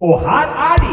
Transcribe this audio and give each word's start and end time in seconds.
Og 0.00 0.20
her 0.20 0.48
er 0.72 0.76
de! 0.76 0.92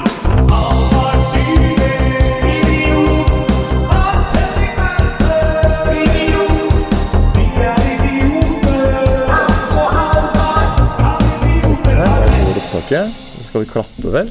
Er. 12.94 13.08
Så 13.10 13.44
skal 13.48 13.64
vi 13.64 13.66
klappe, 13.66 14.10
vel? 14.12 14.28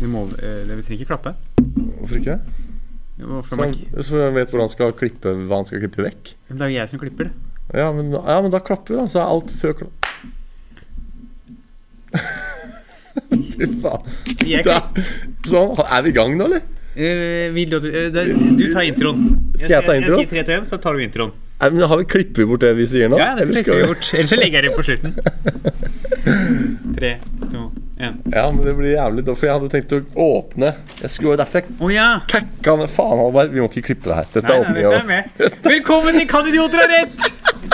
Vi, 0.00 0.06
må, 0.06 0.26
eh, 0.36 0.66
vi 0.68 0.82
trenger 0.82 0.98
ikke 0.98 1.06
klappe. 1.14 1.32
Hvorfor 1.56 2.16
ikke? 2.18 2.34
Hvorfor 3.16 3.56
Så 3.56 3.62
han, 3.62 4.02
så 4.02 4.24
han 4.24 4.34
vet 4.34 4.50
hvor 4.50 4.60
han 4.60 4.68
skal 4.68 4.92
klippe, 4.92 5.32
hva 5.46 5.62
han 5.62 5.64
skal 5.64 5.80
klippe 5.80 6.04
vekk. 6.04 6.34
Men 6.48 6.58
Det 6.58 6.66
er 6.66 6.70
jo 6.74 6.76
jeg 6.76 6.88
som 6.88 7.00
klipper 7.00 7.30
det. 7.30 7.32
Ja, 7.74 7.92
men, 7.92 8.12
ja, 8.12 8.40
men 8.42 8.52
da 8.52 8.58
klapper 8.58 8.94
vi, 8.94 9.00
da. 9.00 9.06
Så 9.08 9.22
er 9.22 9.32
alt 9.32 9.54
før 9.62 9.78
klapp. 9.80 9.99
Fy 13.60 13.80
faen. 13.82 14.66
Da, 14.66 14.80
sånn, 15.46 15.76
er 15.84 16.04
vi 16.06 16.12
i 16.12 16.16
gang 16.16 16.36
nå, 16.38 16.48
eller? 16.50 16.66
Uh, 16.90 17.46
vil 17.54 17.70
du, 17.70 17.76
uh, 17.86 18.08
du, 18.58 18.64
tar 18.72 18.82
introen. 18.88 19.28
Skal 19.54 19.76
jeg 19.76 19.86
ta 19.86 19.94
introen? 20.00 20.24
Jeg 20.24 20.32
sier 20.32 20.44
3 20.44 20.48
2 20.48 20.58
1, 20.58 20.68
så 20.72 20.80
tar 20.82 20.98
du 20.98 21.04
introen. 21.04 21.36
Nei, 21.60 21.70
men 21.70 21.82
Har 21.90 21.98
vi 22.00 22.04
klippet 22.08 22.48
bort 22.48 22.60
det 22.64 22.72
vi 22.78 22.86
sier 22.88 23.08
nå? 23.12 23.18
Ja, 23.20 23.34
det 23.36 23.42
Eller 23.44 23.54
klipper 23.60 23.80
vi 23.82 23.88
bort. 23.90 24.10
Ellers 24.16 24.30
så 24.32 24.36
legger 24.40 24.62
jeg 24.62 24.70
det 24.70 24.76
på 24.76 24.84
slutten. 24.86 25.12
3, 26.96 27.10
2, 27.52 27.64
1. 28.00 28.14
Ja, 28.32 28.44
men 28.52 28.64
det 28.64 28.72
blir 28.78 28.94
jævlig 28.94 29.24
dårlig, 29.26 29.36
for 29.40 29.46
jeg 29.48 29.54
hadde 29.58 29.68
tenkt 29.74 29.92
å 29.92 30.00
åpne. 30.24 30.70
Jeg 31.02 31.10
skulle 31.12 31.36
derfor 31.40 31.60
jeg 31.60 31.76
Å 31.84 31.90
ja! 31.92 32.06
kakka 32.30 32.76
med 32.80 32.90
faen, 32.92 33.20
Halvard. 33.20 33.52
Vi 33.52 33.60
må 33.60 33.68
ikke 33.68 33.84
klippe 33.90 34.08
det 34.08 34.16
her. 34.20 34.30
Dette 34.32 34.48
Nei, 34.48 34.56
er 34.56 34.60
nei, 34.60 34.70
åpning. 34.70 34.84
er 34.84 34.96
og- 34.96 35.06
med. 35.10 35.24
Velkommen 35.68 36.18
til 36.20 36.28
Kan 36.32 36.48
idioter 36.48 36.80
ha 36.80 36.88
rett! 36.94 37.28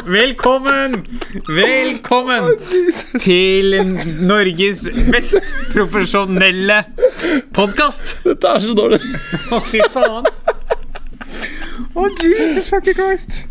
Velkommen! 0.07 0.99
Velkommen 1.47 2.51
til 3.23 3.79
Norges 4.27 4.85
mest 5.15 5.39
profesjonelle 5.73 6.81
podkast. 7.55 8.17
Dette 8.27 8.51
er 8.57 8.63
så 8.67 8.75
dårlig. 8.79 9.01
Å, 9.55 9.63
fy 9.71 9.83
faen. 9.95 10.27
Å, 11.97 12.09
Jesus 12.23 12.69
fucking 12.73 12.95
Christ. 12.99 13.45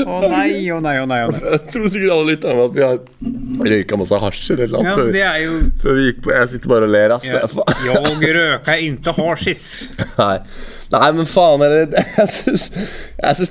Å 0.00 0.18
nei, 0.30 0.68
å 0.70 0.78
nei, 0.82 0.96
å 1.02 1.06
nei. 1.08 1.22
å 1.26 1.30
nei 1.32 1.40
Jeg 1.54 1.62
tror 1.72 1.86
sikkert 1.90 2.12
alle 2.14 2.26
lytterne 2.34 2.66
at 2.68 2.74
vi 2.76 2.82
har 2.84 2.98
røyka 3.72 3.98
masse 3.98 4.20
hasj 4.22 4.52
eller 4.54 4.68
noe 4.74 4.84
Ja, 4.86 4.96
før, 4.98 5.08
jo 5.42 5.54
før 5.82 5.96
vi 5.98 6.04
gikk 6.08 6.20
på. 6.26 6.34
Jeg 6.36 6.52
sitter 6.52 6.72
bare 6.74 6.86
og 6.86 6.94
ler, 6.94 7.14
ass. 7.16 7.26
Er. 7.26 7.48
Jeg 7.86 8.34
røker 8.36 8.84
ikke 8.86 9.16
hasjis. 9.18 9.64
Nei. 10.20 10.36
Nei, 10.90 11.08
men 11.14 11.26
faen 11.30 11.62
er 11.62 11.74
det 11.92 12.02
Jeg 12.20 12.30
syns, 12.34 12.64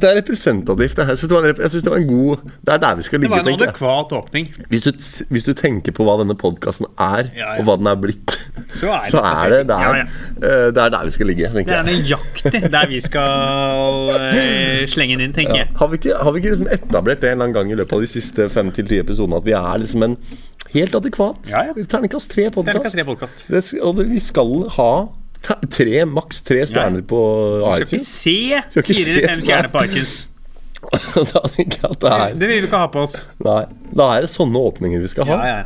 det 0.02 0.08
er 0.10 0.16
representativt. 0.18 0.98
Jeg 1.00 1.18
syns 1.22 1.30
det, 1.30 1.36
var 1.38 1.46
jeg 1.50 1.72
synes 1.72 1.86
det 1.86 1.92
var 1.94 2.02
en 2.02 2.08
god 2.10 2.42
Det 2.68 2.74
er 2.74 2.82
der 2.84 2.96
vi 3.00 3.06
skal 3.08 3.22
ligge 3.24 3.36
Det 3.38 3.46
var 3.46 3.52
en 3.54 3.60
tenker 3.60 3.70
adekvat 3.70 4.16
åpning. 4.18 4.50
Hvis 4.74 4.84
du, 4.84 4.92
hvis 5.30 5.46
du 5.48 5.54
tenker 5.58 5.96
på 5.96 6.08
hva 6.08 6.18
denne 6.24 6.36
podkasten 6.40 6.90
er, 6.98 7.30
Ja, 7.38 7.54
ja. 7.54 7.60
og 7.62 7.68
hva 7.70 7.78
den 7.80 7.88
er 7.92 8.00
blitt, 8.02 8.36
Så 8.76 8.90
er 8.92 9.04
det, 9.06 9.12
så 9.14 9.24
er 9.24 9.54
det 9.54 9.62
der, 9.70 9.86
Ja, 9.86 10.04
eh, 10.04 10.66
det 10.76 10.84
er 10.84 10.94
der 10.98 11.06
vi 11.08 11.16
skal 11.16 11.32
ligge, 11.32 11.52
Det 11.54 11.64
er 11.70 11.84
jeg. 11.84 12.02
nøyaktig 12.04 12.72
der 12.76 12.90
vi 12.92 13.00
skal 13.08 14.12
eh, 14.18 14.84
slenge 14.92 15.16
den 15.20 15.30
inn, 15.30 15.36
tenker 15.38 15.62
jeg. 15.62 15.70
Har 15.80 15.88
vi 15.94 16.00
ikke, 16.02 16.18
har 16.20 16.32
vi 16.36 16.44
ikke 16.44 16.54
liksom 16.56 16.72
etablert 16.76 17.22
det 17.24 17.32
en 17.32 17.38
eller 17.40 17.46
annen 17.50 17.58
gang 17.62 17.72
i 17.72 17.80
løpet 17.80 17.96
av 18.00 18.04
de 18.04 18.12
siste 18.12 18.50
fem 18.52 18.72
til 18.76 18.88
ti 18.90 19.00
episodene 19.00 19.40
at 19.40 19.48
vi 19.48 19.56
er 19.56 19.80
liksom 19.86 20.04
en 20.10 20.18
helt 20.74 20.96
adekvat 21.00 21.50
Ja, 21.54 21.64
ja. 21.72 21.88
terningkast 21.90 22.30
tre-podkast? 22.36 23.46
Og 23.82 23.96
det, 23.98 24.10
vi 24.12 24.20
skal 24.22 24.68
ha 24.76 24.92
tre, 25.42 26.06
maks 26.06 26.42
tre 26.46 26.66
stjerner 26.70 27.02
på 27.08 27.20
Skal 27.62 27.86
ikke 27.86 27.96
iTunes. 27.96 28.08
se 28.08 28.36
Skal 28.70 28.84
ikke 28.84 28.94
fire 28.96 29.04
se 29.04 29.12
eller 29.14 29.28
fem 29.32 29.42
stjerner 29.46 29.72
på 29.74 29.84
iTunes. 29.88 30.16
da 31.34 31.42
tenker 31.56 31.82
jeg 31.82 31.90
at 31.92 32.00
det 32.04 32.12
er 32.16 32.36
Det 32.40 32.48
vil 32.50 32.62
vi 32.62 32.68
ikke 32.70 32.80
ha 32.84 32.88
på 32.92 33.02
oss. 33.04 33.16
Nei, 33.44 33.62
da 34.00 34.08
er 34.16 34.26
det 34.26 34.32
sånne 34.32 34.62
åpninger 34.70 35.02
vi 35.04 35.12
skal 35.12 35.28
ha. 35.30 35.40
Ja, 35.40 35.50
ja, 35.50 35.58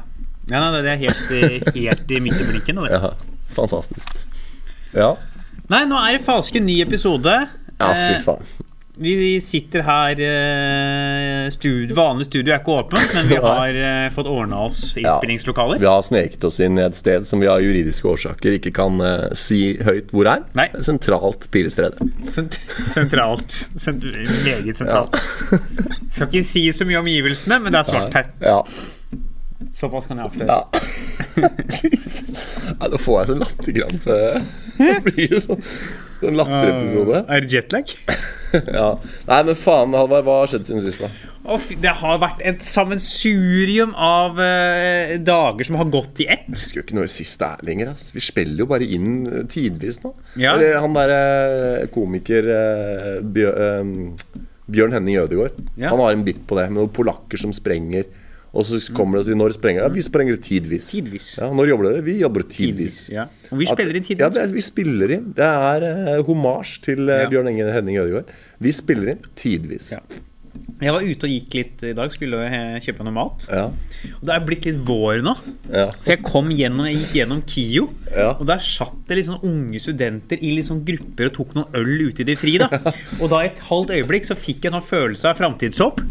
ja. 0.50 0.64
ja 0.64 0.82
det 0.82 0.94
er 0.96 1.02
helt, 1.04 1.26
eh, 1.38 1.60
helt 1.76 2.12
i 2.18 2.22
midt 2.24 2.42
i 2.42 2.48
blinken. 2.50 2.82
Ja, 2.90 3.14
fantastisk. 3.54 4.10
Ja, 4.94 5.16
Nei, 5.72 5.86
nå 5.88 5.96
er 5.96 6.18
det 6.18 6.26
falske 6.26 6.60
ny 6.60 6.82
episode. 6.84 7.32
ja 7.80 7.92
fy 7.94 8.16
Eh, 8.18 8.22
faen. 8.26 8.50
Vi 8.96 9.42
sitter 9.42 9.82
her 9.82 10.20
eh, 10.22 11.50
studio, 11.50 11.96
Vanlig 11.98 12.28
studio 12.28 12.54
er 12.54 12.60
ikke 12.62 12.76
åpent, 12.78 13.16
men 13.16 13.30
vi 13.32 13.40
har 13.48 13.78
eh, 13.80 14.10
fått 14.14 14.30
ordna 14.30 14.60
oss 14.68 14.82
innspillingslokaler. 15.02 15.82
Vi 15.82 15.90
har 15.90 16.04
sneket 16.06 16.46
oss 16.46 16.60
inn 16.62 16.78
et 16.78 16.98
sted 16.98 17.26
som 17.26 17.42
vi 17.42 17.50
av 17.50 17.64
juridiske 17.64 18.06
årsaker 18.12 18.60
ikke 18.60 18.74
kan 18.78 19.02
eh, 19.02 19.32
si 19.34 19.80
høyt 19.82 20.14
hvor 20.14 20.30
er. 20.30 20.46
Nei. 20.54 20.68
Sentralt 20.86 21.50
Pilestredet. 21.50 22.06
Sent 22.30 22.60
sentralt. 22.94 23.58
Sent 23.82 24.06
meget 24.46 24.78
sentralt. 24.78 25.18
Skal 26.14 26.30
ikke 26.30 26.46
si 26.46 26.68
så 26.70 26.86
mye 26.86 27.02
om 27.02 27.10
omgivelsene, 27.10 27.58
men 27.66 27.74
det 27.74 27.82
er 27.82 27.90
svart 27.90 28.20
her. 28.20 28.30
Ja. 28.46 28.62
Såpass 29.74 30.06
kan 30.06 30.22
jeg 30.22 30.30
avsløre. 30.30 30.54
ja. 30.54 30.62
Jesus. 31.82 32.38
Nei, 32.78 32.94
da 32.94 32.98
får 33.02 33.24
jeg 33.24 33.30
så 33.32 33.36
latterkrampe. 33.42 34.18
Blir 35.08 35.32
det 35.34 35.42
sånn, 35.48 35.66
sånn 36.24 36.40
latterepisode. 36.40 37.26
Er 37.28 37.46
det 37.46 37.60
jetlag? 37.60 37.94
Ja. 38.54 39.00
Nei, 39.26 39.38
men 39.48 39.56
faen, 39.58 39.96
Halvard, 39.98 40.28
hva 40.28 40.36
har 40.44 40.52
skjedd 40.52 40.68
siden 40.68 40.84
sist, 40.84 41.02
da? 41.02 41.08
Oh, 41.50 41.64
det 41.82 41.90
har 42.00 42.20
vært 42.22 42.44
et 42.46 42.62
sammensurium 42.62 43.96
av 43.98 44.38
uh, 44.38 45.16
dager 45.26 45.66
som 45.66 45.80
har 45.80 45.90
gått 45.90 46.22
i 46.22 46.28
ett. 46.30 46.46
Jeg 46.46 46.60
husker 46.60 46.80
jo 46.80 46.84
ikke 46.86 47.00
når 47.00 47.10
sist 47.10 47.42
det 47.42 47.50
er 47.50 47.66
lenger. 47.66 47.92
Ass. 47.96 48.12
Vi 48.14 48.22
spiller 48.22 48.62
jo 48.62 48.70
bare 48.70 48.86
inn 48.86 49.26
eh, 49.26 49.42
tidvis 49.50 50.04
nå. 50.06 50.14
Ja. 50.38 50.54
Eller 50.54 50.78
han 50.84 50.94
derre 50.94 51.88
komiker 51.96 52.46
Bjør, 53.34 53.58
eh, 53.66 54.44
Bjørn 54.70 54.96
Henning 55.00 55.18
Ødegaard. 55.24 55.58
Ja. 55.74 55.90
Han 55.92 56.06
har 56.06 56.14
en 56.14 56.26
bit 56.30 56.46
på 56.48 56.60
det, 56.60 56.70
med 56.70 56.84
noen 56.84 56.94
polakker 56.94 57.42
som 57.42 57.56
sprenger. 57.56 58.06
Og 58.54 58.66
så 58.70 58.78
kommer 58.94 59.18
det 59.18 59.24
og 59.24 59.26
sier 59.32 59.38
når 59.40 59.54
sprenger 59.56 59.82
dere? 59.82 59.90
Ja, 59.90 59.94
vi 59.96 60.02
sprenger 60.06 60.36
tidvis. 60.46 60.90
Tidvis. 60.94 61.30
Ja, 61.40 61.48
når 61.58 61.72
jobber 61.72 61.88
dere? 61.90 62.04
Vi 62.06 62.14
jobber 62.20 62.44
tidvis. 62.46 62.98
tidvis 63.08 63.10
Ja. 63.16 63.24
Og 63.50 63.58
vi 63.64 63.66
spiller 63.66 63.96
inn 63.98 64.04
Ja, 64.04 64.08
tidvis. 64.14 64.34
det 64.36 64.44
er, 64.44 64.54
vi 64.54 64.62
spiller 64.62 65.14
inn. 65.16 65.32
Det 65.40 65.48
er 65.48 65.88
uh, 66.20 66.26
homasj 66.28 66.76
til 66.86 67.02
uh, 67.10 67.16
Ja. 67.24 67.30
Bjørn 67.34 67.50
Enge- 67.50 67.72
Henning 67.74 67.98
Ødegaard. 68.04 68.30
Vi 68.62 68.72
spiller 68.72 69.16
inn 69.16 69.26
tidvis. 69.36 69.90
Ja. 69.96 70.04
Jeg 70.84 70.94
var 70.96 71.06
ute 71.08 71.28
og 71.28 71.32
gikk 71.34 71.56
litt 71.58 71.84
i 71.90 71.94
dag, 71.98 72.12
skulle 72.14 72.40
kjøpe 72.84 73.06
noe 73.08 73.16
mat. 73.16 73.46
Ja. 73.50 73.66
Og 74.20 74.24
det 74.28 74.34
er 74.36 74.46
blitt 74.48 74.66
litt 74.68 74.82
vår 74.88 75.22
nå. 75.26 75.34
Ja. 75.72 75.86
Så 76.00 76.14
jeg 76.16 76.24
kom 76.26 76.50
gjennom, 76.54 76.88
jeg 76.90 77.00
gikk 77.02 77.14
gjennom 77.22 77.44
KIO, 77.48 77.90
Ja. 78.14 78.32
og 78.38 78.46
der 78.46 78.60
satt 78.62 79.08
det 79.10 79.18
litt 79.18 79.26
sånn 79.26 79.42
unge 79.48 79.80
studenter 79.82 80.38
i 80.44 80.52
litt 80.58 80.68
sånn 80.68 80.84
grupper 80.86 81.32
og 81.32 81.34
tok 81.34 81.56
noe 81.58 81.80
øl 81.80 82.08
ute 82.10 82.22
i 82.22 82.28
det 82.28 82.36
fri. 82.38 82.58
da 82.62 82.68
Og 83.22 83.30
da 83.32 83.42
i 83.44 83.50
et 83.50 83.62
halvt 83.70 83.96
øyeblikk 83.96 84.28
så 84.28 84.36
fikk 84.38 84.64
jeg 84.68 84.74
en 84.74 84.80
sånn 84.80 84.90
følelse 84.90 85.32
av 85.32 85.40
framtidshåp. 85.40 86.02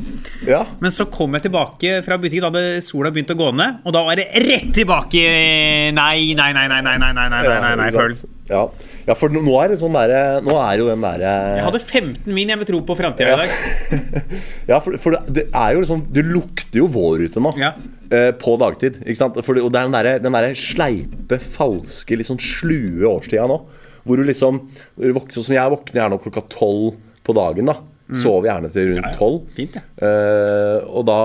ja. 0.49 0.65
Men 0.81 0.91
så 0.91 1.07
kom 1.11 1.35
jeg 1.39 1.47
tilbake 1.49 2.01
fra 2.07 2.19
butikken, 2.19 2.49
da 2.49 2.51
hadde 2.51 2.83
sola 2.87 3.13
begynt 3.15 3.31
å 3.35 3.39
gå 3.39 3.53
ned, 3.55 3.83
og 3.85 3.93
da 3.95 4.03
var 4.07 4.17
det 4.19 4.29
rett 4.35 4.73
tilbake 4.75 5.23
Nei, 5.93 6.35
Nei, 6.35 6.53
nei, 6.53 6.69
nei, 6.69 6.81
nei, 6.83 6.97
nei, 6.99 7.13
nei, 7.13 7.13
nei, 7.13 7.29
nei, 7.29 7.43
nei, 7.43 7.61
nei, 7.61 7.77
nei 7.77 7.91
nei 7.93 8.33
Ja. 8.51 8.67
Ja, 9.09 9.17
for 9.19 9.33
nå 9.35 9.43
er 9.63 9.73
det 9.73 9.79
sånn 9.81 9.97
derre 9.97 10.41
Nå 10.45 10.55
er 10.63 10.79
jo 10.79 10.87
den 10.87 11.03
derre 11.03 11.33
Jeg 11.57 11.65
hadde 11.67 11.81
15 11.83 12.35
min 12.37 12.53
jeg 12.53 12.61
vil 12.61 12.69
tro 12.69 12.81
på 12.87 12.97
framtida 12.99 13.35
i 13.35 13.41
dag. 13.43 13.55
Ja, 14.71 14.79
for, 14.85 14.95
for 15.03 15.17
det, 15.17 15.23
det 15.35 15.45
er 15.51 15.75
jo 15.75 15.83
liksom 15.83 16.05
Det 16.15 16.25
lukter 16.29 16.79
jo 16.83 16.89
vår 16.93 17.27
ute 17.27 17.43
nå. 17.43 17.55
Ja. 17.61 17.73
Eh, 18.13 18.31
på 18.39 18.55
dagtid. 18.61 19.01
Ikke 19.03 19.19
sant? 19.19 19.39
For 19.43 19.59
det, 19.59 19.65
og 19.67 19.73
det 19.75 19.81
er 19.83 19.91
den 19.91 19.97
derre 19.97 20.45
der 20.53 20.59
sleipe, 20.59 21.39
falske, 21.43 22.19
litt 22.19 22.31
sånn 22.31 22.43
slue 22.43 23.09
årstida 23.09 23.49
nå. 23.51 23.59
Hvor 24.03 24.19
du 24.19 24.27
liksom 24.27 24.61
du 24.99 25.09
våkner, 25.15 25.35
Sånn 25.39 25.49
som 25.49 25.57
jeg 25.57 25.73
våkner 25.75 26.03
gjerne 26.03 26.19
opp 26.19 26.27
klokka 26.27 26.45
tolv 26.53 27.01
på 27.27 27.35
dagen. 27.39 27.71
da 27.71 27.79
Sover 28.23 28.51
gjerne 28.51 28.71
til 28.75 28.91
rundt 28.93 29.17
tolv. 29.17 29.43
Ja, 29.43 29.49
ja. 29.49 29.57
Fint, 29.57 29.79
det. 29.79 29.85
Eh, 30.05 30.91
og 30.93 31.07
da 31.09 31.21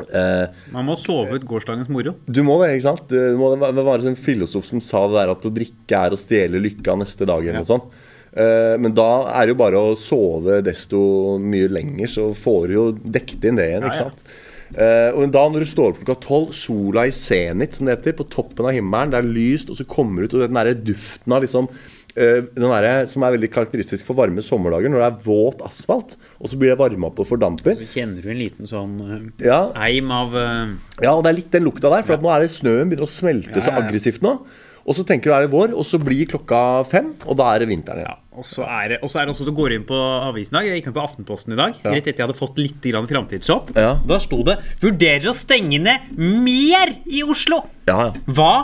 eh, 0.00 0.46
Man 0.72 0.86
må 0.88 0.96
sove 1.00 1.36
ut 1.36 1.44
gårsdagens 1.48 1.90
moro. 1.92 2.14
Du 2.26 2.42
må 2.46 2.56
det, 2.62 2.70
ikke 2.76 2.86
sant? 2.88 3.04
Det 3.12 3.34
må 3.38 3.50
det 3.60 3.74
være 3.84 4.08
en 4.12 4.16
filosof 4.16 4.64
som 4.68 4.80
sa 4.80 5.04
det 5.08 5.18
der 5.20 5.34
at 5.34 5.44
å 5.48 5.52
drikke 5.52 6.00
er 6.06 6.14
å 6.16 6.20
stjele 6.20 6.62
lykka 6.62 6.96
neste 7.00 7.26
dag. 7.28 7.42
eller 7.44 7.60
noe 7.60 7.68
sånt. 7.68 7.90
Eh, 8.32 8.78
Men 8.80 8.94
da 8.96 9.10
er 9.34 9.46
det 9.46 9.52
jo 9.56 9.60
bare 9.60 9.82
å 9.82 9.96
sove 9.98 10.62
desto 10.64 11.38
mye 11.38 11.68
lenger, 11.68 12.06
så 12.08 12.30
får 12.34 12.66
du 12.68 12.74
jo 12.78 12.86
dekket 12.92 13.44
inn 13.50 13.56
det 13.60 13.68
igjen. 13.70 13.84
ikke 13.90 14.00
Ja, 14.00 14.08
ja. 14.08 14.10
sant? 14.10 14.24
Eh, 14.72 15.10
og 15.12 15.26
da 15.30 15.42
når 15.52 15.60
du 15.60 15.68
står 15.68 15.90
opp 15.92 15.98
klokka 16.00 16.20
tolv, 16.24 16.52
sola 16.56 17.02
i 17.04 17.10
zenit, 17.12 17.74
som 17.76 17.84
det 17.84 17.98
heter, 17.98 18.14
på 18.16 18.24
toppen 18.32 18.64
av 18.64 18.72
himmelen, 18.72 19.10
det 19.12 19.18
er 19.20 19.28
lyst, 19.28 19.68
og 19.68 19.76
så 19.76 19.84
kommer 19.84 20.22
du 20.24 20.30
ut, 20.30 20.34
og 20.40 20.46
den 20.48 20.56
der 20.56 20.72
duften 20.72 21.30
av 21.36 21.42
liksom 21.44 21.68
den 22.14 22.72
der, 22.72 23.06
som 23.08 23.24
er 23.24 23.34
veldig 23.36 23.50
karakteristisk 23.52 24.08
for 24.08 24.18
varme 24.18 24.44
sommerdager, 24.44 24.92
når 24.92 25.00
det 25.00 25.08
er 25.08 25.22
våt 25.24 25.62
asfalt, 25.64 26.18
og 26.40 26.50
så 26.50 26.58
blir 26.60 26.74
det 26.74 26.80
varma 26.80 27.08
opp 27.08 27.22
og 27.22 27.28
fordamper. 27.30 27.78
Så 27.80 27.88
kjenner 27.94 28.24
du 28.24 28.32
en 28.32 28.42
liten 28.42 28.68
sånn 28.68 28.98
uh, 29.00 29.14
Ja, 29.42 29.62
eim 29.86 30.12
av 30.12 30.36
uh... 30.36 30.74
ja, 31.00 31.14
og 31.14 31.24
det 31.24 31.32
er 31.32 31.38
litt 31.40 31.54
den 31.54 31.64
lukta 31.68 31.92
der, 31.92 32.04
for 32.04 32.18
at 32.18 32.24
nå 32.24 32.32
er 32.34 32.44
det 32.44 32.52
snøen 32.52 32.90
begynner 32.90 33.08
å 33.08 33.12
smelte 33.12 33.56
så 33.56 33.70
Ja, 33.70 33.72
ja, 33.72 33.78
ja. 33.78 33.86
aggressivt 33.86 34.24
nå. 34.24 34.36
Og 34.82 34.98
så 34.98 35.04
tenker 35.06 35.30
du 35.30 35.36
er 35.36 35.44
det 35.46 35.52
vår, 35.52 35.76
og 35.78 35.86
så 35.86 36.00
blir 36.02 36.26
klokka 36.30 36.82
fem, 36.90 37.12
og 37.22 37.38
da 37.38 37.52
er 37.52 37.62
det 37.62 37.68
vinteren 37.70 38.02
igjen. 38.02 38.10
Ja, 38.10 38.38
og 38.40 38.46
så 38.48 38.66
er 38.66 38.94
det, 38.94 38.98
og 39.04 39.12
så 39.12 39.20
er 39.20 39.28
det 39.28 39.34
også 39.36 39.46
Du 39.46 39.52
går 39.54 39.76
inn 39.76 39.86
på 39.86 39.94
avisen 39.94 40.56
i 40.56 40.58
dag. 40.58 40.68
Jeg 40.68 40.80
gikk 40.80 40.88
inn 40.90 40.96
på 40.96 41.04
Aftenposten 41.04 41.54
i 41.54 41.60
dag. 41.60 41.76
Rett 41.86 42.02
etter 42.02 42.16
jeg 42.16 42.26
hadde 42.26 42.38
fått 42.38 42.58
litt. 42.58 42.88
Ja. 43.78 43.92
Da 44.08 44.18
sto 44.22 44.42
det 44.46 44.58
'Vurderer 44.82 45.30
å 45.30 45.36
stenge 45.36 45.78
ned 45.78 46.10
mer 46.18 46.96
i 47.06 47.22
Oslo'. 47.22 47.62
Ja, 47.86 48.08
ja. 48.08 48.12
Hva 48.26 48.54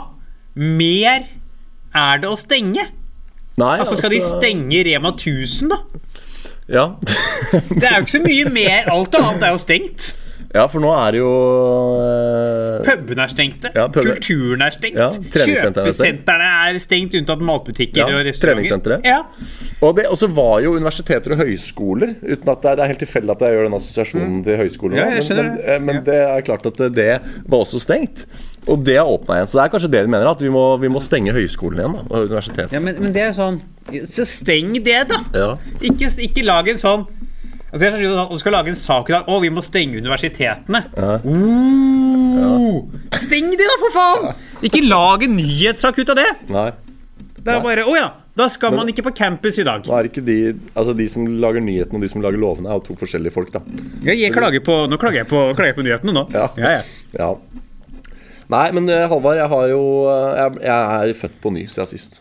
mer 0.55 1.29
er 1.95 2.19
det 2.19 2.27
å 2.27 2.35
stenge? 2.35 2.83
Nei, 3.59 3.75
Altså 3.83 3.97
Skal 3.99 4.13
de 4.15 4.21
stenge 4.23 4.83
Rema 4.87 5.11
1000, 5.15 5.69
da? 5.73 5.81
Ja. 6.69 6.87
Det 7.01 7.83
er 7.83 7.95
jo 7.99 8.05
ikke 8.05 8.17
så 8.19 8.23
mye 8.25 8.49
mer. 8.53 8.89
Alt 8.93 9.15
annet 9.19 9.45
er 9.47 9.55
jo 9.55 9.61
stengt. 9.61 10.11
Ja, 10.49 10.63
for 10.65 10.81
nå 10.81 10.89
er 10.97 11.13
det 11.13 11.19
jo 11.21 11.29
uh... 11.29 12.79
Pubene 12.85 13.21
er 13.25 13.29
stengte. 13.29 13.69
Ja, 13.75 13.83
pub... 13.93 14.05
Kulturen 14.07 14.63
er 14.65 14.73
stengt. 14.73 14.97
Ja. 14.97 15.09
Kjøpesentrene 15.13 16.47
er 16.69 16.79
stengt, 16.81 17.13
unntatt 17.19 17.43
matbutikker 17.45 18.01
Ja, 18.01 18.07
og 18.17 18.25
restauranter. 18.25 18.95
Ja. 19.05 19.19
Og 19.85 19.93
det 19.99 20.07
også 20.09 20.29
var 20.33 20.55
jo 20.65 20.73
universiteter 20.77 21.35
og 21.35 21.43
høyskoler, 21.43 22.15
uten 22.23 22.49
at 22.53 22.63
det 22.65 22.71
er, 22.71 22.79
det 22.79 22.85
er 22.85 22.91
helt 22.93 23.03
tilfeldig 23.05 23.35
at 23.35 23.45
jeg 23.45 23.57
gjør 23.57 23.67
den 23.69 23.77
assosiasjonen 23.79 24.39
til 24.47 24.57
høyskoler. 24.63 24.97
Ja, 24.97 25.09
men, 25.13 25.29
men, 25.37 25.51
det. 25.59 25.67
eh, 25.75 25.81
men 25.89 26.01
det 26.09 26.19
er 26.23 26.45
klart 26.49 26.65
at 26.71 26.81
det- 26.81 26.91
det 26.97 27.11
var 27.45 27.65
også 27.65 27.81
stengt. 27.85 28.25
Og 28.69 28.83
det 28.85 28.97
har 28.99 29.09
åpna 29.09 29.39
igjen. 29.39 29.49
Så 29.49 29.57
det 29.57 29.63
er 29.65 29.71
kanskje 29.73 29.91
det 29.95 30.01
de 30.05 30.11
mener, 30.13 30.29
at 30.29 30.41
vi 30.43 30.49
må, 30.53 30.63
vi 30.81 30.91
må 30.93 31.01
stenge 31.03 31.33
høyskolen 31.35 31.79
igjen. 31.81 31.95
da, 31.97 32.03
Og 32.09 32.27
universitetet. 32.29 32.75
ja, 32.75 32.81
men, 32.83 32.99
men 33.01 33.15
det 33.15 33.23
er 33.29 33.33
sånn 33.37 33.57
Så 34.05 34.25
steng 34.29 34.75
det, 34.85 34.99
da! 35.09 35.17
Ja. 35.33 35.47
Ikke, 35.81 36.11
ikke 36.27 36.43
lag 36.45 36.67
en 36.69 36.77
sånn 36.81 37.07
Altså 37.69 37.83
jeg 37.85 37.99
skjønner 37.99 38.19
at 38.23 38.31
Du 38.33 38.39
skal 38.41 38.53
lage 38.57 38.71
en 38.73 38.77
sak 38.77 39.09
i 39.09 39.13
dag 39.13 39.27
Å, 39.29 39.39
vi 39.41 39.49
må 39.53 39.61
stenge 39.65 39.97
universitetene. 40.01 40.83
Ja. 40.97 41.17
Oh, 41.25 42.85
Steng 43.17 43.49
de, 43.53 43.65
da, 43.65 43.75
for 43.81 43.95
faen! 43.95 44.29
Ikke 44.65 44.81
lag 44.85 45.25
en 45.25 45.35
nyhetssak 45.37 45.99
ut 46.01 46.13
av 46.13 46.17
det! 46.21 46.29
Nei. 46.53 46.69
Det 47.39 47.53
er 47.55 47.61
bare 47.63 47.85
Å 47.89 47.93
ja, 47.97 48.07
da 48.37 48.47
skal 48.51 48.73
man 48.75 48.89
ikke 48.91 49.03
på 49.09 49.13
campus 49.17 49.57
i 49.61 49.65
dag. 49.67 49.85
Nå 49.87 49.95
er 49.97 50.07
ikke 50.09 50.21
de 50.25 50.37
Altså 50.77 50.93
de 50.97 51.07
som 51.11 51.25
lager 51.43 51.63
nyhetene 51.63 51.99
og 51.99 52.05
de 52.05 52.09
som 52.11 52.21
lager 52.23 52.39
lovene, 52.41 52.69
er 52.69 52.77
jo 52.79 52.85
to 52.91 52.97
forskjellige 52.99 53.33
folk, 53.35 53.49
da. 53.55 53.61
Jeg, 54.05 54.19
jeg 54.25 54.33
klager 54.35 54.63
på, 54.65 54.75
nå 54.91 54.99
klager 55.01 55.23
jeg 55.23 55.29
på, 55.31 55.41
klager 55.57 55.71
jeg 55.73 55.77
på 55.79 55.85
nyhetene 55.87 56.15
nå. 56.15 56.25
Ja. 56.35 56.45
Ja, 56.59 56.75
ja. 56.77 56.83
Ja. 57.19 57.29
Nei, 58.49 58.65
men 58.73 58.89
eh, 58.89 59.05
Halvard, 59.09 59.37
jeg 59.37 59.51
har 59.51 59.67
jo 59.69 59.83
eh, 60.09 60.39
Jeg, 60.39 60.59
jeg 60.65 61.05
er 61.13 61.15
født 61.19 61.37
på 61.43 61.53
ny 61.53 61.67
siden 61.69 61.89
sist. 61.91 62.19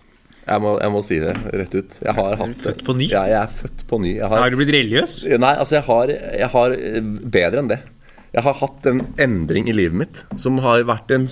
Jeg 0.48 0.62
må, 0.64 0.74
jeg 0.80 0.92
må 0.92 1.00
si 1.04 1.18
det 1.20 1.34
rett 1.60 1.74
ut. 1.76 1.98
Jeg 2.04 2.14
har 2.16 2.38
hatt 2.40 2.58
født 2.62 2.82
på 2.86 2.94
ny? 2.96 3.06
Ja, 3.12 3.22
jeg 3.28 3.38
er 3.42 3.52
født 3.52 3.84
på 3.88 3.98
ny. 4.00 4.14
Har, 4.20 4.42
Har 4.44 4.52
du 4.52 4.56
blitt 4.60 4.72
religiøs? 4.72 5.22
Nei, 5.40 5.54
altså 5.60 5.78
jeg 5.78 5.86
har, 5.88 6.12
jeg 6.42 6.50
har 6.54 6.76
eh, 6.76 7.00
Bedre 7.38 7.64
enn 7.64 7.72
det. 7.72 7.80
Jeg 8.28 8.44
har 8.44 8.58
hatt 8.60 8.86
en 8.90 9.00
endring 9.24 9.70
i 9.72 9.74
livet 9.76 9.96
mitt 9.96 10.18
som 10.40 10.58
har 10.60 10.82
vært 10.84 11.14
en 11.16 11.24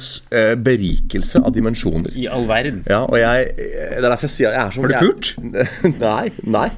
berikelse 0.64 1.42
av 1.44 1.52
dimensjoner. 1.52 2.14
I 2.16 2.24
all 2.32 2.48
verden. 2.48 2.80
Ja, 2.88 3.02
og 3.04 3.18
jeg 3.20 3.50
Det 3.52 3.98
er 3.98 4.06
derfor 4.06 4.24
jeg 4.24 4.32
sier 4.32 4.56
jeg 4.56 4.62
er 4.62 4.72
som 4.72 4.86
Har 4.86 4.94
du 4.94 5.10
pult? 5.10 5.34
nei, 6.06 6.30
nei. 6.56 6.70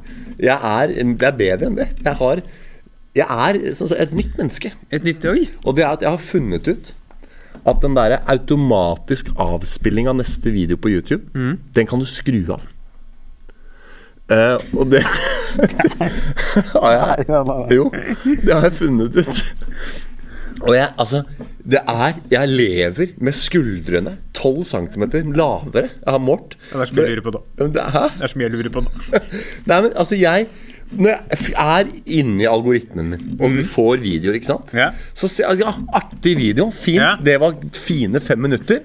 Jeg 0.42 0.58
er, 0.58 0.96
det 1.22 1.30
er 1.30 1.38
bedre 1.38 1.70
enn 1.70 1.78
det. 1.78 1.92
Jeg 2.02 2.18
har 2.18 2.42
Jeg 3.14 3.30
er 3.46 3.60
sånn, 3.78 3.94
et 3.94 4.18
nytt 4.18 4.34
menneske. 4.42 4.74
Et 4.90 5.06
nytt 5.06 5.22
øy? 5.22 5.46
Og 5.62 5.78
det 5.78 5.86
er 5.86 5.94
at 5.94 6.02
jeg 6.02 6.10
har 6.10 6.26
funnet 6.26 6.66
ut 6.66 6.92
at 7.68 7.82
den 7.82 7.96
der 7.96 8.18
automatisk 8.30 9.28
avspilling 9.36 10.08
av 10.08 10.16
neste 10.20 10.50
video 10.54 10.76
på 10.76 10.88
YouTube, 10.90 11.24
Mm. 11.34 11.58
den 11.74 11.86
kan 11.86 11.98
du 11.98 12.04
skru 12.08 12.40
av. 12.54 12.62
Uh, 14.28 14.60
og 14.76 14.90
det 14.92 15.00
har 16.74 16.92
jeg 16.92 17.24
Jo, 17.72 17.86
det 18.44 18.52
har 18.54 18.66
jeg 18.68 18.72
funnet 18.76 19.16
ut. 19.16 19.54
Og 20.60 20.74
jeg, 20.74 20.88
altså 20.98 21.22
Det 21.64 21.80
er 21.88 22.12
Jeg 22.30 22.48
lever 22.50 23.06
med 23.24 23.32
skuldrene 23.32 24.16
12 24.34 24.64
cm 24.64 25.06
lavere. 25.32 25.88
Jeg 26.04 26.12
har 26.12 26.18
målt. 26.18 26.56
Det 26.72 26.80
er 26.80 26.84
så 26.90 26.94
mye 26.94 27.06
jeg 27.08 27.16
lurer 27.16 27.24
på, 27.24 27.30
da. 27.30 27.64
Det- 27.64 27.86
Hæ? 27.94 28.02
Det 28.18 28.22
er 28.22 28.32
så 28.34 28.38
mye 28.38 28.48
jeg 28.48 28.52
lurer 28.56 28.70
på 28.76 28.80
nå. 28.84 28.90
Nei, 29.70 29.80
men 29.80 29.90
altså, 29.96 30.16
jeg 30.20 30.46
Når 30.88 31.11
jeg 31.12 31.52
er 31.61 31.88
inne 32.19 32.43
i 32.44 32.49
algoritmen 32.49 33.11
min, 33.12 33.25
og 33.38 33.52
du 33.58 33.62
får 33.69 34.00
videoer, 34.00 34.38
ikke 34.38 34.49
sant 34.49 34.73
Ja. 34.76 34.90
Så 35.12 35.29
ser 35.29 35.50
jeg 35.50 35.61
ja, 35.64 35.73
artig 35.99 36.32
video. 36.38 36.69
Fint. 36.73 36.96
Ja. 37.02 37.11
Det 37.20 37.35
var 37.43 37.56
fine 37.76 38.20
fem 38.25 38.40
minutter. 38.46 38.81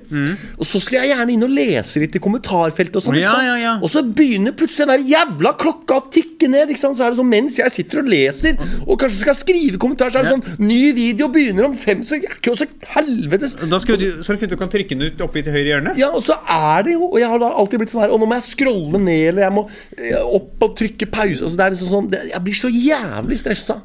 Og 0.58 0.66
så 0.68 0.82
skulle 0.84 1.04
jeg 1.06 1.14
gjerne 1.14 1.32
inn 1.36 1.46
og 1.48 1.54
lese 1.54 2.02
litt 2.04 2.16
i 2.18 2.22
kommentarfeltet, 2.24 2.98
og 3.00 3.16
ikke 3.16 3.44
Ja. 3.64 3.78
Og 3.80 3.90
så 3.94 4.04
begynner 4.04 4.52
plutselig 4.58 4.88
den 4.88 4.94
der 4.98 5.06
jævla 5.14 5.54
klokka 5.60 6.00
å 6.02 6.06
tikke 6.12 6.50
ned. 6.52 6.70
Ikke 6.74 6.82
sant? 6.82 6.98
Så 6.98 7.06
er 7.06 7.14
det 7.14 7.20
sånn 7.22 7.30
mens 7.32 7.58
jeg 7.62 7.72
sitter 7.72 8.02
og 8.04 8.10
leser, 8.12 8.58
og 8.88 9.00
kanskje 9.00 9.22
skal 9.24 9.36
skrive 9.40 9.80
kommentar, 9.82 10.12
så 10.12 10.20
er 10.20 10.28
det 10.28 10.34
sånn 10.34 10.60
Ny 10.64 10.92
video 10.96 11.28
begynner 11.32 11.66
om 11.70 11.74
fem 11.78 12.04
Så 12.06 12.18
jeg 12.20 12.58
så 12.58 12.66
helvetes 12.96 13.56
Da 13.70 13.80
skal 13.82 13.98
du, 14.00 14.06
så 14.24 14.32
er 14.32 14.36
det 14.36 14.42
fint 14.44 14.54
du 14.54 14.58
kan 14.60 14.70
trykke 14.72 14.96
den 14.98 15.08
ut 15.08 15.22
oppi 15.26 15.42
til 15.46 15.54
høyre 15.56 15.70
hjørne? 15.72 15.94
ja, 15.98 16.10
og 16.14 16.24
så 16.26 16.36
er 16.50 16.84
det 16.88 16.94
jo 16.96 17.08
Og 17.08 17.18
jeg 17.22 17.30
har 17.30 17.40
da 17.42 17.50
alltid 17.58 17.80
blitt 17.82 17.94
sånn 17.94 18.04
her 18.04 18.14
Og 18.14 18.20
nå 18.22 18.28
må 18.30 18.38
jeg 18.40 18.48
scrolle 18.52 19.00
ned, 19.02 19.24
eller 19.32 19.46
jeg 19.48 19.54
må 19.56 19.64
eh, 19.98 20.20
opp 20.24 20.64
og 20.68 20.76
trykke 20.80 21.08
pause. 21.14 21.44
Altså, 21.44 21.58
det 21.60 21.66
er 21.66 21.70
liksom 21.76 21.88
sånn 21.90 21.93
det, 22.12 22.20
Jeg 22.32 22.42
blir 22.44 22.54
så 22.58 22.70
jævlig 22.74 23.38
stressa 23.40 23.76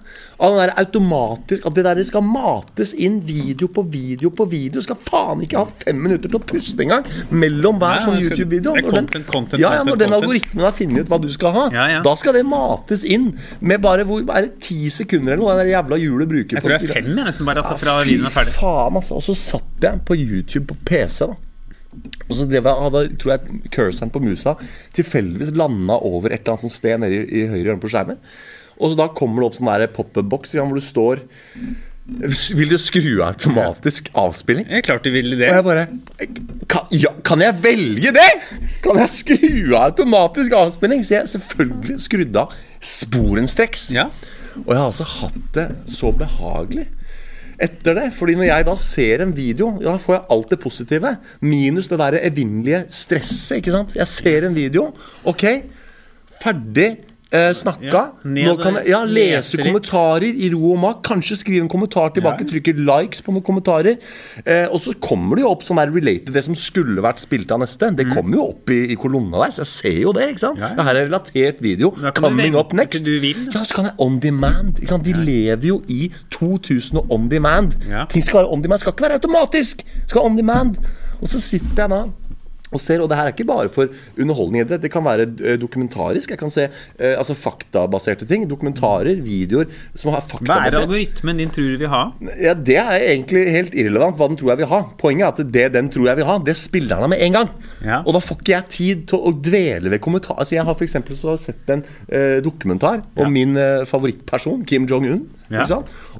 av 0.41 0.55
den 0.55 0.61
der 0.63 0.73
automatisk 0.79 1.67
At 1.67 1.75
det 1.75 1.85
der 1.85 2.01
skal 2.07 2.23
mates 2.23 2.93
inn 2.95 3.17
video 3.27 3.67
på 3.69 3.83
video 3.91 4.31
på 4.31 4.47
video. 4.51 4.81
Skal 4.85 4.97
faen 5.03 5.43
ikke 5.43 5.59
ha 5.59 5.65
fem 5.83 5.99
minutter 6.01 6.29
til 6.31 6.39
å 6.39 6.43
puste 6.47 6.85
engang 6.85 7.05
mellom 7.31 7.79
hver 7.83 7.97
Nei, 7.99 8.05
sånn 8.07 8.21
YouTube-video. 8.23 8.75
Når, 8.77 8.87
content, 8.91 9.13
den- 9.17 9.25
content, 9.25 9.61
ja, 9.61 9.73
ja, 9.79 9.83
når 9.85 9.99
den 10.05 10.15
algoritmen 10.19 10.65
har 10.65 10.73
funnet 10.79 11.05
ut 11.05 11.09
hva 11.13 11.21
du 11.23 11.29
skal 11.35 11.53
ha, 11.57 11.65
Ja, 11.75 12.03
da 12.03 12.15
skal 12.17 12.33
det 12.39 12.45
mates 12.47 13.03
inn 13.05 13.33
med 13.61 13.83
bare 13.83 14.05
hvor, 14.09 14.23
er 14.37 14.47
det 14.49 14.61
ti 14.61 14.89
sekunder 14.89 15.33
eller 15.35 15.43
noe, 15.43 15.57
den 15.59 15.67
der 15.67 15.75
jævla 15.77 15.99
hjulet 16.01 16.29
bruker 16.29 16.57
Jeg 16.57 16.63
på 16.63 16.69
tror 16.69 16.77
å 16.77 16.79
det 16.79 16.91
er 16.91 16.95
fem, 17.03 17.11
jeg, 17.17 17.25
nesten 17.27 17.47
bare, 17.51 17.63
altså, 17.65 17.79
fra 17.83 17.99
videoen 18.05 18.27
er 18.31 18.37
ferdig. 18.39 18.55
faen, 18.61 18.97
altså. 19.03 19.15
Og 19.19 19.23
så 19.27 19.35
satt 19.35 19.83
jeg 19.89 20.05
på 20.07 20.17
YouTube 20.19 20.67
på 20.71 20.77
PC, 20.85 21.27
da. 21.27 21.35
Og 22.29 22.37
så 22.37 22.47
drev 22.49 22.69
jeg, 22.69 22.83
hadde, 22.85 23.03
tror 23.21 23.35
jeg 23.35 23.61
cursoren 23.75 24.13
på 24.13 24.23
musa 24.23 24.55
tilfeldigvis 24.97 25.55
landa 25.57 25.99
over 26.05 26.33
et 26.33 26.43
eller 26.43 26.57
annet 26.57 26.67
sånt 26.67 26.77
sted 26.77 27.03
nede 27.03 27.21
i, 27.21 27.27
i 27.41 27.45
høyre 27.51 27.65
hjørne 27.71 27.83
på 27.83 27.93
skjermen. 27.93 28.23
Og 28.79 28.93
så 28.93 28.99
da 29.01 29.09
kommer 29.17 29.43
det 29.43 29.49
opp 29.49 29.59
sånn 29.59 29.87
pop-up-boks 29.95 30.55
hvor 30.59 30.77
du 30.77 30.85
står 30.85 31.23
Vil 32.57 32.71
du 32.71 32.79
skru 32.81 33.19
automatisk 33.27 34.11
avspilling? 34.17 34.69
Jeg 34.71 34.87
klart 34.87 35.05
du 35.05 35.11
ville 35.13 35.37
det. 35.41 35.51
Og 35.51 35.59
jeg 35.59 35.67
bare 35.67 35.87
kan, 36.71 36.87
ja, 36.95 37.13
kan 37.27 37.43
jeg 37.45 37.59
velge 37.65 38.15
det?! 38.17 38.31
Kan 38.85 39.01
jeg 39.03 39.13
skru 39.13 39.75
av 39.75 39.91
automatisk 39.91 40.55
avspilling? 40.57 41.03
Så 41.05 41.19
jeg 41.19 41.33
selvfølgelig 41.35 41.99
skrudde 42.07 42.45
av 42.47 42.55
sporenstreks. 42.81 43.91
Ja. 43.97 44.09
Og 44.65 44.73
jeg 44.73 44.79
har 44.81 44.89
altså 44.89 45.09
hatt 45.19 45.43
det 45.59 45.67
så 45.91 46.15
behagelig 46.17 46.87
etter 47.63 47.97
det. 47.99 48.07
Fordi 48.17 48.37
når 48.39 48.49
jeg 48.51 48.67
da 48.69 48.77
ser 48.81 49.25
en 49.25 49.35
video, 49.37 49.73
da 49.83 49.97
får 50.01 50.15
jeg 50.15 50.27
alt 50.37 50.55
det 50.55 50.61
positive. 50.63 51.17
Minus 51.41 51.91
det 51.91 51.99
der 52.01 52.21
evinnelige 52.31 52.85
stresset. 52.89 53.57
ikke 53.61 53.75
sant? 53.75 53.97
Jeg 53.97 54.09
ser 54.09 54.47
en 54.47 54.57
video. 54.57 54.93
Ok, 55.25 55.45
ferdig 56.43 56.91
eh, 57.31 57.51
snakka. 57.55 58.03
Ja, 58.37 58.55
kan 58.61 58.79
ja, 58.87 59.03
lese 59.05 59.59
kommentarer 59.61 60.29
i 60.29 60.51
ro 60.53 60.73
og 60.73 60.81
mak. 60.83 61.01
Kanskje 61.07 61.39
skrive 61.43 61.65
en 61.65 61.71
kommentar 61.71 62.13
tilbake. 62.17 62.45
Ja. 62.45 62.51
Trykke 62.53 62.75
likes 62.79 63.23
på 63.25 63.35
noen 63.35 63.45
kommentarer. 63.47 63.99
Eh, 64.45 64.67
og 64.67 64.81
så 64.85 64.95
kommer 65.03 65.39
det 65.39 65.45
jo 65.45 65.53
opp 65.53 65.65
sånn 65.67 65.81
der 65.81 65.93
related, 65.95 66.33
det 66.35 66.45
som 66.47 66.57
skulle 66.59 67.03
vært 67.05 67.23
spilt 67.23 67.53
av 67.55 67.63
neste. 67.63 67.91
Det 67.99 68.09
kommer 68.13 68.39
jo 68.39 68.47
opp 68.53 68.73
i, 68.75 68.81
i 68.95 68.99
kolonna 69.01 69.45
der, 69.45 69.57
så 69.57 69.65
jeg 69.65 69.73
ser 69.73 69.99
jo 70.07 70.15
det. 70.17 70.31
ikke 70.33 70.45
sant? 70.47 70.63
Mm. 70.63 70.79
Ja, 70.79 70.87
her 70.89 70.95
er 71.03 71.11
relatert 71.11 71.63
video. 71.65 71.93
Coming 72.19 72.57
up 72.59 72.73
next. 72.77 73.09
Ja, 73.09 73.65
så 73.65 73.77
kan 73.77 73.91
jeg 73.91 73.97
on 74.05 74.21
demand. 74.23 74.79
Ikke 74.79 74.95
sant? 74.95 75.09
De 75.09 75.17
lever 75.17 75.69
jo 75.73 75.83
i 75.89 76.09
2000 76.35 77.03
og 77.03 77.13
on 77.15 77.29
demand. 77.33 77.77
Ting 78.13 78.25
skal 78.25 78.43
være 78.43 78.55
on 78.55 78.65
demand, 78.65 78.85
skal 78.85 78.97
ikke 78.97 79.09
være 79.09 79.21
automatisk. 79.21 79.85
Skal 80.07 80.25
on 80.25 80.39
demand. 80.39 80.81
Og 81.21 81.29
så 81.29 81.41
sitter 81.43 81.85
jeg 81.85 81.91
da 81.91 82.03
og 82.73 82.81
ser, 82.81 83.01
og 83.01 83.09
det 83.09 83.17
her 83.19 83.31
er 83.31 83.33
ikke 83.35 83.47
bare 83.49 83.69
for 83.73 83.89
underholdning. 84.19 84.67
Det 84.69 84.81
Det 84.83 84.91
kan 84.93 85.05
være 85.05 85.27
eh, 85.45 85.57
dokumentarisk. 85.61 86.31
Jeg 86.31 86.39
kan 86.39 86.51
se 86.51 86.67
eh, 86.69 87.15
altså 87.17 87.35
faktabaserte 87.35 88.27
ting. 88.29 88.47
Dokumentarer, 88.51 89.15
videoer 89.23 89.67
som 89.95 90.13
har 90.13 90.21
Hva 90.29 90.59
er 90.67 90.71
det 90.71 90.83
algoritmen 90.83 91.39
din 91.39 91.51
tror 91.55 91.71
du 91.75 91.79
vil 91.79 91.89
ha? 91.93 92.03
Ja, 92.43 92.55
Det 92.55 92.77
er 92.77 92.99
egentlig 92.99 93.47
helt 93.53 93.75
irrelevant 93.75 94.17
hva 94.19 94.29
den 94.29 94.37
tror 94.37 94.53
jeg 94.55 94.59
vil 94.65 94.71
ha. 94.73 94.83
Poenget 94.99 95.25
er 95.25 95.33
at 95.47 95.53
det 95.53 95.67
den 95.73 95.89
tror 95.91 96.07
jeg 96.11 96.17
vil 96.21 96.29
ha, 96.29 96.39
det 96.39 96.57
spiller 96.57 96.97
han 96.97 97.05
av 97.09 97.11
med 97.15 97.23
en 97.23 97.33
gang. 97.39 97.49
Ja. 97.85 98.03
Og 98.05 98.13
da 98.17 98.21
får 98.25 98.41
ikke 98.43 98.55
jeg 98.57 98.69
tid 98.75 99.07
til 99.09 99.19
å 99.19 99.33
dvele 99.33 99.91
ved 99.91 100.01
kommentarer. 100.05 100.41
Altså, 100.45 100.57
jeg 100.59 100.65
har 100.65 100.75
eksempel 100.89 101.17
sett 101.39 101.71
en 101.71 101.85
eh, 102.09 102.39
dokumentar 102.45 103.03
om 103.17 103.25
Ja. 103.27 103.29
min 103.29 103.57
eh, 103.57 103.85
favorittperson, 103.85 104.65
Kim 104.65 104.87
Jong-un. 104.87 105.27
Ja. 105.51 105.65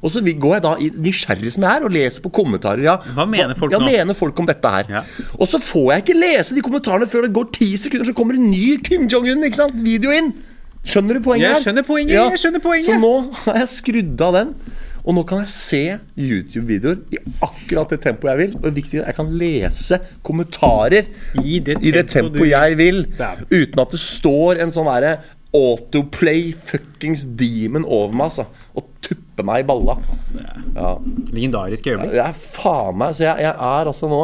Og 0.01 0.11
så 0.13 0.23
går 0.25 0.55
jeg 0.57 0.63
da 0.65 0.73
i 0.81 0.89
nysgjerrig 1.05 1.53
som 1.53 1.65
jeg 1.67 1.79
er, 1.79 1.85
og 1.85 1.93
leser 1.93 2.23
på 2.25 2.31
kommentarer. 2.39 2.83
Ja, 2.85 2.97
Hva 3.15 3.27
mener 3.29 3.57
folk 3.59 3.73
ja, 3.75 3.81
nå? 3.81 3.89
mener 3.89 4.17
folk 4.17 4.39
om 4.41 4.49
dette 4.49 4.73
her? 4.73 4.89
Ja. 4.99 5.03
Og 5.37 5.49
så 5.51 5.61
får 5.61 5.91
jeg 5.93 6.05
ikke 6.05 6.19
lese 6.19 6.57
de 6.57 6.65
kommentarene 6.65 7.09
før 7.09 7.27
det 7.27 7.33
går 7.37 7.49
ti 7.55 7.71
sekunder, 7.77 8.09
så 8.09 8.17
kommer 8.17 8.39
en 8.39 8.49
ny 8.49 8.79
Kim 8.85 9.09
Jong-un 9.11 9.45
ikke 9.45 9.61
sant? 9.61 9.77
video 9.85 10.13
inn. 10.15 10.33
Skjønner 10.89 11.17
du 11.19 11.23
poenget 11.23 11.49
Jeg 11.51 11.63
skjønner 11.65 11.83
poenget, 11.83 12.15
jeg 12.15 12.39
skjønner 12.39 12.61
poenget. 12.63 12.87
Så 12.87 12.99
nå 13.01 13.15
har 13.43 13.57
jeg 13.61 13.71
skrudd 13.73 14.21
av 14.23 14.37
den. 14.37 14.53
Og 15.09 15.15
nå 15.15 15.23
kan 15.27 15.41
jeg 15.41 15.51
se 15.53 15.81
YouTube-videoer 16.19 16.99
i 17.15 17.19
akkurat 17.45 17.93
det 17.93 18.01
tempoet 18.03 18.31
jeg 18.31 18.39
vil. 18.41 18.55
Og 18.57 18.63
det 18.63 18.69
er 18.69 18.77
viktig, 18.77 18.99
jeg 19.01 19.17
kan 19.17 19.33
lese 19.41 19.99
kommentarer 20.27 21.09
I 21.43 21.59
det 21.65 21.79
i 21.81 21.93
det 21.95 22.05
tempo 22.11 22.35
du 22.37 22.47
jeg 22.49 22.77
vil. 22.79 23.05
Uten 23.51 23.83
at 23.83 23.95
det 23.95 24.01
står 24.03 24.63
en 24.63 24.73
sånn 24.75 24.89
derre 24.91 25.17
autoplay 25.55 26.51
fuckings 26.53 27.23
demon 27.39 27.87
over 27.87 28.13
meg 28.13 28.27
altså, 28.27 28.45
og 28.77 28.88
tupper 29.05 29.45
meg 29.47 29.63
i 29.63 29.67
balla. 29.69 29.95
Ja. 30.75 30.95
Legendarisk 31.33 31.87
øyeblikk. 31.87 32.15
Jeg 32.17 32.25
er 32.25 32.39
faen 32.39 32.97
meg 32.99 33.15
Så 33.17 33.25
jeg, 33.25 33.45
jeg 33.45 33.53
er 33.53 33.89
altså 33.89 34.09
nå 34.11 34.19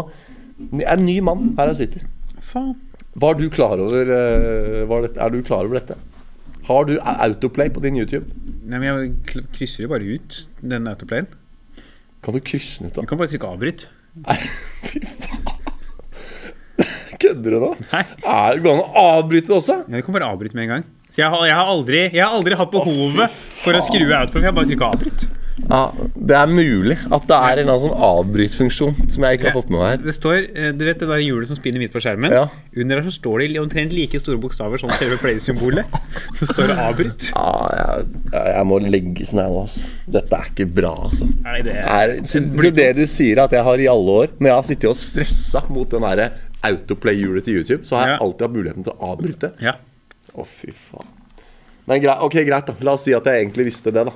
Jeg 0.77 0.85
er 0.85 0.99
en 0.99 1.05
ny 1.07 1.15
mann 1.25 1.53
her 1.57 1.71
jeg 1.71 1.79
sitter. 1.83 2.05
Faen. 2.45 2.75
Var 3.15 3.37
du 3.39 3.45
klar 3.53 3.79
over 3.79 4.11
eh, 4.11 4.83
var 4.89 5.05
det, 5.07 5.15
Er 5.15 5.31
du 5.31 5.39
klar 5.47 5.63
over 5.63 5.79
dette? 5.79 5.97
Har 6.67 6.87
du 6.89 6.95
autoplay 6.99 7.69
på 7.69 7.83
din 7.83 7.97
YouTube? 7.99 8.25
Nei, 8.65 8.79
men 8.81 8.87
jeg 8.89 9.45
krysser 9.53 9.85
jo 9.85 9.91
bare 9.91 10.07
ut 10.17 10.39
den 10.65 10.89
autoplayen. 10.89 11.27
Kan 12.25 12.33
du 12.33 12.41
krysse 12.41 12.81
den 12.81 12.89
ut, 12.89 12.95
da? 12.95 13.03
Du 13.05 13.11
kan 13.11 13.19
bare 13.21 13.29
trykke 13.29 13.51
avbryt. 13.53 13.85
Nei, 14.25 14.39
fy 14.89 15.03
faen. 15.05 15.43
Kødder 17.21 17.55
du 17.55 17.59
nå? 17.61 17.69
Nei. 17.91 18.01
Er 18.25 18.59
det 18.59 18.71
an 18.73 18.81
å 18.81 19.03
avbryte 19.19 19.51
det 19.51 19.57
også? 19.59 19.77
Ja, 19.85 20.01
du 20.01 20.05
kan 20.07 20.17
bare 20.17 20.31
avbryte 20.33 20.57
med 20.57 20.65
en 20.65 20.73
gang. 20.73 20.87
Så 21.15 21.21
jeg 21.23 21.31
har, 21.31 21.45
jeg 21.47 21.55
har, 21.55 21.69
aldri, 21.71 21.99
jeg 22.11 22.19
har 22.25 22.33
aldri 22.35 22.55
hatt 22.59 22.71
behovet 22.73 23.35
for 23.63 23.77
å 23.77 23.81
skru 23.85 24.03
av 24.09 24.25
autoplayen. 24.25 24.43
Jeg 24.43 24.51
har 24.51 24.55
bare 24.57 24.67
trykket 24.67 24.87
avbryt. 24.91 25.27
Ja, 25.55 25.77
det 26.19 26.35
er 26.35 26.49
mulig 26.51 26.97
at 27.15 27.23
det 27.29 27.35
er 27.47 27.61
en 27.61 27.69
sånn 27.79 27.93
avbrytfunksjon 28.03 28.97
som 29.07 29.23
jeg 29.23 29.37
ikke 29.37 29.47
har 29.47 29.55
fått 29.55 29.69
med 29.71 29.79
meg 29.79 29.87
her. 29.93 30.01
Det 30.03 30.15
står, 30.17 30.35
eh, 30.51 30.73
du 30.75 30.83
vet 30.83 30.99
det 30.99 31.07
der 31.07 31.21
hjulet 31.23 31.47
som 31.47 31.55
spinner 31.55 31.79
midt 31.79 31.93
på 31.95 32.01
skjermen? 32.03 32.35
Ja. 32.35 32.41
Under 32.75 32.99
der 32.99 33.07
så 33.07 33.13
står 33.15 33.39
det 33.39 33.47
i 33.55 33.61
omtrent 33.61 33.95
like 33.95 34.19
store 34.19 34.35
bokstaver 34.43 34.83
som 34.83 34.91
selve 34.99 35.15
play-symbolet. 35.23 35.95
Så 36.35 36.49
står 36.51 36.73
det 36.73 36.77
avbryt. 36.83 37.29
Ja, 37.31 37.47
jeg, 37.79 38.11
jeg 38.51 38.67
må 38.67 38.81
legge 38.83 39.29
sånn 39.31 39.45
her 39.45 39.49
nå, 39.55 39.63
altså. 39.63 39.87
Dette 40.19 40.41
er 40.41 40.51
ikke 40.51 40.67
bra, 40.81 40.91
altså. 41.07 41.31
Er 41.47 41.63
det 41.63 41.77
Er, 41.79 42.15
det, 42.19 42.75
det 42.81 42.91
du 42.99 43.05
sier 43.07 43.45
at 43.47 43.55
jeg 43.55 43.63
har 43.63 43.79
i 43.79 43.87
alle 43.87 44.19
år 44.25 44.35
Når 44.35 44.49
jeg 44.51 44.55
har 44.59 44.67
sittet 44.67 44.91
og 44.91 44.99
stressa 44.99 45.63
mot 45.71 45.87
den 45.95 46.03
derre 46.03 46.27
autoplay-hjulet 46.67 47.47
til 47.47 47.61
YouTube, 47.61 47.87
så 47.87 48.01
har 48.01 48.07
jeg 48.09 48.17
Ja. 48.17 48.23
alltid 48.27 48.47
hatt 48.49 48.55
muligheten 48.59 48.83
til 48.83 48.93
å 48.99 49.13
avbryte. 49.15 49.53
Ja. 49.63 49.77
Å, 50.35 50.45
fy 50.47 50.71
faen. 50.75 51.11
Men 51.85 52.01
greit, 52.01 52.23
ok, 52.25 52.39
greit, 52.47 52.69
da. 52.71 52.75
La 52.85 52.95
oss 52.97 53.05
si 53.05 53.13
at 53.15 53.27
jeg 53.29 53.43
egentlig 53.43 53.67
visste 53.69 53.93
det, 53.93 54.07
da. 54.09 54.13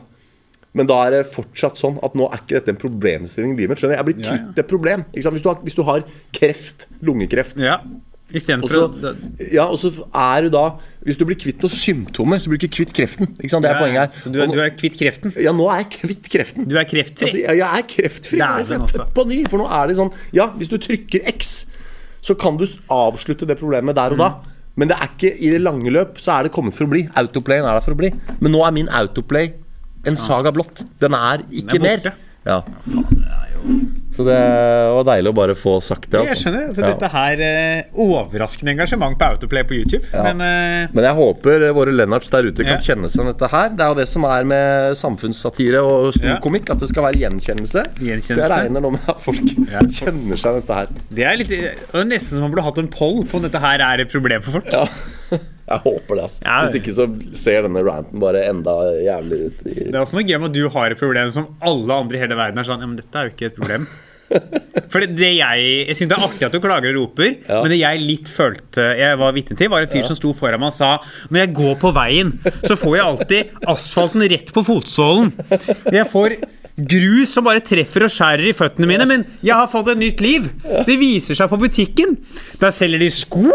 Men 0.77 0.89
da 0.89 0.99
er 1.07 1.15
det 1.17 1.21
fortsatt 1.33 1.79
sånn 1.79 1.97
at 2.05 2.13
nå 2.17 2.27
er 2.29 2.43
ikke 2.43 2.59
dette 2.59 2.73
en 2.75 2.81
problemstilling 2.81 3.55
i 3.55 3.57
livet 3.57 3.73
mitt. 3.73 3.81
Skjønner 3.81 3.97
Jeg 3.97 3.99
Jeg 3.99 4.05
er 4.05 4.09
blitt 4.09 4.21
Ja, 4.21 4.29
ja. 4.29 4.37
kvitt 4.37 4.61
et 4.61 4.69
problem. 4.69 5.05
Hvis, 5.15 5.25
du 5.25 5.49
har, 5.49 5.57
hvis 5.65 5.77
du 5.77 5.81
har 5.87 6.05
kreft, 6.35 6.87
lungekreft 7.05 7.61
ja. 7.63 7.79
Istedenfor 8.29 8.91
ja, 9.49 9.63
og 9.65 9.79
så 9.81 9.89
er 10.13 10.45
du 10.45 10.51
da 10.53 10.75
Hvis 11.01 11.17
du 11.17 11.23
blir 11.25 11.37
kvitt 11.41 11.63
noen 11.65 11.73
symptomer, 11.73 12.37
så 12.37 12.51
blir 12.51 12.61
du 12.61 12.67
ikke 12.67 12.83
kvitt 12.83 12.91
kreften. 12.93 13.31
Ikke 13.39 13.49
sant? 13.55 13.65
Det 13.65 13.71
er 13.71 13.79
poenget 13.81 14.03
her. 14.03 14.21
Så 14.21 14.29
du 14.29 14.37
er, 14.43 14.51
du 14.53 14.61
er 14.61 14.75
kvitt 14.77 14.99
kreften? 14.99 15.33
Ja, 15.41 15.53
nå 15.55 15.65
er 15.73 15.81
jeg 15.81 15.89
kvitt 15.95 16.29
kreften. 16.29 16.67
Du 16.69 16.77
er 16.77 16.85
kreftfri? 16.85 17.25
Altså, 17.25 17.41
jeg, 17.41 17.57
jeg 17.57 17.81
er 17.81 17.87
kreftfri. 17.95 18.37
Det 18.37 18.45
er 18.45 18.69
den 18.69 18.85
også. 18.85 19.07
på 19.17 19.25
ny. 19.31 19.39
For 19.49 19.63
nå 19.63 19.65
er 19.79 19.89
det 19.89 19.97
sånn 19.97 20.13
Ja, 20.37 20.51
hvis 20.59 20.69
du 20.69 20.77
trykker 20.77 21.25
X, 21.33 21.55
så 22.21 22.37
kan 22.37 22.61
du 22.61 22.67
avslutte 22.93 23.49
det 23.49 23.57
problemet 23.57 23.97
der 23.97 24.13
og 24.13 24.21
da. 24.21 24.29
Mm. 24.37 24.48
Men 24.79 24.91
det 24.91 24.97
er 24.97 25.09
ikke 25.11 25.31
i 25.35 25.51
det 25.51 25.59
lange 25.61 25.91
løp 25.91 26.21
så 26.23 26.37
er 26.37 26.47
det 26.47 26.53
kommet 26.55 26.75
for 26.75 26.87
å 26.87 26.93
bli. 26.93 27.03
Autoplayen 27.19 27.67
er 27.67 27.75
der 27.77 27.85
for 27.85 27.97
å 27.97 27.99
bli. 27.99 28.13
Men 28.39 28.55
nå 28.55 28.63
er 28.63 28.75
min 28.75 28.91
autoplay 29.01 29.51
en 30.07 30.15
saga 30.19 30.53
blått. 30.55 30.85
Den 31.03 31.17
er 31.17 31.43
ikke 31.49 31.75
Den 31.75 31.89
er 31.89 32.03
det 32.05 32.13
mer. 32.13 32.25
Ja. 32.47 32.61
Så 34.19 34.25
det 34.27 34.35
var 34.35 35.05
deilig 35.07 35.31
å 35.31 35.35
bare 35.37 35.53
få 35.55 35.77
sagt 35.79 36.09
det. 36.11 36.19
Jeg 36.25 36.33
Altså. 36.33 36.43
skjønner 36.49 36.63
altså, 36.67 36.81
Ja. 36.83 36.87
dette 36.91 37.09
her 37.13 37.41
eh, 37.45 37.83
overraskende 37.95 38.73
engasjement 38.73 39.15
på 39.17 39.29
Autoplay 39.31 39.63
på 39.63 39.77
YouTube. 39.77 40.03
Men 40.11 40.41
uh... 40.43 40.89
Men 40.91 41.05
jeg 41.07 41.15
håper 41.15 41.63
våre 41.77 41.93
Lennarts 41.95 42.29
der 42.33 42.49
ute 42.49 42.65
kan 42.67 42.75
Ja. 42.75 42.83
kjenne 42.83 43.07
seg 43.09 43.29
dette 43.31 43.47
her. 43.53 43.69
Det 43.69 43.85
er 43.85 43.93
jo 43.93 43.99
det 44.01 44.07
som 44.11 44.25
er 44.27 44.43
med 44.43 44.97
samfunnssatire 44.99 45.79
og 45.79 46.09
Ja. 46.11 46.35
storkomikk, 46.35 46.69
at 46.75 46.79
det 46.83 46.89
skal 46.91 47.07
være 47.07 47.21
gjenkjennelse. 47.23 47.85
Gjenkjennelse. 47.95 48.35
Så 48.35 48.43
jeg 48.43 48.51
regner 48.57 48.83
nå 48.83 48.91
med 48.97 49.07
at 49.07 49.19
folk 49.23 49.55
Ja. 49.71 49.79
kjenner 50.01 50.35
seg 50.43 50.59
dette 50.59 50.73
her. 50.81 50.87
det 51.15 51.23
er 51.31 51.37
litt 51.39 51.47
det 51.49 51.63
er 51.95 52.03
nesten 52.11 52.35
som 52.35 52.43
om 52.43 52.49
man 52.49 52.57
burde 52.57 52.67
hatt 52.67 52.77
en 52.83 52.91
poll 52.91 53.23
på 53.23 53.39
om 53.39 53.47
dette 53.47 53.59
her 53.63 53.79
er 53.79 54.03
et 54.03 54.11
problem 54.11 54.43
for 54.43 54.59
folk. 54.59 54.67
Ja. 54.75 55.39
Jeg 55.69 55.83
håper 55.85 56.17
det, 56.19 56.23
altså. 56.27 56.43
Ja. 56.47 56.57
Hvis 56.65 56.77
ikke 56.81 56.93
så 56.97 57.05
ser 57.37 57.65
denne 57.67 57.83
ranten 57.85 58.19
bare 58.23 58.43
enda 58.49 58.75
jævligere 59.05 59.49
ut. 59.53 59.63
Det 59.69 59.89
er 59.93 60.01
også 60.01 60.17
noe 60.19 60.25
gøy 60.27 60.37
med 60.41 60.49
at 60.51 60.57
du 60.59 60.63
har 60.73 60.91
et 60.95 61.01
problem 61.01 61.31
som 61.35 61.49
alle 61.61 61.93
andre 62.03 62.17
i 62.17 62.21
hele 62.23 62.37
verden 62.39 62.57
er 62.61 62.67
sånn 62.69 62.81
Ja, 62.81 62.89
men 62.89 62.97
dette 62.99 63.19
er 63.21 63.29
jo 63.29 63.35
ikke 63.35 63.51
et 63.51 63.59
problem. 63.59 63.85
For 64.93 65.01
det, 65.01 65.15
det 65.17 65.31
jeg 65.39 65.61
Jeg 65.89 65.95
syns 65.97 66.09
det 66.11 66.17
er 66.19 66.25
artig 66.27 66.45
at 66.45 66.53
du 66.53 66.59
klager 66.61 66.91
og 66.93 66.99
roper, 66.99 67.31
Ja. 67.49 67.61
men 67.63 67.71
det 67.73 67.79
jeg 67.81 68.01
litt 68.05 68.29
følte 68.29 68.85
jeg 68.99 69.17
var 69.21 69.33
vitne 69.33 69.57
til, 69.57 69.71
var 69.73 69.81
en 69.85 69.89
fyr 69.93 70.05
som 70.05 70.17
sto 70.19 70.33
foran 70.37 70.61
meg 70.61 70.69
og 70.69 70.77
sa 70.77 70.91
Når 71.33 71.43
jeg 71.43 71.53
går 71.57 71.75
på 71.81 71.93
veien, 71.97 72.33
så 72.65 72.77
får 72.77 72.95
jeg 72.99 73.07
alltid 73.07 73.57
asfalten 73.73 74.25
rett 74.29 74.53
på 74.53 74.65
fotsålen. 74.69 75.33
Jeg 75.93 76.05
får 76.13 76.37
grus 76.79 77.33
som 77.35 77.43
bare 77.43 77.59
treffer 77.65 78.05
og 78.05 78.13
skjærer 78.13 78.45
i 78.47 78.53
føttene 78.55 78.87
mine, 78.87 79.03
men 79.09 79.25
jeg 79.43 79.51
har 79.57 79.67
fått 79.67 79.89
et 79.91 79.99
nytt 79.99 80.21
liv. 80.23 80.45
Det 80.87 80.95
viser 81.01 81.35
seg 81.35 81.49
på 81.51 81.57
butikken. 81.59 82.13
Der 82.61 82.71
selger 82.71 83.01
de 83.03 83.09
sko. 83.11 83.49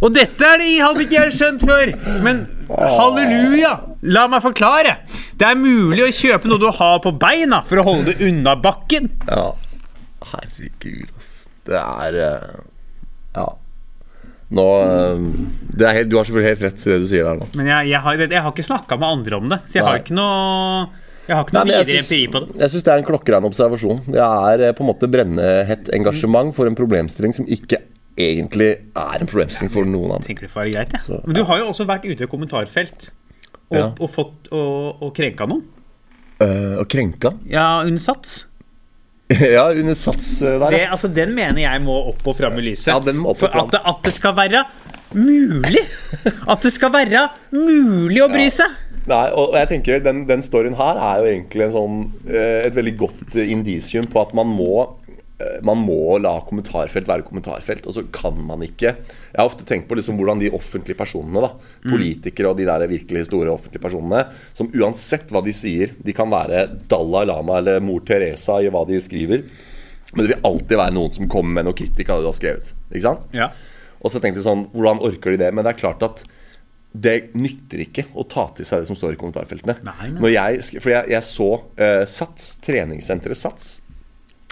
Og 0.00 0.14
dette 0.16 0.46
er 0.46 0.60
det 0.62 0.70
hadde 0.80 1.04
ikke 1.04 1.18
jeg 1.18 1.36
skjønt 1.36 1.64
før. 1.68 1.92
Men 2.24 2.44
halleluja, 2.70 3.72
la 4.14 4.26
meg 4.32 4.44
forklare. 4.44 4.98
Det 5.40 5.48
er 5.48 5.58
mulig 5.58 6.04
å 6.04 6.12
kjøpe 6.14 6.48
noe 6.50 6.60
du 6.60 6.68
har 6.76 7.00
på 7.04 7.12
beina 7.20 7.62
for 7.68 7.80
å 7.80 7.86
holde 7.86 8.12
det 8.14 8.28
unna 8.30 8.56
bakken. 8.60 9.10
Ja. 9.28 9.50
Herregud, 10.30 11.08
altså. 11.16 11.36
Det 11.70 11.80
er 11.80 12.16
eh, 12.26 12.54
Ja. 13.36 13.48
Nå 14.50 14.64
eh, 14.82 15.20
det 15.78 15.90
helt, 15.94 16.08
Du 16.10 16.16
har 16.18 16.26
selvfølgelig 16.26 16.50
helt 16.50 16.64
rett 16.66 16.80
i 16.82 16.90
det 16.90 16.96
du 17.04 17.06
sier 17.06 17.28
der 17.28 17.38
nå. 17.38 17.46
Men 17.54 17.68
jeg, 17.70 17.92
jeg, 17.92 18.00
har, 18.02 18.24
jeg 18.24 18.42
har 18.42 18.50
ikke 18.50 18.66
snakka 18.66 18.98
med 18.98 19.08
andre 19.20 19.38
om 19.38 19.52
det, 19.52 19.60
så 19.70 19.78
jeg 19.78 19.86
har 19.86 20.00
ikke 20.00 20.16
noe 20.18 20.88
Jeg 21.28 21.36
har 21.36 21.44
ikke 21.46 21.56
noe 21.56 21.62
Nei, 21.68 21.76
videre 21.76 22.02
empiri 22.02 22.26
på 22.32 22.42
det. 22.42 22.56
Jeg 22.64 22.72
syns 22.72 22.86
det 22.88 22.92
er 22.94 23.02
en 23.02 23.06
klokkeren 23.06 23.46
observasjon. 23.46 24.02
Det 24.10 24.24
er 24.26 24.64
eh, 24.66 24.74
på 24.74 24.84
en 24.84 24.90
måte 24.90 25.10
brennehett 25.12 25.92
engasjement 25.94 26.50
for 26.56 26.70
en 26.70 26.78
problemstilling 26.78 27.36
som 27.36 27.46
ikke 27.46 27.84
egentlig 28.34 28.68
er 28.98 29.22
en 29.22 29.30
problemstilling 29.30 29.72
for 29.72 29.88
noen 29.88 30.16
andre. 30.16 30.28
Tenker 30.28 30.46
det 30.46 30.52
får 30.52 30.62
være 30.64 30.74
greit, 30.76 30.94
jeg. 30.96 31.22
Men 31.26 31.38
du 31.38 31.42
har 31.48 31.62
jo 31.62 31.70
også 31.72 31.86
vært 31.88 32.06
ute 32.08 32.26
i 32.26 32.30
kommentarfelt 32.30 33.10
og, 33.70 33.76
Ja. 33.78 33.88
og 33.94 34.10
fått 34.10 34.50
og, 34.52 35.02
og 35.02 35.12
krenka 35.16 35.48
noen. 35.50 35.64
Uh, 36.40 36.80
og 36.80 36.86
krenka? 36.88 37.34
Ja, 37.50 37.82
under 37.84 38.00
sats. 38.00 38.46
ja, 39.56 39.68
under 39.70 39.94
sats 39.94 40.38
der, 40.40 40.56
ja. 40.58 40.70
Det, 40.72 40.84
altså, 40.96 41.10
den 41.14 41.34
mener 41.36 41.62
jeg 41.62 41.82
må 41.84 41.96
opp 42.10 42.24
og 42.26 42.38
fram 42.38 42.56
i 42.58 42.70
lyset. 42.70 42.90
Ja, 42.90 42.98
den 43.04 43.20
må 43.22 43.34
opp 43.34 43.44
og 43.44 43.50
For 43.52 43.62
at 43.62 43.74
det, 43.74 43.82
at 43.92 44.06
det 44.08 44.14
skal 44.16 44.36
være 44.38 44.64
mulig 45.10 45.82
At 46.46 46.62
det 46.62 46.70
skal 46.74 46.92
være 46.94 47.26
mulig 47.54 48.22
å 48.24 48.30
bry 48.30 48.46
seg. 48.52 48.78
Nei, 49.10 49.24
og 49.32 49.54
jeg 49.56 49.68
tenker 49.70 50.02
den, 50.04 50.24
den 50.28 50.42
storyen 50.44 50.76
her 50.78 50.98
er 51.00 51.22
jo 51.22 51.28
egentlig 51.30 51.64
en 51.66 51.72
sånn, 51.74 52.00
eh, 52.28 52.66
et 52.68 52.74
veldig 52.76 52.92
godt 53.00 53.36
eh, 53.38 53.48
indisium 53.50 54.06
på 54.10 54.20
at 54.22 54.34
man 54.36 54.50
må 54.52 54.74
eh, 54.84 54.99
man 55.66 55.80
må 55.82 56.18
la 56.22 56.32
kommentarfelt 56.46 57.08
være 57.08 57.24
kommentarfelt, 57.26 57.86
og 57.88 57.96
så 57.96 58.04
kan 58.12 58.38
man 58.44 58.64
ikke 58.66 58.90
Jeg 58.90 59.38
har 59.38 59.46
ofte 59.46 59.66
tenkt 59.68 59.88
på 59.88 59.96
liksom 59.98 60.18
hvordan 60.18 60.42
de 60.42 60.50
offentlige 60.56 60.98
personene, 60.98 61.42
da 61.44 61.50
politikere 61.86 62.50
og 62.50 62.58
de 62.58 62.68
der 62.68 62.86
virkelig 62.90 63.26
store 63.28 63.52
offentlige 63.52 63.82
personene, 63.82 64.24
som 64.56 64.70
uansett 64.74 65.30
hva 65.32 65.42
de 65.44 65.54
sier 65.56 65.94
De 66.02 66.14
kan 66.16 66.30
være 66.32 66.66
Dalai 66.90 67.26
Lama 67.30 67.60
eller 67.60 67.82
mor 67.84 68.04
Teresa 68.06 68.60
i 68.60 68.70
hva 68.72 68.84
de 68.88 69.00
skriver, 69.02 69.44
men 70.12 70.24
det 70.24 70.34
vil 70.34 70.46
alltid 70.48 70.76
være 70.80 70.96
noen 70.96 71.14
som 71.14 71.30
kommer 71.30 71.60
med 71.60 71.68
noe 71.68 71.78
kritikk 71.78 72.10
av 72.10 72.20
det 72.20 72.26
du 72.26 72.30
har 72.32 72.38
skrevet. 72.38 72.72
Ikke 72.90 73.06
sant? 73.06 73.28
Ja. 73.36 73.52
Og 74.00 74.10
så 74.10 74.18
tenkte 74.18 74.40
jeg 74.40 74.48
sånn, 74.48 74.66
hvordan 74.74 75.02
orker 75.06 75.34
de 75.34 75.42
det? 75.44 75.50
Men 75.54 75.66
det 75.66 75.74
er 75.74 75.82
klart 75.82 76.02
at 76.02 76.24
det 76.90 77.30
nytter 77.38 77.84
ikke 77.84 78.08
å 78.18 78.24
ta 78.26 78.48
til 78.56 78.66
seg 78.66 78.82
det 78.82 78.90
som 78.90 78.98
står 78.98 79.14
i 79.14 79.20
kommentarfeltene. 79.20 79.76
Nei, 79.86 80.08
nei. 80.10 80.16
Når 80.18 80.32
jeg, 80.34 80.80
for 80.80 80.90
jeg, 80.90 81.10
jeg 81.12 81.26
så 81.28 81.50
uh, 81.62 82.02
Sats, 82.10 82.56
treningssenteret 82.64 83.38
Sats, 83.38 83.76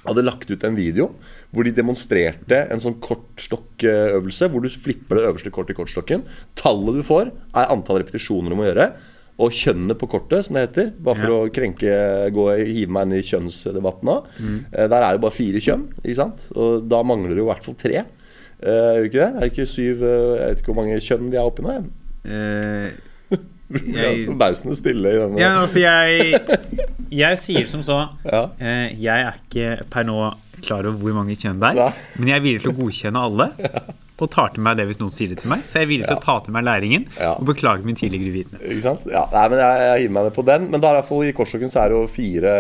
hadde 0.07 0.23
lagt 0.25 0.51
ut 0.51 0.65
en 0.65 0.77
video 0.79 1.09
hvor 1.51 1.67
de 1.67 1.73
demonstrerte 1.75 2.61
en 2.71 2.81
sånn 2.83 2.99
kortstokkøvelse, 3.03 4.49
hvor 4.53 4.63
du 4.65 4.69
flipper 4.71 5.19
det 5.19 5.25
øverste 5.29 5.51
kortet 5.55 5.75
i 5.75 5.79
kortstokken. 5.79 6.25
Tallet 6.59 6.99
du 7.01 7.03
får, 7.07 7.33
er 7.57 7.73
antall 7.73 8.03
repetisjoner 8.03 8.53
du 8.55 8.59
må 8.61 8.69
gjøre. 8.69 8.91
Og 9.39 9.53
kjønnet 9.55 9.95
på 10.01 10.09
kortet, 10.11 10.47
som 10.49 10.57
det 10.59 10.65
heter. 10.67 10.89
Bare 10.99 11.15
for 11.15 11.31
Ja. 11.31 11.37
å 11.47 11.51
krenke 11.55 11.91
gå, 12.35 12.47
hive 12.67 12.91
meg 12.91 13.07
inn 13.07 13.13
i 13.21 13.23
kjønnsdebatten 13.23 14.03
nå. 14.11 14.17
Mm. 14.41 14.57
Eh, 14.73 14.89
der 14.91 15.03
er 15.03 15.13
det 15.15 15.21
bare 15.23 15.31
fire 15.37 15.61
kjønn, 15.63 15.85
ikke 16.03 16.17
sant? 16.19 16.49
Og 16.57 16.89
da 16.89 17.03
mangler 17.07 17.37
det 17.37 17.39
jo 17.39 17.47
i 17.47 17.53
hvert 17.53 17.63
fall 17.65 17.75
tre. 17.79 18.05
Eh, 18.59 18.67
er 18.67 18.99
det 18.99 19.13
ikke 19.13 19.23
det? 19.23 19.31
Er 19.31 19.41
det 19.41 19.53
ikke 19.53 19.67
syv 19.71 20.03
eh, 20.03 20.39
Jeg 20.41 20.49
vet 20.49 20.59
ikke 20.65 20.73
hvor 20.73 20.81
mange 20.83 20.99
kjønn 21.01 21.31
vi 21.31 21.37
er 21.39 21.47
oppi 21.47 21.63
nå. 21.63 21.77
Eh, 22.27 22.91
jeg, 23.95 24.27
forbausende 24.27 24.75
stille 24.75 25.07
i 25.13 25.19
denne 25.21 25.39
ja, 25.39 25.61
altså 25.63 25.79
jeg 25.85 26.41
Jeg 27.15 27.39
sier 27.41 27.69
som 27.71 27.85
så 27.87 28.01
Ja. 28.29 28.49
eh, 28.61 28.93
Jeg 28.99 29.25
er 29.31 29.39
ikke 29.41 29.87
per 29.93 30.05
nå 30.09 30.19
klar 30.65 30.83
over 30.89 30.99
hvor 30.99 31.15
mange 31.21 31.37
kjønn 31.39 31.61
det 31.63 31.69
er, 31.71 31.79
Nei. 31.79 31.93
men 32.19 32.29
jeg 32.33 32.37
er 32.41 32.45
villig 32.45 32.63
til 32.65 32.73
å 32.73 32.79
godkjenne 32.81 33.21
alle. 33.29 33.47
Og 34.19 34.27
tar 34.35 34.49
til 34.51 34.65
meg 34.67 34.75
det 34.81 34.89
hvis 34.89 34.99
noen 34.99 35.13
sier 35.15 35.31
det 35.31 35.37
til 35.45 35.53
meg. 35.53 35.61
Så 35.71 35.77
jeg 35.79 35.87
er 35.87 35.91
villig 35.93 36.09
til 36.09 36.17
å 36.17 36.23
ta 36.25 36.35
til 36.43 36.51
meg 36.57 36.65
læringen 36.67 37.05
og 37.37 37.45
beklage 37.47 37.87
min 37.87 37.95
tidligere 37.95 38.33
uvitenhet. 38.35 38.65
Ikke 38.67 38.83
sant? 38.83 39.05
Ja, 39.07 39.23
nei, 39.31 39.45
men 39.53 39.61
jeg, 39.63 39.85
jeg 39.87 40.01
hiver 40.03 40.15
meg 40.17 40.27
med 40.27 40.35
på 40.35 40.45
den. 40.49 40.67
Men 40.73 40.83
da 40.83 40.91
er 40.91 40.99
i 40.99 41.05
hvert 41.07 41.29
i 41.31 41.37
kortstokken 41.39 41.71
så 41.71 41.85
er 41.85 41.93
det 41.93 42.01
jo 42.01 42.09
fire 42.11 42.57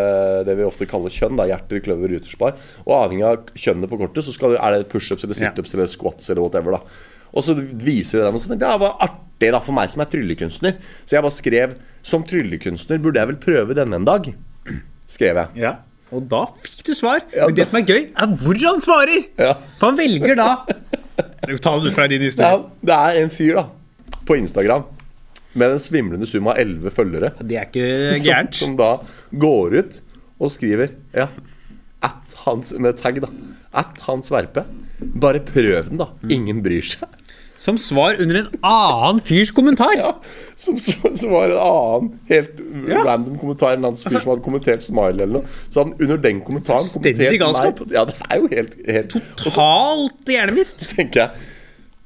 det 0.46 0.54
vi 0.60 0.68
ofte 0.68 0.86
kaller 0.86 1.10
kjønn. 1.10 1.34
da, 1.40 1.48
Hjerter, 1.50 1.82
kløver, 1.82 2.14
ruterspar. 2.14 2.54
Og 2.86 2.94
avhengig 3.00 3.26
av 3.26 3.50
kjønnet 3.58 3.90
på 3.90 3.98
kortet, 4.04 4.22
så 4.28 4.36
skal 4.38 4.54
er 4.54 4.76
det 4.78 4.86
pushups 4.94 5.26
eller 5.26 5.40
situps 5.42 5.74
eller 5.74 5.90
squats 5.90 6.30
eller 6.30 6.46
whatever. 6.46 6.78
da 6.78 7.17
Og 7.32 7.44
så 7.44 7.56
viser 7.58 8.22
det 8.22 8.28
den, 8.28 8.38
og 8.38 8.42
så 8.42 8.56
det 8.58 8.74
var 8.82 8.96
artig 9.04 9.52
da 9.54 9.60
for 9.62 9.76
meg 9.76 9.90
som 9.92 10.02
er 10.02 10.10
tryllekunstner. 10.12 10.78
Så 11.04 11.16
jeg 11.18 11.24
bare 11.26 11.36
skrev 11.36 11.76
som 12.06 12.24
tryllekunstner 12.26 13.02
burde 13.02 13.20
jeg 13.20 13.32
vel 13.32 13.40
prøve 13.42 13.76
denne 13.78 14.00
en 14.00 14.08
dag. 14.08 14.30
Skrev 15.08 15.42
jeg. 15.42 15.62
Ja. 15.66 15.76
Og 16.14 16.24
da 16.30 16.46
fikk 16.64 16.86
du 16.88 16.94
svar. 16.96 17.20
Men 17.34 17.56
det 17.56 17.68
som 17.68 17.80
er 17.80 17.88
gøy, 17.88 18.06
er 18.16 18.36
hvor 18.40 18.60
han 18.64 18.80
svarer! 18.84 19.26
Ja. 19.36 19.54
For 19.80 19.90
han 19.90 19.98
velger 20.00 20.38
da 20.38 20.50
Ta 21.18 21.72
det 21.80 21.90
ut 21.90 21.96
fra 21.96 22.06
din 22.10 22.22
Ja, 22.22 22.52
det 22.86 22.94
er 22.94 23.18
en 23.24 23.32
fyr 23.34 23.58
da 23.58 23.64
på 24.28 24.36
Instagram 24.38 24.84
med 25.58 25.74
en 25.74 25.80
svimlende 25.82 26.26
sum 26.28 26.46
av 26.50 26.58
elleve 26.60 26.92
følgere. 26.94 27.32
Det 27.40 27.56
er 27.58 27.68
ikke 27.70 28.18
som, 28.20 28.50
som 28.54 28.74
da 28.78 28.90
går 29.32 29.78
ut 29.80 29.96
og 30.38 30.52
skriver 30.52 30.92
Ja, 31.16 31.26
at 32.04 32.36
hans 32.44 32.74
med 32.78 32.98
tagg, 33.00 33.22
da. 33.24 33.30
At 33.74 34.00
Hans 34.06 34.30
Verpe. 34.32 34.62
Bare 35.18 35.40
prøv 35.44 35.88
den, 35.90 35.98
da. 36.00 36.10
Ingen 36.30 36.62
bryr 36.64 36.84
seg. 36.86 37.08
Som 37.58 37.78
svar 37.82 38.14
under 38.22 38.36
en 38.38 38.48
annen 38.62 39.18
fyrs 39.26 39.50
kommentar. 39.54 39.90
Ja, 39.98 40.12
som, 40.54 40.76
som, 40.78 41.30
var 41.32 41.50
en 41.50 41.58
annen 41.58 42.10
helt 42.30 42.60
random 43.02 43.38
kommentar. 43.40 43.74
En 43.74 43.84
annen 43.88 43.98
fyr 43.98 44.20
som 44.20 44.30
hadde 44.30 44.44
kommentert 44.44 44.84
Smile 44.86 45.24
eller 45.24 45.40
noe. 45.40 45.56
Så 45.66 45.82
han 45.82 45.94
under 45.98 46.20
den 46.22 46.38
kommentaren 46.46 46.86
galskap. 47.42 47.82
meg 47.82 47.96
Ja, 47.96 48.04
det 48.06 48.14
er 48.28 48.38
jo 48.44 48.50
helt, 48.52 48.76
helt 48.86 49.16
Totalt 49.42 50.30
hjernemist. 50.30 50.86
tenker 50.94 51.24
jeg 51.24 51.48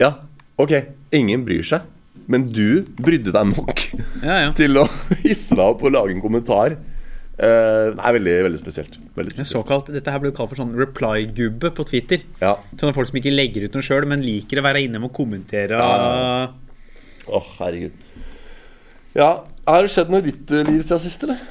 Ja, 0.00 0.14
ok, 0.60 0.72
ingen 1.12 1.44
bryr 1.44 1.62
seg, 1.68 1.84
men 2.32 2.48
du 2.54 2.82
brydde 2.96 3.34
deg 3.34 3.52
nok 3.52 3.84
Ja, 4.22 4.38
ja. 4.46 4.50
til 4.56 4.80
å 4.80 4.86
hisse 5.26 5.54
deg 5.58 5.66
opp 5.66 5.84
og 5.84 5.92
lage 5.94 6.16
en 6.16 6.24
kommentar 6.24 6.78
Eh, 7.42 7.88
det 7.90 7.98
er 7.98 8.16
veldig, 8.18 8.34
veldig 8.46 8.60
spesielt. 8.60 8.98
Veldig 9.18 9.32
spesielt. 9.34 9.50
såkalt, 9.56 9.88
Dette 9.94 10.12
her 10.14 10.20
ble 10.22 10.30
jo 10.30 10.36
kalt 10.36 10.52
for 10.52 10.60
sånn 10.62 10.76
reply-gubbe 10.78 11.72
på 11.74 11.86
Twitter. 11.88 12.22
Ja. 12.42 12.54
Sånne 12.76 12.94
folk 12.94 13.10
som 13.10 13.18
ikke 13.18 13.34
legger 13.34 13.66
ut 13.66 13.74
noe 13.74 13.86
sjøl, 13.86 14.06
men 14.06 14.22
liker 14.22 14.60
å 14.60 14.66
være 14.68 14.84
inne 14.86 15.02
og 15.02 15.14
kommentere. 15.16 15.80
Ja, 15.80 16.52
Åh, 17.30 17.50
herregud. 17.60 17.98
Ja, 19.14 19.44
Har 19.66 19.84
det 19.84 19.92
skjedd 19.94 20.08
noe 20.10 20.22
i 20.22 20.30
ditt 20.30 20.50
eh, 20.50 20.64
liv 20.66 20.80
siden 20.82 21.02
sist, 21.02 21.26
eller? 21.26 21.42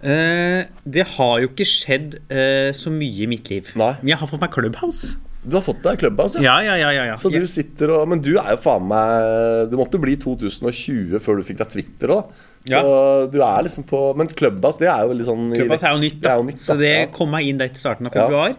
Uh, 0.00 0.64
det 0.88 1.04
har 1.12 1.42
jo 1.42 1.50
ikke 1.50 1.66
skjedd 1.68 2.16
uh, 2.32 2.72
så 2.76 2.92
mye 2.92 3.24
i 3.24 3.28
mitt 3.28 3.48
liv. 3.52 3.68
Nei. 3.76 3.92
Men 4.00 4.14
jeg 4.14 4.20
har 4.20 4.30
fått 4.30 4.40
meg 4.40 4.52
Clubhouse. 4.52 5.18
Du 5.44 5.58
har 5.58 5.64
fått 5.64 5.82
deg 5.84 6.00
Clubhouse. 6.00 6.40
Ja, 6.44 6.56
ja, 6.64 6.76
ja. 6.80 6.90
ja, 6.96 7.04
ja. 7.10 7.16
Så 7.20 7.28
du 7.32 7.44
sitter 7.48 7.92
og 7.98 8.08
Men 8.08 8.22
du 8.24 8.30
er 8.40 8.54
jo 8.54 8.60
faen 8.64 8.86
meg 8.88 9.68
Det 9.68 9.76
måtte 9.76 10.00
bli 10.00 10.14
2020 10.16 11.20
før 11.20 11.36
du 11.36 11.44
fikk 11.44 11.60
deg 11.60 11.74
Twitter 11.74 12.14
òg. 12.16 12.30
Så 12.64 13.30
du 13.32 13.40
er 13.44 13.66
liksom 13.66 13.84
på 13.84 13.98
Men 14.16 14.30
Clubhouse, 14.32 14.78
det 14.80 14.88
er 14.88 15.02
jo 15.04 15.10
veldig 15.12 15.26
sånn 15.26 15.50
Clubhouse 15.52 15.84
er 15.84 15.92
jo 15.92 16.00
nytt, 16.00 16.20
da. 16.22 16.30
Det 16.30 16.38
jo 16.40 16.46
nytt, 16.48 16.62
så 16.64 16.76
det 16.80 16.94
kom 17.12 17.30
meg 17.34 17.50
inn 17.50 17.58
der 17.60 17.68
til 17.74 17.82
starten 17.82 18.08
av 18.08 18.14
februar. 18.16 18.54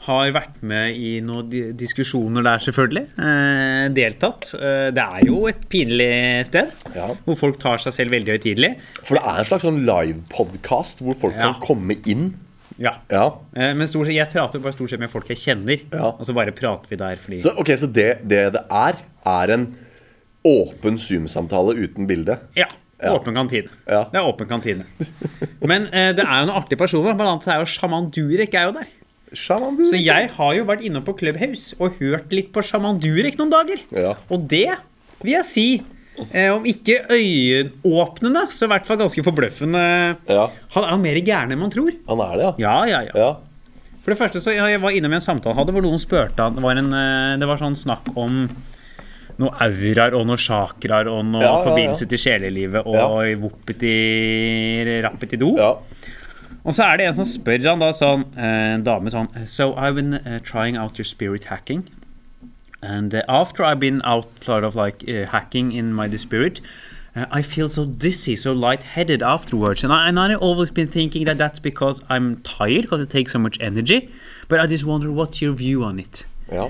Har 0.00 0.30
vært 0.32 0.62
med 0.64 0.96
i 0.96 1.20
noen 1.20 1.48
diskusjoner 1.76 2.44
der, 2.46 2.58
selvfølgelig. 2.64 3.02
Eh, 3.20 3.88
deltatt. 3.92 4.46
Eh, 4.56 4.86
det 4.96 5.04
er 5.04 5.26
jo 5.28 5.42
et 5.50 5.66
pinlig 5.68 6.46
sted. 6.48 6.70
Ja. 6.96 7.10
Hvor 7.26 7.36
folk 7.36 7.58
tar 7.60 7.82
seg 7.84 7.92
selv 7.92 8.14
veldig 8.16 8.32
høytidelig. 8.38 8.70
For 9.02 9.18
det 9.18 9.24
er 9.28 9.42
en 9.42 9.48
slags 9.50 9.66
sånn 9.68 9.82
livepodkast 9.84 11.02
hvor 11.04 11.18
folk 11.20 11.36
Ja. 11.36 11.52
kan 11.52 11.60
komme 11.60 11.98
inn. 12.08 12.30
Ja. 12.80 12.94
Ja. 13.12 13.26
Eh, 13.54 13.74
men 13.76 13.86
stort 13.86 14.06
sett, 14.08 14.16
jeg 14.16 14.32
prater 14.32 14.56
jo 14.56 14.64
bare 14.64 14.72
stort 14.72 14.88
sett 14.94 15.00
med 15.00 15.10
folk 15.12 15.28
jeg 15.28 15.36
kjenner. 15.36 15.82
Ja. 15.92 16.12
Og 16.16 16.24
så 16.24 16.32
bare 16.34 16.52
prater 16.56 16.88
vi 16.88 16.96
der 16.96 17.16
fordi 17.20 17.40
Så, 17.44 17.52
ok, 17.60 17.68
så 17.76 17.92
det, 17.92 18.22
det 18.26 18.52
det 18.56 18.64
er, 18.70 18.94
er 19.26 19.50
en 19.52 19.66
åpen 20.48 20.96
Zoom-samtale 20.96 21.76
uten 21.76 22.06
bilde? 22.08 22.38
Ja. 22.56 22.66
Ja. 23.00 23.14
Åpen 23.16 23.36
kantine. 23.36 23.70
Ja. 23.88 24.04
Det 24.12 24.20
er 24.20 24.26
åpen 24.28 24.48
kantine. 24.50 24.84
Men 25.64 25.86
eh, 25.88 26.10
det 26.16 26.24
er 26.24 26.42
jo 26.42 26.48
noen 26.50 26.56
artige 26.60 26.80
personer. 26.80 27.14
Blant 27.16 27.30
annet 27.38 27.48
er 27.54 27.62
jo 27.62 27.68
Shaman 27.72 28.10
Durek 28.12 28.56
er 28.58 28.68
jo 28.68 28.74
der. 28.76 28.90
Shaman, 29.36 29.76
du. 29.78 29.84
Så 29.86 29.98
jeg 30.00 30.30
har 30.34 30.52
jo 30.56 30.66
vært 30.68 30.82
inne 30.86 31.02
på 31.06 31.14
Clubhouse 31.18 31.76
og 31.78 32.00
hørt 32.00 32.32
litt 32.34 32.50
på 32.54 32.64
Shaman 32.66 32.98
Durek 33.02 33.38
noen 33.38 33.52
dager. 33.52 33.82
Ja. 33.94 34.14
Og 34.28 34.48
det 34.50 34.66
vil 35.22 35.34
jeg 35.36 35.46
si, 35.48 35.66
eh, 36.30 36.48
om 36.52 36.66
ikke 36.68 36.98
øyeåpnende, 37.12 38.46
så 38.52 38.66
i 38.66 38.72
hvert 38.72 38.88
fall 38.88 38.98
ganske 39.00 39.24
forbløffende. 39.24 39.84
Ja. 40.30 40.48
Han 40.74 40.86
er 40.88 40.96
jo 40.96 41.04
mer 41.04 41.20
gæren 41.24 41.54
enn 41.54 41.62
man 41.62 41.72
tror. 41.72 41.94
Han 42.08 42.24
er 42.26 42.34
det, 42.36 42.48
ja? 42.48 42.52
Ja, 42.66 42.74
ja, 42.90 43.00
ja. 43.08 43.14
Ja. 43.26 43.30
For 44.00 44.14
det 44.14 44.18
første 44.20 44.40
så 44.42 44.54
jeg 44.56 44.80
var 44.80 44.96
innom 44.96 45.12
en 45.12 45.22
samtale 45.22 45.54
hadde 45.58 45.74
hvor 45.76 45.84
noen 45.84 46.00
spurte 46.00 46.40
han 46.40 46.54
Det 46.56 46.62
var, 46.64 46.78
en, 46.80 46.88
eh, 46.96 47.34
det 47.38 47.46
var 47.48 47.60
sånn 47.60 47.76
snakk 47.78 48.08
om 48.16 48.46
noe 49.40 49.50
auraer 49.64 50.14
og 50.18 50.26
noe 50.28 50.36
chakraer 50.40 51.08
og 51.10 51.24
noe 51.24 51.40
Ja, 51.42 51.48
ja, 51.48 51.56
ja. 51.58 51.64
forbindelse 51.68 52.06
til 52.10 52.18
sjelelivet 52.20 52.84
og 52.86 52.94
Ja. 52.94 53.36
voppeti 53.40 55.00
rappetido. 55.04 55.54
ja. 55.58 55.74
Og 56.64 56.74
så 56.76 56.82
er 56.84 56.96
det 56.98 57.06
en 57.08 57.14
som 57.14 57.24
spør 57.24 57.62
han 57.70 57.80
da 57.80 57.86
sånn 57.96 58.24
eh, 58.36 58.74
En 58.74 58.82
dame 58.84 59.08
sånn 59.10 59.28
So 59.48 59.72
I've 59.76 59.94
been 59.96 60.14
uh, 60.14 60.40
trying 60.44 60.76
out 60.76 60.98
your 60.98 61.06
spirit 61.08 61.44
hacking 61.48 61.86
And 62.82 63.14
uh, 63.14 63.22
after 63.28 63.64
I've 63.64 63.80
been 63.80 64.02
out 64.04 64.28
sort 64.44 64.64
of 64.64 64.74
like 64.76 65.02
uh, 65.08 65.24
hacking 65.32 65.72
in 65.72 65.94
my 65.94 66.06
spirit 66.16 66.60
uh, 67.16 67.24
I 67.30 67.40
feel 67.42 67.68
so 67.70 67.86
dizzy, 67.86 68.36
so 68.36 68.52
lightheaded 68.52 69.22
afterwards 69.22 69.82
And, 69.84 69.92
I, 69.92 70.08
and 70.08 70.18
I've 70.20 70.36
always 70.42 70.70
been 70.70 70.86
thinking 70.86 71.24
that 71.24 71.38
that's 71.38 71.58
because 71.60 72.02
I'm 72.10 72.36
tired 72.42 72.82
Because 72.82 73.00
it 73.00 73.08
takes 73.10 73.32
so 73.32 73.38
much 73.38 73.56
energy 73.60 74.10
But 74.48 74.60
I 74.60 74.66
just 74.66 74.84
wonder 74.84 75.10
what's 75.10 75.40
your 75.40 75.54
view 75.54 75.82
on 75.82 75.98
it 75.98 76.26
ja. 76.52 76.68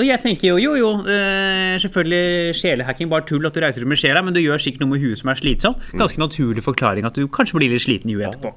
Og 0.00 0.06
jeg 0.08 0.20
tenker 0.22 0.48
jo, 0.48 0.56
jo, 0.62 0.72
jo, 0.80 0.90
eh, 1.12 1.76
selvfølgelig 1.82 2.54
sjelehacking 2.58 3.10
bare 3.12 3.26
tull 3.28 3.44
at 3.46 3.54
du 3.56 3.60
reiser 3.62 3.82
rundt 3.84 3.92
med 3.92 4.00
sjela, 4.00 4.22
men 4.24 4.34
du 4.36 4.40
gjør 4.40 4.60
sikkert 4.64 4.82
noe 4.84 4.94
med 4.94 5.02
huet 5.04 5.20
som 5.20 5.28
er 5.32 5.38
slitsomt. 5.40 5.82
Ganske 6.00 6.20
naturlig 6.22 6.64
forklaring 6.64 7.04
at 7.08 7.18
du 7.20 7.26
kanskje 7.28 7.58
blir 7.60 7.70
litt 7.74 7.84
sliten 7.84 8.10
i 8.12 8.16
huet 8.16 8.30
etterpå. 8.30 8.54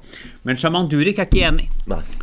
Men 0.48 0.56
Shaman 0.60 0.88
Durek 0.92 1.20
er 1.20 1.28
ikke 1.28 1.44
enig. 1.50 1.68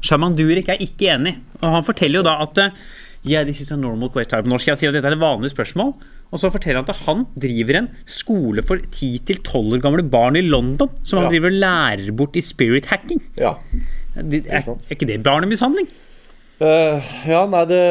Shaman 0.01 0.35
Durek 0.39 0.73
er 0.73 0.81
ikke 0.83 1.13
enig. 1.15 1.35
Og 1.61 1.69
han 1.77 1.85
forteller 1.87 2.21
jo 2.21 2.25
da 2.27 2.39
at 2.47 2.57
eh, 2.65 2.81
Yeah, 3.23 3.43
this 3.45 3.59
is 3.61 3.69
a 3.69 3.75
normal 3.77 4.09
question. 4.09 4.41
På 4.41 4.49
norsk 4.49 4.65
jeg 4.71 4.79
sier 4.81 4.89
at 4.89 4.95
dette 4.97 5.05
er 5.11 5.13
et 5.13 5.21
vanlig 5.21 5.51
spørsmål. 5.53 5.91
Og 6.33 6.39
så 6.41 6.49
forteller 6.49 6.81
han 6.81 6.89
at 6.89 7.03
han 7.05 7.25
driver 7.37 7.77
en 7.83 7.89
skole 8.09 8.63
for 8.65 8.81
10-12 8.81 9.75
år 9.77 9.83
gamle 9.83 10.01
barn 10.09 10.39
i 10.39 10.41
London, 10.41 10.89
som 11.05 11.19
han 11.19 11.27
Ja. 11.27 11.35
driver 11.35 11.51
og 11.53 11.59
lærer 11.61 12.15
bort 12.17 12.39
i 12.39 12.41
spirit 12.41 12.87
hacking. 12.89 13.21
ja. 13.37 13.53
Det, 14.15 14.41
er, 14.49 14.65
er 14.65 14.91
ikke 14.95 15.07
det 15.07 15.21
barnemishandling? 15.23 15.85
Eh, 16.61 17.11
ja, 17.25 17.41
nei, 17.49 17.61
det, 17.69 17.83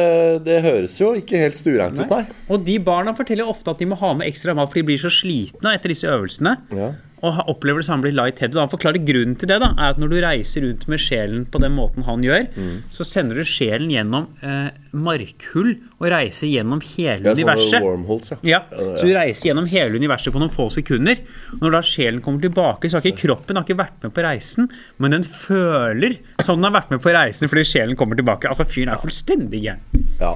det 0.45 0.61
høres 0.63 0.93
jo 1.01 1.11
ikke 1.19 1.39
helt 1.41 1.57
stureint 1.59 1.97
ut, 1.99 2.07
nei. 2.07 2.21
Og 2.47 2.63
de 2.63 2.77
barna 2.83 3.11
forteller 3.17 3.49
ofte 3.51 3.73
at 3.73 3.81
de 3.81 3.87
må 3.91 3.97
ha 3.99 4.13
med 4.15 4.29
ekstra 4.31 4.55
mat, 4.55 4.71
for 4.71 4.79
de 4.79 4.85
blir 4.87 5.01
så 5.01 5.11
slitne 5.11 5.73
etter 5.75 5.91
disse 5.91 6.07
øvelsene. 6.07 6.55
Ja. 6.77 6.93
Og 7.23 7.37
opplever 7.47 7.77
det 7.83 7.85
samme 7.85 8.01
blir 8.01 8.15
light-headed. 8.17 8.55
Og 8.57 8.63
Han 8.65 8.71
forklarer 8.73 9.03
grunnen 9.05 9.35
til 9.37 9.47
det. 9.47 9.59
da, 9.61 9.73
er 9.77 9.89
at 9.93 9.97
Når 10.01 10.09
du 10.09 10.15
reiser 10.21 10.61
rundt 10.65 10.87
med 10.87 10.97
sjelen 10.99 11.45
på 11.45 11.59
den 11.61 11.71
måten 11.75 12.03
han 12.03 12.21
gjør, 12.23 12.47
Mm. 12.57 12.81
så 12.91 13.05
sender 13.05 13.35
du 13.35 13.43
sjelen 13.43 13.91
gjennom 13.91 14.27
eh, 14.41 14.71
markhull 14.91 15.75
og 16.01 16.07
reiser 16.11 16.47
gjennom 16.49 16.81
hele 16.81 17.23
Ja, 17.29 17.33
universet. 17.35 17.81
wormholes, 17.81 18.31
ja. 18.31 18.37
Ja, 18.43 18.59
Så 18.97 19.05
du 19.05 19.13
reiser 19.13 19.49
gjennom 19.51 19.67
hele 19.69 19.95
universet 19.99 20.33
på 20.33 20.39
noen 20.41 20.49
få 20.51 20.69
sekunder. 20.71 21.17
Når 21.61 21.71
da 21.71 21.81
sjelen 21.81 22.21
kommer 22.21 22.41
tilbake, 22.41 22.89
så 22.89 22.97
har 22.97 23.01
ikke 23.05 23.21
kroppen 23.27 23.55
har 23.55 23.63
ikke 23.63 23.77
vært 23.77 24.01
med 24.03 24.13
på 24.13 24.23
reisen, 24.25 24.69
men 24.99 25.11
den 25.11 25.23
føler 25.23 26.17
som 26.41 26.59
den 26.61 26.71
har 26.73 26.81
vært 26.81 26.89
med 26.91 27.01
på 27.01 27.13
reisen 27.13 27.47
fordi 27.51 27.63
sjelen 27.63 27.95
kommer 27.95 28.15
tilbake. 28.19 28.49
Altså, 28.49 28.65
Fyren 28.65 28.89
er 28.89 28.97
fullstendig 29.01 29.61
gæren. 29.63 30.05
ja. 30.19 30.35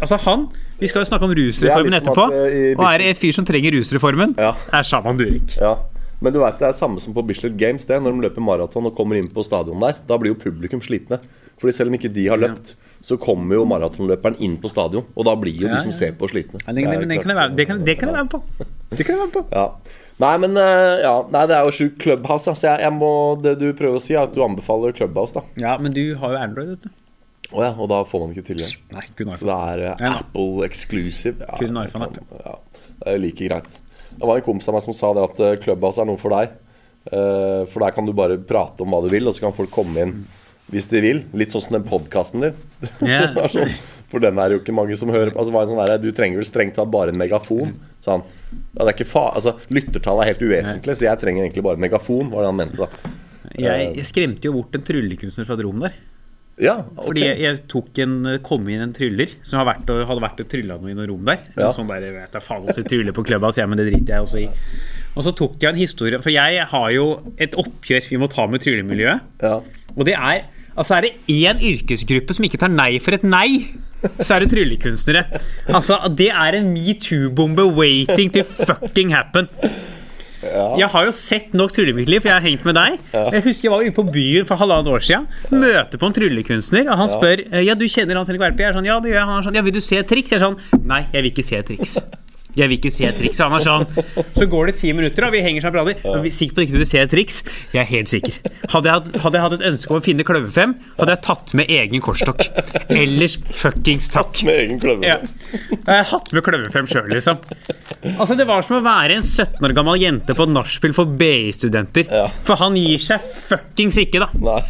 Altså 0.00 0.18
han, 0.20 0.48
Vi 0.78 0.86
skal 0.86 1.00
jo 1.04 1.08
snakke 1.10 1.24
om 1.24 1.32
rusreformen 1.34 1.94
etterpå. 1.94 2.24
at, 2.28 2.76
uh, 2.76 2.84
Og 2.84 2.94
er 2.94 2.98
det 2.98 3.06
en 3.08 3.14
fyr 3.14 3.32
som 3.32 3.44
trenger 3.46 3.72
rusreformen, 3.72 4.34
er 4.38 4.82
Shaman 4.82 5.16
Durek. 5.18 5.56
ja. 5.60 5.76
Men 6.20 6.32
du 6.32 6.40
vet, 6.40 6.58
det 6.60 6.70
er 6.70 6.76
samme 6.76 7.00
som 7.02 7.14
på 7.16 7.24
Bislett 7.26 7.56
Games. 7.60 7.84
det 7.84 7.98
Når 8.00 8.14
de 8.16 8.24
løper 8.24 8.44
maraton 8.44 8.88
og 8.88 8.96
kommer 8.96 9.18
inn 9.20 9.28
på 9.32 9.44
stadion 9.44 9.80
der, 9.82 9.98
da 10.08 10.16
blir 10.20 10.32
jo 10.32 10.40
publikum 10.40 10.80
slitne. 10.84 11.20
Fordi 11.60 11.72
selv 11.76 11.92
om 11.92 11.96
ikke 11.98 12.12
de 12.12 12.26
har 12.28 12.40
løpt, 12.40 12.74
så 13.06 13.18
kommer 13.20 13.58
jo 13.58 13.66
maratonløperen 13.68 14.40
inn 14.42 14.56
på 14.60 14.70
stadion. 14.72 15.04
Og 15.14 15.28
da 15.28 15.36
blir 15.38 15.54
jo 15.60 15.68
de 15.70 15.78
som 15.84 15.92
ser 15.94 16.16
på, 16.18 16.28
slitne. 16.32 16.60
Ja, 16.64 16.72
det, 16.72 16.86
det, 16.88 17.06
det, 17.12 17.20
kan 17.22 17.32
jeg 17.32 17.38
være, 17.38 17.54
det, 17.56 17.68
kan, 17.68 17.84
det 17.86 17.94
kan 18.00 18.10
jeg 18.10 18.16
være 18.16 18.26
med 18.26 18.34
på. 18.34 18.66
Det 18.90 19.04
kan 19.04 19.12
jeg 19.14 19.20
være 19.20 19.28
med 19.28 19.36
på. 19.36 19.44
Ja. 19.52 20.02
Nei, 20.16 20.32
men 20.40 20.56
eh, 20.56 21.02
ja, 21.04 21.16
nei, 21.28 21.42
det 21.48 21.56
er 21.58 21.66
jo 21.68 21.74
sjukt. 21.76 21.98
Clubhouse. 22.02 22.48
Altså, 22.50 22.70
jeg, 22.70 22.86
jeg 22.86 22.96
må, 22.96 23.10
det 23.44 23.58
du 23.60 23.66
prøver 23.76 24.00
å 24.00 24.02
si, 24.02 24.16
er 24.16 24.24
at 24.24 24.36
du 24.36 24.40
anbefaler 24.44 24.96
Clubhouse. 24.96 25.36
da 25.36 25.44
Ja, 25.60 25.76
men 25.80 25.92
du 25.96 26.02
har 26.20 26.32
jo 26.34 26.40
Android, 26.40 26.72
vet 26.74 26.88
du. 26.88 26.94
Å 27.54 27.62
ja, 27.62 27.72
Og 27.76 27.86
da 27.92 28.00
får 28.08 28.24
man 28.24 28.32
ikke 28.34 28.48
tilgang. 28.48 28.72
Nei, 28.96 29.04
kun 29.14 29.34
Så 29.38 29.46
det 29.46 29.56
er 29.70 29.82
nei. 30.00 30.14
Apple 30.16 30.66
exclusive. 30.66 31.44
Ja, 31.44 31.60
Kun 31.60 31.78
iPhone-app, 31.84 32.16
Ja, 32.40 32.56
det 33.04 33.12
er 33.12 33.22
like 33.22 33.50
greit. 33.52 33.78
Det 34.16 34.24
var 34.26 34.38
en 34.38 34.46
kompis 34.46 34.68
av 34.70 34.76
meg 34.76 34.84
som 34.86 34.96
sa 34.96 35.12
det 35.16 35.26
at 35.26 35.42
eh, 35.44 35.58
Clubhouse 35.62 36.02
er 36.02 36.08
noe 36.08 36.20
for 36.20 36.34
deg. 36.36 36.56
Eh, 37.06 37.62
for 37.70 37.84
der 37.84 37.94
kan 37.94 38.08
du 38.08 38.14
bare 38.16 38.38
prate 38.42 38.82
om 38.82 38.94
hva 38.94 39.02
du 39.04 39.10
vil, 39.12 39.28
og 39.28 39.36
så 39.36 39.46
kan 39.46 39.56
folk 39.56 39.72
komme 39.74 40.02
inn 40.02 40.16
hvis 40.72 40.88
de 40.90 41.02
vil. 41.02 41.20
Litt 41.38 41.52
sånn 41.54 41.62
som 41.62 41.76
den 41.78 41.86
podkasten 41.86 42.48
din. 42.48 42.56
Yeah. 43.06 43.30
Så 43.46 43.60
sånn, 43.60 43.76
for 44.10 44.22
den 44.22 44.38
er 44.42 44.54
jo 44.54 44.60
ikke 44.60 44.74
mange 44.74 44.96
som 44.98 45.10
hører 45.14 45.32
på. 45.34 45.42
Altså, 45.42 45.54
en 45.54 45.70
sånn 45.70 45.82
der, 45.82 46.00
du 46.02 46.10
trenger 46.14 46.40
vel 46.40 46.48
strengt 46.48 46.76
tatt 46.78 46.90
bare 46.90 47.14
en 47.14 47.20
megafon. 47.20 47.76
Sånn. 48.04 48.24
Ja, 48.50 48.80
det 48.80 48.88
er 48.88 48.94
ikke 48.94 49.08
fa 49.08 49.28
altså, 49.34 49.56
Lyttertallet 49.74 50.24
er 50.24 50.32
helt 50.32 50.44
uvesentlig, 50.46 50.98
så 50.98 51.08
jeg 51.08 51.22
trenger 51.22 51.46
egentlig 51.46 51.64
bare 51.66 51.78
en 51.78 51.86
megafon. 51.86 52.32
Var 52.32 52.44
det 52.44 52.50
han 52.50 52.58
mente 52.58 52.82
da 52.82 52.90
Jeg, 53.54 53.88
jeg 54.00 54.08
skremte 54.10 54.50
jo 54.50 54.56
bort 54.58 54.76
en 54.78 54.84
tryllekunstner 54.86 55.48
fra 55.48 55.58
et 55.58 55.64
rom 55.66 55.82
der. 55.86 55.96
Ja, 56.56 56.78
okay. 56.80 57.04
Fordi 57.04 57.24
jeg, 57.26 57.40
jeg 57.44 57.58
tok 57.68 57.98
en, 58.00 58.14
kom 58.44 58.68
inn 58.72 58.80
en 58.80 58.94
tryller 58.96 59.32
som 59.44 59.60
har 59.60 59.66
vært 59.74 59.90
og, 59.92 60.00
hadde 60.08 60.24
vært 60.24 60.38
og 60.40 60.48
trylla 60.52 60.78
noe 60.80 60.92
i 60.92 60.96
noe 60.96 61.08
rom 61.10 61.26
der. 61.28 61.42
Ja. 61.52 61.68
Sånn 61.76 61.90
der, 61.90 62.06
jeg 62.08 62.16
vet 62.16 62.38
jeg 62.38 62.46
faen 62.46 62.64
også 62.64 62.84
tryller 62.88 63.16
på 63.16 63.24
klubba, 63.28 63.50
så 63.52 63.60
jeg, 63.60 63.70
men 63.72 63.80
det 63.80 63.88
driter 63.90 64.16
jeg 64.16 64.24
også 64.24 64.40
i. 64.40 64.46
Og 65.16 65.26
så 65.26 65.32
tok 65.36 65.58
jeg 65.60 65.72
en 65.72 65.80
historie, 65.80 66.20
for 66.24 66.32
jeg 66.32 66.68
har 66.72 66.88
jo 66.94 67.06
et 67.36 67.56
oppgjør 67.60 68.08
vi 68.08 68.20
må 68.20 68.28
ta 68.32 68.48
med 68.48 68.64
tryllemiljøet. 68.64 69.42
Ja. 69.44 69.58
Og 69.96 70.08
det 70.08 70.16
er 70.16 70.46
Altså 70.76 70.98
er 70.98 71.06
det 71.06 71.12
én 71.32 71.60
yrkesgruppe 71.64 72.34
som 72.36 72.44
ikke 72.44 72.58
tar 72.60 72.68
nei 72.68 72.98
for 73.00 73.16
et 73.16 73.22
nei, 73.24 73.46
så 74.20 74.36
er 74.36 74.44
det 74.44 74.50
tryllekunstnere. 74.52 75.22
Altså, 75.72 75.96
Det 76.12 76.28
er 76.28 76.58
en 76.58 76.68
metoo-bombe 76.74 77.64
waiting 77.78 78.28
to 78.34 78.42
fucking 78.44 79.14
happen. 79.16 79.48
Jeg 80.80 80.88
har 80.92 81.06
jo 81.08 81.14
sett 81.16 81.54
nok 81.56 81.72
trylle 81.74 81.94
i 81.94 81.96
mitt 81.96 82.10
liv, 82.10 82.20
for 82.22 82.30
jeg 82.30 82.38
har 82.38 82.44
hengt 82.46 82.66
med 82.68 82.78
deg. 82.78 82.98
Jeg 83.14 83.44
husker 83.46 83.68
jeg 83.68 83.74
var 83.74 83.86
ute 83.86 83.96
på 83.96 84.06
byen 84.14 84.48
for 84.48 84.60
halvannet 84.60 84.90
år 84.92 85.06
siden. 85.06 85.26
Møter 85.52 86.00
på 86.02 86.10
en 86.10 86.16
tryllekunstner, 86.20 86.90
og 86.92 87.00
han 87.02 87.12
spør 87.12 87.44
Ja, 87.66 87.74
du 87.78 87.86
kjenner 87.88 88.20
Hans 88.20 88.30
Henrik 88.30 88.44
Verpe? 88.46 88.64
Jeg 88.64 88.72
er 88.72 88.78
sånn, 88.80 88.88
ja, 88.88 89.00
det 89.00 89.12
gjør 89.12 89.20
jeg. 89.20 89.30
Han 89.32 89.40
er 89.40 89.48
sånn, 89.48 89.58
ja, 89.58 89.66
vil 89.66 89.76
du 89.76 89.82
se 89.84 89.98
et 90.02 90.08
triks? 90.10 90.32
Jeg 90.34 90.40
er 90.40 90.46
sånn, 90.48 90.60
nei, 90.86 91.02
jeg 91.12 91.22
vil 91.26 91.34
ikke 91.34 91.46
se 91.46 91.60
et 91.62 91.68
triks. 91.72 91.98
Jeg 92.56 92.68
vil 92.70 92.78
ikke 92.78 92.90
se 92.94 93.04
et 93.08 93.16
triks. 93.20 93.38
Han 93.44 93.52
er 93.58 93.64
sånn, 93.64 93.84
så 94.36 94.46
går 94.48 94.70
det 94.70 94.74
ti 94.80 94.92
minutter, 94.96 95.26
og 95.28 95.34
vi 95.36 95.42
henger 95.44 95.66
sammen 95.66 95.82
og 95.82 95.90
prater. 96.02 96.30
Sikker 96.36 96.56
på 96.56 96.62
at 96.62 96.66
ikke 96.66 96.76
du 96.76 96.80
vil 96.82 96.88
se 96.88 97.00
et 97.02 97.10
triks? 97.12 97.42
Jeg 97.74 97.82
er 97.82 97.90
helt 97.90 98.08
sikker. 98.12 98.38
Hadde 98.72 98.88
jeg, 98.88 98.94
hatt- 98.96 99.18
hadde 99.26 99.38
jeg 99.38 99.44
hatt 99.46 99.56
et 99.58 99.66
ønske 99.70 99.92
om 99.92 100.00
å 100.00 100.04
finne 100.06 100.24
kløverfem, 100.26 100.72
hadde 100.98 101.14
jeg 101.16 101.22
tatt 101.28 101.54
med 101.60 101.72
egen 101.76 102.00
korstokk. 102.04 102.46
Ellers 102.92 103.36
fuckings 103.44 104.08
takk. 104.14 104.32
Tatt 104.32 104.44
Med 104.48 104.60
egen 104.64 104.80
kløver. 104.82 105.04
Ja. 105.06 105.18
Jeg 105.76 105.84
har 105.92 106.08
hatt 106.14 106.32
med 106.32 106.46
kløverfem 106.48 106.88
sjøl, 106.90 107.12
liksom. 107.12 107.38
Altså, 108.16 108.36
det 108.40 108.46
var 108.48 108.64
som 108.66 108.78
å 108.80 108.82
være 108.84 109.20
en 109.20 109.26
17 109.26 109.60
år 109.68 109.76
gammel 109.76 110.00
jente 110.00 110.34
på 110.36 110.46
et 110.48 110.54
nachspiel 110.56 110.94
for 110.96 111.12
BI-studenter. 111.20 112.08
Ja. 112.10 112.26
For 112.46 112.56
han 112.62 112.76
gir 112.80 112.98
seg 113.02 113.20
fuckings 113.46 114.00
ikke, 114.02 114.24
da. 114.24 114.30
Nei. 114.40 114.60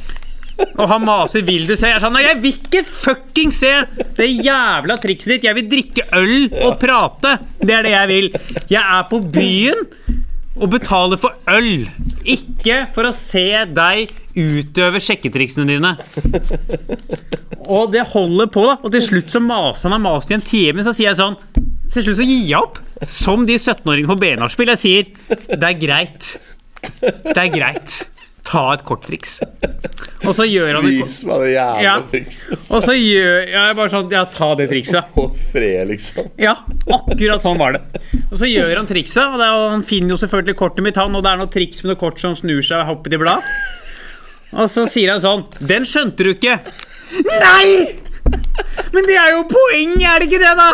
Og 0.78 0.88
han 0.88 1.04
maser 1.04 1.42
'vil 1.44 1.66
du 1.68 1.74
se'? 1.76 1.88
Jeg 1.90 1.96
er 1.96 2.00
sånn, 2.04 2.16
jeg 2.20 2.40
vil 2.40 2.54
ikke 2.56 2.84
fucking 2.84 3.52
se 3.52 3.72
det 4.16 4.28
jævla 4.44 4.96
trikset 5.00 5.34
ditt! 5.36 5.44
Jeg 5.44 5.54
vil 5.54 5.68
drikke 5.68 6.06
øl 6.16 6.48
og 6.64 6.78
prate! 6.80 7.38
Det 7.60 7.74
er 7.76 7.82
det 7.82 7.92
jeg 7.92 8.08
vil. 8.08 8.30
Jeg 8.70 8.82
er 8.82 9.02
på 9.10 9.20
byen. 9.20 9.86
og 10.56 10.70
betaler 10.72 11.18
for 11.20 11.34
øl. 11.52 11.84
Ikke 12.24 12.86
for 12.94 13.04
å 13.04 13.12
se 13.12 13.66
deg 13.76 14.08
utøve 14.32 14.96
sjekketriksene 15.04 15.66
dine. 15.68 15.90
Og 17.68 17.92
det 17.92 18.06
holder 18.14 18.48
på. 18.48 18.64
Og 18.80 18.88
til 18.94 19.02
slutt 19.04 19.28
så 19.28 19.42
maser 19.44 19.90
han 19.90 19.98
og 19.98 20.04
maser 20.06 20.32
i 20.32 20.38
en 20.38 20.46
time, 20.48 20.80
så 20.80 20.94
sier 20.96 21.10
jeg 21.10 21.18
sånn 21.20 21.36
Til 21.92 22.02
slutt 22.06 22.16
så 22.16 22.24
gir 22.24 22.48
jeg 22.48 22.56
opp. 22.56 22.80
Som 23.04 23.44
de 23.44 23.58
17-åringene 23.60 24.08
på 24.08 24.16
B-nachspiel. 24.22 24.72
Jeg 24.72 24.80
sier 24.80 25.04
det 25.52 25.68
er 25.68 25.76
greit. 25.76 26.32
Det 27.02 27.36
er 27.36 27.52
greit. 27.52 28.06
Ta 28.46 28.62
et 28.76 28.82
korttriks. 28.86 29.40
Og 30.26 30.32
så 30.38 30.44
gjør 30.46 30.76
han. 30.78 30.86
Vis 30.86 31.16
meg 31.26 31.40
det 31.42 31.48
jævla 31.56 31.82
Ja. 31.82 31.94
trikset. 32.12 32.52
Og 32.76 32.82
så 32.84 32.94
gjør 32.94 33.48
jeg 33.50 33.76
bare 33.80 33.90
sånn 33.92 34.12
Ja, 34.14 34.22
ta 34.30 34.48
det 34.58 34.68
trikset. 34.70 35.04
Og 35.18 35.34
fred, 35.52 35.88
liksom. 35.90 36.30
Ja, 36.38 36.54
akkurat 36.86 37.42
sånn 37.42 37.58
var 37.58 37.74
det. 37.76 37.82
Og 38.30 38.36
så 38.38 38.46
gjør 38.50 38.76
han 38.76 38.86
trikset, 38.86 39.24
og 39.26 39.40
det 39.42 39.48
er, 39.48 39.56
og 39.58 39.70
han 39.74 39.82
finner 39.86 40.14
jo 40.14 40.20
selvfølgelig 40.22 40.56
kortet 40.62 40.86
mitt, 40.86 40.96
han, 41.02 41.14
og 41.18 41.22
det 41.26 41.32
er 41.32 41.42
noe 41.42 41.50
triks 41.52 41.82
med 41.82 41.92
noe 41.94 42.00
kort 42.00 42.22
som 42.22 42.36
snur 42.38 42.62
seg 42.62 42.78
og 42.84 42.86
hopper 42.94 43.14
i 43.18 43.22
blad. 43.24 43.42
Og 44.56 44.70
så 44.70 44.86
sier 44.88 45.10
han 45.10 45.20
sånn 45.20 45.42
Den 45.66 45.82
skjønte 45.88 46.22
du 46.22 46.30
ikke. 46.36 46.60
Nei! 47.42 47.98
Men 48.94 49.04
det 49.08 49.16
er 49.18 49.32
jo 49.34 49.42
poenget, 49.50 50.04
er 50.08 50.22
det 50.22 50.28
ikke 50.28 50.40
det, 50.40 50.52
da? 50.56 50.68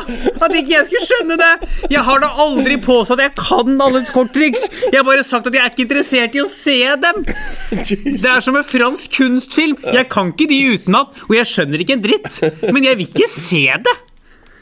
At 0.45 0.55
ikke 0.55 0.75
jeg 0.75 0.87
skulle 0.87 1.07
skjønne 1.09 1.39
det. 1.41 1.71
Jeg 1.91 2.05
har 2.07 2.23
da 2.23 2.29
aldri 2.45 2.77
påstått 2.83 3.19
at 3.19 3.25
jeg 3.31 3.35
kan 3.41 3.81
alle 3.83 4.03
korttriks. 4.15 4.69
Jeg 4.93 4.99
har 5.01 5.07
bare 5.09 5.25
sagt 5.27 5.49
at 5.51 5.57
jeg 5.57 5.65
er 5.65 5.73
ikke 5.73 5.87
interessert 5.87 6.37
i 6.39 6.43
å 6.45 6.49
se 6.53 6.77
dem. 7.03 7.25
Det 7.73 8.31
er 8.31 8.45
som 8.45 8.59
en 8.59 8.69
fransk 8.69 9.19
kunstfilm. 9.19 9.81
Jeg 9.97 10.07
kan 10.13 10.31
ikke 10.35 10.51
de 10.53 10.61
utenat, 10.77 11.19
og 11.29 11.37
jeg 11.39 11.51
skjønner 11.51 11.83
ikke 11.83 11.99
en 11.99 12.07
dritt. 12.07 12.41
Men 12.69 12.87
jeg 12.87 13.01
vil 13.01 13.11
ikke 13.11 13.31
se 13.33 13.65
det. 13.89 13.97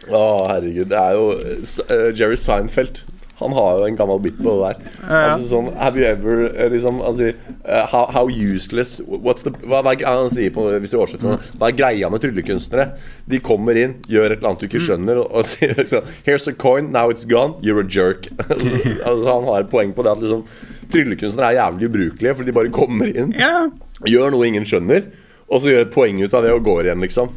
Å, 0.08 0.20
herregud. 0.50 0.88
Det 0.90 0.98
er 0.98 1.16
jo 1.18 1.26
eh, 1.36 2.06
Jerry 2.16 2.38
Seinfeld. 2.40 3.02
Han 3.40 3.54
har 3.56 3.78
jo 3.80 3.86
en 3.88 3.96
gammel 3.96 4.20
bit 4.22 4.36
på 4.38 4.52
det 4.52 4.70
der. 4.70 4.96
Altså, 5.08 5.46
sånn, 5.48 5.70
have 5.80 6.00
you 6.00 6.06
ever 6.06 6.42
eh, 6.50 6.68
liksom, 6.72 7.00
Han 7.04 7.16
sier 7.16 7.36
uh, 7.64 7.86
how, 7.90 8.04
how 8.12 8.24
useless 8.28 8.98
what's 9.08 9.46
the, 9.46 9.52
hva, 9.64 9.80
hva, 9.86 9.94
Han 10.04 10.32
sier 10.32 10.52
på, 10.54 10.66
hvis 10.82 10.92
du 10.94 10.98
oversetter 11.00 11.30
noe, 11.30 11.40
Hva 11.56 11.70
er 11.70 11.78
greia 11.78 12.10
med 12.12 12.22
tryllekunstnere? 12.24 12.90
De 13.30 13.40
kommer 13.44 13.78
inn, 13.80 13.96
gjør 14.10 14.28
et 14.34 14.38
eller 14.38 14.52
annet 14.52 14.64
du 14.64 14.68
ikke 14.68 14.82
skjønner, 14.84 15.22
og, 15.22 15.30
og 15.32 15.48
sier 15.48 15.74
liksom 15.78 16.10
Here's 16.26 16.48
a 16.50 16.54
coin, 16.54 16.90
now 16.92 17.08
it's 17.12 17.24
gone, 17.28 17.56
you're 17.64 17.80
a 17.80 17.86
jerk. 17.86 18.28
altså, 18.48 18.76
altså, 19.10 19.26
han 19.30 19.48
har 19.48 19.64
et 19.64 19.72
poeng 19.72 19.94
på 19.96 20.04
det 20.06 20.12
at 20.12 20.22
liksom 20.24 20.44
tryllekunstnere 20.90 21.52
er 21.52 21.60
jævlig 21.60 21.88
ubrukelige, 21.90 22.34
fordi 22.36 22.50
de 22.50 22.56
bare 22.56 22.74
kommer 22.74 23.10
inn, 23.10 23.32
yeah. 23.38 23.70
gjør 24.08 24.34
noe 24.34 24.48
ingen 24.48 24.66
skjønner, 24.66 25.06
og 25.50 25.62
så 25.62 25.70
gjør 25.72 25.86
et 25.86 25.94
poeng 25.94 26.18
ut 26.22 26.34
av 26.34 26.46
det 26.46 26.54
og 26.54 26.64
går 26.66 26.88
igjen, 26.88 27.04
liksom. 27.06 27.30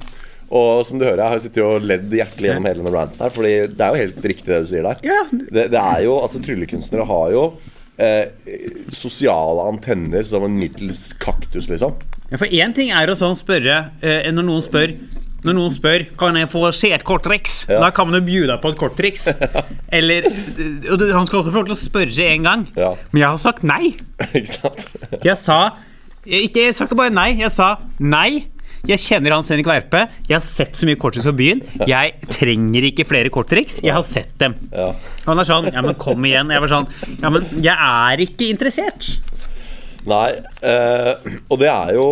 Og 0.52 0.86
som 0.86 1.00
du 1.00 1.06
hører, 1.06 1.22
jeg 1.24 1.34
har 1.34 1.40
sittet 1.44 1.64
og 1.66 1.86
ledd 1.88 2.12
hjertelig 2.14 2.50
gjennom 2.52 2.68
hele 2.70 2.82
denne 2.84 2.94
ranten 2.96 3.24
her, 3.24 3.30
Fordi 3.34 3.54
det 3.74 3.82
er 3.86 3.94
jo 3.96 4.02
helt 4.04 4.26
riktig 4.34 4.50
det 4.52 4.60
du 4.66 4.70
sier 4.70 4.84
der. 4.90 5.00
Ja. 5.08 5.22
Det, 5.32 5.68
det 5.74 5.80
er 5.82 6.04
jo, 6.06 6.20
altså 6.22 6.42
Tryllekunstnere 6.44 7.06
har 7.10 7.32
jo 7.34 7.44
eh, 7.98 8.28
sosiale 8.94 9.66
antenner 9.72 10.24
som 10.28 10.46
en 10.48 10.58
middels 10.60 11.12
kaktus, 11.22 11.70
liksom. 11.72 11.96
Ja, 12.32 12.38
for 12.42 12.50
én 12.50 12.74
ting 12.76 12.90
er 12.94 13.10
å 13.12 13.18
sånn 13.18 13.36
spørre 13.38 13.76
eh, 14.02 14.30
Når 14.34 14.46
noen 14.48 14.64
spør 14.66 14.96
når 15.44 15.58
noen 15.58 15.74
spør 15.76 16.06
Kan 16.18 16.38
jeg 16.40 16.48
få 16.50 16.62
se 16.74 16.90
et 16.96 17.04
korttriks, 17.04 17.66
Ja. 17.68 17.82
da 17.84 17.90
kan 17.92 18.08
man 18.10 18.24
jo 18.26 18.46
deg 18.48 18.62
på 18.64 18.70
et 18.72 18.78
korttriks. 18.80 19.26
Eller 19.98 20.24
og 20.32 20.96
du- 21.02 21.12
Han 21.12 21.28
skal 21.28 21.42
også 21.42 21.52
få 21.52 21.60
lov 21.62 21.68
til 21.68 21.76
å 21.76 21.82
spørre 21.82 22.30
en 22.32 22.44
gang. 22.48 22.64
Ja. 22.80 22.94
Men 23.12 23.20
jeg 23.26 23.28
har 23.30 23.42
sagt 23.44 23.64
nei. 23.68 23.92
ikke 24.40 24.48
sant? 24.54 24.88
Jeg 25.24 25.38
sa 25.38 25.58
ikke, 26.24 26.62
jeg 26.70 26.76
sa 26.78 26.86
ikke 26.88 26.96
bare 26.96 27.12
nei, 27.12 27.34
jeg 27.42 27.52
sa 27.52 27.74
nei. 28.00 28.46
Jeg 28.84 29.00
kjenner 29.00 29.32
Hans 29.32 29.48
Henrik 29.48 29.68
Verpe. 29.70 30.00
Jeg 30.28 30.36
har 30.36 30.44
sett 30.44 30.76
så 30.76 30.84
mye 30.84 30.98
korttriks 31.00 31.24
på 31.30 31.32
byen. 31.40 31.62
Jeg 31.88 32.18
trenger 32.34 32.84
ikke 32.90 33.06
flere 33.08 33.30
korttriks. 33.32 33.78
Jeg 33.80 33.94
har 33.96 34.04
sett 34.04 34.34
dem. 34.42 34.58
Ja. 34.76 34.90
Han 35.24 35.40
er 35.40 35.48
sånn 35.48 35.70
Ja, 35.72 35.80
men 35.86 35.96
kom 35.96 36.26
igjen. 36.28 36.52
Jeg 36.52 36.60
var 36.66 36.72
sånn 36.74 36.90
Ja, 37.22 37.32
men 37.32 37.48
jeg 37.64 37.72
er 37.72 38.24
ikke 38.26 38.50
interessert. 38.52 39.14
Nei, 40.04 40.34
eh, 40.68 41.14
og 41.48 41.62
det 41.62 41.70
er 41.72 41.94
jo 41.96 42.08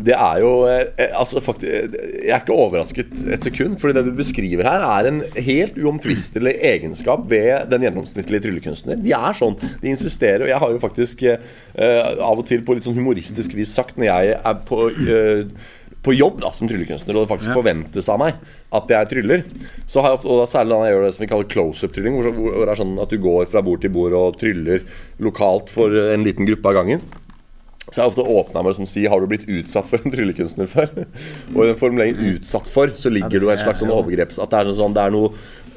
det 0.00 0.14
er 0.16 0.38
jo 0.40 0.52
eh, 0.70 1.10
altså 1.18 1.42
faktisk, 1.44 1.68
Jeg 1.92 2.32
er 2.32 2.40
ikke 2.40 2.54
overrasket 2.56 3.12
et 3.34 3.44
sekund, 3.44 3.76
Fordi 3.80 3.98
det 3.98 4.06
du 4.06 4.14
beskriver 4.16 4.64
her, 4.68 4.86
er 4.86 5.08
en 5.10 5.20
helt 5.36 5.76
uomtvistelig 5.76 6.54
egenskap 6.64 7.26
ved 7.30 7.68
den 7.72 7.84
gjennomsnittlige 7.86 8.46
tryllekunstner. 8.46 8.96
De 9.02 9.12
er 9.16 9.36
sånn. 9.36 9.58
De 9.82 9.92
insisterer. 9.92 10.46
Og 10.46 10.52
jeg 10.52 10.62
har 10.64 10.72
jo 10.72 10.80
faktisk 10.82 11.26
eh, 11.28 11.36
av 12.16 12.40
og 12.40 12.46
til 12.48 12.64
på 12.64 12.76
litt 12.76 12.88
sånn 12.88 12.96
humoristisk 12.96 13.56
vis 13.58 13.74
sagt 13.76 14.00
når 14.00 14.08
jeg 14.08 14.34
er 14.40 14.60
på 14.68 14.88
eh, 14.88 15.46
på 16.02 16.16
jobb 16.16 16.40
da, 16.42 16.48
som 16.50 16.66
tryllekunstner, 16.66 17.14
og 17.14 17.22
det 17.22 17.30
faktisk 17.30 17.54
forventes 17.54 18.08
av 18.10 18.18
meg 18.18 18.38
at 18.74 18.88
jeg 18.90 19.08
tryller, 19.12 19.44
så 19.86 20.02
har 20.02 20.10
jeg 20.10 20.18
ofte, 20.18 20.30
og 20.34 20.40
da 20.40 20.46
særlig 20.50 20.74
når 20.74 20.82
jeg 20.82 20.94
gjør 20.94 21.04
det 21.04 21.12
som 21.14 21.22
vi 21.22 21.28
kaller 21.30 21.50
close-up-trylling, 21.52 22.16
hvor, 22.16 22.30
hvor 22.34 22.56
det 22.64 22.72
er 22.72 22.80
sånn 22.80 22.96
at 23.04 23.12
du 23.14 23.20
går 23.22 23.46
fra 23.52 23.62
bord 23.62 23.84
til 23.84 23.92
bord 23.94 24.16
og 24.18 24.38
tryller 24.40 24.82
lokalt 25.22 25.70
for 25.70 25.94
en 25.94 26.26
liten 26.26 26.48
gruppe 26.48 26.72
av 26.72 26.80
gangen, 26.80 27.04
så 27.90 27.98
jeg 27.98 28.12
ofte 28.12 28.22
åpna 28.22 28.62
med 28.62 28.78
å 28.78 28.86
si 28.86 29.02
Har 29.10 29.20
du 29.20 29.26
blitt 29.26 29.48
utsatt 29.50 29.88
for 29.90 29.98
en 30.04 30.12
tryllekunstner 30.14 30.68
før? 30.70 30.92
Og 31.54 31.64
i 31.64 31.66
den 31.72 31.76
formuleringen 31.80 32.38
'utsatt 32.38 32.68
for' 32.70 32.92
så 32.94 33.10
ligger 33.10 33.40
det 33.40 33.42
jo 33.42 33.50
en 33.50 33.58
slags 33.58 33.82
sånn 33.82 33.90
overgreps 33.90 34.38
At 34.38 34.50
det 34.50 34.60
er, 34.60 34.70
sånn, 34.76 34.94
det 34.94 35.02
er 35.02 35.10
noe, 35.10 35.32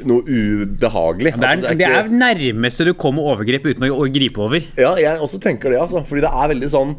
noe 0.06 0.22
ubehagelig. 0.22 1.34
Det 1.34 1.44
er, 1.50 1.58
Altså, 1.58 1.78
det 1.78 1.88
er 1.88 2.04
ikke- 2.04 2.20
nærmeste 2.22 2.86
du 2.86 2.94
kommer 2.94 3.24
overgrep 3.34 3.66
uten 3.66 3.90
å, 3.90 4.06
gripe 4.14 4.38
over. 4.38 4.62
Ja, 4.78 4.94
jeg 4.96 5.20
også 5.20 5.40
tenker 5.42 5.72
det, 5.72 5.80
altså. 5.82 6.06
Fordi 6.06 6.22
det 6.22 6.30
er 6.30 6.48
veldig 6.54 6.70
sånn 6.70 6.96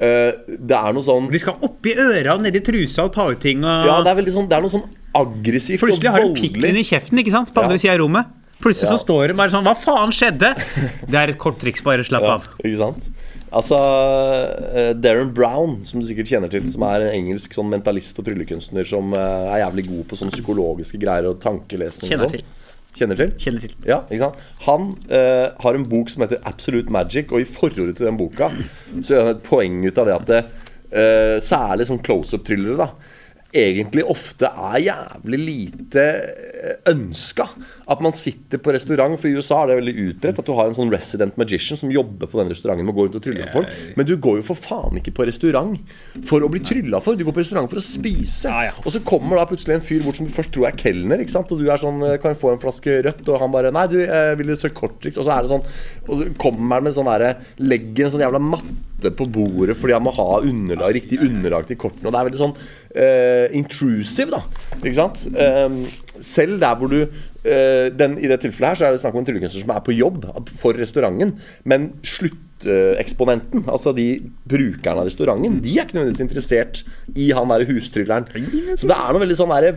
eh, 0.00 0.32
Det 0.46 0.76
er 0.78 0.92
noe 0.92 1.02
sånn 1.02 1.30
De 1.32 1.38
skal 1.38 1.54
oppi 1.60 1.96
øra 1.98 2.34
og 2.34 2.42
nedi 2.42 2.60
trusa 2.62 3.04
og 3.04 3.12
ta 3.12 3.28
ut 3.30 3.40
ting. 3.40 3.64
Og 3.64 3.86
Ja, 3.86 4.02
det 4.02 4.12
er 4.28 4.30
sånn 4.30 4.48
Det 4.48 4.56
er 4.56 4.62
noe 4.62 4.70
sånn 4.70 4.86
aggressivt 5.14 5.80
Plutselig 5.80 6.06
og 6.08 6.14
har 6.14 6.20
du 6.28 6.34
pikken 6.34 6.62
voldelig. 6.62 6.78
i 6.78 6.96
kjeften 6.96 7.18
ikke 7.18 7.32
sant? 7.32 7.52
på 7.52 7.60
andre 7.60 7.74
Ja. 7.74 7.78
sida 7.78 7.94
av 7.94 7.98
rommet. 8.06 8.26
Plutselig 8.60 8.90
Ja. 8.90 8.96
så 8.96 9.04
står 9.04 9.28
de 9.28 9.34
bare 9.34 9.50
sånn 9.50 9.64
Hva 9.64 9.74
faen 9.76 10.10
skjedde? 10.14 10.54
Det 11.10 11.14
er 11.14 11.28
et 11.30 11.38
kort 11.38 11.58
triks, 11.58 11.82
bare 11.82 12.04
slapp 12.04 12.22
Ja, 12.22 12.34
av. 12.34 12.46
ikke 12.64 12.76
sant? 12.76 13.10
Altså 13.48 13.78
eh, 14.76 14.92
Darren 14.98 15.30
Brown, 15.34 15.78
som 15.88 16.00
du 16.00 16.06
sikkert 16.08 16.30
kjenner 16.30 16.52
til, 16.52 16.66
som 16.70 16.84
er 16.88 17.06
en 17.06 17.16
engelsk 17.16 17.54
sånn 17.56 17.70
mentalist 17.72 18.18
og 18.20 18.26
tryllekunstner 18.28 18.88
som 18.88 19.14
eh, 19.16 19.50
er 19.54 19.62
jævlig 19.64 19.86
god 19.88 20.06
på 20.10 20.20
sånne 20.20 20.34
psykologiske 20.36 21.00
greier 21.00 21.30
og 21.30 21.40
tankelesning. 21.42 22.12
Kjenner 22.12 22.28
sånn. 22.28 22.38
til. 22.42 22.68
Kjenner 22.98 23.20
til? 23.20 23.34
Kjenner 23.40 23.64
til. 23.64 23.74
Ja, 23.86 24.00
ikke 24.08 24.24
sant? 24.26 24.46
Han 24.66 24.88
eh, 25.12 25.46
har 25.64 25.78
en 25.78 25.86
bok 25.88 26.12
som 26.12 26.24
heter 26.24 26.42
Absolute 26.48 26.92
Magic, 26.92 27.32
og 27.32 27.44
i 27.44 27.48
forordet 27.48 27.98
til 27.98 28.08
den 28.08 28.18
boka 28.20 28.50
så 29.00 29.14
gjør 29.14 29.24
han 29.24 29.36
et 29.36 29.46
poeng 29.46 29.80
ut 29.86 30.02
av 30.02 30.08
det 30.08 30.16
at 30.16 30.32
det, 30.32 30.42
eh, 30.90 31.36
særlig 31.44 31.88
sånn 31.88 32.02
close-up-thrillere 32.04 32.80
da 32.80 32.90
egentlig 33.54 34.04
ofte 34.04 34.48
er 34.50 34.82
jævlig 34.84 35.38
lite 35.40 36.04
ønska. 36.90 37.46
At 37.88 38.02
man 38.04 38.12
sitter 38.16 38.60
på 38.60 38.74
restaurant, 38.74 39.16
for 39.20 39.30
i 39.30 39.38
USA 39.38 39.62
er 39.62 39.70
det 39.70 39.78
veldig 39.78 39.94
utbredt 40.04 40.40
at 40.42 40.48
du 40.48 40.52
har 40.56 40.68
en 40.68 40.76
sånn 40.76 40.92
resident 40.92 41.38
magician 41.40 41.80
som 41.80 41.92
jobber 41.92 42.28
på 42.28 42.40
den 42.42 42.52
restauranten 42.52 42.84
med 42.84 42.92
å 42.92 42.98
gå 42.98 43.06
rundt 43.06 43.18
og 43.20 43.24
trylle 43.24 43.46
for 43.46 43.60
folk. 43.60 43.78
Men 43.96 44.08
du 44.08 44.14
går 44.20 44.40
jo 44.40 44.46
for 44.50 44.60
faen 44.60 45.00
ikke 45.00 45.14
på 45.16 45.28
restaurant 45.30 45.78
for 46.28 46.44
å 46.44 46.50
bli 46.52 46.60
trylla 46.64 47.00
for. 47.04 47.16
Du 47.16 47.24
går 47.24 47.36
på 47.38 47.44
restaurant 47.44 47.70
for 47.72 47.80
å 47.80 47.84
spise. 47.84 48.52
Og 48.84 48.92
så 48.94 49.02
kommer 49.06 49.40
da 49.40 49.46
plutselig 49.48 49.78
en 49.78 49.86
fyr 49.86 50.04
bort 50.04 50.20
som 50.20 50.28
du 50.28 50.34
først 50.34 50.52
tror 50.54 50.68
er 50.68 50.76
kelner, 50.78 51.24
ikke 51.24 51.36
sant? 51.38 51.54
og 51.54 51.62
du 51.62 51.70
er 51.72 51.80
sånn 51.80 52.02
Kan 52.20 52.34
jeg 52.34 52.40
få 52.42 52.52
en 52.52 52.60
flaske 52.60 52.98
rødt? 53.06 53.24
Og 53.24 53.40
han 53.40 53.54
bare 53.54 53.72
Nei, 53.74 53.86
du, 53.90 53.98
vil 54.40 54.52
søke 54.58 54.76
korttriks. 54.82 55.18
Og 55.20 55.26
så 55.26 55.34
er 55.34 55.44
det 55.44 55.52
sånn 55.52 55.64
Og 56.08 56.20
så 56.20 56.28
kommer 56.40 56.78
han 56.78 56.88
med 56.88 56.96
sånn 56.96 57.08
derre 57.08 57.34
Legger 57.62 58.06
en 58.06 58.14
sånn 58.14 58.24
jævla 58.26 58.42
matte 58.42 58.97
på 58.98 59.28
bordet 59.30 59.76
fordi 59.78 59.94
han 59.94 60.04
må 60.04 60.12
ha 60.16 60.40
underlag, 60.42 60.94
riktig 60.96 61.20
underlag 61.22 61.68
til 61.68 61.78
kortene. 61.80 62.08
Og 62.08 62.14
det 62.14 62.20
er 62.20 62.28
veldig 62.28 62.40
sånn 62.40 62.56
uh, 62.58 63.46
intrusive, 63.56 64.34
da. 64.34 64.42
Ikke 64.80 64.96
sant? 64.98 65.24
Um, 65.38 65.80
selv 66.24 66.58
der 66.62 66.76
hvor 66.80 66.90
du 66.90 66.98
uh, 67.04 67.86
den, 67.94 68.18
I 68.18 68.30
det 68.30 68.40
tilfellet 68.42 68.72
her 68.72 68.80
så 68.80 68.88
er 68.88 68.96
det 68.96 69.02
snakk 69.04 69.16
om 69.16 69.22
en 69.22 69.30
tryllekunstner 69.30 69.64
som 69.64 69.74
er 69.76 69.86
på 69.86 69.96
jobb 69.96 70.26
for 70.58 70.78
restauranten, 70.78 71.36
men 71.68 71.90
slutteksponenten, 72.06 73.66
altså 73.70 73.94
de 73.96 74.10
brukerne 74.50 75.04
av 75.04 75.10
restauranten, 75.10 75.60
de 75.62 75.76
er 75.76 75.86
ikke 75.86 76.00
nødvendigvis 76.00 76.26
interessert 76.26 76.82
i 77.14 77.30
han 77.36 77.54
derre 77.54 77.68
hustrylleren. 77.70 78.30
Så 78.74 78.90
det 78.90 78.96
er 78.96 79.12
noe 79.12 79.26
veldig 79.26 79.38
sånn 79.38 79.54
derre 79.54 79.76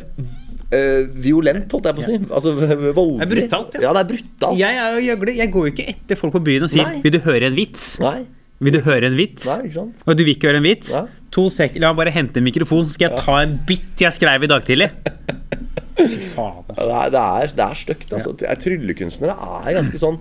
Uh, 0.72 1.04
violent, 1.20 1.66
holdt 1.76 1.90
jeg 1.90 1.96
på 1.98 2.00
å 2.00 2.06
si. 2.06 2.14
Altså 2.32 2.54
voldelig. 2.56 3.18
Det 3.20 3.26
er 3.26 3.32
brutalt, 3.34 3.74
ja. 3.76 3.82
ja. 3.84 3.90
det 3.92 4.00
er 4.00 4.08
brutalt. 4.08 4.60
Jeg 4.62 4.78
er 4.80 4.94
jo 4.96 5.02
gjøgle. 5.04 5.34
Jeg 5.36 5.52
går 5.52 5.66
jo 5.68 5.72
ikke 5.74 5.88
etter 5.92 6.20
folk 6.22 6.38
på 6.38 6.42
byen 6.46 6.64
og 6.64 6.72
sier 6.72 6.88
Nei. 6.88 7.02
'Vil 7.04 7.12
du 7.12 7.20
høre 7.26 7.50
en 7.50 7.58
vits?' 7.58 7.90
Nei. 8.00 8.22
Vil 8.62 8.76
du 8.78 8.82
høre 8.86 9.10
en 9.10 9.18
vits? 9.18 9.48
Nei, 9.50 9.68
ikke 9.68 9.78
sant? 9.80 10.02
Og 10.06 10.18
du 10.18 10.24
vil 10.26 10.36
ikke 10.36 10.52
høre 10.52 10.62
en 10.62 10.68
vits? 10.68 10.94
Nei. 10.94 11.08
To 11.34 11.48
sek 11.54 11.78
La 11.82 11.90
meg 11.92 12.02
bare 12.02 12.14
hente 12.14 12.42
en 12.42 12.46
mikrofon, 12.46 12.84
så 12.86 12.94
skal 12.94 13.10
jeg 13.10 13.24
ta 13.26 13.38
en 13.42 13.56
bit 13.68 14.04
jeg 14.04 14.14
skrev 14.14 14.46
i 14.46 14.50
dag 14.52 14.66
tidlig. 14.68 14.92
Faen, 16.34 16.64
altså. 16.70 16.86
Det 16.86 16.98
er, 16.98 17.14
det 17.14 17.22
er, 17.22 17.54
det 17.58 17.66
er 17.66 17.80
stygt. 17.80 18.14
Altså. 18.18 18.34
Ja. 18.46 18.58
Tryllekunstnere 18.62 19.36
er 19.38 19.78
ganske 19.78 20.02
sånn 20.02 20.18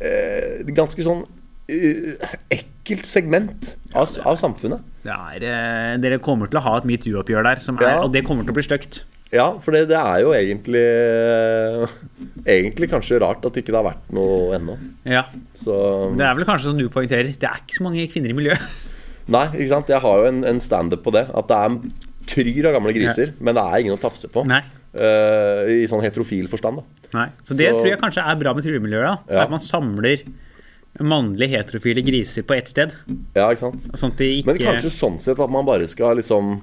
eh, 0.00 0.62
Ganske 0.72 1.04
sånn 1.04 1.24
uh, 1.26 2.28
ekkelt 2.52 3.08
segment 3.08 3.74
av, 3.94 4.08
av 4.26 4.38
samfunnet. 4.40 4.84
Det 5.02 5.14
er, 5.14 5.44
eh, 5.48 5.94
dere 6.02 6.20
kommer 6.22 6.50
til 6.50 6.60
å 6.60 6.64
ha 6.66 6.76
et 6.78 6.86
metoo-oppgjør 6.88 7.48
der, 7.48 7.62
som 7.64 7.78
er, 7.80 7.88
Ja. 7.88 8.02
og 8.04 8.12
det 8.14 8.24
kommer 8.26 8.46
til 8.46 8.54
å 8.54 8.58
bli 8.58 8.64
stygt. 8.66 9.02
Ja, 9.32 9.46
for 9.64 9.72
det, 9.72 9.86
det 9.88 9.96
er 9.96 10.18
jo 10.20 10.34
egentlig 10.36 10.82
eh, 10.84 11.92
Egentlig 12.52 12.90
kanskje 12.92 13.20
rart 13.22 13.44
at 13.48 13.56
ikke 13.56 13.72
det 13.72 13.78
har 13.78 13.86
vært 13.86 14.10
noe 14.12 14.52
ennå. 14.58 14.74
Ja. 15.08 15.22
Så 15.56 15.74
Det 16.18 16.26
er 16.26 16.36
vel 16.36 16.48
kanskje 16.48 16.68
som 16.68 16.80
du 16.80 16.88
poengterer, 16.92 17.30
det 17.32 17.48
er 17.48 17.62
ikke 17.62 17.78
så 17.78 17.86
mange 17.86 18.04
kvinner 18.12 18.34
i 18.34 18.36
miljøet. 18.36 18.66
Nei, 19.32 19.46
ikke 19.54 19.70
sant. 19.72 19.92
Jeg 19.92 20.02
har 20.04 20.20
jo 20.20 20.28
en, 20.28 20.42
en 20.50 20.60
standup 20.60 21.04
på 21.06 21.14
det. 21.14 21.24
At 21.32 21.48
det 21.48 21.58
er 21.64 21.78
kryr 22.32 22.68
av 22.68 22.76
gamle 22.76 22.92
griser, 22.96 23.32
men 23.40 23.56
det 23.56 23.64
er 23.64 23.82
ingen 23.84 23.96
å 23.96 24.00
tafse 24.02 24.28
på. 24.32 24.44
Nei. 24.48 24.60
Uh, 24.92 25.64
I 25.72 25.86
sånn 25.88 26.02
heterofil 26.04 26.50
forstand, 26.52 26.82
da. 26.82 27.08
Nei. 27.16 27.28
Så 27.46 27.56
det 27.56 27.70
Så- 27.70 27.78
tror 27.80 27.88
jeg 27.88 28.00
kanskje 28.02 28.24
er 28.28 28.40
bra 28.42 28.52
med 28.52 28.66
trylemiljøet. 28.66 29.30
Ja. 29.32 29.46
At 29.46 29.54
man 29.54 29.62
samler 29.64 30.26
mannlige 31.00 31.56
heterofile 31.56 32.04
griser 32.04 32.44
på 32.44 32.58
ett 32.58 32.68
sted. 32.68 32.92
Ja, 33.32 33.46
ikke 33.48 33.62
sant? 33.62 33.86
Sånn 33.96 34.12
ikke 34.12 34.50
Men 34.50 34.60
kanskje 34.60 34.92
sånn 34.92 35.16
sett 35.22 35.40
at 35.40 35.50
man 35.50 35.64
bare 35.64 35.88
skal 35.88 36.18
liksom 36.20 36.58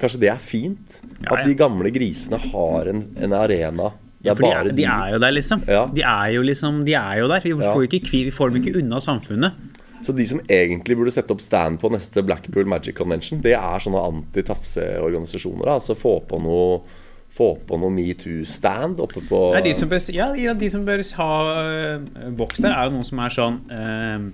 Kanskje 0.00 0.22
det 0.22 0.30
er 0.32 0.40
fint? 0.40 1.00
Ja, 1.20 1.34
At 1.34 1.44
de 1.46 1.56
gamle 1.58 1.90
grisene 1.92 2.38
har 2.40 2.88
en, 2.92 3.04
en 3.20 3.36
arena 3.36 3.90
ja, 4.22 4.36
for 4.38 4.46
de 4.46 4.52
er, 4.54 4.70
de 4.70 4.84
er 4.86 5.12
jo 5.16 5.18
der, 5.18 5.34
liksom. 5.34 5.62
Ja. 5.66 5.82
De 5.90 6.02
er 6.06 6.28
jo 6.36 6.42
liksom, 6.46 6.84
de 6.86 6.94
er 6.94 7.18
jo 7.18 7.28
der. 7.30 7.42
Vi 7.42 7.54
får, 7.58 7.86
ikke, 7.88 8.10
vi 8.12 8.30
får 8.30 8.52
dem 8.52 8.60
ikke 8.62 8.76
unna 8.78 9.00
samfunnet. 9.02 9.56
Så 10.02 10.14
de 10.14 10.26
som 10.26 10.40
egentlig 10.50 10.96
burde 10.98 11.12
sette 11.14 11.34
opp 11.34 11.42
stand 11.42 11.78
på 11.82 11.90
neste 11.90 12.22
Blackpool 12.26 12.66
Magic 12.70 12.96
Convention, 12.98 13.42
det 13.42 13.54
er 13.58 13.82
sånne 13.82 14.02
anti-tafse-organisasjoner. 14.12 15.70
Altså 15.74 15.98
få 15.98 16.20
på 16.26 16.38
noe 16.42 16.82
få 17.32 17.54
på 17.64 17.78
noe 17.80 17.88
metoo-stand 17.94 18.98
oppe 19.00 19.22
på 19.24 19.38
Nei, 19.54 19.62
de, 19.64 19.72
som 19.78 19.88
bør, 19.88 20.02
ja, 20.12 20.52
de 20.52 20.68
som 20.68 20.82
bør 20.84 21.00
ha 21.16 21.28
uh, 21.48 22.26
boks 22.36 22.60
der, 22.60 22.74
er 22.74 22.90
jo 22.90 22.98
noen 22.98 23.06
som 23.08 23.22
er 23.24 23.32
sånn 23.32 23.56
øh, 23.72 24.26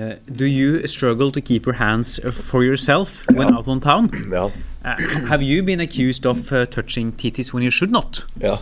øh, 0.00 0.38
Do 0.38 0.44
you 0.44 0.86
struggle 0.86 1.32
to 1.32 1.40
keep 1.40 1.66
your 1.66 1.76
hands 1.76 2.20
for 2.32 2.62
yourself 2.62 3.24
when 3.30 3.54
out 3.54 3.68
on 3.68 3.80
town? 3.80 4.10
Yeah. 4.32 4.50
Uh, 4.84 5.26
have 5.26 5.42
you 5.42 5.62
been 5.62 5.80
accused 5.80 6.26
of 6.26 6.52
uh, 6.52 6.66
touching 6.66 7.12
titties 7.12 7.52
when 7.52 7.62
you 7.62 7.70
should 7.70 7.90
not? 7.90 8.24
Yeah. 8.42 8.58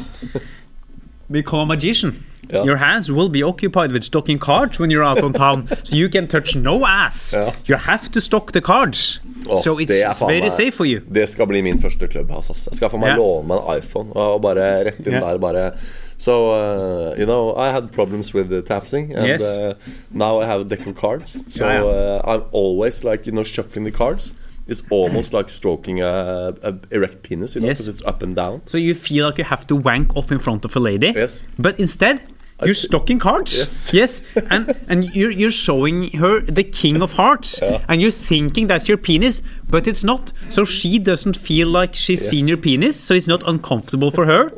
Become 1.31 1.61
a 1.61 1.67
magician. 1.67 2.25
Yeah. 2.51 2.65
Your 2.65 2.77
hands 2.77 3.11
will 3.11 3.29
be 3.29 3.43
occupied 3.43 3.93
with 3.93 4.05
stocking 4.05 4.39
cards 4.39 4.79
when 4.79 4.91
you're 4.91 5.05
out 5.05 5.23
on 5.23 5.33
town, 5.33 5.69
so 5.85 5.95
you 5.97 6.09
can 6.09 6.27
touch 6.27 6.57
no 6.57 6.87
ass. 6.87 7.35
Yeah. 7.35 7.55
You 7.67 7.77
have 7.77 8.11
to 8.13 8.21
stock 8.21 8.53
the 8.53 8.61
cards. 8.61 9.21
Oh, 9.49 9.61
so 9.61 9.79
it's 9.79 9.93
er 9.93 10.27
very 10.27 10.41
meg- 10.41 10.51
safe 10.51 10.75
for 10.75 10.87
you. 10.87 11.01
Det 11.13 11.29
skal 11.29 11.47
bli 11.47 11.63
min 11.63 11.81
første 11.81 12.07
clubhouse. 12.07 12.67
Jeg 12.71 12.77
skal 12.77 12.91
få 12.91 12.97
meg 12.97 13.09
yeah. 13.09 13.19
låne 13.19 13.47
meg 13.49 13.59
en 13.59 13.79
iPhone 13.79 14.13
og 14.17 14.43
bare 14.43 14.85
rett 14.89 15.07
inn 15.07 15.21
der. 15.21 15.39
bare 15.39 15.73
So, 16.19 16.51
uh, 16.53 17.15
you 17.17 17.27
know, 17.27 17.55
I 17.57 17.71
had 17.71 17.93
problems 17.93 18.35
with 18.35 18.49
the 18.51 18.61
tafsing, 18.63 19.15
and 19.17 19.27
Yes. 19.27 19.43
uh, 19.43 19.75
now 20.11 20.41
I 20.41 20.47
have 20.47 20.61
a 20.63 20.65
deck 20.65 20.85
of 20.87 20.97
cards. 20.97 21.45
So 21.49 21.65
yeah, 21.67 21.83
yeah. 21.83 21.89
Uh, 21.89 22.23
I'm 22.33 22.43
always 22.51 23.05
like, 23.05 23.25
you 23.27 23.33
know, 23.33 23.45
shuffling 23.45 23.85
the 23.85 23.93
cards. 23.93 24.35
It's 24.67 24.83
almost 24.91 25.33
like 25.33 25.49
stroking 25.49 26.01
a, 26.03 26.53
a 26.63 26.75
erect 26.91 27.23
penis, 27.23 27.55
you 27.55 27.61
know, 27.63 27.69
Yes. 27.69 27.79
because 27.79 27.89
it's 27.89 28.03
up 28.05 28.23
and 28.23 28.35
down. 28.37 28.61
So 28.67 28.77
you 28.79 28.95
feel 28.95 29.25
like 29.27 29.39
you 29.39 29.45
have 29.45 29.67
to 29.69 29.77
wank 29.77 30.15
off 30.17 30.31
in 30.31 30.39
front 30.39 30.65
of 30.65 30.77
a 30.77 30.81
lady. 30.81 31.13
Yes. 31.15 31.47
But 31.59 31.79
instead, 31.81 32.21
you're 32.65 32.75
stocking 32.75 33.19
cards. 33.19 33.57
Yes. 33.59 33.93
Yes. 33.95 34.23
And 34.51 34.75
and 34.89 35.05
you're 35.15 35.31
you're 35.31 35.51
showing 35.51 36.11
her 36.19 36.41
the 36.41 36.65
king 36.65 37.03
of 37.03 37.13
hearts. 37.15 37.61
Yeah. 37.63 37.85
And 37.89 38.01
you're 38.03 38.11
thinking 38.11 38.67
that's 38.69 38.89
your 38.89 38.99
penis, 38.99 39.43
but 39.71 39.87
it's 39.87 40.05
not. 40.05 40.33
So 40.49 40.65
she 40.65 40.99
doesn't 40.99 41.37
feel 41.37 41.69
like 41.69 41.95
she's 41.95 42.21
Yes. 42.23 42.31
seen 42.31 42.49
your 42.49 42.57
penis, 42.59 42.97
so 43.01 43.15
it's 43.15 43.29
not 43.29 43.43
uncomfortable 43.47 44.11
for 44.11 44.27
her. 44.27 44.51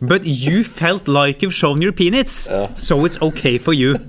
but 0.00 0.24
you 0.24 0.64
felt 0.64 1.08
like 1.08 1.42
you've 1.42 1.54
shown 1.54 1.82
your 1.82 1.92
penis. 1.92 2.48
So 2.74 3.04
it's 3.04 3.20
okay 3.22 3.58
for 3.58 3.72
you. 3.72 3.96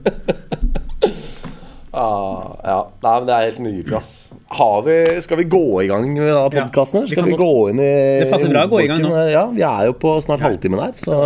Ah, 1.94 2.56
ja. 2.64 2.76
Nei, 3.04 3.16
men 3.20 3.26
det 3.28 3.34
er 3.36 3.48
helt 3.50 3.60
nydelig, 3.60 3.96
ass. 3.98 4.12
Har 4.56 4.78
vi, 4.86 4.94
skal 5.26 5.42
vi 5.42 5.44
gå 5.52 5.64
i 5.84 5.90
gang 5.90 6.06
med 6.14 6.22
denne 6.24 6.46
podkasten, 6.54 7.02
Ja, 7.04 7.10
skal 7.12 7.26
vi, 7.28 7.34
vi 7.34 7.40
gå 7.42 7.50
inn 7.72 7.82
i 7.84 7.90
Det 8.24 8.30
passer 8.32 8.48
bra 8.54 8.62
å 8.64 8.72
gå 8.72 8.80
i 8.80 8.88
gang 8.88 9.02
nå. 9.04 9.12
Ja, 9.28 9.42
vi 9.52 9.66
er 9.68 9.90
jo 9.90 9.96
på 10.00 10.14
snart 10.24 10.40
halvtimen 10.46 10.80
her, 10.80 10.94
så 10.96 11.18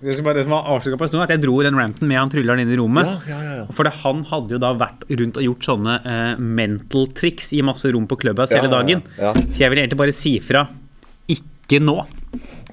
Det 0.00 0.12
som 0.12 0.26
var 0.28 0.36
det 0.36 0.42
som 0.44 0.52
var 0.52 0.66
avsluttet 0.74 1.00
på 1.00 1.04
en 1.06 1.08
stund, 1.08 1.22
at 1.24 1.30
Jeg 1.32 1.40
dro 1.40 1.54
den 1.64 1.78
ranten 1.78 2.08
med 2.08 2.18
han 2.20 2.28
trylleren 2.32 2.60
inn 2.60 2.72
i 2.74 2.76
rommet. 2.76 3.08
Ja, 3.24 3.38
ja, 3.40 3.54
ja. 3.62 3.66
For 3.72 3.88
det, 3.88 3.94
han 4.02 4.24
hadde 4.28 4.52
jo 4.56 4.58
da 4.60 4.74
vært 4.76 5.06
rundt 5.08 5.38
og 5.40 5.46
gjort 5.46 5.64
sånne 5.70 5.94
uh, 6.04 6.42
mental 6.42 7.06
tricks 7.16 7.48
i 7.56 7.62
masse 7.64 7.88
rom 7.94 8.04
på 8.10 8.18
Clubhouse 8.20 8.52
Ja, 8.52 8.60
hele 8.60 8.72
dagen. 8.74 9.00
ja. 9.16 9.32
Så 9.32 9.62
jeg 9.64 9.72
vil 9.72 9.80
egentlig 9.80 10.00
bare 10.02 10.12
si 10.16 10.34
fra 10.44 10.66
ikke 11.32 11.80
nå. 11.82 11.96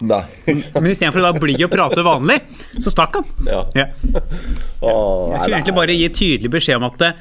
Nei. 0.04 0.20
Men 0.84 0.90
istedenfor 0.92 1.24
å 1.24 1.30
da 1.32 1.40
bli 1.40 1.56
og 1.64 1.72
prate 1.72 2.04
vanlig, 2.06 2.42
så 2.84 2.92
stakk 2.92 3.16
han. 3.22 3.32
Ja. 3.48 3.62
Ja. 3.78 3.88
Jeg 4.84 5.40
skulle 5.40 5.56
egentlig 5.62 5.78
bare 5.80 5.96
gi 5.96 6.10
tydelig 6.14 6.52
beskjed 6.58 6.82
om 6.82 6.90
at 6.92 7.00
det, 7.02 7.14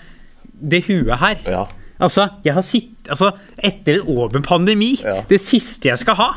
det 0.74 0.82
huet 0.90 1.14
her 1.22 1.46
Ja. 1.46 1.62
Altså, 2.02 2.24
jeg 2.44 2.54
har 2.56 2.64
sitt, 2.66 2.90
altså, 3.08 3.30
etter 3.62 4.00
en 4.00 4.10
åpen 4.18 4.42
pandemi, 4.46 4.92
Ja. 5.02 5.20
det 5.30 5.38
siste 5.42 5.88
jeg 5.90 6.00
skal 6.02 6.18
ha 6.18 6.28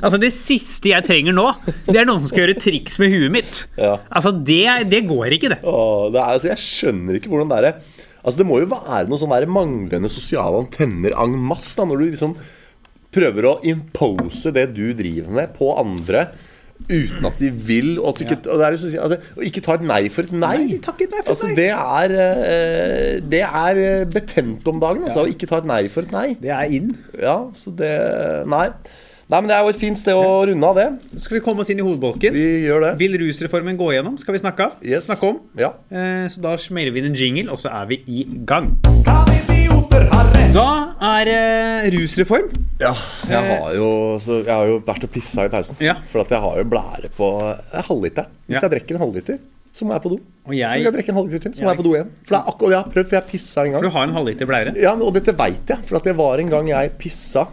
Altså, 0.00 0.18
det 0.20 0.32
siste 0.36 0.90
jeg 0.92 1.06
trenger 1.06 1.36
nå, 1.36 1.46
det 1.86 1.96
er 2.02 2.08
noen 2.08 2.24
som 2.24 2.30
skal 2.32 2.44
gjøre 2.44 2.58
triks 2.62 2.98
med 3.02 3.14
huet 3.14 3.30
mitt. 3.34 3.62
Ja. 3.78 3.96
Altså, 4.10 4.32
det, 4.34 4.62
det 4.90 5.04
går 5.08 5.36
ikke, 5.38 5.52
det. 5.54 5.60
Åh, 5.64 6.10
det 6.12 6.20
er, 6.20 6.34
altså, 6.36 6.50
jeg 6.52 6.64
skjønner 6.66 7.18
ikke 7.20 7.30
hvordan 7.32 7.50
det 7.54 7.62
er 7.70 7.80
Altså 8.20 8.42
Det 8.42 8.44
må 8.50 8.58
jo 8.60 8.66
være 8.68 9.06
noen 9.08 9.16
sånne 9.22 9.38
der 9.40 9.48
manglende 9.48 10.10
sosiale 10.12 10.58
antenner 10.60 11.14
en 11.16 11.38
masse 11.40 11.72
da, 11.78 11.86
når 11.88 12.02
du 12.02 12.08
liksom 12.10 12.34
prøver 13.14 13.46
å 13.48 13.54
impose 13.66 14.52
det 14.54 14.66
du 14.76 14.90
driver 14.94 15.32
med, 15.34 15.54
på 15.56 15.70
andre 15.80 16.26
uten 16.88 17.28
at 17.28 17.42
de 17.42 17.50
vil. 17.50 17.92
Og, 18.00 18.12
at 18.12 18.20
du 18.20 18.24
ikke, 18.26 18.38
og 18.46 18.60
det 18.60 18.66
er 18.66 18.76
liksom, 18.76 18.94
altså, 19.04 19.44
ikke 19.50 19.64
ta 19.66 19.76
et 19.78 19.84
nei 19.90 20.00
for 20.12 20.28
et 20.28 20.32
nei. 20.32 20.54
Nei, 20.64 20.80
takk 20.84 21.04
et 21.04 21.12
nei 21.14 21.20
for 21.24 21.34
altså, 21.34 21.50
nei. 21.50 21.58
Det 21.58 21.68
er, 21.74 22.16
eh, 22.24 23.20
det 23.34 23.44
er 23.46 23.82
eh, 23.84 24.08
betent 24.10 24.72
om 24.72 24.80
dagen, 24.82 25.04
altså, 25.08 25.26
å 25.26 25.30
ikke 25.30 25.50
ta 25.50 25.60
et 25.62 25.70
nei 25.70 25.84
for 25.92 26.08
et 26.08 26.16
nei. 26.16 26.26
Det 26.40 26.54
er 26.56 26.74
inn. 26.80 26.90
Ja, 27.20 27.38
så 27.58 27.74
det 27.76 27.94
Nei. 28.50 28.68
Nei, 29.30 29.38
men 29.38 29.46
det 29.46 29.54
er 29.54 29.62
jo 29.62 29.70
et 29.70 29.78
fint 29.78 29.98
sted 29.98 30.18
å 30.18 30.40
runde 30.48 30.70
av 30.72 30.78
det. 30.78 30.88
Skal 31.22 31.36
vi 31.38 31.42
komme 31.44 31.62
oss 31.62 31.70
inn 31.70 31.78
i 31.78 31.86
hovedbolken? 31.86 32.34
Vi 32.34 32.46
gjør 32.66 32.88
det. 32.88 32.92
Vil 32.98 33.14
rusreformen 33.22 33.78
gå 33.78 33.92
igjennom? 33.94 34.18
Skal 34.18 34.34
vi 34.34 34.42
snakke, 34.42 34.66
av? 34.72 34.82
Yes. 34.82 35.06
snakke 35.06 35.30
om? 35.30 35.42
Ja. 35.60 35.76
Eh, 35.86 36.26
så 36.32 36.42
da 36.42 36.58
smeller 36.58 36.96
vi 36.96 37.04
inn 37.04 37.12
en 37.12 37.18
jingle, 37.18 37.50
og 37.54 37.62
så 37.62 37.70
er 37.70 37.92
vi 37.92 38.02
i 38.10 38.26
gang. 38.42 38.74
Rett? 39.06 39.29
Da 40.00 40.66
er 41.20 41.28
eh, 41.30 41.90
rusreform. 41.92 42.48
Ja, 42.80 42.94
jeg 43.28 43.40
har 43.50 43.74
jo, 43.76 43.88
så 44.22 44.38
jeg 44.40 44.48
har 44.54 44.66
jo 44.70 44.78
vært 44.86 45.04
og 45.06 45.10
pissa 45.12 45.44
i 45.46 45.50
pausen. 45.52 45.76
Ja. 45.84 45.94
For 46.10 46.22
at 46.24 46.32
jeg 46.32 46.40
har 46.42 46.56
jo 46.62 46.64
blære 46.72 47.10
på 47.16 47.28
eh, 47.52 47.82
halvliteren. 47.86 48.30
Hvis 48.48 48.56
Ja. 48.56 48.62
jeg 48.64 48.72
drikker 48.78 48.96
en 48.96 49.02
halvliter, 49.04 49.38
så 49.76 49.84
må 49.86 49.92
jeg 49.94 50.02
på 50.02 50.10
do. 50.14 50.18
Og 50.48 50.54
jeg- 50.56 50.66
Så 50.66 50.72
skal 50.72 50.88
jeg 50.88 50.94
drikke 50.96 51.08
en 51.12 51.18
halvliter 51.20 51.42
til, 51.44 51.52
så 51.52 51.60
må 51.62 51.68
Jeg- 51.68 51.76
jeg 51.76 51.76
på 51.76 51.82
do 51.86 51.92
igjen. 51.94 52.10
For 52.24 52.34
det 52.34 52.40
er 52.40 52.48
akkurat, 52.52 52.70
jeg 52.70 52.80
har 52.80 52.90
prøvd, 52.94 53.08
for 53.10 53.16
jeg 53.16 53.26
pissa 53.28 53.60
en 53.60 53.66
For 53.66 53.72
gang. 53.72 53.82
du 53.82 53.90
har 53.98 54.02
en 54.08 54.14
halvliter 54.14 54.46
blære. 54.46 54.74
Ja, 54.82 54.94
men, 54.96 55.02
Og 55.06 55.14
dette 55.14 55.36
veit 55.36 55.66
jeg, 55.68 55.78
for 55.84 55.96
at 55.96 56.04
det 56.04 56.16
var 56.16 56.38
en 56.40 56.48
gang 56.50 56.66
jeg 56.68 56.98
pissa 56.98 57.46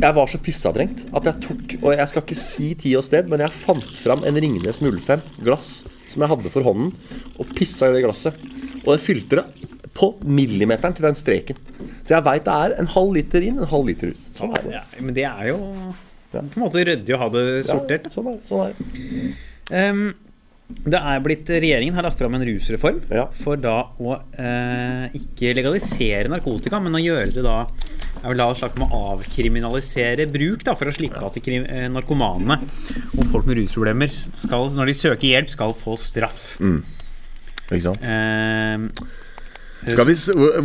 Jeg 0.00 0.14
var 0.14 0.26
så 0.26 0.38
pissadrengt 0.38 1.04
at 1.14 1.24
jeg 1.24 1.34
tok 1.40 1.82
Og 1.82 1.96
jeg 1.96 2.08
skal 2.08 2.22
ikke 2.22 2.36
si 2.36 2.74
tid 2.74 2.96
og 2.96 3.04
sted, 3.04 3.28
men 3.28 3.40
jeg 3.40 3.50
fant 3.50 3.82
fram 3.96 4.22
en 4.24 4.34
Ringnes 4.34 4.80
05-glass 4.80 5.84
som 6.08 6.22
jeg 6.22 6.28
hadde 6.28 6.50
for 6.50 6.62
hånden, 6.62 6.92
og 7.38 7.46
pissa 7.54 7.86
i 7.88 7.92
det 7.92 8.04
glasset. 8.04 8.34
Og 8.86 8.96
det 8.96 9.00
fylte 9.00 9.36
det 9.36 9.44
på 9.94 10.10
millimeteren 10.24 10.94
til 10.96 11.06
den 11.08 11.16
streken. 11.18 11.58
Så 12.04 12.16
jeg 12.16 12.24
veit 12.26 12.44
det 12.48 12.54
er 12.54 12.76
en 12.82 12.90
halv 12.94 13.14
liter 13.16 13.44
inn, 13.46 13.58
en 13.62 13.70
halv 13.70 13.88
liter 13.90 14.12
ut. 14.14 14.30
Sånn 14.36 14.54
er 14.56 14.64
det. 14.66 14.76
Ja, 14.78 14.84
men 15.00 15.16
det 15.16 15.26
er 15.30 15.50
jo 15.52 15.58
på 16.32 16.40
en 16.42 16.50
måte 16.60 16.82
ryddig 16.84 17.14
å 17.16 17.20
ha 17.22 17.28
det 17.32 17.44
sortert. 17.68 18.08
Ja, 18.08 18.14
Sånn 18.14 18.26
er 18.28 18.38
det. 18.38 18.48
Sånn 18.48 18.64
er. 18.66 18.72
Ehm, 19.78 20.02
det 20.84 20.98
er 21.00 21.22
blitt, 21.24 21.48
Regjeringen 21.48 21.96
har 21.96 22.04
lagt 22.04 22.18
fram 22.20 22.34
en 22.36 22.42
rusreform 22.44 22.98
Ja. 23.08 23.22
for 23.32 23.56
da 23.56 23.86
å 23.96 24.18
eh, 24.36 25.06
ikke 25.16 25.54
legalisere 25.56 26.28
narkotika, 26.28 26.76
men 26.84 26.92
å 26.92 27.00
gjøre 27.00 27.32
det 27.32 27.44
da 27.46 27.62
jeg 28.18 28.32
vil 28.34 28.42
ha 28.42 28.50
et 28.52 28.58
slags 28.60 28.76
med 28.76 28.92
å 28.92 29.00
avkriminalisere 29.14 30.26
bruk, 30.28 30.64
da, 30.66 30.74
for 30.76 30.90
å 30.90 30.92
slippe 30.92 31.22
at 31.24 31.38
narkomanene 31.38 31.86
eh, 31.86 31.88
narkomane 31.94 32.58
og 33.16 33.24
folk 33.30 33.46
med 33.48 33.60
rusproblemer, 33.62 34.12
skal, 34.12 34.68
når 34.76 34.90
de 34.90 34.96
søker 34.98 35.28
hjelp, 35.30 35.48
skal 35.54 35.72
få 35.78 35.96
straff. 35.96 36.58
Ikke 36.60 37.80
sant? 37.84 38.04
Skal 38.04 39.08
vi, 39.86 40.14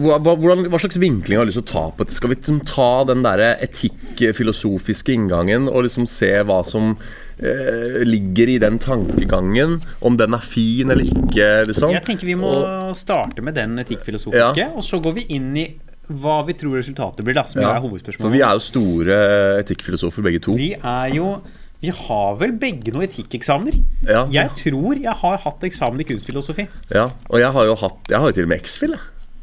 hva, 0.01 0.17
hvordan, 0.19 0.65
hva 0.71 0.79
slags 0.81 0.97
vinkling 0.97 1.37
har 1.37 1.45
du 1.45 1.51
lyst 1.51 1.59
til 1.61 1.65
å 1.67 1.71
ta 1.73 1.83
på 1.93 2.03
dette? 2.03 2.15
Skal 2.17 2.31
vi 2.31 2.37
liksom 2.39 2.59
ta 2.65 3.03
den 3.07 3.21
der 3.25 3.43
etikk-filosofiske 3.61 5.13
inngangen 5.13 5.69
og 5.69 5.85
liksom 5.85 6.07
se 6.09 6.31
hva 6.47 6.61
som 6.65 6.95
eh, 7.37 8.01
ligger 8.07 8.49
i 8.55 8.57
den 8.63 8.79
tankegangen? 8.81 9.79
Om 10.01 10.17
den 10.19 10.33
er 10.37 10.43
fin 10.45 10.89
eller 10.93 11.05
ikke, 11.05 11.49
liksom? 11.69 11.93
jeg 11.93 12.05
tenker 12.09 12.25
vi 12.31 12.35
må 12.41 12.51
Og- 12.51 12.95
starte 12.97 13.41
med 13.45 13.55
den 13.55 13.77
etikkfilosofiske, 13.79 14.57
Ja. 14.65 14.69
og 14.73 14.83
så 14.83 15.01
går 15.01 15.13
vi 15.21 15.27
inn 15.37 15.55
i 15.57 15.67
hva 16.09 16.41
vi 16.45 16.53
tror 16.53 16.75
resultatet 16.81 17.23
blir, 17.23 17.33
da, 17.33 17.43
som 17.47 17.61
ja, 17.61 17.77
er 17.77 17.81
for 18.19 18.29
vi 18.29 18.41
er 18.43 18.51
jo 18.57 18.59
store 18.59 19.17
etikkfilosofer 19.63 20.21
begge 20.25 20.41
to. 20.43 20.53
Vi 20.59 20.73
er 20.75 21.13
jo 21.15 21.37
Vi 21.83 21.91
har 21.91 22.37
vel 22.39 22.53
begge 22.55 22.93
noen 22.95 23.03
etikkeksamener. 23.09 23.75
Ja. 24.07 24.21
Jeg 24.31 24.53
tror 24.61 24.95
jeg 24.95 25.15
har 25.19 25.41
hatt 25.43 25.65
eksamen 25.67 25.99
i 25.99 26.05
kunstfilosofi. 26.07 26.63
Ja, 26.95 27.09
og 27.27 27.41
jeg 27.41 27.51
har 27.57 27.67
jo 27.67 27.75
hatt 27.81 28.13
Jeg 28.13 28.23
har 28.23 28.31
jo 28.31 28.37
til 28.37 28.47
og 28.47 28.53
med 28.53 28.63
X-fil. 28.63 28.95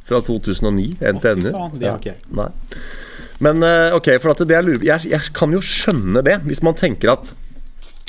Fra 0.08 0.22
2009. 0.24 0.86
NTNU. 1.04 1.50
faen, 1.52 1.74
det 1.76 1.90
har 1.90 2.00
ikke 2.00 2.14
jeg. 2.14 2.22
Nei. 2.34 2.48
Men 3.44 3.64
eh, 3.64 3.96
ok, 3.96 4.08
for 4.22 4.32
at 4.32 4.40
det 4.48 4.56
jeg 4.56 4.66
lurer 4.66 4.86
jeg, 4.88 5.12
jeg 5.12 5.34
kan 5.36 5.52
jo 5.52 5.60
skjønne 5.64 6.24
det, 6.24 6.38
hvis 6.48 6.62
man 6.64 6.76
tenker 6.76 7.12
at 7.12 7.30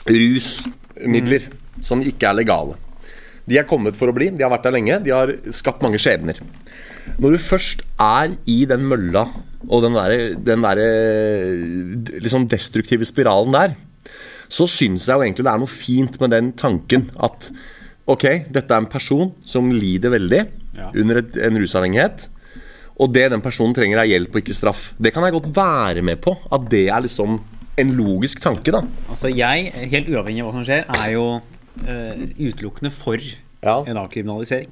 rusmidler 0.07 1.51
som 1.85 2.01
ikke 2.03 2.31
er 2.31 2.39
legale 2.39 2.79
De 3.45 3.59
er 3.59 3.67
kommet 3.69 3.99
for 3.99 4.09
å 4.11 4.15
bli, 4.15 4.31
de 4.33 4.43
har 4.43 4.51
vært 4.51 4.65
der 4.65 4.75
lenge, 4.75 4.97
de 5.05 5.13
har 5.13 5.31
skapt 5.53 5.83
mange 5.83 5.99
skjebner. 6.01 6.39
Når 7.21 7.35
du 7.35 7.43
først 7.43 7.83
er 7.99 8.35
i 8.49 8.61
den 8.69 8.83
mølla 8.87 9.27
og 9.67 9.85
den 9.85 9.95
derre 9.95 10.33
der, 10.39 10.81
liksom 12.23 12.47
destruktive 12.49 13.07
spiralen 13.07 13.55
der, 13.55 13.75
så 14.51 14.65
syns 14.67 15.05
jeg 15.07 15.15
jo 15.15 15.23
egentlig 15.23 15.45
det 15.47 15.53
er 15.53 15.61
noe 15.61 15.71
fint 15.71 16.17
med 16.19 16.33
den 16.35 16.49
tanken 16.59 17.05
at 17.23 17.47
ok, 18.11 18.25
dette 18.51 18.73
er 18.75 18.81
en 18.83 18.89
person 18.91 19.31
som 19.47 19.69
lider 19.71 20.11
veldig 20.11 20.41
Ja. 20.77 20.89
under 20.95 21.17
et, 21.19 21.35
en 21.37 21.57
rusavhengighet. 21.59 22.27
Og 23.01 23.11
det 23.13 23.25
den 23.31 23.41
personen 23.43 23.73
trenger, 23.75 23.99
er 23.99 24.07
hjelp 24.11 24.35
og 24.35 24.41
ikke 24.41 24.55
straff. 24.55 24.93
Det 25.01 25.11
kan 25.13 25.23
jeg 25.25 25.33
godt 25.35 25.49
være 25.55 26.01
med 26.05 26.19
på. 26.23 26.35
At 26.51 26.67
det 26.71 26.85
er 26.89 27.01
liksom 27.03 27.39
en 27.81 27.91
logisk 27.97 28.39
tanke, 28.43 28.71
da. 28.71 28.81
Altså 29.09 29.27
jeg, 29.33 29.71
helt 29.91 30.07
uavhengig 30.11 30.43
av 30.43 30.47
hva 30.51 30.53
som 30.59 30.65
skjer, 30.67 30.85
er 30.95 31.11
jo 31.15 31.25
eh, 31.87 32.23
utelukkende 32.39 32.91
for 32.91 33.17
Ja. 33.63 33.77
en 33.87 33.97
avkriminalisering. 34.03 34.69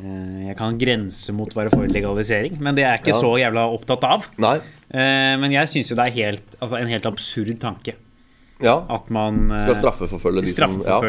Eh, 0.00 0.46
jeg 0.48 0.56
kan 0.58 0.78
grense 0.78 1.32
mot 1.36 1.50
å 1.52 1.58
være 1.60 1.72
for 1.74 1.86
legalisering, 1.90 2.58
men 2.62 2.76
det 2.76 2.84
er 2.84 2.94
jeg 2.96 3.02
ikke 3.04 3.16
Ja. 3.16 3.20
så 3.20 3.32
jævla 3.40 3.64
opptatt 3.74 4.04
av. 4.04 4.28
Eh, 4.40 5.36
men 5.40 5.50
jeg 5.52 5.66
syns 5.68 5.90
jo 5.90 5.96
det 5.96 6.06
er 6.08 6.16
helt, 6.16 6.56
altså 6.60 6.78
en 6.80 6.88
helt 6.88 7.06
absurd 7.06 7.58
tanke 7.60 7.94
Ja. 8.62 8.84
at 8.88 9.10
man 9.10 9.50
eh, 9.50 9.62
Skal 9.66 9.76
straffeforfølge 9.80 10.42
de 10.42 10.52
som 10.54 10.80
ja. 10.86 11.00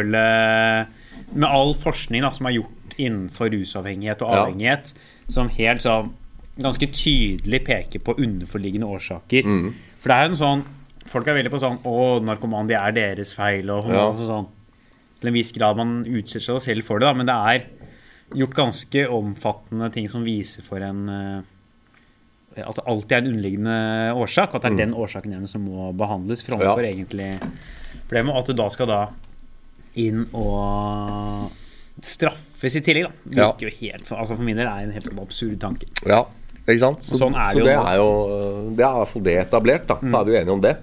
Med 1.33 1.47
all 1.47 1.73
forskning 1.79 2.21
da, 2.25 2.29
som 2.35 2.45
er 2.49 2.57
gjort 2.57 2.95
innenfor 2.99 3.49
rusavhengighet 3.53 4.21
og 4.21 4.31
Ja. 4.33 4.41
avhengighet, 4.45 4.93
som 5.31 5.49
helt 5.49 5.81
sånn 5.81 6.11
ganske 6.59 6.87
tydelig 6.91 7.63
peker 7.65 7.99
på 8.03 8.17
underforliggende 8.19 8.85
årsaker. 8.87 9.43
Mm. 9.47 9.73
For 10.01 10.09
det 10.11 10.15
er 10.17 10.23
jo 10.27 10.31
en 10.31 10.41
sånn 10.45 10.63
Folk 11.11 11.25
er 11.27 11.33
veldig 11.33 11.49
på 11.51 11.59
sånn 11.59 11.79
Å, 11.83 12.21
narkoman, 12.23 12.67
det 12.69 12.75
er 12.77 12.91
deres 12.91 13.33
feil. 13.33 13.69
Og 13.73 13.87
Ja. 13.89 14.07
og 14.09 14.17
sånn 14.19 14.47
Til 15.19 15.27
en 15.27 15.33
viss 15.33 15.51
grad 15.51 15.77
man 15.77 16.05
utsetter 16.05 16.59
seg 16.59 16.61
selv 16.61 16.83
for 16.83 16.99
det, 16.99 17.05
da, 17.07 17.13
men 17.13 17.25
det 17.25 17.35
er 17.35 17.65
gjort 18.37 18.53
ganske 18.55 19.07
omfattende 19.09 19.91
ting 19.93 20.07
som 20.09 20.23
viser 20.23 20.61
for 20.63 20.77
en 20.81 21.09
eh, 21.09 21.41
At 22.57 22.75
det 22.75 22.83
alltid 22.85 23.11
er 23.11 23.21
en 23.21 23.27
underliggende 23.31 23.75
årsak, 24.19 24.55
at 24.55 24.61
det 24.65 24.71
er 24.73 24.77
den 24.85 24.93
årsaken 24.93 25.31
gjerne 25.31 25.47
som 25.47 25.61
må 25.63 25.91
behandles 25.95 26.43
framfor 26.43 26.77
Mm. 26.77 26.83
Ja. 26.83 26.91
egentlig 26.91 27.39
problemet. 28.09 28.33
Og 28.33 28.37
at 28.39 28.45
du 28.47 28.53
da 28.53 28.67
skal 28.69 28.87
da 28.87 29.01
inn 29.95 30.25
og 30.33 31.51
straffes 32.03 32.75
i 32.75 32.81
tillegg, 32.81 33.07
da. 33.07 33.41
Ja. 33.41 33.49
Jo 33.59 33.69
helt 33.79 34.07
altså 34.09 34.35
For 34.35 34.43
min 34.43 34.55
del 34.57 34.67
er 34.67 34.79
det 34.79 34.87
en 34.89 34.93
helt 34.95 35.05
sånn 35.09 35.19
absurd 35.23 35.59
tanke. 35.59 35.87
ja. 36.05 36.25
Ikke 36.67 36.79
sant? 36.79 37.01
Så, 37.01 37.17
sånn 37.17 37.33
er 37.33 37.47
så 37.51 37.57
det 37.57 37.57
jo 37.57 37.65
det 37.65 37.73
er 37.89 37.95
jo 37.97 38.75
Det 38.77 38.83
er 38.85 38.91
i 38.91 38.97
hvert 39.01 39.07
fall 39.09 39.23
det 39.25 39.33
etablert, 39.41 39.87
da. 39.89 39.95
Da 39.99 40.19
er 40.21 40.25
vi 40.27 40.31
jo 40.31 40.39
enige 40.41 40.53
om 40.53 40.61
det. 40.61 40.77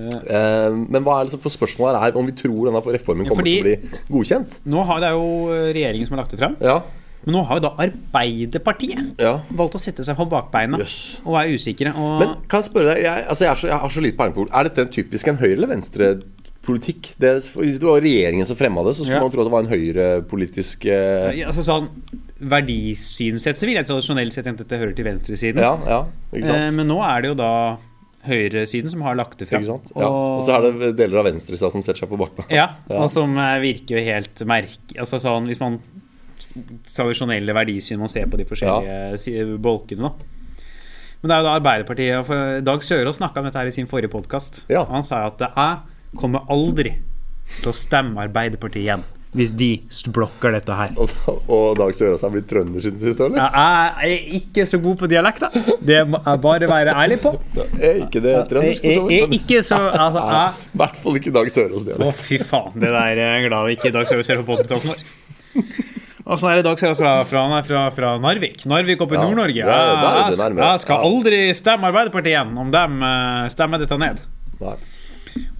Eh, 0.00 0.70
men 0.88 1.02
hva 1.04 1.16
er 1.20 1.24
liksom 1.26 1.40
for 1.42 1.50
spørsmålet 1.52 1.98
her 2.00 2.12
er 2.12 2.16
om 2.16 2.24
vi 2.30 2.32
tror 2.32 2.70
denne 2.70 2.80
reformen 2.94 3.26
kommer 3.28 3.42
fordi- 3.42 3.58
til 3.60 3.76
å 3.76 3.80
bli 3.90 3.98
godkjent? 4.14 4.60
Nå 4.66 4.84
har 4.86 5.00
Det 5.00 5.10
jo 5.10 5.26
regjeringen 5.74 6.06
som 6.06 6.16
har 6.16 6.24
lagt 6.24 6.30
det 6.30 6.38
fram. 6.38 6.56
Ja. 6.62 6.82
Men 7.24 7.34
nå 7.36 7.42
har 7.48 7.58
jo 7.58 7.64
da 7.66 7.70
Arbeiderpartiet 7.84 9.20
ja. 9.20 9.34
valgt 9.52 9.74
å 9.76 9.80
sette 9.82 10.04
seg 10.06 10.16
på 10.16 10.24
bakbeina 10.30 10.78
yes. 10.80 11.20
og 11.24 11.36
er 11.40 11.52
usikre. 11.52 11.92
Og 11.92 12.14
Men 12.22 12.34
kan 12.48 12.62
jeg 12.62 12.70
spørre 12.70 12.94
deg, 12.94 13.02
jeg, 13.04 13.24
altså 13.28 13.44
jeg, 13.44 13.60
så, 13.60 13.68
jeg 13.68 13.80
har 13.82 13.92
så 13.96 14.04
lite 14.04 14.16
peiling 14.20 14.36
på. 14.38 14.46
Er 14.56 14.68
dette 14.70 14.86
en 14.86 14.94
typisk 14.94 15.28
en 15.28 15.40
høyre- 15.42 15.56
eller 15.58 15.68
venstrepolitikk? 15.74 17.10
Det- 17.20 17.34
Hvis 17.52 17.78
det 17.82 17.88
var 17.90 18.00
regjeringen 18.00 18.46
som 18.48 18.56
fremma 18.56 18.84
det, 18.86 18.96
så 18.96 19.04
skulle 19.04 19.20
Ja. 19.20 19.26
man 19.28 19.34
tro 19.34 19.44
at 19.44 19.50
det 19.50 19.52
var 19.52 19.66
en 19.66 19.74
høyrepolitisk 19.74 20.86
eh, 20.86 21.36
Ja, 21.42 21.50
altså 21.52 21.66
sånn 21.66 21.90
Verdisynsett 22.40 23.58
så 23.60 23.66
vil 23.68 23.76
jeg 23.76 23.84
tradisjonelt 23.84 24.32
sett 24.32 24.46
at 24.48 24.56
dette 24.62 24.78
hører 24.80 24.94
til 24.96 25.04
venstresiden. 25.04 25.60
Ja, 25.60 25.74
ja, 25.84 26.00
ikke? 26.32 26.56
Eh, 26.56 26.70
men 26.72 26.88
nå 26.88 26.96
er 27.04 27.20
det 27.20 27.34
jo 27.34 27.36
da 27.36 27.52
høyresiden 28.24 28.88
som 28.92 29.02
har 29.04 29.14
lagt 29.16 29.38
det 29.40 29.48
fram. 29.48 29.62
Ja. 29.64 30.08
Og 30.08 30.40
så 30.44 30.56
er 30.56 30.66
det 30.72 30.90
deler 30.96 31.20
av 31.20 31.28
venstresida 31.28 31.70
som 31.72 31.82
setter 31.84 32.00
seg 32.06 32.08
på 32.12 32.18
bakbeina. 32.20 32.48
Ja, 32.52 32.66
Ja. 32.88 33.02
og 33.04 33.10
som 33.12 33.36
eh, 33.36 33.58
virker 33.60 33.96
jo 33.98 34.04
helt 34.08 34.40
merke... 34.48 34.96
Altså 34.98 35.20
sånn, 35.20 35.46
hvis 35.52 35.60
man 35.60 35.78
Tradisjonelle 36.50 37.54
verdisyn 37.54 38.00
man 38.00 38.10
ser 38.10 38.26
på 38.30 38.40
de 38.40 38.46
forskjellige 38.48 39.36
ja. 39.36 39.44
bolkene, 39.62 40.10
da. 40.10 40.38
Men 41.20 41.28
det 41.28 41.34
er 41.36 41.42
jo 41.42 41.46
da 41.46 41.54
Arbeiderpartiet 41.58 42.26
for 42.26 42.60
Dag 42.64 42.84
Sørås 42.86 43.18
snakka 43.20 43.42
om 43.42 43.48
dette 43.48 43.60
her 43.60 43.68
i 43.68 43.76
sin 43.76 43.88
forrige 43.90 44.12
podkast. 44.12 44.64
Ja. 44.72 44.86
Han 44.88 45.04
sa 45.04 45.26
at 45.28 45.42
jeg 45.44 46.18
kommer 46.18 46.46
aldri 46.50 46.94
til 47.60 47.72
å 47.72 47.76
stemme 47.76 48.22
Arbeiderpartiet 48.24 48.86
igjen 48.86 49.04
hvis 49.36 49.52
de 49.54 49.68
blokker 50.10 50.56
dette 50.56 50.74
her. 50.74 50.94
Og, 50.98 51.12
og 51.46 51.76
Dag 51.78 51.92
Sørås 51.94 52.24
er 52.26 52.32
blitt 52.34 52.48
trønder 52.50 52.82
siden 52.82 52.98
sist, 52.98 53.20
eller? 53.22 53.38
Jeg 53.38 54.16
er 54.16 54.40
ikke 54.40 54.64
så 54.66 54.80
god 54.82 54.96
på 54.98 55.10
dialekter. 55.12 55.54
Det 55.86 56.00
må 56.10 56.18
jeg 56.24 56.42
bare 56.42 56.70
være 56.72 56.96
ærlig 57.04 57.20
på. 57.22 57.36
Er 57.78 58.02
ikke 58.08 58.24
det 58.24 58.34
trøndersk, 58.50 58.82
for 58.82 58.90
Jeg 58.90 58.98
så 58.98 59.04
er 59.06 59.30
vidt? 59.30 59.36
ikke 59.38 59.62
så 59.62 59.78
Altså, 59.92 60.24
jeg 60.32 60.66
I 60.66 60.82
hvert 60.82 60.98
fall 61.04 61.20
ikke 61.20 61.36
Dag 61.38 61.52
Sørås 61.54 61.86
dialekt. 61.86 62.08
Å, 62.08 62.18
fy 62.26 62.40
faen. 62.42 62.74
Det 62.74 62.90
der 62.90 63.22
er 63.22 63.22
jeg 63.36 63.46
glad 63.46 63.70
vi 63.70 63.78
ikke 63.78 63.94
Dag 63.94 64.10
Sørås 64.10 64.32
ser 64.32 64.42
på 64.42 64.50
podkasten 64.50 64.96
vår. 64.96 65.96
Åssen 66.26 66.50
er 66.50 66.60
det 66.60 66.64
Dag 66.66 66.78
Sørås 66.80 66.98
fra, 66.98 67.12
fra, 67.24 67.42
fra, 67.64 67.82
fra 67.94 68.12
Narvik? 68.20 68.64
Narvik 68.68 69.00
oppe 69.04 69.16
i 69.16 69.18
Ja, 69.18 69.24
Nord-Norge. 69.24 69.56
Jeg, 69.64 69.66
jeg, 70.36 70.56
jeg 70.60 70.80
skal 70.84 71.04
aldri 71.08 71.40
stemme 71.56 71.88
Arbeiderpartiet 71.90 72.34
igjen 72.34 72.56
om 72.60 72.72
de 72.74 72.82
eh, 73.08 73.44
stemmer 73.54 73.80
dette 73.82 73.98
ned. 74.00 74.20
Nei. 74.60 74.74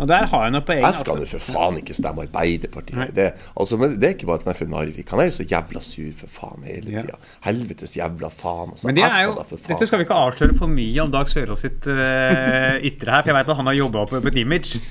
Og 0.00 0.08
der 0.10 0.24
har 0.26 0.42
jeg 0.46 0.52
noe 0.52 0.64
poeng. 0.66 0.80
Jeg 0.82 0.96
skal 0.98 1.20
Altså. 1.20 1.36
jo 1.38 1.38
for 1.38 1.54
faen 1.54 1.76
ikke 1.80 1.94
stemme 1.96 2.24
Arbeiderpartiet. 2.26 3.12
Det, 3.16 3.26
altså, 3.54 3.78
men 3.80 3.94
det 4.02 4.08
er 4.08 4.14
ikke 4.16 4.28
bare 4.28 4.40
at 4.42 4.46
han 4.48 4.52
er 4.52 4.58
fra 4.58 4.68
Narvik. 4.72 5.12
Han 5.14 5.22
er 5.22 5.28
jo 5.30 5.34
så 5.38 5.46
jævla 5.48 5.82
sur 5.86 6.10
for 6.18 6.32
faen 6.40 6.66
hele 6.68 6.96
Ja. 6.98 7.18
Helvetes 7.46 7.94
jævla 7.96 8.30
faen. 8.34 8.74
Altså. 8.74 8.90
Men 8.90 8.98
det 8.98 9.06
er 9.06 9.22
jo, 9.28 9.36
skal 9.46 9.62
dette 9.70 9.88
skal 9.88 10.02
vi 10.02 10.06
ikke 10.08 10.18
avsløre 10.26 10.58
for 10.58 10.72
mye 10.74 11.04
om 11.06 11.14
Dag 11.14 11.30
Sørås 11.30 11.62
sitt 11.64 11.86
uh, 11.88 12.76
ytre 12.90 13.14
her, 13.14 13.22
for 13.22 13.30
jeg 13.32 13.38
vet 13.38 13.54
at 13.54 13.60
han 13.62 13.70
har 13.70 13.78
jobba 13.78 14.02
opp 14.04 14.18
et 14.32 14.40
image. 14.42 14.82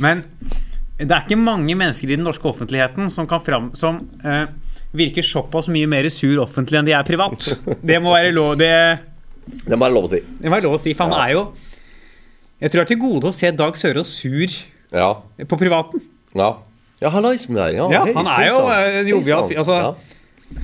Men 0.00 0.24
det 1.00 1.10
er 1.10 1.22
ikke 1.28 1.38
mange 1.40 1.74
mennesker 1.76 2.10
i 2.10 2.16
den 2.18 2.24
norske 2.26 2.48
offentligheten 2.50 3.08
som 3.12 3.26
kan 3.28 3.40
fram 3.40 3.70
Som 3.78 4.02
eh, 4.20 4.44
virker 4.96 5.22
såpass 5.22 5.68
mye 5.70 5.86
mer 5.86 6.08
sur 6.10 6.40
offentlig 6.42 6.78
enn 6.80 6.88
de 6.88 6.92
er 6.96 7.04
privat. 7.06 7.44
Det 7.82 8.00
må 8.02 8.12
være 8.16 8.32
lov 8.34 8.56
Det, 8.58 8.70
Det 9.66 9.76
må 9.78 9.84
være 9.86 9.94
lov 9.94 10.04
å 10.08 10.10
si. 10.10 10.20
det 10.20 10.48
må 10.50 10.56
være 10.56 10.66
lov 10.66 10.74
å 10.78 10.80
si, 10.82 10.94
for 10.94 11.04
han 11.10 11.28
er 11.28 11.34
jo 11.36 11.44
Jeg 12.60 12.70
tror 12.72 12.80
det 12.82 12.86
er 12.86 12.90
til 12.94 13.00
gode 13.00 13.30
å 13.30 13.32
se 13.32 13.50
Dag 13.56 13.74
Sørås 13.78 14.10
sur 14.20 14.56
Ja. 14.92 15.12
på 15.46 15.56
privaten. 15.58 16.00
Ja, 16.34 16.56
ja 17.00 17.08
hallaisen 17.14 17.54
der. 17.54 17.70
Ja, 17.76 17.86
Ja, 17.90 18.04
hei, 18.04 18.12
han 18.14 18.26
er 18.26 18.36
hei 18.42 18.48
jo, 18.48 18.58
eh, 18.68 19.08
jovial 19.08 19.46
altså- 19.48 19.78
ja. 19.80 19.94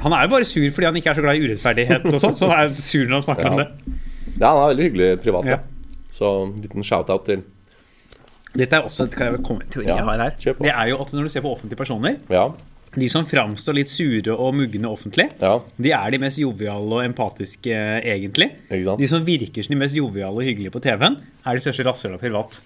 Han 0.02 0.12
er 0.12 0.22
jo 0.26 0.28
bare 0.34 0.44
sur 0.44 0.70
fordi 0.70 0.84
han 0.86 0.96
ikke 0.96 1.10
er 1.10 1.14
så 1.14 1.22
glad 1.22 1.36
i 1.36 1.46
urettferdighet 1.46 2.06
og 2.12 2.20
sånn, 2.20 2.34
så 2.36 2.48
han 2.50 2.66
er 2.66 2.74
sur 2.74 3.06
når 3.06 3.22
han 3.22 3.22
snakker 3.22 3.50
om 3.52 3.56
det. 3.62 3.68
ja, 4.40 4.48
han 4.50 4.58
er 4.58 4.74
veldig 4.74 4.84
hyggelig 4.90 5.22
privat. 5.22 5.44
Ja. 5.46 5.50
Ja. 5.50 5.58
Så 6.12 6.30
en 6.46 6.56
liten 6.60 6.82
shout-out 6.82 7.24
til 7.26 7.42
Dette 8.56 8.72
er 8.72 8.82
også 8.88 9.04
kan 9.12 9.32
jeg 9.34 9.42
komme 9.44 9.62
til, 9.70 9.82
Ja, 9.84 9.96
jeg 9.96 10.04
har 10.04 10.18
her. 10.18 10.30
Det 10.40 10.72
er 10.72 10.86
jo 10.88 11.00
at 11.00 11.12
når 11.12 11.22
du 11.22 11.28
ser 11.28 11.42
på 11.42 11.52
offentlige 11.54 11.76
personer 11.76 12.16
Ja. 12.30 12.50
De 12.96 13.08
som 13.12 13.26
framstår 13.28 13.74
litt 13.76 13.88
sure 13.92 14.32
og 14.32 14.54
mugne 14.56 14.88
offentlig, 14.88 15.28
Ja. 15.40 15.58
de 15.78 15.90
er 15.92 16.10
de 16.10 16.18
mest 16.18 16.38
joviale 16.40 16.92
og 16.96 17.04
empatiske, 17.04 17.66
eh, 17.70 18.00
egentlig. 18.16 18.50
De 18.70 19.06
som 19.08 19.24
virker 19.24 19.62
som 19.62 19.74
de 19.74 19.80
mest 19.82 19.94
joviale 19.94 20.32
og 20.36 20.42
hyggelige 20.46 20.72
på 20.72 20.80
TV-en, 20.80 21.18
er 21.44 21.54
de 21.54 21.60
største 21.60 21.84
rasshøla 21.84 22.18
privat. 22.18 22.60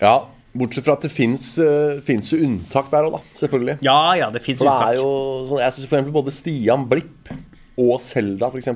ja. 0.00 0.20
Bortsett 0.52 0.82
fra 0.82 0.94
at 0.96 1.02
det 1.02 1.12
fins 1.12 1.54
jo 2.32 2.38
unntak 2.42 2.90
der 2.90 3.04
òg, 3.06 3.12
da. 3.12 3.18
Selvfølgelig. 3.38 3.78
Ja, 3.86 4.14
ja, 4.18 4.30
det 4.30 4.42
fins 4.42 4.58
unntak. 4.60 4.96
jo 4.96 5.46
sånn, 5.46 5.60
Jeg 5.60 5.72
syns 5.72 5.86
f.eks. 5.86 6.10
både 6.10 6.32
Stian 6.32 6.88
Blipp 6.88 7.30
og 7.78 8.00
Selda, 8.00 8.48
f.eks. 8.50 8.66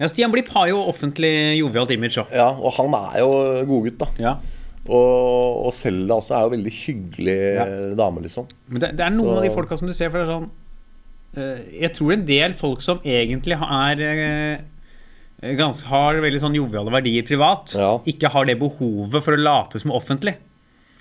Ja, 0.00 0.06
Stian 0.08 0.32
Blipp 0.32 0.48
har 0.48 0.68
jo 0.68 0.78
offentlig 0.88 1.58
jovialt 1.58 1.90
image 1.90 2.16
òg. 2.16 2.32
Ja, 2.32 2.48
og 2.48 2.72
han 2.78 2.94
er 2.94 3.18
jo 3.20 3.28
godgutt, 3.68 3.98
da. 3.98 4.06
Ja. 4.18 4.36
Og, 4.88 5.66
og 5.68 5.72
Selda 5.76 6.16
også 6.16 6.32
er 6.38 6.46
jo 6.46 6.52
veldig 6.56 6.72
hyggelig 6.72 7.36
Ja. 7.58 7.66
dame, 7.98 8.22
liksom. 8.24 8.46
Men 8.72 8.80
det, 8.80 8.90
det 8.96 9.04
er 9.04 9.10
noen 9.12 9.28
Så- 9.34 9.36
av 9.36 9.42
de 9.44 9.50
folka 9.52 9.76
som 9.78 9.86
du 9.88 9.92
ser 9.94 10.10
for 10.10 10.18
det 10.22 10.28
er 10.28 10.32
sånn 10.32 10.50
eh, 11.36 11.80
Jeg 11.82 11.92
tror 11.98 12.12
en 12.14 12.24
del 12.26 12.52
folk 12.56 12.80
som 12.82 12.98
egentlig 13.04 13.58
er 13.60 14.00
eh, 14.08 15.54
gans, 15.54 15.82
har 15.86 16.14
veldig 16.24 16.40
sånn 16.42 16.56
joviale 16.56 16.90
verdier 16.90 17.22
privat, 17.28 17.74
Ja. 17.76 17.98
ikke 18.10 18.30
har 18.32 18.44
det 18.48 18.58
behovet 18.58 19.22
for 19.22 19.36
å 19.36 19.42
late 19.42 19.78
som 19.78 19.92
offentlig. 19.92 20.34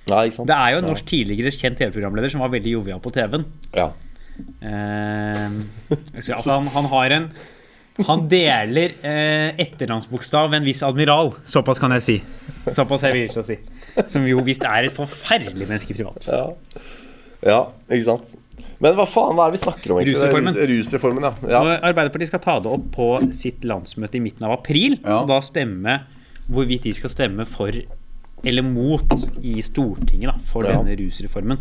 Nei, 0.10 0.26
ikke 0.28 0.36
sant? 0.42 0.48
Det 0.48 0.56
er 0.56 0.72
jo 0.76 0.78
en 0.84 0.86
norsk 0.92 1.06
tidligere 1.10 1.52
kjent 1.52 1.80
TV-programleder 1.80 2.32
som 2.32 2.40
var 2.44 2.50
veldig 2.54 2.72
jovial 2.78 3.00
på 3.04 3.12
TV-en. 3.16 3.46
Ja. 3.74 3.90
Eh, 4.62 5.50
altså 6.16 6.52
han, 6.54 6.68
han 6.76 6.86
har 6.92 7.16
en 7.16 7.30
Han 8.06 8.28
deler 8.30 8.92
eh, 9.02 9.56
etternavnsbokstav 9.58 10.52
med 10.52 10.60
en 10.62 10.68
viss 10.68 10.84
admiral. 10.86 11.32
Såpass 11.50 11.80
kan 11.82 11.90
jeg 11.96 12.04
si. 12.06 12.18
Såpass 12.70 13.02
er 13.08 13.16
jeg 13.16 13.16
vil 13.18 13.32
ikke 13.32 13.44
si. 13.48 13.56
Som 14.12 14.28
jo 14.30 14.42
visst 14.46 14.66
er 14.68 14.88
et 14.88 14.94
forferdelig 14.94 15.68
menneske 15.68 15.96
privat. 15.98 16.28
Ja. 16.30 16.44
ja, 17.46 17.62
ikke 17.90 18.06
sant. 18.06 18.36
Men 18.82 18.94
hva 18.98 19.06
faen 19.10 19.34
hva 19.38 19.48
er 19.48 19.54
det 19.54 19.58
vi 19.60 19.64
snakker 19.66 19.94
om? 19.94 20.00
egentlig? 20.02 20.18
Rusreformen. 20.18 20.58
Rusreformen, 20.72 21.26
ja. 21.26 21.34
ja. 21.54 21.62
Arbeiderpartiet 21.90 22.30
skal 22.32 22.44
ta 22.44 22.58
det 22.62 22.74
opp 22.78 22.90
på 22.94 23.08
sitt 23.34 23.66
landsmøte 23.66 24.20
i 24.20 24.24
midten 24.24 24.46
av 24.46 24.54
april. 24.60 25.00
Og 25.06 25.30
da 25.32 25.40
stemme 25.46 26.00
hvorvidt 26.48 26.86
de 26.88 26.94
skal 26.96 27.12
stemme 27.14 27.46
for 27.50 27.74
eller 28.46 28.62
mot 28.62 29.14
i 29.42 29.56
Stortinget 29.66 30.30
da, 30.30 30.36
for 30.46 30.68
denne 30.68 30.94
rusreformen. 31.00 31.58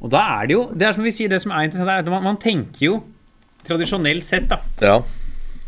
Og 0.00 0.10
da 0.12 0.22
er 0.40 0.48
det 0.48 0.56
jo 0.56 0.62
Det 0.72 0.86
er 0.88 0.96
som 0.96 1.04
vi 1.04 1.12
sier, 1.14 1.28
det 1.32 1.42
som 1.44 1.52
er 1.52 1.66
interessant, 1.68 1.92
er 1.92 2.02
at 2.04 2.08
man, 2.12 2.24
man 2.24 2.40
tenker 2.40 2.82
jo 2.86 2.96
tradisjonelt 3.66 4.24
sett, 4.24 4.48
da 4.48 4.60
Ja. 4.80 4.96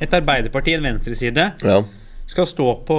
Et 0.01 0.13
Arbeiderparti, 0.15 0.77
en 0.77 0.85
venstreside, 0.87 1.53
Ja. 1.65 1.83
skal 2.27 2.47
stå 2.47 2.69
på 2.87 2.99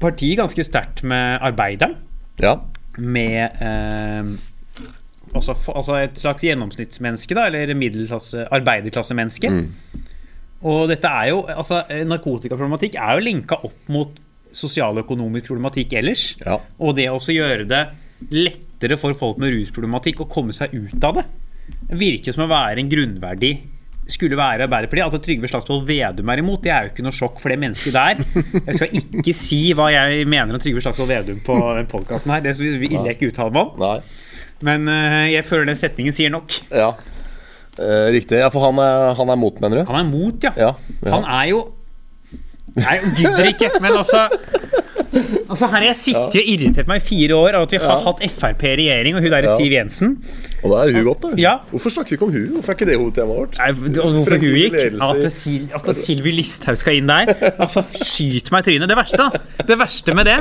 partiet 0.00 0.38
ganske 0.40 0.64
sterkt 0.66 1.04
med 1.06 1.38
arbeideren. 1.44 1.96
ja. 2.42 2.56
Med 2.98 3.60
eh, 3.62 4.30
altså, 5.34 5.54
altså 5.70 5.98
et 6.02 6.18
slags 6.18 6.42
gjennomsnittsmenneske, 6.42 7.36
da, 7.36 7.44
eller 7.46 7.70
middelklasse, 7.78 8.48
arbeiderklassemenneske. 8.50 9.52
Og 10.66 10.88
dette 10.90 11.06
er 11.06 11.28
jo 11.30 11.44
altså, 11.46 11.84
eh, 11.86 12.02
Narkotikaproblematikk 12.08 12.98
er 12.98 13.14
jo 13.14 13.26
linka 13.28 13.60
opp 13.68 13.92
mot 13.94 14.18
sosialøkonomisk 14.50 15.46
problematikk 15.52 15.94
ellers. 16.00 16.32
Ja. 16.42 16.58
Og 16.82 16.96
det 16.98 17.06
også 17.12 17.36
gjøre 17.36 17.68
det 17.70 17.84
lettere 18.34 18.98
for 18.98 19.14
folk 19.14 19.38
med 19.38 19.54
rusproblematikk 19.54 20.24
å 20.24 20.30
komme 20.30 20.54
seg 20.56 20.74
ut 20.74 21.04
av 21.06 21.20
det, 21.20 21.26
virker 22.00 22.34
som 22.34 22.48
å 22.48 22.50
være 22.50 22.82
en 22.82 22.90
grunnverdi 22.90 23.52
skulle 24.08 24.38
være 24.38 24.64
Arbeiderpartiet. 24.66 25.14
At 25.14 25.24
Trygve 25.24 25.50
Slagsvold 25.50 25.84
Vedum 25.88 26.32
er 26.32 26.42
imot, 26.42 26.62
det 26.64 26.72
er 26.72 26.86
jo 26.86 26.92
ikke 26.92 27.04
noe 27.06 27.16
sjokk 27.16 27.42
for 27.42 27.52
det 27.52 27.58
mennesket 27.60 27.96
der. 27.96 28.22
Jeg 28.68 28.78
skal 28.78 28.96
ikke 28.98 29.34
si 29.36 29.60
hva 29.76 29.90
jeg 29.92 30.24
mener 30.30 30.56
om 30.56 30.62
Trygve 30.62 30.82
Slagsvold 30.84 31.12
Vedum 31.12 31.42
på 31.44 31.58
den 31.78 31.90
podkasten 31.90 32.34
her. 32.34 32.42
Det 32.44 32.56
vil 32.58 32.96
jeg 32.96 33.18
ikke 33.18 33.30
uttale 33.32 33.54
meg 33.54 33.64
om. 33.66 33.84
Nei. 33.84 33.98
Men 34.66 34.90
eh, 34.90 35.24
jeg 35.36 35.46
føler 35.46 35.68
den 35.70 35.78
setningen 35.78 36.16
sier 36.16 36.32
nok. 36.34 36.56
Ja. 36.74 36.92
Eh, 37.78 38.08
riktig. 38.14 38.40
Ja, 38.40 38.50
for 38.50 38.64
han 38.66 38.80
er, 38.82 39.12
han 39.18 39.30
er 39.30 39.38
mot, 39.38 39.60
mener 39.62 39.82
du? 39.82 39.90
Han 39.90 40.00
er 40.00 40.08
mot, 40.08 40.42
ja. 40.42 40.54
Ja. 40.58 40.72
ja. 41.04 41.12
Han 41.14 41.28
er 41.28 41.50
jo 41.52 41.66
Nei, 42.78 42.98
gidder 43.16 43.46
ikke, 43.48 43.70
men 43.82 43.96
altså 43.96 44.26
Altså 45.48 45.66
Her 45.68 45.78
har 45.78 45.84
jeg 45.88 45.96
sittet 45.96 46.36
og 46.42 46.48
irritert 46.52 46.88
meg 46.90 47.00
i 47.00 47.04
fire 47.06 47.36
år 47.38 47.56
av 47.58 47.62
at 47.66 47.72
vi 47.74 47.78
har 47.82 48.02
hatt 48.04 48.20
Frp 48.34 48.64
i 48.68 48.72
regjering, 48.82 49.16
og 49.16 49.22
hun 49.24 49.30
der 49.32 49.46
Ja. 49.48 49.54
Siv 49.56 49.72
Jensen. 49.72 50.10
Og 50.62 50.70
da 50.74 50.82
er 50.84 50.92
hun 50.92 51.04
godt, 51.06 51.22
da. 51.22 51.30
Ja. 51.40 51.52
Hvorfor 51.72 51.94
snakker 51.94 52.10
vi 52.12 52.18
ikke 52.18 52.26
om 52.28 52.32
hun? 52.34 52.48
Hvorfor 52.58 52.72
er 52.74 52.76
ikke 52.78 52.88
det 52.90 52.98
hovedtemaet 53.00 53.38
vårt? 53.38 53.58
Nei, 53.58 53.68
og 53.72 54.12
hvorfor 54.18 54.38
hun 54.38 54.58
gikk? 54.58 54.78
At, 55.08 55.32
Sil- 55.32 55.68
at 55.74 55.90
Sylvi 55.96 56.32
Listhaug 56.36 56.76
skal 56.80 56.98
inn 57.00 57.08
der. 57.08 57.32
Altså, 57.58 57.84
Skyt 58.04 58.52
meg 58.52 58.66
i 58.66 58.70
trynet. 58.70 58.88
Det 58.92 58.98
verste 58.98 59.16
da 59.22 59.30
Det 59.68 59.78
verste 59.80 60.14
med 60.18 60.28
det 60.28 60.38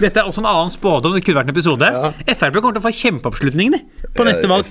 Dette 0.00 0.20
er 0.22 0.24
også 0.28 0.40
en 0.44 0.48
annen 0.50 0.70
spådom. 0.72 1.14
Det 1.14 1.24
kunne 1.26 1.42
vært 1.42 1.50
en 1.50 1.56
episode. 1.56 1.90
Frp 2.28 2.60
kommer 2.62 2.78
til 2.78 2.82
å 2.82 2.86
få 2.88 2.94
kjempeoppslutning 3.02 3.74
på 4.16 4.24
neste 4.28 4.48
valg. 4.50 4.64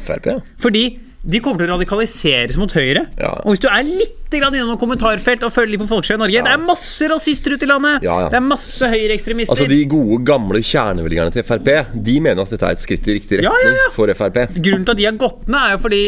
Fordi 0.60 0.86
de 1.28 1.40
kommer 1.44 1.60
til 1.60 1.68
å 1.74 1.76
radikaliseres 1.76 2.56
mot 2.62 2.72
Høyre. 2.72 3.06
Og 3.44 3.52
hvis 3.54 3.60
du 3.64 3.68
er 3.68 3.84
litt 3.84 4.27
grann 4.36 4.56
innom 4.58 4.76
kommentarfelt 4.82 5.44
og 5.48 5.54
følge 5.56 5.72
litt 5.76 5.82
på 5.86 5.88
Folkeskjønn 5.88 6.20
i 6.20 6.24
Norge 6.26 6.42
Det 6.44 6.52
er 6.52 6.64
masse 6.68 7.08
rasister 7.08 7.56
ute 7.56 7.64
i 7.64 7.70
landet! 7.72 8.04
Ja, 8.04 8.18
ja. 8.26 8.28
Det 8.34 8.38
er 8.42 8.44
masse 8.44 8.90
høyreekstremister. 8.92 9.56
Altså 9.56 9.68
De 9.72 9.78
gode, 9.88 10.18
gamle 10.28 10.60
kjernevelgerne 10.60 11.32
til 11.32 11.46
Frp 11.48 11.70
De 12.10 12.16
mener 12.26 12.44
at 12.44 12.52
dette 12.52 12.68
er 12.68 12.76
et 12.76 12.84
skritt 12.84 13.08
i 13.08 13.16
riktig 13.18 13.40
retning 13.40 13.72
ja, 13.72 13.86
ja. 13.86 13.88
for 13.96 14.12
Frp. 14.20 14.42
Grunnen 14.58 14.84
til 14.88 14.94
at 14.98 15.00
de 15.00 15.08
har 15.08 15.16
gått 15.22 15.48
ned, 15.48 15.60
er 15.62 15.78
jo 15.78 15.82
fordi 15.86 16.02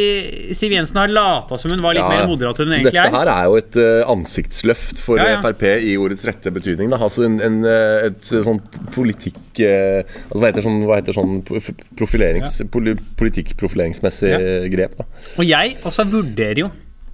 Siv 0.60 0.76
Jensen 0.76 1.00
har 1.00 1.14
lata 1.16 1.58
som 1.62 1.72
hun 1.72 1.82
var 1.86 1.96
litt 1.96 2.04
Ja, 2.04 2.10
mer 2.12 2.28
moderat 2.34 2.60
enn 2.60 2.74
hun 2.74 2.78
Så 2.80 2.90
dette 2.90 3.06
er. 3.06 3.14
her 3.16 3.32
er 3.36 3.48
jo 3.48 3.56
et 3.62 3.80
uh, 3.80 4.12
ansiktsløft 4.12 5.04
for 5.06 5.22
Ja, 5.22 5.30
ja. 5.38 5.40
Frp 5.46 5.64
i 5.80 5.96
ordets 6.02 6.26
rette 6.28 6.52
betydning. 6.54 6.92
Da. 6.92 7.00
Altså 7.08 7.24
en, 7.28 7.40
en, 7.46 7.62
eh, 7.68 8.10
et 8.10 8.30
sånn 8.30 8.60
politikk 8.96 9.64
uh, 9.64 10.04
altså 10.28 10.42
Hva 10.42 10.50
heter 10.52 10.66
sånn, 10.68 10.82
hva 10.90 11.00
heter 11.00 11.16
sånn 11.16 11.40
prof- 11.48 11.72
profilerings, 12.00 12.60
poli, 12.74 12.96
politikkprofileringsmessig 13.20 14.30
Ja. 14.30 14.40
grep? 14.72 14.98
da 15.00 15.06
Og 15.40 15.46
jeg 15.48 15.78
også 15.86 16.06
vurderer 16.12 16.66
jo 16.66 16.70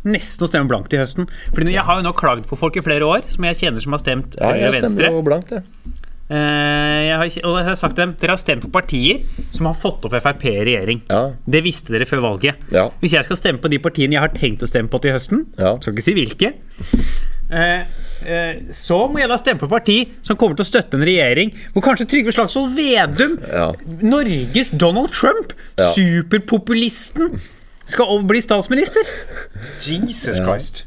nesten 0.06 0.46
å 0.46 0.50
stemme 0.50 0.70
blankt 0.70 0.94
i 0.94 0.98
høsten. 1.02 1.28
Fordi 1.54 1.74
jeg 1.74 1.84
har 1.86 2.00
jo 2.00 2.06
nå 2.08 2.14
klagd 2.18 2.48
på 2.50 2.58
folk 2.58 2.78
i 2.78 2.86
flere 2.86 3.06
år 3.10 3.26
som 3.34 3.44
jeg 3.50 3.58
kjenner 3.64 3.82
som 3.82 3.92
har 3.98 4.00
stemt 4.04 4.36
Ja, 4.40 4.54
jeg 4.56 4.72
Venstre. 4.78 4.90
stemmer 4.96 5.20
jo 5.20 5.26
blankt, 5.26 5.52
jeg. 5.52 5.64
Eh, 6.26 7.02
jeg 7.06 7.18
har, 7.22 7.28
og 7.46 7.58
jeg 7.60 7.66
har 7.68 7.76
sagt 7.78 7.96
dem 8.00 8.16
dere 8.18 8.34
har 8.34 8.40
stemt 8.42 8.64
på 8.64 8.72
partier 8.74 9.20
som 9.54 9.68
har 9.70 9.76
fått 9.78 10.08
opp 10.08 10.16
Frp 10.18 10.46
i 10.50 10.56
regjering. 10.66 11.04
Ja. 11.10 11.20
Det 11.46 11.62
visste 11.64 11.94
dere 11.94 12.08
før 12.10 12.24
valget. 12.26 12.56
Ja. 12.74 12.88
Hvis 13.02 13.14
jeg 13.14 13.26
skal 13.28 13.38
stemme 13.38 13.62
på 13.62 13.70
de 13.70 13.78
partiene 13.78 14.18
jeg 14.18 14.24
har 14.24 14.34
tenkt 14.34 14.64
å 14.66 14.70
stemme 14.70 14.90
på 14.90 15.02
til 15.04 15.14
høsten, 15.14 15.46
Ja. 15.60 15.76
skal 15.78 15.94
ikke 15.94 16.02
si 16.08 16.14
hvilke, 16.18 16.54
eh, 17.52 17.84
eh, 18.26 18.56
så 18.74 19.06
må 19.12 19.20
jeg 19.22 19.30
da 19.30 19.38
stemme 19.38 19.60
på 19.62 19.70
parti 19.70 20.00
som 20.24 20.36
kommer 20.36 20.56
til 20.58 20.66
å 20.66 20.72
støtte 20.72 20.96
en 20.98 21.06
regjering 21.06 21.54
hvor 21.76 21.84
kanskje 21.84 22.08
Trygve 22.10 22.34
Slagsvold 22.34 22.74
Vedum. 22.74 23.38
Norges 24.02 24.72
Donald 24.72 25.12
Trump, 25.14 25.54
Ja. 25.78 25.92
superpopulisten, 25.94 27.40
skal 27.86 28.26
bli 28.28 28.42
statsminister. 28.44 29.16
Jesus 29.86 30.42
Christ. 30.42 30.86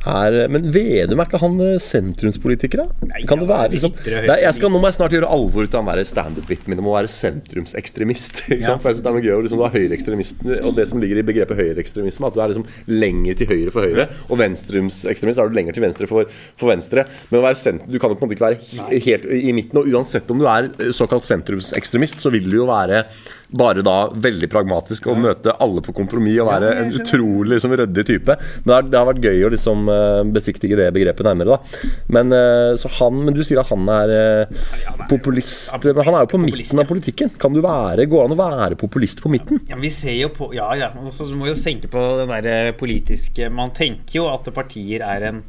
Er, 0.00 0.46
men 0.48 0.64
Vedum, 0.72 1.20
er 1.20 1.28
ikke 1.28 1.38
han 1.42 1.58
eh, 1.60 1.74
sentrumspolitiker, 1.84 2.80
da? 2.80 3.08
Nei, 3.10 3.20
kan 3.28 3.42
det 3.42 3.48
være 3.50 3.74
liksom, 3.74 3.92
det 4.00 4.14
er, 4.22 4.38
jeg 4.46 4.56
skal, 4.56 4.72
Nå 4.72 4.78
må 4.80 4.88
jeg 4.88 4.96
snart 4.96 5.12
gjøre 5.12 5.28
alvor 5.28 5.66
ut 5.68 5.74
av 5.76 5.90
den 5.90 6.08
standup-biten 6.08 6.72
min 6.72 6.80
om 6.80 6.88
å 6.88 6.94
være 6.94 7.10
sentrumsekstremist. 7.12 8.40
Ikke 8.54 8.62
Ja. 8.64 8.78
For 8.80 8.88
jeg 8.88 8.96
synes 8.96 9.04
det 9.04 9.10
er 9.10 9.18
noe 9.18 9.26
gøy 9.26 9.34
å 9.34 9.42
liksom, 9.44 9.60
være 9.60 9.76
høyreekstremist, 9.82 10.40
og 10.62 10.78
det 10.78 10.86
som 10.88 11.02
ligger 11.04 11.20
i 11.20 11.26
begrepet 11.28 11.60
høyreekstremisme, 11.60 12.30
at 12.30 12.38
du 12.38 12.40
er 12.40 12.54
liksom 12.54 12.64
lenger 12.88 13.40
til 13.42 13.52
høyre 13.52 13.74
for 13.74 13.84
høyre, 13.84 14.06
og 14.30 14.40
venstrumsekstremist 14.40 15.42
er 15.42 15.52
du 15.52 15.58
lenger 15.58 15.76
til 15.76 15.84
venstre 15.84 16.08
for, 16.08 16.32
for 16.56 16.72
venstre. 16.72 17.04
Men 17.28 17.42
å 17.42 17.44
være 17.50 17.60
sentrum, 17.60 17.92
du 17.92 18.00
kan 18.00 18.14
jo 18.14 18.16
på 18.16 18.24
en 18.24 18.30
måte 18.30 18.38
ikke 18.38 18.48
være 18.48 19.02
helt 19.04 19.28
i 19.36 19.52
midten, 19.56 19.82
og 19.82 19.92
uansett 19.92 20.32
om 20.32 20.40
du 20.40 20.48
er 20.48 20.70
eh, 20.70 20.94
såkalt 20.96 21.28
sentrumsekstremist, 21.28 22.24
så 22.24 22.32
vil 22.32 22.48
du 22.48 22.62
jo 22.62 22.70
være 22.72 23.04
bare 23.50 23.82
da 23.86 23.96
veldig 24.14 24.48
pragmatisk 24.50 25.08
og 25.10 25.18
møte 25.22 25.54
alle 25.62 25.82
på 25.84 25.94
kompromiss 25.96 26.38
og 26.42 26.50
være 26.50 26.70
en 26.84 26.92
utrolig 26.94 27.56
liksom, 27.56 27.74
ryddig 27.80 28.04
type. 28.06 28.36
Men 28.62 28.70
det 28.70 28.76
har, 28.76 28.88
det 28.92 29.00
har 29.00 29.08
vært 29.08 29.26
gøy 29.26 29.46
å 29.46 29.52
liksom 29.54 29.90
eh, 29.90 30.22
besiktige 30.34 30.78
det 30.78 30.90
begrepet 30.94 31.26
nærmere, 31.26 31.56
da. 31.56 31.90
Men, 32.14 32.34
eh, 32.36 32.72
så 32.80 32.90
han, 33.00 33.20
men 33.26 33.36
du 33.36 33.42
sier 33.46 33.62
at 33.62 33.70
han 33.72 33.86
er 33.94 34.14
eh, 34.14 34.66
populist. 35.10 35.72
Men 35.84 36.02
han 36.06 36.18
er 36.18 36.26
jo 36.26 36.32
på 36.34 36.42
midten 36.42 36.82
av 36.82 36.90
politikken. 36.90 37.32
Kan 37.40 37.56
du 37.56 37.62
være, 37.64 38.06
Går 38.10 38.26
an 38.26 38.34
å 38.34 38.38
være 38.38 38.78
populist 38.80 39.22
på 39.22 39.30
midten? 39.32 39.60
Ja, 39.70 39.78
vi 39.80 39.90
ser 39.92 40.16
jo 40.16 40.30
på 40.34 40.50
Ja, 40.56 40.70
ja. 40.78 40.90
Og 40.98 41.12
så 41.14 41.28
må 41.36 41.48
jo 41.50 41.54
tenke 41.58 41.90
på 41.90 42.00
den 42.18 42.30
der 42.30 42.72
politiske 42.78 43.46
Man 43.52 43.70
tenker 43.76 44.20
jo 44.20 44.26
at 44.32 44.48
partier 44.54 45.04
er 45.06 45.26
en 45.30 45.40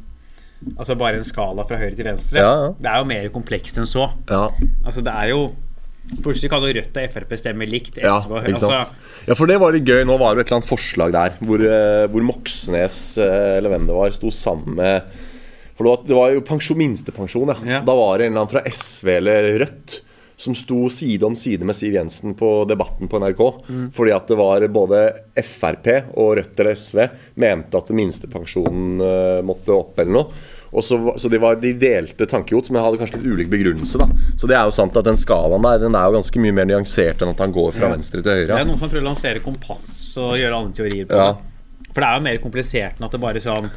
Altså 0.78 0.94
bare 0.94 1.18
en 1.18 1.26
skala 1.26 1.64
fra 1.66 1.74
høyre 1.80 1.96
til 1.98 2.06
venstre. 2.06 2.38
Ja, 2.38 2.50
ja. 2.60 2.68
Det 2.78 2.90
er 2.90 3.00
jo 3.00 3.08
mer 3.10 3.24
komplekst 3.34 3.80
enn 3.82 3.88
så. 3.88 4.06
Ja, 4.30 4.44
Altså 4.84 5.02
det 5.02 5.10
er 5.10 5.32
jo 5.32 5.40
Plutselig 6.22 6.50
kan 6.52 6.64
jo 6.66 6.72
Rødt 6.76 6.98
og 6.98 7.14
Frp 7.14 7.34
stemme 7.40 7.66
likt. 7.68 7.96
SV 7.96 8.04
ja, 8.04 8.44
altså, 8.52 8.70
Ja, 9.28 9.36
for 9.38 9.48
det 9.48 9.58
var 9.62 9.74
litt 9.74 9.88
gøy. 9.88 10.02
Nå 10.08 10.18
var 10.20 10.36
det 10.36 10.44
et 10.44 10.50
eller 10.50 10.60
annet 10.60 10.70
forslag 10.70 11.14
der 11.14 11.36
hvor, 11.40 11.62
eh, 11.62 12.06
hvor 12.12 12.26
Moxnes, 12.26 13.00
eh, 13.22 13.58
eller 13.58 13.72
hvem 13.72 13.88
det 13.88 13.98
var, 13.98 14.14
sto 14.14 14.32
sammen 14.34 14.78
med 14.80 15.12
For 15.78 15.88
det 16.06 16.14
var, 16.14 16.34
jo 16.34 16.42
pensjon, 16.44 16.78
minstepensjon, 16.78 17.54
ja. 17.54 17.76
Ja. 17.78 17.84
Da 17.86 17.94
var 17.96 18.18
det 18.18 18.28
en 18.28 18.34
eller 18.34 18.44
annen 18.44 18.52
fra 18.52 18.64
SV 18.68 19.14
eller 19.16 19.52
Rødt 19.64 20.00
som 20.42 20.54
sto 20.58 20.88
side 20.90 21.22
om 21.26 21.36
side 21.38 21.64
med 21.66 21.76
Siv 21.76 21.94
Jensen 21.94 22.34
på 22.34 22.64
Debatten 22.68 23.08
på 23.08 23.20
NRK. 23.22 23.42
Mm. 23.68 23.84
Fordi 23.94 24.14
at 24.14 24.30
det 24.30 24.38
var 24.40 24.66
både 24.74 25.02
Frp 25.38 25.88
og 26.18 26.32
Rødt 26.38 26.62
eller 26.62 26.78
SV 26.78 26.98
mente 27.42 27.78
at 27.78 27.92
minstepensjonen 27.94 29.04
eh, 29.06 29.38
måtte 29.46 29.76
opp 29.76 30.02
eller 30.02 30.16
noe. 30.18 30.42
Så, 30.80 30.96
så 31.20 31.28
de, 31.28 31.36
var, 31.36 31.56
de 31.60 31.74
delte 31.76 32.24
tankegods, 32.26 32.70
men 32.72 32.80
hadde 32.82 32.96
kanskje 32.96 33.18
litt 33.20 33.28
ulik 33.28 33.50
begrunnelse. 33.52 33.98
da 34.00 34.06
Så 34.40 34.48
det 34.48 34.56
er 34.56 34.64
jo 34.64 34.70
sant 34.72 34.96
at 34.96 35.04
den 35.04 35.18
skalaen 35.20 35.60
der 35.62 35.78
Den 35.84 35.94
er 35.94 36.06
jo 36.08 36.14
ganske 36.16 36.40
mye 36.40 36.52
mer 36.56 36.64
nyansert 36.70 37.20
enn 37.20 37.28
at 37.34 37.38
han 37.44 37.52
går 37.52 37.72
fra 37.76 37.88
Ja. 37.90 37.92
venstre 37.92 38.22
til 38.22 38.32
høyre. 38.32 38.46
Det 38.46 38.60
er 38.62 38.64
noen 38.64 38.78
som 38.80 38.88
prøver 38.88 39.04
å 39.04 39.10
lansere 39.12 39.42
kompass 39.44 40.16
og 40.16 40.38
gjøre 40.40 40.56
andre 40.62 40.72
teorier 40.72 41.04
på 41.06 41.12
Ja. 41.20 41.32
det. 41.32 41.92
For 41.92 42.00
det 42.00 42.08
er 42.08 42.14
jo 42.16 42.24
mer 42.24 42.38
komplisert 42.38 42.96
enn 42.96 43.04
at 43.04 43.10
det 43.12 43.20
bare 43.20 43.36
sånn 43.44 43.70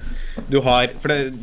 Du 0.50 0.62
har 0.62 0.88
For 1.02 1.08
det, 1.10 1.34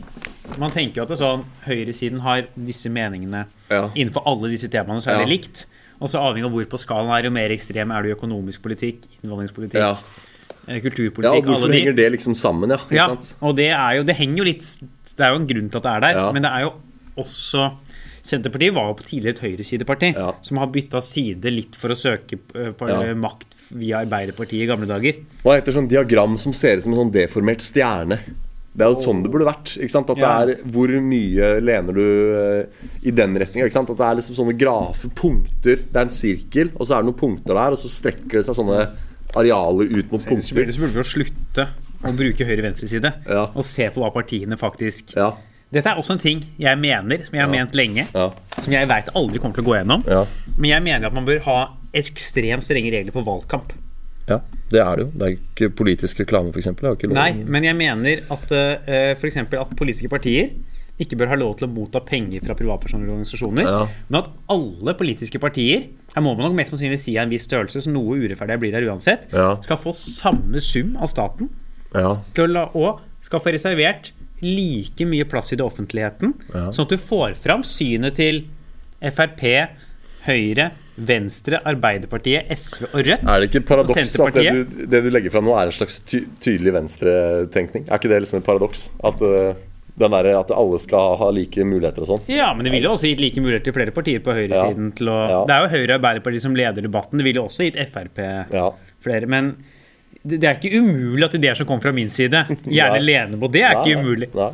man 0.58 0.70
tenker 0.70 0.96
jo 0.96 1.02
at 1.02 1.08
det 1.08 1.20
er 1.20 1.24
sånn 1.24 1.44
høyresiden 1.66 2.20
har 2.20 2.46
disse 2.56 2.88
meningene 2.88 3.44
Ja. 3.70 3.90
innenfor 3.94 4.22
alle 4.26 4.48
disse 4.48 4.68
temaene, 4.68 5.02
så 5.04 5.10
er 5.12 5.18
det 5.26 5.28
likt. 5.28 5.66
Og 6.00 6.08
så 6.08 6.18
avhengig 6.18 6.46
av 6.46 6.50
hvor 6.52 6.64
på 6.64 6.78
skalaen 6.80 7.12
er, 7.12 7.22
jo 7.28 7.30
mer 7.30 7.50
ekstrem 7.50 7.92
er 7.92 8.02
du 8.02 8.08
i 8.08 8.14
økonomisk 8.16 8.62
politikk, 8.62 9.04
innvandringspolitikk, 9.22 9.96
Ja. 10.68 10.74
eh, 10.74 10.82
Ja, 11.22 11.30
og 11.32 11.44
Hvorfor 11.44 11.72
henger 11.72 11.96
det 11.96 12.12
liksom 12.12 12.34
sammen, 12.38 12.70
ja? 12.70 12.78
Ja, 12.90 13.06
og 13.42 13.56
det 13.56 13.70
er 13.70 13.96
jo 13.98 14.02
Det 14.04 14.16
henger 14.16 14.36
jo 14.38 14.44
litt 14.44 14.60
Det 15.16 15.20
er 15.20 15.32
jo 15.34 15.40
en 15.40 15.46
grunn 15.46 15.70
til 15.70 15.76
at 15.78 15.82
det 15.82 15.92
er 15.96 16.00
der, 16.00 16.14
Ja. 16.20 16.32
men 16.32 16.42
det 16.42 16.50
er 16.52 16.60
jo 16.68 16.72
også 17.18 17.72
Senterpartiet 18.22 18.72
var 18.72 18.86
jo 18.86 18.94
på 18.94 19.02
tidligere 19.08 19.34
et 19.34 19.40
høyresideparti 19.42 20.12
Ja. 20.14 20.32
som 20.42 20.56
har 20.58 20.68
bytta 20.68 21.00
side 21.02 21.50
litt 21.50 21.74
for 21.74 21.88
å 21.90 21.96
søke 21.98 22.38
eh, 22.54 22.70
på 22.70 22.88
Ja. 22.88 23.12
makt 23.14 23.56
via 23.72 24.04
Arbeiderpartiet 24.04 24.62
i 24.62 24.66
gamle 24.66 24.86
dager. 24.86 25.14
Hva 25.42 25.56
heter 25.58 25.72
sånn 25.72 25.88
diagram 25.88 26.38
som 26.38 26.52
ser 26.52 26.76
ut 26.76 26.84
som 26.84 26.92
en 26.92 27.10
sånn 27.10 27.12
deformert 27.12 27.58
stjerne? 27.60 28.20
Det 28.74 28.86
er 28.86 28.94
jo 28.94 29.02
sånn 29.02 29.22
det 29.24 29.30
burde 29.32 29.44
vært. 29.44 29.74
At 29.76 30.16
Ja. 30.16 30.44
det 30.46 30.60
er 30.60 30.62
Hvor 30.70 30.88
mye 31.02 31.60
lener 31.60 31.92
du 31.92 32.34
eh, 32.62 32.66
i 33.04 33.10
den 33.10 33.34
retninga? 33.36 33.66
At 33.66 33.86
det 33.86 34.00
er 34.00 34.14
liksom 34.16 34.36
sånne 34.36 34.56
grafer, 34.56 35.08
punkter. 35.10 35.76
Det 35.90 35.96
er 35.96 36.00
en 36.02 36.08
sirkel, 36.08 36.70
og 36.78 36.86
så 36.86 36.96
er 36.96 37.02
det 37.02 37.12
noen 37.12 37.18
punkter 37.18 37.54
der, 37.54 37.70
og 37.72 37.76
så 37.76 37.88
strekker 37.90 38.30
det 38.38 38.44
seg 38.46 38.54
sånne 38.54 38.88
arealer 39.36 39.88
ut 39.98 40.10
mot 40.12 40.24
punkter. 40.24 40.42
så 40.46 40.54
burde 40.54 40.72
vi 40.92 41.00
jo 41.00 41.02
slutte 41.06 41.68
å 42.02 42.12
bruke 42.16 42.44
høyre-venstre-side 42.44 43.12
Ja. 43.28 43.46
og 43.54 43.64
se 43.64 43.88
på 43.90 44.00
hva 44.02 44.10
partiene 44.12 44.58
faktisk 44.58 45.14
Ja. 45.16 45.32
Dette 45.72 45.88
er 45.88 45.96
også 45.96 46.12
en 46.12 46.18
ting 46.18 46.44
jeg 46.58 46.76
mener, 46.78 47.16
som 47.24 47.32
jeg 47.34 47.40
har 47.46 47.48
ment 47.48 47.72
lenge, 47.74 48.06
Ja. 48.14 48.30
som 48.60 48.72
jeg 48.72 48.86
veit 48.88 49.08
aldri 49.14 49.38
kommer 49.40 49.54
til 49.54 49.64
å 49.64 49.68
gå 49.70 49.76
gjennom. 49.80 50.04
Ja. 50.06 50.24
Men 50.58 50.70
jeg 50.70 50.82
mener 50.82 51.06
at 51.06 51.14
man 51.14 51.24
bør 51.24 51.40
ha 51.46 51.70
ekstremt 51.94 52.62
strenge 52.62 52.90
regler 52.92 53.12
på 53.12 53.24
valgkamp. 53.24 53.72
ja. 54.28 54.40
Det 54.72 54.80
er 54.80 54.96
det 54.96 55.04
jo. 55.04 55.10
Det 55.18 55.22
er 55.22 55.36
ikke 55.36 55.74
politisk 55.76 56.20
reklame, 56.20 56.48
f.eks. 56.52 56.66
Nei, 57.12 57.32
men 57.44 57.62
jeg 57.62 57.76
mener 57.76 58.22
at 58.30 58.52
uh, 58.52 59.12
f.eks. 59.20 59.36
at 59.36 59.76
politiske 59.76 60.08
partier 60.08 60.48
ikke 61.00 61.16
bør 61.18 61.30
ha 61.32 61.36
lov 61.40 61.56
til 61.58 61.66
å 61.68 61.72
motta 61.72 62.00
penger 62.04 62.44
fra 62.44 62.54
privatpersoner 62.58 63.08
og 63.08 63.16
organisasjoner. 63.16 63.64
Ja. 63.64 63.86
Men 64.08 64.18
at 64.20 64.28
alle 64.52 64.94
politiske 64.98 65.40
partier, 65.42 65.86
her 66.14 66.22
må 66.24 66.34
man 66.36 66.50
nok 66.50 66.58
mest 66.58 66.74
sannsynlig 66.74 66.98
si 67.00 67.16
av 67.16 67.24
en 67.26 67.32
viss 67.32 67.46
størrelse, 67.48 67.80
så 67.82 67.92
noe 67.92 68.18
urettferdig 68.20 68.58
blir 68.60 68.72
der 68.76 68.86
uansett, 68.90 69.24
Ja. 69.32 69.56
skal 69.64 69.76
få 69.80 69.94
samme 69.96 70.60
sum 70.60 70.96
av 70.96 71.08
staten 71.08 71.48
Ja. 71.94 72.18
la, 72.46 72.64
og 72.74 73.00
skal 73.22 73.40
få 73.40 73.52
reservert 73.52 74.12
like 74.42 75.04
mye 75.06 75.24
plass 75.24 75.52
i 75.52 75.56
det 75.56 75.64
offentligheten, 75.64 76.34
sånn 76.52 76.80
at 76.86 76.88
du 76.88 76.96
får 76.96 77.36
fram 77.36 77.62
synet 77.62 78.16
til 78.16 78.44
Frp, 79.00 79.68
Høyre, 80.26 80.70
Venstre, 81.02 81.58
Arbeiderpartiet, 81.66 82.46
SV 82.54 82.84
og 82.92 83.00
Rødt. 83.06 83.24
Er 83.26 83.40
det 83.40 83.48
ikke 83.50 83.62
et 83.62 83.66
paradoks 83.66 84.20
at 84.20 84.34
det 84.34 84.52
du, 84.52 84.86
det 84.86 85.00
du 85.02 85.10
legger 85.10 85.32
fram 85.34 85.44
nå, 85.48 85.54
er 85.58 85.70
en 85.70 85.74
slags 85.74 85.98
ty 86.06 86.20
tydelig 86.38 86.74
venstretenkning? 86.76 87.88
Er 87.88 87.98
ikke 87.98 88.10
det 88.12 88.20
liksom 88.22 88.38
et 88.38 88.46
paradoks? 88.46 88.90
At, 89.02 89.22
eh, 89.22 89.54
den 89.94 90.14
der, 90.14 90.28
at 90.38 90.50
alle 90.56 90.78
skal 90.80 91.16
ha 91.20 91.28
like 91.34 91.64
muligheter 91.68 92.04
og 92.04 92.08
sånn? 92.08 92.22
Ja, 92.32 92.52
men 92.56 92.64
det 92.64 92.72
ville 92.72 92.88
jo 92.88 92.94
også 92.96 93.10
gitt 93.10 93.20
like 93.20 93.42
muligheter 93.44 93.68
til 93.68 93.76
flere 93.76 93.92
partier 93.92 94.22
på 94.24 94.32
høyresiden. 94.36 94.92
til 94.96 95.10
å... 95.12 95.18
Ja. 95.28 95.42
Det 95.48 95.54
er 95.56 95.66
jo 95.66 95.72
Høyre 95.74 95.90
og 95.90 95.98
Arbeiderpartiet 95.98 96.46
som 96.46 96.56
leder 96.56 96.86
debatten. 96.86 97.20
Det 97.20 97.26
ville 97.28 97.42
jo 97.42 97.48
også 97.50 97.68
gitt 97.68 97.76
Frp 97.92 98.22
Ja. 98.54 98.70
flere. 99.04 99.28
Men 99.28 99.52
det 100.22 100.38
det 100.40 100.48
er 100.48 100.58
ikke 100.58 100.78
umulig 100.78 101.26
at 101.26 101.34
ideer 101.34 101.58
som 101.58 101.66
kommer 101.66 101.82
fra 101.82 101.92
min 101.92 102.10
side, 102.12 102.44
gjerne 102.64 103.00
lener 103.02 103.40
på 103.40 103.50
det. 103.52 103.62
er 103.66 103.80
ikke 103.82 104.00
umulig. 104.00 104.30
Nei. 104.38 104.52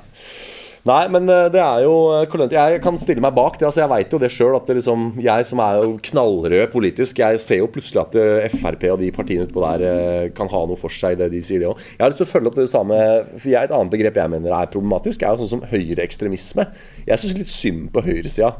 Nei, 0.88 1.02
men 1.12 1.28
eh, 1.28 1.48
det 1.52 1.60
er 1.60 1.82
jo 1.84 1.94
eh, 2.16 2.44
Jeg 2.54 2.80
kan 2.84 2.96
stille 3.00 3.20
meg 3.20 3.34
bak 3.36 3.58
det. 3.58 3.66
altså 3.68 3.82
Jeg 3.82 3.90
veit 3.92 4.14
jo 4.14 4.20
det 4.22 4.30
sjøl. 4.32 4.56
Liksom, 4.68 5.08
jeg 5.20 5.48
som 5.48 5.60
er 5.64 5.82
jo 5.82 5.96
knallrød 6.08 6.70
politisk, 6.72 7.20
jeg 7.20 7.40
ser 7.42 7.60
jo 7.60 7.68
plutselig 7.72 8.04
at 8.06 8.16
eh, 8.18 8.48
Frp 8.54 8.86
og 8.94 9.02
de 9.02 9.10
partiene 9.14 9.48
utpå 9.48 9.64
der 9.64 10.32
kan 10.36 10.50
ha 10.52 10.64
noe 10.68 10.78
for 10.80 10.92
seg, 10.92 11.16
i 11.16 11.20
det 11.20 11.30
de 11.34 11.42
sier, 11.44 11.62
det 11.62 11.70
òg. 11.70 11.82
Jeg 11.96 12.04
har 12.04 12.12
lyst 12.12 12.22
til 12.22 12.28
å 12.28 12.32
følge 12.32 12.52
opp 12.52 12.58
det 12.58 12.68
samme 12.72 12.98
For 13.36 13.50
jeg, 13.50 13.68
Et 13.68 13.74
annet 13.74 13.92
begrep 13.92 14.20
jeg 14.20 14.32
mener 14.32 14.54
er 14.54 14.72
problematisk, 14.72 15.22
er 15.22 15.34
jo 15.34 15.44
sånn 15.44 15.58
som 15.58 15.66
høyreekstremisme. 15.68 16.68
Jeg 17.08 17.22
syns 17.22 17.40
litt 17.42 17.52
synd 17.52 17.88
på 17.94 18.04
høyresida. 18.06 18.54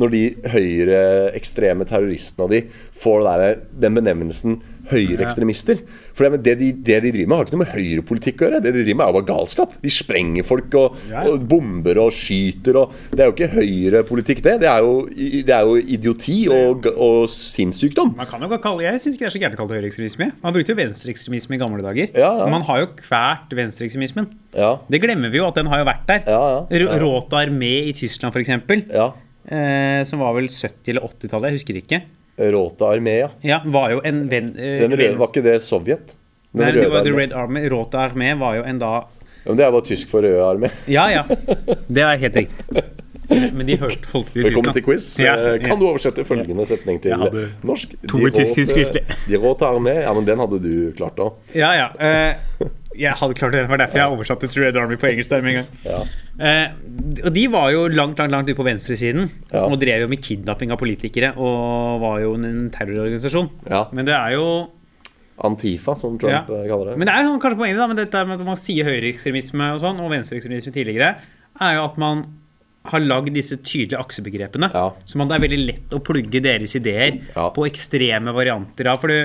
Når 0.00 0.10
de 0.10 0.22
høyreekstreme 0.50 1.86
terroristene 1.86 2.48
og 2.48 2.50
de 2.50 2.62
får 2.98 3.20
det 3.22 3.34
der, 3.34 3.60
den 3.84 4.00
benevnelsen 4.00 4.56
høyreekstremister. 4.90 5.84
For 6.14 6.28
det, 6.30 6.42
det, 6.46 6.52
de, 6.60 6.68
det 6.86 6.98
de 7.02 7.10
driver 7.14 7.28
med, 7.32 7.36
har 7.40 7.46
ikke 7.48 7.56
noe 7.56 7.62
med 7.64 7.72
høyrepolitikk 7.74 8.42
å 8.42 8.46
gjøre. 8.46 8.60
Det 8.62 8.72
de 8.76 8.82
driver 8.84 8.98
med, 9.00 9.04
er 9.04 9.10
jo 9.12 9.16
bare 9.18 9.28
galskap. 9.32 9.72
De 9.82 9.90
sprenger 9.90 10.46
folk 10.46 10.76
og, 10.78 10.98
og 11.24 11.46
bomber 11.50 11.98
og 12.04 12.12
skyter 12.14 12.78
og 12.84 12.92
Det 13.10 13.24
er 13.24 13.30
jo 13.30 13.34
ikke 13.34 13.48
høyrepolitikk, 13.56 14.42
det. 14.46 14.54
Det 14.62 14.70
er 14.70 14.84
jo, 14.86 14.92
det 15.10 15.54
er 15.56 15.66
jo 15.66 15.74
idioti 15.96 16.36
og, 16.54 16.86
og 16.94 17.26
sinnssykdom. 17.34 18.14
Man 18.18 18.30
kan 18.30 18.42
jo 18.46 18.60
kalle, 18.62 18.86
Jeg 18.86 19.02
syns 19.02 19.18
ikke 19.18 19.26
det 19.26 19.30
er 19.32 19.36
så 19.36 19.42
gærent 19.42 19.58
å 19.58 19.62
kalle 19.62 19.74
det 19.74 19.80
høyreekstremisme. 19.82 20.30
Man 20.44 20.54
brukte 20.56 20.74
jo 20.74 20.78
venstreekstremisme 20.80 21.58
i 21.58 21.62
gamle 21.64 21.82
dager. 21.84 22.10
Ja, 22.14 22.30
ja. 22.44 22.48
Man 22.54 22.64
har 22.68 22.82
jo 22.84 22.90
kvært 23.02 23.54
venstreekstremismen. 23.58 24.30
Ja, 24.54 24.72
Det 24.90 25.00
glemmer 25.02 25.32
vi 25.34 25.40
jo, 25.42 25.48
at 25.50 25.58
den 25.58 25.66
har 25.72 25.82
jo 25.82 25.88
vært 25.90 26.06
der. 26.08 26.22
Ja, 26.30 26.42
ja. 26.54 26.64
R- 26.70 27.38
armé 27.44 27.72
i 27.90 27.92
Tyskland, 27.96 28.34
f.eks., 28.34 28.86
ja. 28.94 29.08
eh, 29.50 30.02
som 30.08 30.22
var 30.22 30.34
vel 30.36 30.46
70- 30.48 30.92
eller 30.94 31.06
80-tallet, 31.10 31.50
jeg 31.50 31.58
husker 31.58 31.80
ikke, 31.82 32.00
Rota 32.38 32.88
armé, 32.94 33.28
ja. 33.46 33.60
var 33.64 33.90
jo 33.94 34.00
en 34.04 34.24
venn... 34.30 34.52
eh, 34.58 34.80
Den 34.82 34.96
røde, 34.98 35.14
var 35.20 35.30
ikke 35.30 35.42
det 35.44 35.58
Sovjet? 35.62 36.16
Den 36.54 36.62
Nei, 36.64 36.72
det 36.74 36.88
var 36.90 37.04
The. 37.06 37.12
Red 37.14 37.32
Army. 37.34 37.64
Råta 37.70 38.04
armé 38.08 38.32
var 38.38 38.56
jo 38.58 38.64
en 38.66 38.78
da 38.82 38.92
Ja, 39.44 39.50
men 39.52 39.58
det 39.60 39.64
er 39.66 39.72
bare 39.74 39.86
tysk 39.86 40.10
for 40.10 40.24
røde 40.24 40.42
armé. 40.46 40.70
Ja, 40.90 41.08
ja. 41.12 41.24
Det 41.86 42.02
er 42.02 42.16
helt 42.22 42.36
riktig. 42.42 42.84
Men 43.54 43.66
de 43.66 43.76
hørte, 43.80 44.08
holdt 44.12 44.30
til 44.32 44.42
i 44.42 44.44
Velkommen 44.48 44.74
til 44.76 44.84
quiz. 44.84 45.06
Ja, 45.22 45.34
ja. 45.40 45.52
Kan 45.62 45.78
du 45.80 45.86
oversette 45.88 46.24
følgende 46.28 46.66
setning 46.68 46.98
til 47.04 47.14
norsk? 47.64 47.94
to 48.10 48.20
i 48.26 48.30
tysk 48.34 48.58
skriftlig. 48.68 49.04
De 49.28 49.40
råta 49.40 49.70
armé. 49.72 49.94
Ja, 50.04 50.12
men 50.16 50.26
den 50.28 50.42
hadde 50.42 50.60
du 50.62 50.72
klart 50.96 51.20
òg. 51.24 51.38
Ja, 51.56 51.70
ja. 51.78 51.86
eh, 51.98 52.68
jeg 52.98 53.12
hadde 53.20 53.34
klart 53.38 53.52
det. 53.54 53.62
Det 53.64 53.70
var 53.72 53.80
derfor 53.82 54.00
jeg 54.00 54.12
oversatte 54.14 54.48
True 54.52 54.66
Red 54.68 54.76
Army 54.80 54.96
på 55.00 55.08
engelsk 55.10 55.30
der 55.32 55.42
med 55.44 55.54
en 55.54 55.58
gang. 55.60 55.82
Ja. 55.84 55.98
Eh, 56.44 57.24
og 57.24 57.32
de 57.34 57.44
var 57.52 57.70
jo 57.74 57.86
langt 57.88 58.18
langt, 58.18 58.32
langt 58.34 58.48
ute 58.50 58.56
på 58.58 58.66
venstresiden 58.66 59.28
Ja. 59.52 59.64
og 59.66 59.76
drev 59.82 60.04
jo 60.04 60.08
med 60.10 60.22
kidnapping 60.22 60.70
av 60.74 60.78
politikere 60.80 61.32
og 61.36 62.00
var 62.02 62.20
jo 62.22 62.34
en 62.38 62.70
terrororganisasjon. 62.74 63.50
Ja. 63.70 63.84
Men 63.92 64.06
det 64.08 64.14
er 64.14 64.36
jo 64.38 64.46
Antifa, 65.44 65.96
som 65.98 66.14
Trump 66.18 66.46
eh, 66.50 66.66
kaller 66.70 66.92
det. 66.92 66.98
Men 67.00 67.08
det 67.10 67.14
er 67.16 67.24
jo 67.26 67.38
kanskje 67.42 67.58
poenget 67.58 67.80
da, 67.82 67.88
med 67.90 67.98
dette 67.98 68.20
med 68.28 68.38
at 68.38 68.46
man 68.46 68.60
sier 68.60 68.86
høyreekstremisme 68.86 69.72
og 69.74 69.80
sånn, 69.82 69.98
og 70.04 70.12
venstreekstremisme 70.12 70.70
tidligere, 70.76 71.16
er 71.60 71.74
jo 71.78 71.84
at 71.88 71.98
man 71.98 72.24
har 72.92 73.00
lagd 73.00 73.32
disse 73.34 73.56
tydelige 73.64 73.98
aksebegrepene. 73.98 74.68
Ja. 74.74 74.90
Så 75.08 75.16
man, 75.18 75.26
det 75.30 75.38
er 75.38 75.44
veldig 75.46 75.58
lett 75.64 75.94
å 75.96 76.02
plugge 76.04 76.42
deres 76.44 76.74
ideer 76.78 77.16
på 77.56 77.64
ekstreme 77.66 78.34
varianter 78.36 78.90
av. 78.92 79.00
For 79.02 79.08
det, 79.10 79.20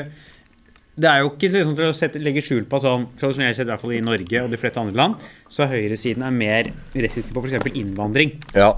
det 1.00 1.08
er 1.10 1.22
jo 1.24 1.30
ikke 1.32 1.50
liksom 1.54 1.76
til 1.78 1.88
å 1.90 1.96
sette, 1.96 2.20
legge 2.22 2.42
skjul 2.44 2.66
på 2.70 2.80
sånn, 2.84 3.06
tradisjonelt 3.20 3.56
sett 3.58 3.68
i 3.68 3.72
hvert 3.72 3.82
fall 3.84 3.94
i 3.96 4.02
Norge 4.04 4.42
og 4.44 4.52
de 4.52 4.60
fleste 4.60 4.82
andre 4.82 5.00
land, 5.00 5.28
så 5.52 5.68
høyresiden 5.72 6.26
er 6.28 6.36
mer 6.36 6.70
restriktiv 6.94 7.32
på 7.38 7.44
f.eks. 7.46 7.70
innvandring 7.80 8.34
Ja. 8.58 8.74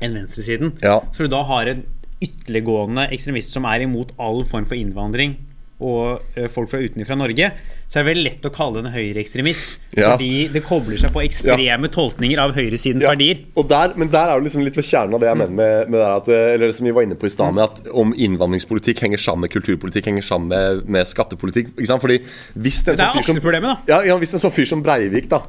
enn 0.00 0.16
venstresiden. 0.16 0.72
Ja. 0.82 1.00
Så 1.12 1.26
du 1.26 1.32
da 1.32 1.42
har 1.48 1.68
en 1.72 1.84
ytterliggående 2.24 3.10
ekstremist 3.12 3.52
som 3.52 3.66
er 3.68 3.84
imot 3.84 4.14
all 4.18 4.42
form 4.48 4.64
for 4.68 4.78
innvandring 4.78 5.36
og 5.84 6.22
folk 6.54 6.70
fra 6.72 6.80
utenfra 6.80 7.18
Norge, 7.20 7.50
så 7.86 8.00
er 8.00 8.02
det 8.02 8.10
veldig 8.10 8.24
lett 8.26 8.46
å 8.48 8.50
kalle 8.50 8.80
den 8.80 8.88
en 8.90 8.94
høyreekstremist. 8.96 9.76
Ja. 9.94 10.16
Fordi 10.16 10.48
det 10.52 10.62
kobler 10.66 10.98
seg 10.98 11.12
på 11.14 11.22
ekstreme 11.22 11.86
tolkninger 11.94 12.40
av 12.42 12.56
høyresidens 12.56 13.04
Ja, 13.06 13.12
verdier. 13.14 13.44
Der, 13.70 13.94
men 13.94 14.10
der 14.10 14.32
er 14.32 14.40
jo 14.40 14.46
liksom 14.46 14.64
litt 14.66 14.76
ved 14.76 14.88
kjernen 14.88 15.14
av 15.14 15.22
det 15.22 15.30
jeg 15.30 15.40
mener 15.42 15.54
med, 15.60 15.92
med 15.94 16.02
at, 16.02 16.30
eh, 16.34 16.56
eller 16.56 16.72
det 16.72 16.78
som 16.80 16.88
vi 16.88 16.94
var 16.96 17.06
inne 17.06 17.18
på 17.20 17.30
i 17.30 17.32
stad, 17.32 17.54
med 17.54 17.62
at 17.68 17.92
om 17.94 18.10
innvandringspolitikk 18.10 19.04
henger 19.06 19.22
sammen 19.22 19.46
med 19.46 19.54
kulturpolitikk, 19.54 20.10
henger 20.10 20.26
sammen 20.26 20.50
med, 20.50 20.82
med 20.98 21.06
skattepolitikk. 21.06 21.70
Ikke 21.76 21.92
sant? 21.92 22.02
Fordi 22.02 22.18
hvis 22.58 22.82
en 22.82 22.98
Det 22.98 23.06
sånn 23.06 23.40
fyr 23.40 23.60
som 23.62 23.70
ja, 23.86 24.02
ja, 24.10 24.18
hvis 24.18 24.34
en 24.34 24.42
sånn 24.42 24.56
fyr 24.58 24.70
som 24.74 24.82
Breivik 24.84 25.30
da 25.30 25.44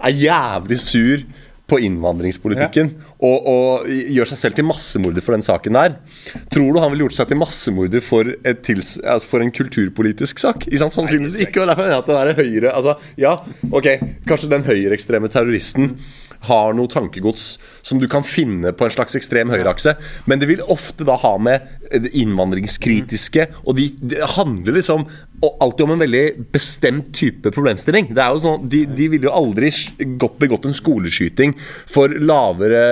er 0.00 0.16
jævlig 0.16 0.78
sur 0.80 1.24
på 1.70 1.78
innvandringspolitikken 1.86 2.94
og, 3.20 3.48
og 3.52 3.88
gjør 3.88 4.30
seg 4.32 4.40
selv 4.40 4.56
til 4.56 4.66
massemorder 4.68 5.24
for 5.24 5.36
den 5.36 5.44
saken 5.44 5.76
der, 5.76 5.96
tror 6.52 6.70
du 6.72 6.80
han 6.80 6.92
ville 6.92 7.06
gjort 7.06 7.18
seg 7.18 7.30
til 7.30 7.40
massemorder 7.40 8.04
for, 8.04 8.32
et 8.48 8.62
tils, 8.66 8.94
altså 9.04 9.30
for 9.34 9.44
en 9.44 9.52
kulturpolitisk 9.54 10.40
sak? 10.42 10.66
I? 10.70 10.80
Sannsynligvis 10.80 11.36
ikke. 11.44 11.60
og 11.62 11.70
Derfor 11.70 11.84
mener 11.84 11.98
jeg 11.98 12.04
at 12.04 12.10
det 12.10 12.18
der 12.18 12.40
høyre 12.40 12.74
altså, 12.74 12.96
Ja, 13.20 13.36
ok, 13.70 13.88
kanskje 14.28 14.52
den 14.54 14.66
høyreekstreme 14.66 15.30
terroristen 15.32 15.94
har 16.48 16.74
noe 16.76 16.90
tankegods 16.90 17.58
som 17.86 18.00
du 18.00 18.06
kan 18.10 18.24
finne 18.26 18.72
på 18.72 18.86
en 18.86 18.94
slags 18.94 19.16
ekstrem 19.18 19.52
høyreakse, 19.52 19.96
men 20.30 20.40
det 20.40 20.48
vil 20.50 20.64
ofte 20.72 21.06
da 21.08 21.18
ha 21.20 21.34
med 21.40 21.66
det 21.90 22.12
innvandringskritiske 22.16 23.48
Og 23.64 23.74
de, 23.76 23.88
det 23.98 24.22
handler 24.36 24.76
liksom 24.76 25.06
og 25.40 25.62
alltid 25.64 25.86
om 25.86 25.92
en 25.94 26.02
veldig 26.02 26.24
bestemt 26.52 27.06
type 27.16 27.48
problemstilling. 27.54 28.10
Det 28.12 28.20
er 28.20 28.34
jo 28.34 28.42
sånn, 28.44 28.66
De, 28.68 28.82
de 28.84 29.06
ville 29.08 29.28
jo 29.28 29.32
aldri 29.32 29.70
begått 30.40 30.68
en 30.68 30.76
skoleskyting 30.76 31.54
for 31.88 32.12
lavere 32.12 32.82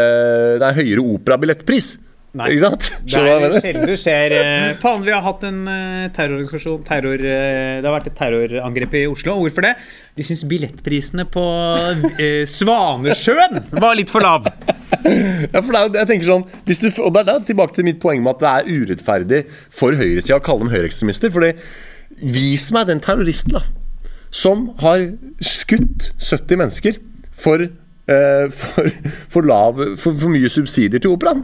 Det 0.56 0.64
er 0.64 0.78
høyere 0.80 1.04
operabillettpris. 1.18 1.96
Nei. 2.36 2.50
Ikke 2.52 2.66
sant? 2.66 2.88
Det 3.08 3.16
er 3.16 3.54
sjelden 3.62 3.88
du 3.88 3.94
ser 3.96 4.34
uh, 4.36 4.74
Faen, 4.82 5.00
vi 5.00 5.14
har 5.14 5.22
hatt 5.24 5.46
en 5.48 5.62
uh, 5.64 6.08
terrororganisasjon 6.12 6.82
terror, 6.84 7.22
uh, 7.24 7.78
Det 7.80 7.88
har 7.88 7.94
vært 7.94 8.10
et 8.10 8.18
terrorangrep 8.18 8.96
i 9.00 9.04
Oslo. 9.08 9.38
Hvorfor 9.40 9.64
det? 9.64 9.72
De 10.18 10.26
syns 10.26 10.44
billettprisene 10.50 11.24
på 11.32 11.44
Svanesjøen 12.52 13.62
var 13.80 13.96
litt 13.96 14.12
for 14.12 14.24
lav. 14.24 14.50
Ja, 14.98 15.62
for 15.62 15.76
er 15.78 15.92
jeg 15.94 16.08
tenker 16.10 16.26
sånn 16.26 16.46
hvis 16.66 16.80
du, 16.82 16.88
Og 17.04 17.12
det 17.14 17.22
er 17.22 17.28
da 17.28 17.36
tilbake 17.46 17.76
til 17.76 17.86
mitt 17.86 18.00
poeng 18.02 18.20
med 18.24 18.36
at 18.36 18.42
det 18.42 18.50
er 18.50 18.82
urettferdig 18.82 19.42
for 19.72 19.96
høyresida 19.96 20.40
å 20.40 20.44
kalle 20.44 20.66
dem 20.66 20.72
høyreekstremister. 20.74 21.32
Fordi 21.32 21.52
vis 22.34 22.68
meg 22.74 22.90
den 22.90 23.00
terroristen 23.04 23.56
da 23.56 23.62
som 24.34 24.68
har 24.82 25.06
skutt 25.40 26.10
70 26.20 26.60
mennesker 26.60 26.98
for 27.32 27.68
for, 28.08 28.88
for, 29.34 29.44
lav, 29.48 29.80
for, 30.00 30.16
for 30.16 30.32
mye 30.32 30.48
subsidier 30.52 31.02
til 31.04 31.12
operaen. 31.14 31.42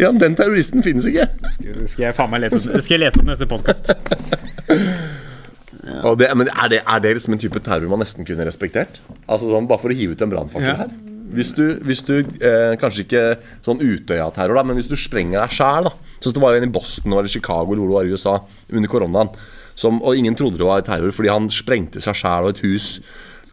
Ja, 0.00 0.12
Den 0.16 0.36
terroristen 0.38 0.84
finnes 0.86 1.06
ikke. 1.10 1.26
Skal 1.90 2.08
jeg 2.08 2.16
faen 2.16 2.32
meg 2.32 2.46
lete 2.46 2.60
skal 2.62 2.96
jeg 2.96 3.02
lete 3.04 3.20
opp 3.22 3.28
neste 3.28 3.48
podkast. 3.50 3.92
Ja. 5.86 6.14
det, 6.18 6.30
men 6.34 6.48
er 6.50 6.70
det, 6.72 6.80
er 6.82 7.02
det 7.04 7.12
liksom 7.14 7.36
en 7.36 7.40
type 7.42 7.60
terror 7.62 7.90
man 7.92 8.00
nesten 8.02 8.26
kunne 8.26 8.46
respektert? 8.48 8.96
Altså 9.30 9.50
sånn, 9.52 9.68
Bare 9.70 9.82
for 9.82 9.92
å 9.92 9.96
hive 9.98 10.16
ut 10.16 10.24
en 10.24 10.32
brannfakkel 10.32 10.66
Ja. 10.72 10.78
her. 10.84 10.94
Hvis 11.36 11.52
du, 11.58 11.64
hvis 11.82 12.04
du 12.06 12.20
eh, 12.22 12.74
Kanskje 12.78 13.02
ikke 13.02 13.22
sånn 13.66 13.80
Utøya-terror, 13.82 14.60
men 14.66 14.78
hvis 14.78 14.86
du 14.90 14.94
sprenger 14.98 15.40
deg 15.42 15.54
sjæl 15.56 15.88
Sånn 15.90 16.30
som 16.30 16.36
det 16.38 16.42
var 16.44 16.54
jo 16.54 16.60
en 16.62 16.68
i 16.68 16.74
Boston 16.74 17.12
eller 17.16 17.30
Chicago 17.30 17.74
eller 17.74 17.82
hvor 17.82 17.90
det 17.90 17.96
var 17.98 18.06
i 18.06 18.14
USA 18.14 18.34
under 18.72 18.90
koronaen. 18.90 19.32
Som, 19.76 19.98
og 20.06 20.16
ingen 20.16 20.34
trodde 20.38 20.56
det 20.56 20.64
var 20.66 20.80
terror 20.86 21.12
fordi 21.12 21.28
han 21.34 21.50
sprengte 21.52 22.00
seg 22.00 22.16
sjæl 22.16 22.46
og 22.48 22.54
et 22.54 22.62
hus 22.64 22.86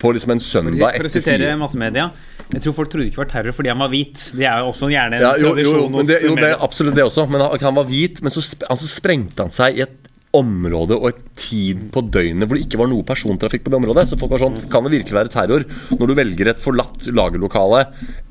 på 0.04 0.12
liksom 0.18 0.36
en 0.36 0.44
søndag 0.44 0.80
For 0.82 0.90
å 0.90 1.08
etter 1.08 1.14
sitere 1.16 1.40
fire. 1.48 1.58
massemedia 1.62 2.10
Jeg 2.52 2.66
tror 2.66 2.78
folk 2.78 2.92
trodde 2.92 3.08
ikke 3.08 3.22
det 3.22 3.24
var 3.24 3.32
terror 3.32 3.56
fordi 3.56 3.72
han 3.72 3.82
var 3.82 3.92
hvit. 3.94 4.28
Det 4.36 4.46
er 4.46 4.64
jo 4.64 4.72
også 4.74 4.92
gjerne 4.92 5.20
en 5.20 5.24
Ja, 5.24 5.34
jo, 5.40 5.50
jo, 5.50 5.54
tradisjon 5.56 6.00
det, 6.00 6.18
hos 6.20 6.26
jo, 6.28 6.38
det 6.40 6.50
er 6.52 6.64
absolutt 6.68 6.98
det 7.00 7.06
også. 7.08 7.28
Men 7.32 7.46
han, 7.46 7.68
han 7.70 7.78
var 7.80 7.88
hvit, 7.90 8.24
men 8.24 8.34
så, 8.34 8.44
altså, 8.68 8.90
sprengte 8.92 9.46
han 9.46 9.54
seg 9.56 9.80
i 9.80 9.86
et 9.88 10.00
område 10.34 10.96
og 10.98 11.12
et 11.12 11.20
tid 11.38 11.82
på 11.94 12.02
døgnet 12.10 12.50
hvor 12.50 12.58
det 12.58 12.64
ikke 12.66 12.80
var 12.82 12.88
noe 12.90 13.06
persontrafikk 13.06 13.66
på 13.66 13.74
det 13.74 13.78
området. 13.78 14.08
Så 14.10 14.18
folk 14.20 14.34
var 14.34 14.42
sånn 14.42 14.58
Kan 14.74 14.86
det 14.86 14.94
virkelig 14.96 15.18
være 15.20 15.34
terror 15.34 15.66
når 15.94 16.10
du 16.10 16.16
velger 16.18 16.50
et 16.50 16.62
forlatt 16.62 17.06
lagerlokale 17.14 17.84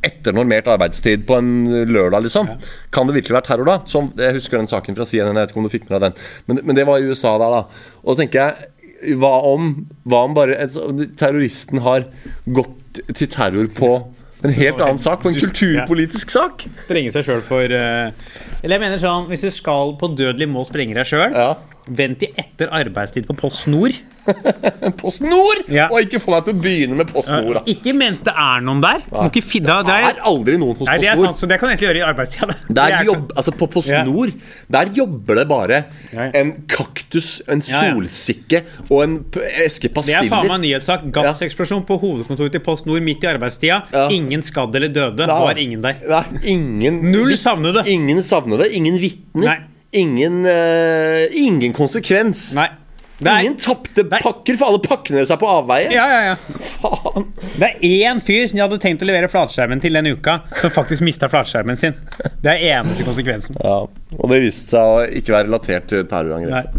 etter 0.02 0.34
normert 0.34 0.70
arbeidstid 0.72 1.22
på 1.28 1.38
en 1.38 1.52
lørdag, 1.86 2.26
liksom? 2.26 2.50
Kan 2.94 3.08
det 3.08 3.16
virkelig 3.20 3.38
være 3.38 3.48
terror 3.52 3.70
da? 3.70 3.78
Som, 3.88 4.10
jeg 4.18 4.38
husker 4.38 4.58
den 4.58 4.70
saken 4.70 4.98
fra 4.98 5.06
CNN, 5.06 5.38
jeg 5.38 5.46
vet 5.46 5.54
ikke 5.54 5.62
om 5.62 5.70
du 5.70 5.74
fikk 5.76 5.88
med 5.88 5.96
deg 5.96 6.08
den. 6.08 6.28
Men, 6.50 6.62
men 6.66 6.78
det 6.78 6.86
var 6.90 6.98
i 6.98 7.06
USA 7.06 7.36
da, 7.38 7.50
da. 7.60 7.90
Og 8.02 8.12
da 8.12 8.24
tenker 8.24 8.42
jeg 8.42 8.70
hva 9.20 9.32
om, 9.48 9.72
hva 10.08 10.24
om 10.28 10.36
bare 10.36 10.58
altså, 10.64 10.88
terroristen 11.18 11.82
har 11.84 12.06
gått 12.46 13.02
til 13.16 13.30
terror 13.32 13.68
på 13.72 13.92
en 14.42 14.54
helt 14.56 14.80
annen 14.82 14.98
sak, 14.98 15.22
på 15.22 15.30
en 15.30 15.38
kulturpolitisk 15.38 16.32
sak? 16.34 16.64
Sprenge 16.84 17.12
seg 17.14 17.26
sjøl 17.28 17.44
for 17.46 17.62
uh, 17.62 18.10
Eller 18.62 18.76
jeg 18.76 18.82
mener 18.82 19.02
sånn 19.02 19.28
Hvis 19.30 19.44
du 19.46 19.52
skal 19.54 19.94
på 20.00 20.10
dødelig 20.18 20.48
mål 20.50 20.66
sprenge 20.66 20.98
deg 20.98 21.08
sjøl, 21.08 21.30
Ja. 21.30 21.52
Vent 21.88 22.18
til 22.22 22.28
etter 22.38 22.70
arbeidstid 22.72 23.26
på 23.26 23.34
Post 23.38 23.66
Nord. 23.72 23.92
Post 25.00 25.22
Nord! 25.24 25.64
Ja. 25.72 25.88
Og 25.90 26.04
ikke 26.04 26.20
få 26.22 26.30
meg 26.36 26.44
til 26.46 26.54
å 26.54 26.60
begynne 26.62 26.94
med 26.98 27.08
Post 27.10 27.30
Nord. 27.32 27.56
Da. 27.58 27.62
Ikke 27.72 27.90
mens 27.96 28.20
det 28.22 28.34
er 28.38 28.62
noen 28.62 28.82
der. 28.84 29.00
Må 29.10 29.24
ikke 29.32 29.42
fidda, 29.42 29.80
det 29.82 29.90
Det 29.90 29.96
er, 29.96 30.12
er 30.12 30.28
aldri 30.30 30.58
noen 30.62 30.76
hos 30.78 30.86
det 30.86 30.94
er 30.94 31.16
Post 31.16 31.24
sant, 31.24 31.26
Nord. 31.32 31.40
så 31.40 31.48
det 31.50 31.58
kan 31.58 31.66
du 31.66 31.72
egentlig 31.72 31.88
gjøre 31.88 32.02
i 32.02 32.04
arbeidstida. 32.06 32.56
Der 32.78 32.94
er- 33.00 33.08
jobb, 33.08 33.32
altså 33.36 33.54
På 33.58 33.66
Post 33.72 33.90
Ja. 33.90 34.04
Der 34.76 34.92
jobber 34.94 35.40
det 35.40 35.48
bare 35.50 35.80
en 36.38 36.52
kaktus, 36.70 37.42
en 37.50 37.60
solsikke 37.66 38.62
og 38.88 39.02
en 39.02 39.18
eske 39.66 39.90
pastiller. 39.92 40.22
Det 40.22 40.30
er 40.30 40.36
faen 40.36 40.48
meg 40.54 40.62
nyhetssak. 40.68 41.10
Gasseksplosjon 41.12 41.84
på 41.88 41.98
hovedkontoret 41.98 42.52
til 42.52 42.60
Post 42.64 42.86
Nord 42.86 43.02
midt 43.02 43.24
i 43.26 43.30
arbeidstida. 43.32 43.82
Ja. 43.92 44.06
Ingen 44.08 44.42
skadd 44.46 44.74
eller 44.78 44.88
døde. 44.94 45.26
Nei. 45.26 45.40
Var 45.48 45.58
ingen 45.66 45.82
der. 45.82 45.98
Nei, 46.08 46.24
ingen 46.54 47.02
Null 47.10 47.34
savnede. 47.36 47.82
Ingen 47.90 48.22
savnede. 48.22 48.70
Ingen 48.70 49.00
vitner. 49.02 49.66
Ingen, 49.92 50.44
uh, 50.48 51.26
ingen 51.36 51.72
konsekvens. 51.76 52.52
Nei. 52.56 52.68
Er- 53.22 53.40
Ingen 53.44 53.54
tapte 53.60 54.02
pakker, 54.10 54.56
for 54.58 54.72
alle 54.72 54.80
pakkene 54.82 55.20
seg 55.28 55.38
på 55.38 55.46
avveie. 55.46 55.92
Ja, 55.94 56.06
ja, 56.10 56.22
ja. 56.32 56.56
Faen. 56.80 57.28
Det 57.54 57.68
er 57.68 57.84
én 58.08 58.22
fyr 58.24 58.48
som 58.50 58.58
de 58.58 58.64
hadde 58.64 58.78
tenkt 58.82 59.04
å 59.04 59.06
levere 59.06 59.28
flatskjermen 59.30 59.78
til 59.84 59.94
den 59.94 60.08
uka, 60.10 60.40
som 60.58 60.72
faktisk 60.74 61.04
mista 61.06 61.28
flatskjermen 61.30 61.78
sin. 61.78 61.94
Det 62.42 62.50
er 62.56 62.64
eneste 62.80 63.06
konsekvensen. 63.06 63.60
Ja, 63.62 63.76
Og 64.18 64.32
det 64.32 64.40
viste 64.42 64.74
seg 64.74 64.88
å 64.96 65.04
ikke 65.20 65.36
være 65.36 65.46
relatert 65.52 65.86
til 65.92 66.02
terrorangrep. 66.10 66.74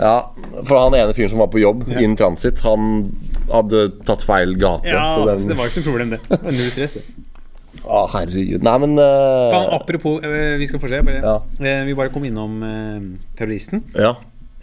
Ja, 0.00 0.16
For 0.66 0.74
han 0.80 0.96
ene 0.98 1.14
fyren 1.14 1.30
som 1.36 1.44
var 1.44 1.52
på 1.52 1.62
jobb 1.62 1.84
innen 1.92 2.16
transit, 2.18 2.58
han 2.66 3.12
hadde 3.52 3.84
tatt 4.08 4.24
feil 4.26 4.56
gate. 4.58 4.90
Ja, 4.90 5.04
så 5.14 5.28
den, 5.28 5.44
så 5.44 5.52
det 5.52 5.60
var 5.60 5.70
ikke 5.70 5.84
noe 5.84 5.90
problem, 5.92 6.16
det. 6.16 6.20
det 6.32 6.40
var 6.48 6.58
null 6.58 6.72
stress, 6.74 6.96
det. 6.98 7.04
Å, 7.84 8.04
herregud. 8.14 8.62
Nei, 8.64 8.76
men 8.84 8.94
uh... 8.98 9.50
kan, 9.52 9.66
apropos, 9.76 10.22
uh, 10.24 10.54
vi 10.60 10.68
skal 10.70 10.80
fortsette. 10.82 11.04
Bare, 11.08 11.20
Ja. 11.24 11.34
uh, 11.40 11.82
vi 11.88 11.96
bare 11.98 12.12
kom 12.14 12.24
innom 12.28 12.60
terroristen. 13.36 13.84
Ja. 13.94 14.14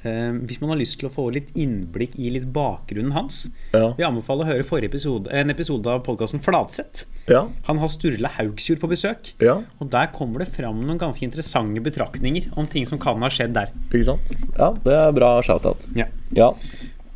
Hvis 0.02 0.58
man 0.58 0.72
har 0.72 0.80
lyst 0.80 0.96
til 0.98 1.06
å 1.06 1.14
få 1.14 1.28
litt 1.30 1.52
innblikk 1.54 2.16
i 2.18 2.32
litt 2.34 2.48
bakgrunnen 2.50 3.12
hans, 3.14 3.44
Ja. 3.70 3.92
vil 3.94 4.02
jeg 4.02 4.08
anbefale 4.08 4.42
å 4.42 4.48
høre 4.48 4.66
forrige 4.66 4.90
episode, 4.90 5.30
en 5.30 5.54
episode 5.54 5.86
av 5.86 6.02
podkasten 6.08 6.42
Fladseth. 6.42 7.04
Ja. 7.30 7.44
Han 7.68 7.78
har 7.78 7.92
Sturle 7.94 8.32
Haugsjord 8.40 8.82
på 8.82 8.90
besøk. 8.90 9.30
ja. 9.46 9.60
Og 9.78 9.92
der 9.94 10.10
kommer 10.10 10.42
det 10.42 10.48
fram 10.56 10.82
noen 10.82 10.98
ganske 10.98 11.22
interessante 11.22 11.84
betraktninger 11.86 12.50
om 12.58 12.66
ting 12.66 12.88
som 12.90 12.98
kan 12.98 13.22
ha 13.22 13.30
skjedd 13.30 13.54
der. 13.54 13.70
Ikke 13.92 14.08
sant? 14.10 14.34
Ja, 14.58 14.72
det 14.74 14.98
er 15.04 15.12
bra 15.14 15.36
shout-out. 15.46 15.86
Ja. 15.94 16.50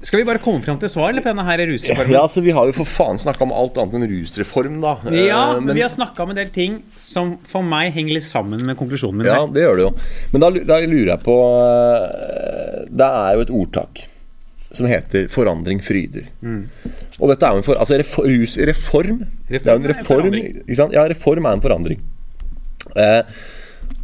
Skal 0.05 0.21
vi 0.21 0.25
bare 0.27 0.37
komme 0.43 0.61
fram 0.61 0.77
til 0.77 0.89
svar 0.93 1.09
eller 1.09 1.23
på 1.25 1.31
denne 1.31 1.43
her 1.47 1.63
rusreformen? 1.65 2.11
ja, 2.13 2.21
altså 2.21 2.41
Vi 2.45 2.53
har 2.53 2.67
jo 2.69 2.73
for 2.77 2.85
faen 2.85 3.17
snakka 3.17 3.41
om 3.47 3.53
alt 3.57 3.77
annet 3.81 3.95
enn 3.97 4.07
rusreform, 4.11 4.75
da. 4.83 4.91
Eh, 5.09 5.25
Ja, 5.31 5.59
men 5.59 5.73
vi 5.75 5.81
har 5.81 5.89
snakka 5.89 6.23
om 6.27 6.29
en 6.29 6.37
del 6.37 6.51
ting 6.53 6.75
som 7.01 7.37
for 7.49 7.65
meg 7.65 7.91
henger 7.95 8.13
litt 8.19 8.27
sammen 8.27 8.61
med 8.67 8.77
konklusjonen 8.77 9.23
min. 9.23 9.29
Ja, 9.31 9.39
det 9.49 9.63
gjør 9.65 9.79
det 9.81 9.87
jo. 9.87 9.93
Men 10.35 10.45
da, 10.45 10.49
da 10.73 10.77
lurer 10.85 11.09
jeg 11.15 11.23
på 11.25 11.37
eh, 11.39 12.85
Det 12.91 13.07
er 13.07 13.33
jo 13.39 13.45
et 13.47 13.53
ordtak 13.61 14.03
som 14.75 14.87
heter 14.91 15.29
'forandring 15.31 15.79
fryder'. 15.79 16.25
Og 17.21 17.29
dette 17.31 17.45
er 17.47 17.51
jo 17.55 17.57
en 17.61 17.63
for, 17.63 17.75
altså 17.79 17.95
rus, 18.27 18.57
reform, 18.57 19.21
Det 19.49 19.61
er 19.65 19.71
jo 19.71 19.79
en 19.79 19.85
Mm. 19.85 19.93
Reform 19.93 20.33
en? 20.33 20.91
Ja, 20.91 21.07
reform 21.07 21.45
er 21.45 21.53
en 21.55 21.61
forandring. 21.61 21.99
Eh, 22.95 23.21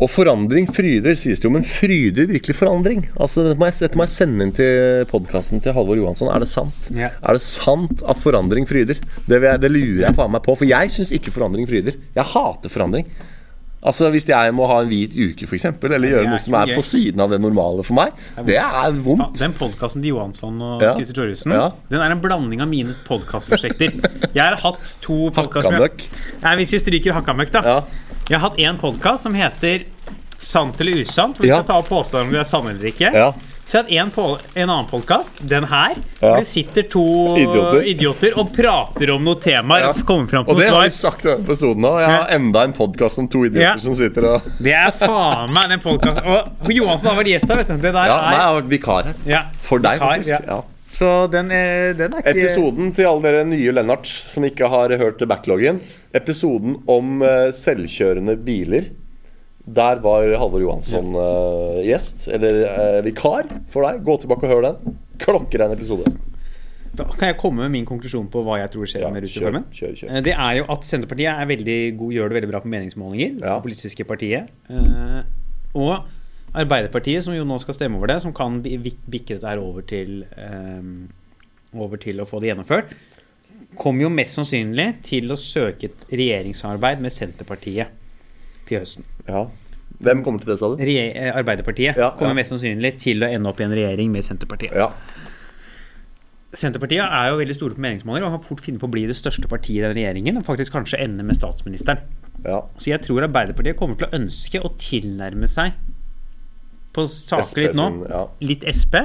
og 0.02 0.10
forandring 0.10 0.66
fryder, 0.74 1.14
sies 1.18 1.38
det 1.38 1.46
jo, 1.46 1.52
men 1.54 1.66
fryder 1.68 2.26
virkelig 2.32 2.56
forandring? 2.58 3.04
Altså, 3.22 3.44
Dette 3.46 3.62
må 3.62 3.68
jeg, 3.70 3.78
dette 3.84 4.00
må 4.00 4.08
jeg 4.08 4.14
sende 4.16 4.48
inn 4.48 4.54
til 4.58 5.04
podkasten 5.12 5.62
til 5.62 5.76
Halvor 5.78 6.00
Johansson. 6.00 6.32
Er 6.34 6.42
det 6.42 6.50
sant? 6.50 6.88
Ja. 6.98 7.12
Er 7.22 7.38
det 7.38 7.44
sant 7.46 8.02
at 8.02 8.22
forandring 8.22 8.66
fryder? 8.70 8.98
Det, 9.28 9.38
jeg, 9.38 9.62
det 9.62 9.70
lurer 9.70 10.08
jeg 10.08 10.18
faen 10.18 10.34
meg 10.34 10.42
på. 10.48 10.56
For 10.58 10.66
jeg 10.70 10.90
syns 10.96 11.14
ikke 11.14 11.34
forandring 11.36 11.70
fryder. 11.70 12.00
Jeg 12.18 12.30
hater 12.34 12.74
forandring. 12.74 13.14
Altså 13.84 14.12
Hvis 14.14 14.28
jeg 14.30 14.54
må 14.54 14.68
ha 14.70 14.76
en 14.84 14.90
hvit 14.92 15.16
uke, 15.18 15.48
f.eks., 15.50 15.66
eller 15.66 16.06
gjøre 16.12 16.28
noe 16.30 16.38
som 16.40 16.54
er 16.60 16.74
på 16.78 16.84
siden 16.86 17.20
av 17.24 17.32
det 17.34 17.40
normale 17.42 17.82
for 17.84 17.98
meg, 17.98 18.12
det 18.46 18.58
er 18.60 18.76
Ja, 18.76 18.92
vondt. 18.94 19.40
den 19.40 19.54
podkasten 19.58 20.04
til 20.04 20.12
Johansson 20.14 20.62
og 20.62 20.82
Ja. 20.86 20.92
Christer 20.96 21.16
Thoresen 21.18 21.52
Ja. 21.52 21.72
Den 21.90 22.00
er 22.02 22.12
en 22.12 22.22
blanding 22.22 22.62
av 22.62 22.68
mine 22.70 22.94
podkastprosjekter. 23.08 23.90
Jeg 24.36 24.44
har 24.44 24.56
hatt 24.62 24.96
to 25.02 25.32
podkaster. 25.32 25.90
Nei, 26.44 26.56
Hvis 26.58 26.72
vi 26.78 26.80
stryker 26.80 27.14
hakkamøkk, 27.18 27.52
da. 27.52 27.62
Ja. 27.66 27.82
Jeg 28.30 28.40
har 28.40 28.50
hatt 28.50 28.60
én 28.60 28.78
podkast 28.80 29.24
som 29.24 29.34
heter 29.34 29.86
Sant 30.42 30.80
eller 30.82 31.02
usant, 31.02 31.38
hvor 31.38 31.44
vi 31.44 31.50
Ja. 31.50 31.58
skal 31.62 31.68
ta 31.68 31.78
opp 31.80 31.90
påstander 31.90 32.26
om 32.26 32.32
vi 32.32 32.38
er 32.38 32.44
sanne 32.44 32.70
eller 32.72 32.88
ikke. 32.90 33.12
Ja. 33.14 33.32
Så 33.72 33.80
jeg 33.80 34.02
har 34.02 34.04
hatt 34.04 34.04
en, 34.04 34.10
på, 34.12 34.24
en 34.60 34.70
annen 34.74 34.88
podkast, 34.90 35.38
den 35.48 35.64
her, 35.72 35.94
hvor 36.20 36.42
det 36.42 36.48
sitter 36.50 36.84
to 36.92 37.04
Idioter. 37.40 37.86
idioter 37.88 38.34
og 38.42 38.50
prater 38.52 39.14
om 39.14 39.24
noen 39.24 39.40
temaer 39.40 39.86
Ja. 39.86 39.92
og 39.96 40.50
Og 40.52 40.58
det 40.60 40.68
har 40.68 40.84
vi 40.84 40.90
sagt 40.92 41.24
i 41.24 41.30
denne 41.30 41.46
episoden 41.46 41.88
òg. 41.88 42.02
Jeg 42.02 42.10
har 42.12 42.34
enda 42.36 42.64
en 42.68 42.74
podkast 42.76 43.22
om 43.24 43.30
to 43.32 43.46
idioter 43.46 43.62
Ja. 43.64 43.78
som 43.80 43.96
sitter 43.96 44.28
og 44.28 44.42
Det 44.60 44.74
er 44.76 44.92
faen 44.92 45.54
meg 45.56 45.70
den 45.72 45.80
podkasten. 45.80 46.28
Og 46.28 46.72
Johansen 46.76 47.08
har 47.08 47.16
vært 47.16 47.32
gjest 47.32 47.48
her, 47.48 47.56
vet 47.62 47.68
du. 47.68 47.78
Det 47.78 47.94
der 47.94 48.06
Ja, 48.12 48.18
nei, 48.20 48.32
jeg 48.36 48.42
er 48.42 48.46
har 48.52 48.62
vært 48.62 48.70
vikar 48.76 49.04
her. 49.06 49.16
ja. 49.26 49.42
For 49.62 49.80
deg, 49.80 49.94
Vikar, 50.00 50.08
faktisk. 50.18 50.48
ja. 50.48 50.62
Så 50.94 51.32
den 51.32 51.52
er, 51.52 51.94
den 51.94 52.14
er 52.14 52.20
ikke 52.20 52.36
Episoden 52.44 52.92
til 52.94 53.06
alle 53.08 53.22
dere 53.24 53.46
nye 53.48 53.72
Lennarts 53.72 54.12
som 54.34 54.44
ikke 54.44 54.68
har 54.68 54.90
hørt 55.00 55.18
backloggen. 55.26 55.80
Episoden 56.14 56.76
om 56.92 57.22
eh, 57.24 57.52
selvkjørende 57.56 58.36
biler. 58.36 58.92
Der 59.66 60.00
var 60.02 60.26
Halvor 60.42 60.62
Johansson 60.64 61.14
uh, 61.16 61.78
gjest, 61.86 62.28
eller 62.34 62.64
uh, 62.66 63.00
vikar 63.06 63.50
for 63.70 63.86
deg. 63.86 64.02
Gå 64.08 64.16
tilbake 64.24 64.48
og 64.48 64.54
hør 64.56 64.66
den. 64.72 64.96
Klokkeren 65.22 65.76
episode. 65.76 66.08
Da 66.98 67.06
kan 67.08 67.30
jeg 67.30 67.38
komme 67.40 67.64
med 67.64 67.72
min 67.72 67.86
konklusjon 67.88 68.26
på 68.34 68.42
hva 68.44 68.58
jeg 68.60 68.72
tror 68.74 68.90
skjer 68.90 69.06
Ja, 69.06 69.12
med 69.14 69.24
rusreformen? 69.24 69.68
kjør, 69.72 69.94
kjør. 69.96 70.10
kjør. 70.10 70.24
Det 70.26 70.34
er 70.34 70.56
jo 70.58 70.66
at 70.74 70.88
Senterpartiet 70.88 71.30
er 71.32 71.94
god, 71.96 72.12
gjør 72.18 72.28
det 72.34 72.38
veldig 72.40 72.50
bra 72.52 72.60
på 72.66 72.72
meningsmålinger. 72.74 73.38
Ja. 73.38 73.54
Det 73.56 73.68
politiske 73.70 74.08
partiet. 74.10 74.50
Uh, 74.68 75.22
Og 75.78 75.94
Arbeiderpartiet, 76.52 77.24
som 77.24 77.32
jo 77.38 77.46
nå 77.48 77.56
skal 77.64 77.78
stemme 77.78 77.96
over 77.96 78.12
det, 78.12 78.18
som 78.26 78.34
kan 78.36 78.58
bikke 78.62 79.38
dette 79.38 79.48
her 79.48 79.62
over 79.64 79.86
til 79.88 80.26
um, 80.36 81.08
Over 81.80 81.96
til 82.02 82.20
å 82.20 82.26
få 82.28 82.42
det 82.44 82.50
gjennomført, 82.52 82.92
kommer 83.80 84.04
jo 84.04 84.10
mest 84.12 84.36
sannsynlig 84.36 84.90
til 85.08 85.32
å 85.32 85.38
søke 85.40 85.88
et 85.88 86.02
regjeringssamarbeid 86.12 87.00
med 87.00 87.14
Senterpartiet 87.16 87.94
til 88.70 88.80
høsten. 88.84 89.04
Ja. 89.28 89.46
Hvem 90.02 90.24
kommer 90.26 90.42
til 90.42 90.50
det, 90.54 90.60
sa 90.60 90.70
du? 90.72 90.78
Regje- 90.82 91.12
eh, 91.16 91.32
Arbeiderpartiet 91.38 91.98
Ja, 91.98 92.10
kommer 92.18 92.34
mest 92.34 92.50
sannsynlig 92.54 92.96
til 93.00 93.22
å 93.22 93.30
ende 93.30 93.50
opp 93.52 93.60
i 93.62 93.64
en 93.68 93.72
regjering 93.76 94.10
med 94.12 94.24
Senterpartiet. 94.26 94.74
Ja. 94.76 94.92
Senterpartiet 96.52 97.00
er 97.06 97.30
jo 97.32 97.38
veldig 97.40 97.56
store 97.56 97.76
på 97.78 97.84
meningsmålinger 97.86 98.28
og 98.28 98.34
kan 98.36 98.44
fort 98.44 98.64
finne 98.66 98.82
på 98.82 98.90
å 98.90 98.92
bli 98.92 99.06
det 99.08 99.16
største 99.16 99.48
partiet 99.48 99.78
i 99.80 99.86
den 99.86 99.96
regjeringen 99.96 100.40
og 100.42 100.44
faktisk 100.48 100.74
kanskje 100.76 101.00
ende 101.06 101.24
med 101.24 101.38
statsministeren. 101.38 102.02
ja. 102.44 102.58
Så 102.78 102.92
jeg 102.92 103.02
tror 103.06 103.24
Arbeiderpartiet 103.24 103.78
kommer 103.80 103.96
til 103.96 104.08
å 104.10 104.18
ønske 104.20 104.60
å 104.60 104.74
tilnærme 104.76 105.48
seg 105.48 105.72
på 106.92 107.06
saker 107.08 107.62
litt 107.70 107.78
nå, 107.80 107.86
litt 108.44 108.66
SP, 108.68 108.98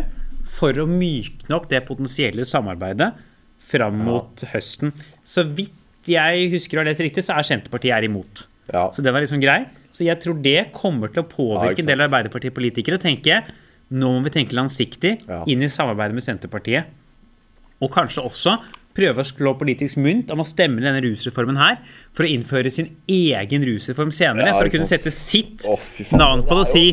for 0.50 0.72
å 0.82 0.88
mykne 0.90 1.54
opp 1.54 1.68
det 1.70 1.84
potensielle 1.86 2.42
samarbeidet 2.48 3.12
fram 3.62 4.00
mot 4.06 4.42
høsten. 4.52 4.90
Så 5.22 5.44
vidt 5.46 5.72
jeg 6.10 6.50
husker 6.50 6.78
å 6.78 6.82
ha 6.82 6.88
lest 6.88 7.00
riktig, 7.02 7.22
så 7.26 7.36
er 7.38 7.46
Senterpartiet 7.46 7.94
er 7.94 8.08
imot. 8.08 8.46
Ja. 8.72 8.88
Så 8.94 9.02
den 9.04 9.14
er 9.14 9.24
liksom 9.24 9.40
grei. 9.42 9.60
Så 9.94 10.04
jeg 10.04 10.18
tror 10.20 10.40
det 10.42 10.72
kommer 10.74 11.12
til 11.12 11.22
å 11.22 11.28
påvirke 11.28 11.80
en 11.84 11.88
del 11.88 12.02
sant. 12.02 12.08
Arbeiderpartipolitikere. 12.10 12.98
tenke 13.00 13.44
nå 13.94 14.08
må 14.16 14.24
vi 14.24 14.32
tenke 14.34 14.56
langsiktig 14.56 15.20
Ja. 15.28 15.44
inn 15.46 15.62
i 15.62 15.68
samarbeidet 15.70 16.14
med 16.14 16.24
Senterpartiet. 16.24 16.86
Og 17.80 17.90
kanskje 17.92 18.24
også 18.24 18.58
prøve 18.96 19.20
å 19.20 19.28
slå 19.28 19.52
politisk 19.58 19.98
mynt 20.00 20.30
om 20.32 20.40
å 20.40 20.46
stemme 20.48 20.80
denne 20.80 21.02
rusreformen 21.04 21.58
her 21.60 21.78
for 22.16 22.24
å 22.24 22.30
innføre 22.32 22.70
sin 22.72 22.96
egen 23.06 23.62
rusreform 23.62 24.10
senere. 24.10 24.48
Ja, 24.48 24.58
for 24.58 24.66
å 24.66 24.72
kunne 24.72 24.88
sette 24.88 25.12
sitt 25.12 25.66
oh, 25.68 25.78
navn 26.16 26.42
på 26.42 26.56
det 26.56 26.64
og 26.64 26.70
si 26.72 26.86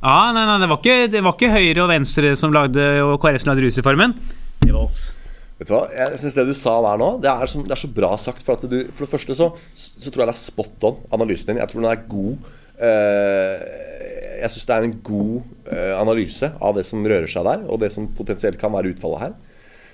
Ja, 0.00 0.32
nei, 0.32 0.46
nei, 0.46 0.58
det 0.62 0.68
var, 0.70 0.78
ikke, 0.80 1.10
det 1.12 1.20
var 1.24 1.34
ikke 1.36 1.52
Høyre 1.52 1.82
og 1.82 1.90
Venstre 1.90 2.36
som 2.36 2.52
lagde 2.52 3.02
og 3.04 3.18
KrF 3.20 3.42
som 3.42 3.50
lagde 3.50 3.66
rusreformen. 3.66 4.14
Det 4.62 4.72
var 4.72 4.86
oss. 4.86 5.10
Vet 5.60 5.68
du 5.68 5.74
hva, 5.74 5.82
jeg 5.92 6.16
synes 6.22 6.36
det 6.38 6.46
du 6.48 6.54
sa 6.56 6.72
der 6.86 7.00
nå, 7.02 7.10
det 7.20 7.28
er, 7.28 7.50
som, 7.52 7.64
det 7.68 7.74
er 7.74 7.82
så 7.82 7.90
bra 7.92 8.14
sagt. 8.16 8.40
For, 8.46 8.56
du, 8.64 8.78
for 8.96 9.04
det 9.04 9.12
første 9.12 9.36
så, 9.36 9.50
så 9.76 10.08
tror 10.08 10.24
jeg 10.24 10.30
det 10.30 10.36
er 10.38 10.40
spot 10.40 10.86
on, 10.88 11.02
analysen 11.12 11.50
din. 11.50 11.60
Jeg 11.60 11.68
tror 11.68 11.84
den 11.84 11.90
er 11.90 12.06
god. 12.08 12.46
Uh, 12.80 13.56
jeg 14.40 14.54
syns 14.54 14.70
det 14.70 14.76
er 14.78 14.86
en 14.88 14.94
god 15.04 15.34
uh, 15.68 15.94
analyse 15.98 16.48
av 16.64 16.78
det 16.78 16.86
som 16.88 17.04
rører 17.04 17.28
seg 17.28 17.44
der, 17.44 17.66
og 17.68 17.82
det 17.82 17.92
som 17.92 18.08
potensielt 18.16 18.56
kan 18.62 18.72
være 18.72 18.94
utfallet 18.94 19.26
her. 19.26 19.36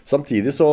Samtidig 0.07 0.55
så 0.55 0.71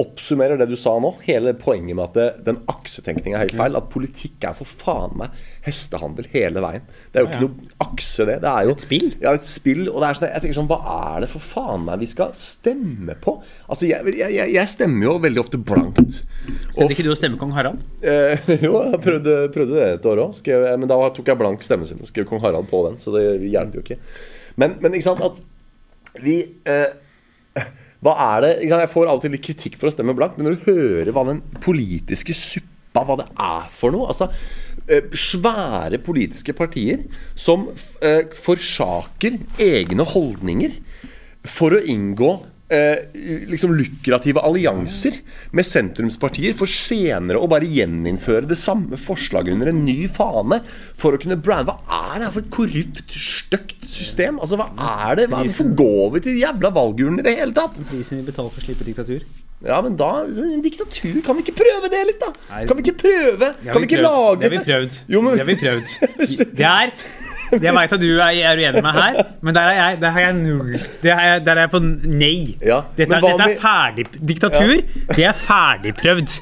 oppsummerer 0.00 0.58
det 0.58 0.66
du 0.66 0.74
sa 0.74 0.96
nå, 0.98 1.12
hele 1.22 1.52
poenget 1.54 1.94
med 1.94 2.02
at 2.08 2.14
det, 2.18 2.24
den 2.48 2.56
aksetenkninga 2.72 3.36
er 3.38 3.44
helt 3.44 3.58
feil. 3.60 3.76
At 3.78 3.84
politikk 3.92 4.42
er 4.48 4.56
for 4.58 4.66
faen 4.66 5.12
meg 5.20 5.36
hestehandel 5.62 6.26
hele 6.32 6.62
veien. 6.64 6.82
Det 7.12 7.20
er 7.20 7.22
jo 7.22 7.28
Ja, 7.28 7.36
ja. 7.36 7.38
ikke 7.38 7.44
noe 7.46 7.76
akse, 7.86 8.26
det. 8.26 8.34
Det 8.42 8.50
er 8.50 8.66
jo 8.66 8.72
Et 8.74 8.82
spill. 8.82 9.06
Ja, 9.22 9.34
et 9.38 9.46
spill. 9.46 9.84
Og 9.92 10.00
det 10.02 10.08
er 10.08 10.18
sånn, 10.18 10.26
jeg 10.32 10.42
tenker 10.42 10.58
sånn, 10.58 10.70
hva 10.72 10.80
er 11.14 11.20
det 11.22 11.28
for 11.30 11.46
faen 11.46 11.84
meg 11.86 12.02
vi 12.02 12.08
skal 12.10 12.32
stemme 12.34 13.14
på? 13.22 13.36
Altså, 13.68 13.86
jeg, 13.86 14.16
jeg, 14.18 14.34
jeg- 14.34 14.52
jeg 14.56 14.72
stemmer 14.74 15.06
jo 15.06 15.14
veldig 15.22 15.42
ofte 15.44 15.62
blankt. 15.70 16.18
Prøvde 16.74 16.90
ikke 16.96 17.06
du 17.06 17.12
å 17.14 17.18
stemme 17.20 17.38
kong 17.38 17.54
Harald? 17.54 17.86
Eh, 18.02 18.50
jo, 18.66 18.74
jeg 18.90 19.00
prøvde, 19.06 19.36
prøvde 19.54 19.78
det 19.78 19.88
et 20.00 20.10
år 20.10 20.24
òg, 20.26 20.42
men 20.80 20.90
da 20.90 20.98
tok 21.14 21.30
jeg 21.30 21.38
blank 21.38 21.62
stemme 21.62 21.86
sin 21.86 22.02
og 22.02 22.10
skrev 22.10 22.26
kong 22.32 22.42
Harald 22.42 22.66
på 22.72 22.82
den. 22.88 22.98
Så 22.98 23.14
det 23.14 23.24
hjelper 23.46 23.78
jo 23.78 23.86
ikke. 23.86 24.00
Men, 24.58 24.74
men 24.82 24.98
ikke 24.98 25.06
sant 25.12 25.22
at 25.22 25.38
vi 26.22 26.40
eh, 26.66 27.62
Hva 28.04 28.14
er 28.36 28.44
det? 28.44 28.52
Jeg 28.68 28.90
får 28.92 29.08
av 29.08 29.18
og 29.18 29.24
til 29.24 29.32
litt 29.32 29.44
kritikk 29.46 29.78
for 29.80 29.88
å 29.88 29.94
stemme 29.94 30.14
blankt, 30.16 30.36
men 30.36 30.50
når 30.50 30.58
du 30.58 30.66
hører 30.68 31.12
hva 31.14 31.24
den 31.30 31.40
politiske 31.64 32.36
suppa 32.36 33.04
hva 33.08 33.16
det 33.18 33.26
er 33.42 33.70
for 33.74 33.94
noe 33.94 34.06
Altså 34.12 34.28
eh, 34.86 35.08
Svære 35.18 35.98
politiske 36.04 36.54
partier 36.54 37.06
som 37.34 37.70
eh, 38.04 38.28
forsaker 38.36 39.40
egne 39.62 40.06
holdninger 40.12 40.76
for 41.48 41.74
å 41.76 41.80
inngå 41.80 42.30
eh, 42.74 43.46
liksom 43.50 43.74
lukrative 43.78 44.42
allianser 44.44 45.20
med 45.54 45.66
sentrumspartier 45.68 46.56
for 46.58 46.70
senere 46.70 47.40
å 47.40 47.48
bare 47.50 47.68
gjeninnføre 47.70 48.48
det 48.50 48.58
samme 48.60 48.98
forslaget 49.00 49.54
under 49.54 49.70
en 49.72 49.84
ny 49.86 50.08
fane 50.10 50.60
for 50.98 51.14
å 51.16 51.22
kunne 51.22 51.38
brande 51.40 51.70
Hva 51.70 52.02
er 52.14 52.18
det 52.18 52.26
her 52.26 52.34
for 52.34 52.44
et 52.44 52.52
korrupt, 52.54 53.14
stygt 53.14 53.86
system? 53.88 54.42
Altså, 54.42 54.58
hva 54.60 54.68
er 55.08 55.22
det? 55.22 55.30
Hva, 55.30 55.44
hvorfor 55.46 55.72
går 55.80 56.12
vi 56.16 56.24
til 56.28 56.42
jævla 56.42 56.74
valgurnen 56.74 57.22
i 57.22 57.26
det 57.26 57.38
hele 57.38 57.56
tatt? 57.56 57.80
Prisen 57.88 58.20
vi 58.20 58.28
betaler 58.28 58.52
for 58.52 58.62
å 58.62 58.68
slippe 58.68 58.86
diktatur. 58.86 59.24
Ja, 59.64 59.78
men 59.80 59.94
da 59.96 60.10
en 60.26 60.62
Diktatur, 60.64 61.20
kan 61.24 61.38
vi 61.38 61.44
ikke 61.46 61.54
prøve 61.62 61.88
det 61.92 62.02
litt, 62.10 62.20
da? 62.20 62.32
Kan 62.68 62.76
vi 62.76 62.84
ikke 62.84 62.98
prøve? 63.00 63.52
Kan 63.64 63.80
vi 63.80 63.88
ikke 63.88 64.02
lage 64.02 64.42
Det 64.42 64.50
har 64.50 64.56
vi 64.58 64.64
prøvd. 64.66 64.98
Det 65.08 65.38
har 65.40 65.48
vi 65.48 65.56
prøvd. 65.62 65.94
Det 66.58 66.66
er 66.68 66.92
Jeg 67.62 67.74
veit 67.76 67.92
at 67.92 68.00
du 68.00 68.06
er, 68.18 68.32
er 68.50 68.56
uenig 68.58 68.82
med 68.82 68.96
her, 68.98 69.18
men 69.44 69.54
der 69.56 69.68
er 69.70 69.76
jeg, 69.78 70.00
der 70.02 70.10
har 70.16 70.20
jeg 70.26 70.34
null. 70.38 70.72
Der 71.02 71.14
er 71.14 71.26
jeg, 71.34 71.44
der 71.46 71.52
er 71.60 71.60
jeg 71.66 71.70
på 71.74 71.80
nei. 71.84 72.56
Ja, 72.64 72.80
Dette, 72.96 73.14
er- 73.14 73.20
dette 73.28 73.48
er 73.50 73.60
ferdig 73.62 74.06
Diktatur, 74.28 74.74
det 75.14 75.24
er 75.28 75.32
ferdigprøvd. 75.38 76.34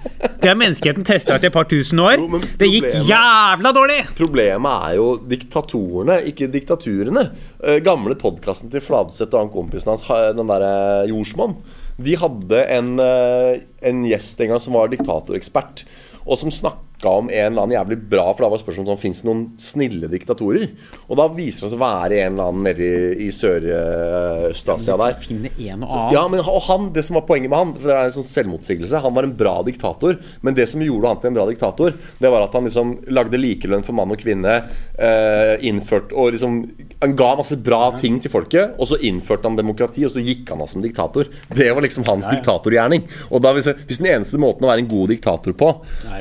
Det 0.42 0.48
har 0.50 0.58
menneskeheten 0.58 1.04
testa 1.06 1.36
ut 1.38 1.44
i 1.44 1.50
et 1.50 1.54
par 1.54 1.68
tusen 1.70 1.98
år. 2.02 2.16
Jo, 2.18 2.26
problemet, 2.26 2.58
Det 2.58 2.68
gikk 2.72 2.88
jævla 3.08 3.72
dårlig! 3.76 3.98
Problemet 4.18 4.88
er 4.88 4.96
jo 4.98 5.08
diktatorene, 5.30 6.20
ikke 6.32 6.48
diktaturene. 6.52 7.26
Eh, 7.62 7.78
gamle 7.84 8.16
podkasten 8.18 8.70
til 8.72 8.82
Fladseth 8.82 9.30
og 9.34 9.40
han 9.44 9.52
kompisen 9.54 9.92
hans, 9.94 10.06
den 10.36 10.48
derre 10.50 11.06
Jordsmonn, 11.10 11.56
de 12.02 12.16
hadde 12.18 12.62
en, 12.78 12.94
eh, 13.00 13.60
en 13.86 14.02
gjest 14.08 14.40
en 14.40 14.48
gang 14.54 14.60
som 14.64 14.74
var 14.74 14.88
diktatorekspert, 14.88 15.84
og 16.26 16.38
som 16.38 16.50
snakka 16.50 16.78
om 17.08 17.30
en 17.30 17.52
eller 17.52 17.62
annen 17.62 17.76
jævlig 17.76 17.98
bra 18.12 18.28
For 18.32 18.44
da 18.44 18.50
var 18.52 18.60
spørsmålet 18.62 18.90
om 18.92 18.96
det 18.96 19.02
fins 19.02 19.22
noen 19.26 19.42
snille 19.60 20.08
diktatorer. 20.12 20.68
Og 21.08 21.18
da 21.18 21.26
viser 21.34 21.66
det 21.66 21.72
seg 21.72 21.80
å 21.80 21.82
være 21.82 22.20
en 22.22 22.36
eller 22.36 22.50
annen 22.52 22.66
nede 22.68 22.86
i, 22.86 23.26
i 23.26 23.30
Sør-Øst-Asia 23.34 24.96
der. 25.00 25.16
Finne 25.22 25.50
en 25.50 25.82
og 25.82 25.90
annen. 25.90 26.12
Ja, 26.14 26.22
men 26.30 26.42
han, 26.42 26.88
det 26.94 27.04
som 27.06 27.18
var 27.18 27.26
poenget 27.28 27.50
med 27.50 27.58
han 27.58 27.74
For 27.76 27.90
det 27.90 27.96
er 27.96 28.10
en 28.10 28.16
sånn 28.16 28.28
selvmotsigelse 28.28 29.00
Han 29.04 29.16
var 29.16 29.26
en 29.26 29.34
bra 29.36 29.54
diktator 29.66 30.18
Men 30.44 30.56
det 30.56 30.68
som 30.70 30.82
gjorde 30.84 31.10
han 31.10 31.20
til 31.22 31.30
en 31.32 31.38
bra 31.38 31.46
diktator 31.48 31.96
Det 32.22 32.30
var 32.32 32.46
at 32.46 32.54
han 32.56 32.66
liksom 32.68 32.94
lagde 33.14 33.40
likelønn 33.40 33.84
for 33.86 33.96
mann 33.96 34.12
og 34.14 34.20
kvinne 34.22 34.54
eh, 34.60 35.54
Innført 35.68 36.12
Og 36.14 36.32
liksom 36.36 36.60
Han 37.02 37.16
ga 37.18 37.32
masse 37.40 37.58
bra 37.62 37.82
ting 37.98 38.20
til 38.22 38.32
folket 38.32 38.76
Og 38.78 38.90
så 38.92 39.00
innførte 39.08 39.48
han 39.48 39.58
demokrati 39.58 40.06
Og 40.06 40.14
så 40.14 40.24
gikk 40.24 40.52
han 40.52 40.62
av 40.64 40.70
som 40.70 40.84
diktator 40.84 41.30
Det 41.50 41.70
var 41.72 41.84
liksom 41.84 42.06
hans 42.08 42.28
diktatorgjerning 42.30 43.06
Og 43.30 43.42
da 43.44 43.54
hvis, 43.56 43.70
hvis 43.88 44.02
den 44.02 44.12
eneste 44.14 44.40
måten 44.42 44.66
å 44.66 44.72
være 44.72 44.84
en 44.84 44.92
god 44.92 45.12
diktator 45.14 45.56
på 45.58 45.72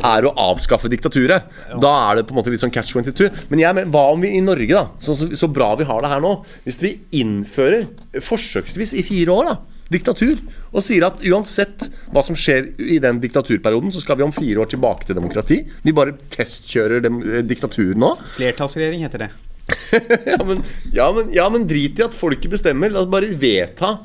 Er 0.01 0.27
å 0.27 0.35
avskaffe 0.49 0.70
diktaturet 0.91 1.49
Da 1.81 1.91
er 2.09 2.19
det 2.19 2.27
på 2.27 2.35
en 2.35 2.39
måte 2.41 2.53
litt 2.53 2.63
sånn 2.63 2.73
catch 2.73 2.93
22 2.95 3.27
Men 3.51 3.63
jeg, 3.63 3.75
mener, 3.77 3.91
hva 3.91 4.07
om 4.13 4.23
vi 4.23 4.33
i 4.37 4.43
Norge 4.45 4.71
da 4.71 4.85
Så, 5.03 5.17
så, 5.17 5.27
så 5.35 5.51
bra 5.51 5.73
vi 5.79 5.87
har 5.89 6.01
det 6.03 6.13
her 6.13 6.23
nå 6.23 6.37
Hvis 6.65 6.81
vi 6.83 6.95
innfører 7.21 7.89
forsøksvis 8.23 8.95
i 8.99 9.05
fire 9.07 9.35
år 9.35 9.51
da 9.51 9.59
diktatur, 9.91 10.39
og 10.71 10.83
sier 10.85 11.03
at 11.03 11.23
uansett 11.27 11.89
hva 12.13 12.23
som 12.23 12.37
skjer 12.37 12.69
i 12.79 12.99
den 13.03 13.19
diktaturperioden, 13.23 13.91
så 13.91 13.99
skal 14.03 14.19
vi 14.19 14.23
om 14.23 14.31
fire 14.31 14.63
år 14.63 14.71
tilbake 14.71 15.07
til 15.07 15.17
demokrati. 15.17 15.57
Vi 15.83 15.95
bare 15.95 16.15
testkjører 16.31 17.03
dem, 17.03 17.19
eh, 17.27 17.43
diktatur 17.43 17.97
nå. 17.99 18.13
Flertallsregjering 18.37 19.03
heter 19.03 19.25
det. 19.25 19.31
ja, 20.31 20.39
men, 20.43 20.63
ja, 20.95 21.11
men, 21.15 21.31
ja, 21.35 21.47
men 21.51 21.67
drit 21.67 21.99
i 21.99 22.05
at 22.05 22.15
folket 22.17 22.51
bestemmer. 22.51 22.91
La 22.91 23.03
oss 23.03 23.11
bare 23.11 23.29
vedta 23.39 23.97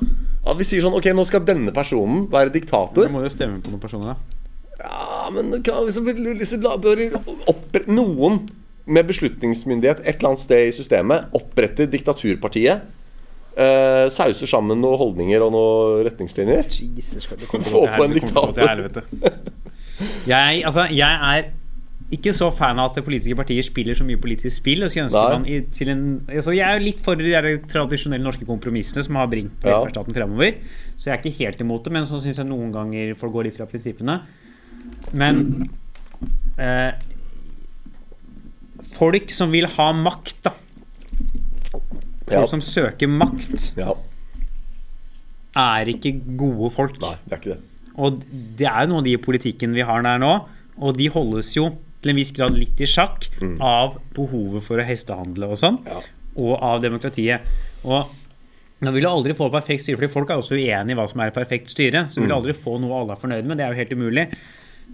at 0.47 0.59
vi 0.59 0.67
sier 0.67 0.85
sånn 0.85 0.95
Ok, 0.95 1.09
nå 1.17 1.25
skal 1.27 1.47
denne 1.47 1.75
personen 1.75 2.27
være 2.31 2.55
diktator. 2.55 3.07
Da 3.07 3.12
må 3.12 3.23
du 3.23 3.31
stemme 3.33 3.62
på 3.62 3.73
noen 3.73 3.83
personer, 3.83 4.14
da. 4.14 4.35
Ja, 4.77 5.16
men 5.35 5.51
la- 6.62 6.77
bør 6.77 7.03
Noen 7.87 8.41
med 8.87 9.07
beslutningsmyndighet 9.09 10.05
et 10.07 10.16
eller 10.20 10.29
annet 10.33 10.43
sted 10.45 10.68
i 10.68 10.74
systemet 10.74 11.33
oppretter 11.35 11.89
diktaturpartiet. 11.91 12.85
Uh, 13.57 14.07
sauser 14.12 14.47
sammen 14.51 14.83
noen 14.85 14.99
holdninger 15.01 15.41
og 15.43 15.53
noen 15.55 16.03
retningslinjer. 16.07 16.68
Jesus, 16.68 17.24
Få 17.27 17.87
på 17.89 18.05
en 18.05 18.12
diktator. 18.12 19.07
Jeg, 20.29 20.61
altså, 20.66 20.85
jeg 20.93 21.09
er 21.33 21.47
ikke 22.12 22.31
så 22.37 22.51
fan 22.55 22.79
av 22.79 22.93
at 22.93 23.03
politiske 23.03 23.35
partier 23.39 23.64
spiller 23.66 23.97
så 23.99 24.05
mye 24.07 24.20
politisk 24.20 24.61
spill. 24.61 24.85
Og 24.87 24.93
så 24.93 25.03
ønsker 25.07 25.18
Nei. 25.24 25.39
man 25.39 25.47
i, 25.51 25.61
til 25.74 25.91
en, 25.91 26.03
altså, 26.29 26.53
jeg 26.55 26.62
er 26.68 26.79
jo 26.79 26.85
litt 26.85 27.01
for 27.03 27.18
de 27.18 27.33
der 27.33 27.49
tradisjonelle 27.72 28.22
norske 28.29 28.47
kompromissene 28.47 29.03
som 29.07 29.18
har 29.18 29.31
bringt 29.33 29.64
Ja. 29.64 29.79
velferdsstaten 29.81 30.14
fremover. 30.14 30.61
Så 30.97 31.09
jeg 31.11 31.16
er 31.16 31.22
ikke 31.24 31.39
helt 31.41 31.64
imot 31.64 31.85
det, 31.89 31.93
men 31.97 32.07
så 32.07 32.20
syns 32.22 32.39
jeg 32.39 32.47
noen 32.47 32.70
ganger 32.77 33.16
folk 33.18 33.33
går 33.35 33.49
litt 33.49 33.57
fra 33.59 33.66
prinsippene. 33.66 34.20
Men 35.12 35.68
eh, 36.59 36.93
Folk 38.97 39.30
som 39.34 39.51
vil 39.53 39.66
ha 39.76 39.91
makt, 39.93 40.37
da. 40.47 40.53
Folk 42.26 42.32
Ja. 42.32 42.47
som 42.51 42.61
søker 42.64 43.07
makt, 43.09 43.72
Ja, 43.76 43.93
er 45.57 45.87
ikke 45.87 46.12
gode 46.37 46.70
folk. 46.72 46.97
Nei, 47.01 47.14
det 47.28 47.32
er 47.32 47.37
ikke 47.41 47.55
det. 47.55 47.62
Og 47.97 48.22
det 48.57 48.66
er 48.66 48.80
jo 48.84 48.89
noe 48.91 48.99
av 48.99 49.05
de 49.05 49.16
politikken 49.18 49.72
vi 49.74 49.80
har 49.82 50.03
der 50.03 50.18
nå, 50.18 50.32
og 50.78 50.97
de 50.97 51.07
holdes 51.09 51.55
jo 51.57 51.70
til 52.03 52.11
en 52.11 52.16
viss 52.16 52.32
grad 52.32 52.57
litt 52.59 52.80
i 52.80 52.84
sjakk 52.89 53.28
av 53.61 53.99
behovet 54.14 54.62
for 54.62 54.78
å 54.78 54.84
hestehandle 54.84 55.49
og 55.49 55.57
sånn, 55.57 55.78
Mm. 55.78 55.87
Ja. 55.87 56.01
og 56.37 56.62
av 56.62 56.82
demokratiet. 56.82 57.41
Og 57.84 58.09
nå 58.82 58.93
vil 58.93 59.03
du 59.03 59.09
aldri 59.09 59.32
få 59.34 59.51
perfekt 59.51 59.82
styre, 59.84 59.97
fordi 59.97 60.12
folk 60.12 60.30
er 60.30 60.37
også 60.37 60.57
uenige 60.57 60.91
i 60.91 60.95
hva 60.95 61.09
som 61.09 61.20
er 61.20 61.30
perfekt 61.30 61.68
styre. 61.70 62.09
Så 62.11 62.16
vil 62.20 62.28
du 62.28 62.34
Mm. 62.34 62.43
aldri 62.43 62.53
få 62.55 62.78
noe 62.80 63.01
alle 63.01 63.12
er 63.12 63.16
fornøyd 63.16 63.45
med. 63.47 63.57
Det 63.59 63.64
er 63.66 63.72
jo 63.72 63.78
helt 63.84 63.93
umulig. 63.93 64.32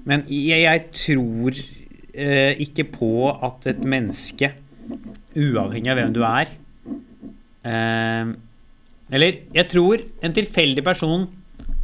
Men 0.04 0.24
jeg, 0.28 0.62
jeg 0.64 0.80
tror 0.92 1.58
eh, 2.14 2.54
ikke 2.64 2.84
på 2.96 3.10
at 3.46 3.66
et 3.70 3.84
menneske, 3.86 4.52
uavhengig 5.38 5.92
av 5.92 5.96
hvem 6.00 6.10
du 6.12 6.20
er 6.26 6.50
eh, 7.64 8.32
Eller 9.14 9.38
jeg 9.54 9.68
tror 9.70 10.02
en 10.24 10.34
tilfeldig 10.36 10.82
person 10.84 11.28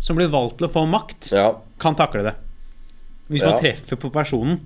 som 0.02 0.18
blir 0.18 0.28
valgt 0.30 0.59
til 0.61 0.68
å 0.68 0.72
få 0.72 0.82
makt, 0.90 1.30
Ja, 1.34 1.48
kan 1.82 1.96
takle 1.98 2.22
det. 2.26 2.34
Hvis 3.28 3.42
Ja. 3.42 3.50
man 3.52 3.61
treffer 3.62 3.96
på 3.98 4.11
personen. 4.14 4.61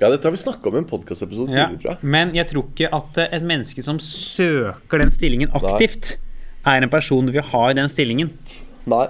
ja 0.00 0.08
dette 0.10 0.24
har 0.28 0.32
vi 0.34 0.36
snakka 0.42 0.68
om 0.68 0.74
i 0.76 0.78
en 0.82 0.88
podkastepisode 0.90 1.48
tidligere, 1.48 1.78
tror 1.80 1.90
jeg. 1.94 1.98
Men 2.02 2.32
jeg 2.34 2.46
tror 2.50 2.64
ikke 2.68 2.90
at 2.92 3.18
eh, 3.18 3.28
et 3.38 3.42
menneske 3.42 3.82
som 3.82 3.98
søker 3.98 4.98
den 5.00 5.10
stillingen 5.10 5.50
aktivt, 5.56 6.16
er 6.66 6.82
en 6.82 6.88
person 6.90 7.26
du 7.26 7.32
vil 7.32 7.42
ha 7.42 7.70
i 7.70 7.74
den 7.76 7.88
stillingen. 7.88 8.30
Nei. 8.86 9.06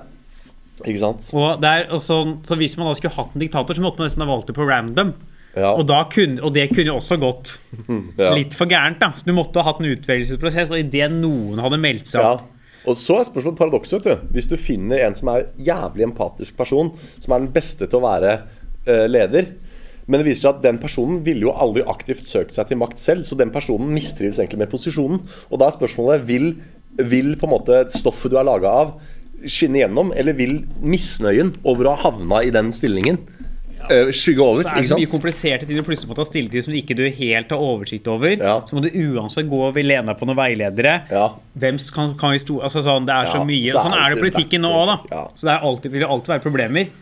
Ikke 0.83 0.99
sant? 0.99 1.29
Og, 1.37 1.61
det 1.63 1.71
er, 1.71 1.87
og 1.95 2.03
så, 2.03 2.19
så 2.47 2.59
hvis 2.59 2.75
man 2.81 2.91
da 2.91 2.97
skulle 2.99 3.15
hatt 3.15 3.37
en 3.37 3.45
diktator, 3.45 3.77
så 3.77 3.85
måtte 3.85 4.03
man 4.03 4.11
nesten 4.11 4.25
ha 4.25 4.31
valgt 4.31 4.51
det 4.51 4.57
på 4.57 4.67
random. 4.67 5.13
Ja. 5.55 5.71
Og, 5.71 5.85
da 5.87 6.01
kunne, 6.11 6.41
og 6.43 6.55
det 6.57 6.67
kunne 6.73 6.89
jo 6.91 6.97
også 6.99 7.19
gått 7.23 7.53
ja. 8.21 8.33
litt 8.35 8.57
for 8.59 8.71
gærent. 8.71 8.99
da 9.03 9.13
Så 9.15 9.29
du 9.29 9.35
måtte 9.37 9.63
ha 9.63 9.71
hatt 9.71 9.83
en 9.83 9.93
utvelgelsesprosess, 9.93 10.75
og 10.75 10.83
idet 10.83 11.13
noen 11.15 11.63
hadde 11.63 11.81
meldt 11.83 12.11
seg 12.11 12.27
Ja. 12.27 12.35
Og 12.85 12.99
så 13.01 13.15
er 13.17 13.25
spørsmålet 13.25 13.57
paradokset. 13.57 14.09
Hvis 14.35 14.49
du 14.51 14.59
finner 14.61 15.07
en 15.07 15.15
som 15.17 15.31
er 15.33 15.47
jævlig 15.57 16.05
empatisk 16.05 16.59
person, 16.59 16.91
som 17.17 17.33
er 17.33 17.41
den 17.41 17.55
beste 17.55 17.87
til 17.89 17.97
å 17.97 18.05
være 18.05 18.35
uh, 18.45 19.07
leder, 19.09 19.55
men 20.05 20.21
det 20.21 20.27
viser 20.29 20.43
seg 20.43 20.59
at 20.59 20.67
den 20.67 20.81
personen 20.83 21.23
ville 21.25 21.47
jo 21.47 21.55
aldri 21.57 21.85
aktivt 21.89 22.29
søkt 22.29 22.53
seg 22.57 22.69
til 22.69 22.81
makt 22.83 23.01
selv, 23.01 23.25
så 23.25 23.39
den 23.41 23.55
personen 23.55 23.89
mistrives 23.95 24.37
egentlig 24.37 24.61
med 24.67 24.73
posisjonen. 24.75 25.23
Og 25.49 25.61
da 25.61 25.71
er 25.71 25.79
spørsmålet 25.79 26.27
vil, 26.29 26.51
vil 27.01 27.33
på 27.41 27.49
en 27.49 27.55
måte 27.55 27.81
stoffet 27.95 28.35
du 28.35 28.37
er 28.37 28.45
laga 28.45 28.75
av, 28.83 28.93
skinne 29.51 29.83
gjennom, 29.83 30.13
eller 30.17 30.37
vil 30.39 30.61
misnøyen 30.83 31.55
over 31.65 31.89
å 31.89 31.95
ha 31.95 32.09
havna 32.09 32.43
i 32.45 32.53
den 32.55 32.71
stillingen 32.75 33.19
eh, 33.91 34.11
skygge 34.15 34.45
over? 34.45 34.65
Så 34.65 34.73
er 34.73 34.81
det 34.81 34.91
så 34.91 34.99
mye 35.01 35.13
kompliserte 35.13 35.69
ting 35.69 35.79
du 35.79 35.85
plutselig 35.87 36.11
må 36.11 36.19
ta 36.19 36.27
stille 36.29 36.53
til 36.53 36.65
som 36.67 36.77
ikke 36.77 36.97
du 36.99 37.05
helt 37.07 37.55
har 37.55 37.63
oversikt 37.63 38.11
over. 38.11 38.35
Ja. 38.35 38.57
Så 38.67 38.77
må 38.77 38.85
du 38.85 38.91
uansett 38.91 39.49
gå 39.51 39.63
og 39.69 39.79
lene 39.81 40.09
deg 40.11 40.21
på 40.21 40.29
noen 40.29 40.41
veiledere. 40.41 40.99
Ja. 41.13 41.31
Hvem 41.65 41.81
kan, 41.95 42.15
kan 42.21 42.35
vi 42.35 42.43
altså 42.57 42.85
sånn, 42.85 43.09
Det 43.09 43.17
er 43.17 43.33
så 43.33 43.45
mye. 43.47 43.71
så 43.71 43.81
er 43.81 43.89
sånn 43.89 43.99
er 43.99 44.13
det 44.13 44.21
i 44.21 44.25
politikken 44.27 44.65
nå 44.67 44.75
òg, 44.83 44.93
da. 44.93 45.25
Så 45.35 45.49
det 45.49 45.57
er 45.57 45.67
alltid, 45.71 45.97
vil 45.97 46.07
alltid 46.09 46.37
være 46.37 46.47
problemer. 46.49 46.93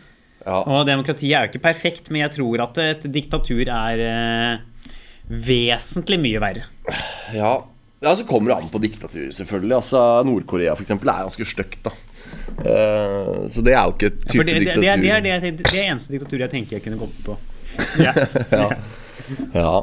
Ja. 0.43 0.59
Og 0.59 0.87
demokratiet 0.87 1.37
er 1.37 1.45
jo 1.45 1.53
ikke 1.53 1.67
perfekt, 1.69 2.09
men 2.11 2.25
jeg 2.25 2.35
tror 2.35 2.65
at 2.65 2.79
et 2.83 3.05
diktatur 3.11 3.63
er 3.63 4.01
eh, 4.03 4.89
vesentlig 5.27 6.19
mye 6.19 6.41
verre. 6.43 6.65
Ja, 7.35 7.53
ja 8.03 8.15
så 8.19 8.25
kommer 8.27 8.51
det 8.51 8.57
an 8.59 8.71
på 8.73 8.81
diktaturet, 8.83 9.31
selvfølgelig. 9.37 9.77
Altså, 9.79 10.01
Nord-Korea 10.27 10.75
eksempel, 10.75 11.13
er 11.13 11.29
ganske 11.29 11.47
stygt, 11.47 11.87
Eh, 12.61 13.49
så 13.49 13.63
det 13.65 13.73
er 13.73 13.83
jo 13.87 13.95
ikke 13.95 14.11
et 14.11 14.21
type 14.27 14.37
ja, 14.39 14.45
det, 14.45 14.53
det, 14.53 14.65
det, 14.67 14.69
er, 14.69 15.01
det, 15.01 15.09
er 15.09 15.25
det, 15.25 15.31
jeg 15.33 15.57
det 15.59 15.73
er 15.73 15.89
eneste 15.89 16.13
diktaturet 16.13 16.45
jeg 16.47 16.53
tenker 16.57 16.77
jeg 16.77 16.85
kunne 16.85 17.01
gått 17.01 17.19
på. 17.25 17.37
Ja. 18.05 18.13
Ja. 19.53 19.75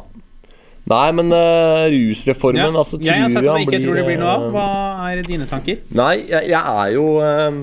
Nei, 0.91 1.07
men 1.15 1.31
uh, 1.35 1.87
rusreformen, 1.93 2.63
Ja. 2.63 2.71
altså, 2.83 2.99
tror 2.99 3.11
jeg 3.13 3.31
sagt 3.31 3.45
at 3.45 3.49
jeg 3.51 3.67
ikke 3.69 3.81
tror 3.85 3.99
det 4.01 4.05
blir 4.09 4.19
noe 4.21 4.33
av. 4.33 4.45
eh, 4.47 4.55
Hva 4.55 5.11
er 5.11 5.23
dine 5.27 5.47
tanker? 5.51 5.81
Nei, 5.95 6.15
jeg, 6.31 6.49
jeg 6.51 6.75
er 6.83 6.93
jo 6.97 7.05
uh, 7.21 7.61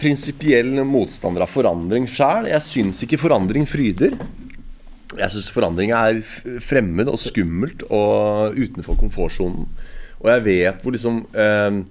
prinsipiell 0.00 0.70
motstander 0.86 1.44
av 1.46 1.50
forandring 1.50 2.06
sjæl. 2.10 2.48
Jeg 2.52 2.62
syns 2.66 3.02
ikke 3.06 3.20
forandring 3.22 3.66
fryder. 3.68 4.16
Jeg 5.14 5.30
syns 5.30 5.50
forandring 5.54 5.92
er 5.94 6.20
fremmed 6.64 7.10
og 7.10 7.20
skummelt 7.22 7.84
og 7.88 8.56
utenfor 8.58 8.98
komfortsonen. 8.98 9.68
Og 10.24 10.30
jeg 10.32 10.44
vet 10.46 10.80
hvor 10.82 10.94
liksom 10.94 11.20
eh, 11.36 11.82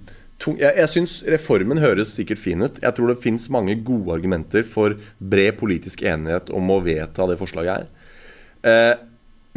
tung, 0.44 0.58
Jeg, 0.60 0.76
jeg 0.82 0.92
syns 0.92 1.16
reformen 1.34 1.80
høres 1.82 2.12
sikkert 2.18 2.42
fin 2.42 2.62
ut. 2.66 2.82
Jeg 2.84 2.96
tror 2.96 3.10
det 3.10 3.20
fins 3.24 3.48
mange 3.54 3.78
gode 3.86 4.12
argumenter 4.18 4.66
for 4.68 4.98
bred 5.18 5.56
politisk 5.60 6.04
enighet 6.06 6.52
om 6.54 6.70
å 6.74 6.82
vedta 6.84 7.26
det 7.30 7.40
forslaget 7.40 7.80
her. 7.80 7.90
Eh, 8.64 8.94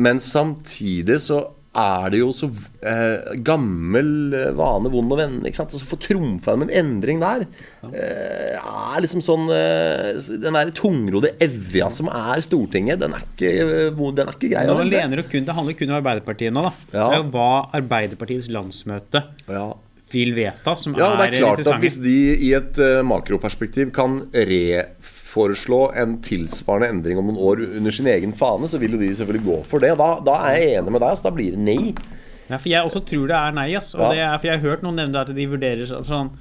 men 0.04 0.20
samtidig 0.24 1.20
så 1.26 1.44
er 1.78 2.10
det 2.10 2.20
jo 2.24 2.32
så 2.34 2.48
eh, 2.90 3.36
gammel 3.46 4.08
eh, 4.34 4.50
vane, 4.58 4.90
vond 4.90 5.14
å 5.14 5.18
vende. 5.20 5.46
ikke 5.46 5.60
sant? 5.60 5.76
Og 5.78 5.82
så 5.82 5.90
få 5.92 6.00
trumfa 6.02 6.54
gjennom 6.56 6.66
en 6.72 6.76
endring 6.80 7.22
der 7.22 7.44
eh, 7.92 8.56
er 8.58 9.04
liksom 9.04 9.22
sånn 9.26 9.46
eh, 9.54 10.18
Den 10.42 10.58
der 10.58 10.72
tungrodde 10.78 11.36
evja 11.44 11.92
som 11.94 12.10
er 12.10 12.42
Stortinget, 12.46 13.02
den 13.04 13.14
er 13.14 13.26
ikke, 13.28 13.52
eh, 13.62 13.92
den 13.94 14.24
er 14.26 14.34
ikke 14.34 14.52
grei 14.56 14.66
Nå 14.70 14.80
lener 14.88 15.22
det, 15.22 15.28
kun, 15.30 15.46
det 15.46 15.58
handler 15.58 15.78
kun 15.78 15.94
om 15.94 16.00
Arbeiderpartiet 16.00 16.56
nå, 16.56 16.66
da. 16.66 16.74
Ja. 16.96 17.04
Det 17.12 17.20
er 17.20 17.22
jo 17.22 17.30
hva 17.36 17.52
Arbeiderpartiets 17.78 18.50
landsmøte 18.54 19.28
Ja. 19.46 19.68
Vil 20.12 20.34
vedta, 20.38 20.76
som 20.80 20.96
Ja, 20.98 21.12
og 21.14 21.20
det 21.20 21.28
er 21.34 21.42
klart 21.42 21.68
at 21.68 21.82
hvis 21.84 21.98
de 22.00 22.16
i 22.48 22.54
et 22.56 22.78
uh, 22.80 23.02
makroperspektiv 23.08 23.92
kan 23.96 24.22
reforeslå 24.34 25.82
en 26.00 26.18
tilsvarende 26.24 26.90
endring 26.94 27.20
om 27.20 27.28
noen 27.32 27.42
år 27.44 27.64
under 27.80 27.92
sin 27.94 28.08
egen 28.12 28.34
fane, 28.38 28.70
så 28.72 28.80
vil 28.82 28.96
jo 28.96 29.02
de 29.02 29.10
selvfølgelig 29.14 29.46
gå 29.48 29.58
for 29.68 29.84
det. 29.84 29.94
Da, 30.00 30.10
da 30.24 30.38
er 30.50 30.62
jeg 30.62 30.78
enig 30.82 30.96
med 30.96 31.04
deg, 31.04 31.18
så 31.20 31.28
da 31.28 31.34
blir 31.36 31.58
det 31.58 31.64
nei. 31.68 31.96
Ja, 32.48 32.56
for 32.56 32.70
jeg 32.72 32.88
også 32.88 33.02
tror 33.04 33.26
det 33.28 33.36
er 33.38 33.56
nei, 33.58 33.68
ass. 33.76 33.94
Og 33.98 34.06
Ja. 34.06 34.10
det 34.14 34.22
er, 34.24 34.38
for 34.40 34.48
jeg 34.48 34.60
har 34.60 34.70
hørt 34.70 34.84
noen 34.86 34.96
nevne 35.02 35.24
at 35.26 35.34
de 35.36 35.48
vurderer 35.52 35.84
sånn 36.08 36.32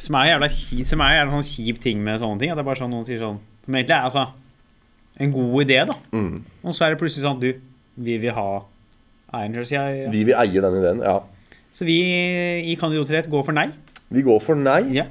Som 0.00 0.14
er 0.16 0.30
jævla 0.30 0.48
kjip, 0.48 0.86
som 0.86 1.02
er 1.04 1.16
jævla 1.18 1.34
sånn 1.34 1.48
kjip 1.50 1.80
ting 1.82 1.98
med 2.04 2.20
sånne 2.22 2.38
ting. 2.40 2.52
At 2.52 2.56
det 2.56 2.62
er 2.62 2.68
bare 2.70 2.80
sånn 2.80 2.94
noen 2.94 3.04
sier 3.08 3.18
sånn 3.20 3.40
Som 3.66 3.74
egentlig 3.74 3.96
er 3.96 4.06
altså 4.06 4.28
en 5.20 5.32
god 5.34 5.56
idé, 5.66 5.80
da. 5.90 5.96
Mm. 6.14 6.38
Og 6.64 6.72
så 6.72 6.86
er 6.86 6.94
det 6.94 7.00
plutselig 7.02 7.26
sånn 7.26 7.40
Du, 7.42 7.50
vi 8.00 8.16
vil 8.22 8.32
ha 8.32 8.62
eieren. 9.34 10.10
Vi 10.14 10.22
vil 10.24 10.34
eie 10.38 10.62
den 10.62 10.78
ideen. 10.78 11.02
Ja. 11.04 11.18
Så 11.72 11.86
vi 11.88 11.98
i 12.70 12.76
Kandidatrett 12.80 13.30
går 13.30 13.46
for 13.46 13.56
nei. 13.56 13.68
Vi 14.10 14.24
går 14.26 14.40
for 14.42 14.58
nei. 14.58 14.82
Ja. 14.96 15.06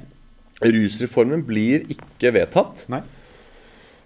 Rusreformen 0.60 1.42
blir 1.48 1.86
ikke 1.88 2.34
vedtatt. 2.36 2.84
Nei. 2.92 3.00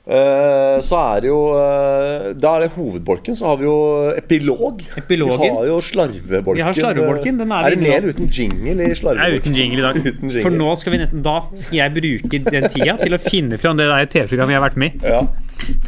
Eh, 0.05 0.83
så 0.85 0.99
er 1.01 1.23
det 1.25 1.31
jo 1.31 1.37
eh, 1.57 2.25
Da 2.37 2.51
er 2.59 2.67
det 2.67 2.75
hovedbolken. 2.75 3.33
Så 3.39 3.47
har 3.49 3.57
vi 3.57 3.65
jo 3.65 3.77
epilog. 4.13 4.83
Epilogen. 5.01 5.41
Vi 5.41 5.49
har 5.55 5.69
jo 5.71 5.79
slarvebolken. 5.81 6.59
Vi 6.59 6.67
har 6.67 6.77
slarvebolken, 6.77 7.39
den 7.41 7.55
er 7.57 7.65
er 7.71 7.73
det 7.73 7.81
mer 7.81 7.89
med 7.89 7.97
eller 7.97 8.13
uten 8.13 8.29
jingle 8.29 8.75
i 8.75 8.77
Jeg 8.85 8.91
er 8.93 9.01
slarvebolken? 9.01 9.41
uten 9.41 9.57
jingle 9.57 9.81
i 9.81 9.87
dag. 9.87 10.01
Uten 10.05 10.29
jingle. 10.29 10.45
For 10.45 10.59
nå 10.61 10.77
skal 10.77 10.93
vi 10.93 11.01
netten 11.07 11.25
Da 11.25 11.37
skal 11.57 11.79
jeg 11.81 11.97
bruke 11.97 12.43
den 12.51 12.69
tida 12.69 12.99
til 13.01 13.17
å 13.17 13.23
finne 13.25 13.61
fram 13.65 13.81
det 13.81 13.89
TV-programmet 14.13 14.53
jeg 14.55 14.61
har 14.61 14.67
vært 14.69 14.81
med 14.85 15.01
i. 15.01 15.15
Ja. 15.17 15.25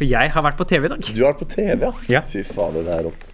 For 0.01 0.05
jeg 0.09 0.33
har 0.33 0.47
vært 0.49 0.57
på 0.57 0.69
TV 0.73 0.89
i 0.89 0.93
dag. 0.95 1.09
Du 1.13 1.21
har 1.21 1.35
vært 1.35 1.43
på 1.45 1.51
TV, 1.53 1.77
ja? 1.85 1.93
Ja. 2.17 2.25
Fy 2.33 2.41
fader, 2.47 2.87
det 2.89 2.97
er 2.97 3.05
rått. 3.11 3.33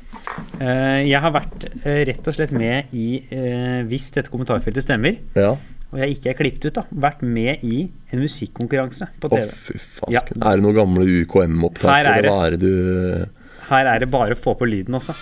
Eh, 0.59 1.03
Jeg 1.09 1.19
har 1.21 1.31
vært 1.35 1.65
eh, 1.85 2.03
rett 2.07 2.27
og 2.29 2.35
slett 2.37 2.51
med 2.55 2.91
i 2.95 3.07
eh, 3.33 3.81
Hvis 3.89 4.11
dette 4.15 4.31
kommentarfeltet 4.31 4.85
stemmer, 4.85 5.17
Ja. 5.35 5.51
og 5.91 5.99
jeg 5.99 6.15
ikke 6.17 6.29
er 6.31 6.37
klippet 6.39 6.65
ut, 6.69 6.73
da, 6.79 6.83
vært 6.93 7.21
med 7.21 7.63
i 7.63 7.89
en 8.13 8.19
musikkonkurranse 8.23 9.09
på 9.21 9.29
Å, 9.29 9.41
fy 9.51 9.77
fasken. 9.77 10.13
Ja. 10.13 10.21
Er 10.51 10.57
det 10.57 10.63
noen 10.65 10.77
gamle 10.79 11.05
UKM-opptak? 11.23 11.89
Her 11.91 12.05
er 12.05 12.11
eller 12.13 12.21
det. 12.21 12.31
hva 12.31 12.45
er 12.47 12.51
det 12.51 12.61
du 12.63 13.27
Her 13.69 13.85
er 13.95 13.99
det 14.05 14.09
bare 14.11 14.33
å 14.37 14.39
få 14.39 14.55
på 14.59 14.65
lyden, 14.69 14.95
også. 14.99 15.13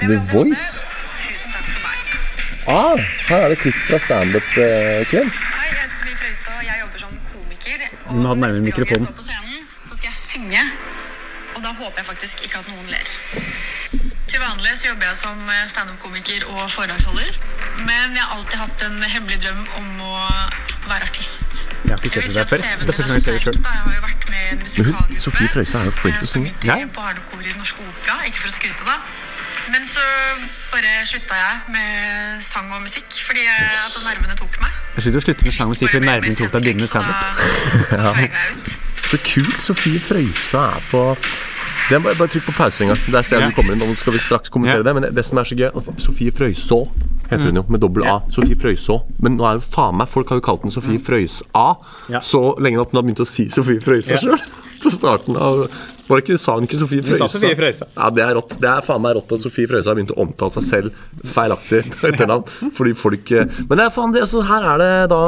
The 0.00 0.16
Voice? 0.32 0.68
Ah, 2.70 2.96
her 3.28 3.40
er 3.44 3.48
det 3.54 3.58
klipp 3.64 3.78
fra 3.88 3.98
standup-kveld. 3.98 5.10
Hei, 5.10 5.66
jeg 5.66 5.76
heter 5.80 5.96
Sofie 5.96 6.16
Frøystad, 6.20 6.60
jeg 6.68 6.80
jobber 6.84 6.98
som 7.02 7.16
komiker. 7.32 7.84
Og 8.06 8.12
Hun 8.14 8.26
hadde 8.30 8.40
nærmere 8.40 8.52
neste 8.52 8.60
gang 8.60 8.68
mikrofonen. 8.70 9.06
jeg 9.06 9.10
står 9.10 9.18
på 9.18 9.26
scenen, 9.26 9.66
så 9.90 9.98
skal 9.98 10.08
jeg 10.10 10.18
synge. 10.20 10.62
Og 11.60 11.64
da 11.66 11.74
håper 11.76 11.98
jeg 12.00 12.06
faktisk 12.08 12.38
ikke 12.46 12.58
at 12.62 12.68
noen 12.72 12.86
ler. 12.88 13.08
Til 14.30 14.40
vanlig 14.40 14.70
så 14.80 14.86
jobber 14.88 15.10
jeg 15.10 15.16
som 15.18 15.40
standup-komiker 15.68 16.46
og 16.54 16.70
foredragsholder. 16.72 17.36
Men 17.84 18.16
jeg 18.16 18.22
har 18.22 18.32
alltid 18.36 18.56
hatt 18.62 18.84
en 18.86 18.96
hemmelig 19.14 19.36
drøm 19.44 19.60
om 19.76 19.90
å 20.06 20.14
være 20.88 21.04
artist. 21.10 21.66
Jeg 21.84 21.92
har 21.92 22.00
ikke 22.00 22.14
sett 22.14 22.30
det 22.30 22.38
der 22.38 22.48
før. 22.48 22.64
Det 22.64 22.70
er 22.72 22.80
første 22.86 23.04
gang 23.04 23.12
jeg 23.12 23.26
ser 23.26 23.36
det 23.36 23.44
selv. 23.44 23.68
Jeg 23.68 23.84
har 23.84 23.92
jo 23.98 24.04
vært 24.06 24.24
med 24.32 24.40
i 24.40 24.48
en 24.54 24.62
musikalgruppe. 24.64 25.20
Sofie 25.26 25.52
Frøysa 25.52 25.82
er 25.82 25.90
jo 25.90 25.94
flink 26.00 26.16
til 26.16 26.24
å 26.24 26.28
Jeg 26.28 26.32
synge. 26.32 26.54
sunget 26.56 26.68
Nei. 26.72 26.80
i 26.80 26.90
barnekor 26.96 27.44
i 27.44 27.56
Norsk 27.60 27.84
opera, 27.84 28.16
ikke 28.30 28.40
for 28.40 28.48
å 28.48 28.56
skryte 28.56 28.88
da. 28.88 28.96
Men 29.70 29.84
så 29.84 30.06
bare 30.72 30.94
slutta 31.12 31.36
jeg 31.44 31.74
med 31.76 32.42
sang 32.42 32.72
og 32.72 32.80
musikk, 32.88 33.10
fordi 33.26 33.44
jeg, 33.44 33.72
altså, 33.84 34.06
nervene 34.08 34.36
tok 34.40 34.56
meg. 34.64 34.78
Jeg 34.96 35.04
slutter 35.04 35.20
å 35.20 35.26
slutte 35.28 35.44
med 35.44 35.58
sang 35.58 35.68
og 35.68 35.76
musikk, 35.76 35.92
fordi 35.92 36.06
nervene 36.08 36.38
tok 36.40 36.54
deg 36.56 36.64
begynne 36.64 36.86
med 36.86 36.88
standup. 36.88 37.20
Da 37.92 38.14
jeg 38.24 38.56
ut. 38.56 38.78
Så 39.10 39.18
kult 39.26 39.62
Sofie 39.64 39.98
Frøysa 40.02 40.66
er 40.76 40.84
på 40.90 41.04
det 41.90 41.96
er 41.96 42.02
bare, 42.04 42.14
bare 42.20 42.30
trykk 42.30 42.44
på 42.46 42.52
pause 42.54 42.84
en 42.84 42.92
gang. 42.92 42.98
Der 43.10 43.22
ser 43.26 43.36
jeg 43.40 43.42
Ja. 43.42 43.48
du 43.50 43.54
kommer 43.56 43.72
inn. 43.74 43.80
Nå 43.82 43.96
skal 43.98 44.12
vi 44.14 44.18
straks 44.22 44.48
kommentere 44.48 44.76
Ja. 44.78 44.82
det. 44.86 44.94
Men 44.94 45.02
det, 45.02 45.14
det 45.16 45.24
som 45.26 45.38
er 45.38 45.42
så 45.48 45.56
gøy 45.58 45.70
altså, 45.74 45.90
Sofie 45.98 46.30
Frøyså 46.30 46.78
heter 47.30 47.44
hun 47.50 47.56
jo, 47.56 47.64
med 47.68 47.80
dobbel 47.82 48.04
A. 48.06 48.20
Sofie 48.30 48.54
Frøyså. 48.54 49.00
Men 49.18 49.36
nå 49.36 49.44
er 49.48 49.54
jo 49.58 49.64
faen 49.74 49.96
meg 49.98 50.08
Folk 50.08 50.28
har 50.30 50.36
jo 50.38 50.40
kalt 50.46 50.62
den 50.62 50.70
Sofie 50.70 51.00
Frøys-A. 51.02 51.74
Så 52.22 52.54
lenge 52.62 52.80
at 52.80 52.92
hun 52.92 53.00
har 53.00 53.02
begynt 53.02 53.24
å 53.24 53.26
si 53.26 53.48
Sofie 53.50 53.80
Frøysa 53.82 54.14
Ja. 54.14 54.18
sjøl. 54.22 54.38
På 54.84 54.90
starten 54.94 55.36
av 55.36 55.66
Var 56.10 56.18
det 56.20 56.24
ikke, 56.26 56.38
Sa 56.42 56.54
hun 56.58 56.66
ikke 56.66 56.78
Sofie 56.80 57.02
Frøysa? 57.06 57.28
sa 57.28 57.38
Sofie 57.38 57.56
Frøysa. 57.58 57.86
Ja, 57.96 58.08
Det 58.10 58.22
er 58.26 58.34
rått. 58.34 58.56
Det 58.60 58.68
er 58.70 58.82
faen 58.86 59.02
meg 59.04 59.14
rått 59.16 59.32
at 59.36 59.44
Sofie 59.46 59.70
Frøysa 59.70 59.92
har 59.92 59.98
begynt 60.00 60.10
å 60.10 60.18
omtale 60.24 60.54
seg 60.58 60.66
selv 60.66 61.04
feilaktig 61.34 61.80
etternavn. 62.10 62.44
Fordi 62.76 62.94
folk 62.98 63.30
eh, 63.38 63.46
Men 63.68 63.78
det 63.78 63.86
er 63.86 63.94
faen 63.94 64.14
det, 64.16 64.24
altså, 64.26 64.42
her 64.50 64.66
er 64.74 64.82
det 64.82 64.90
da 65.14 65.20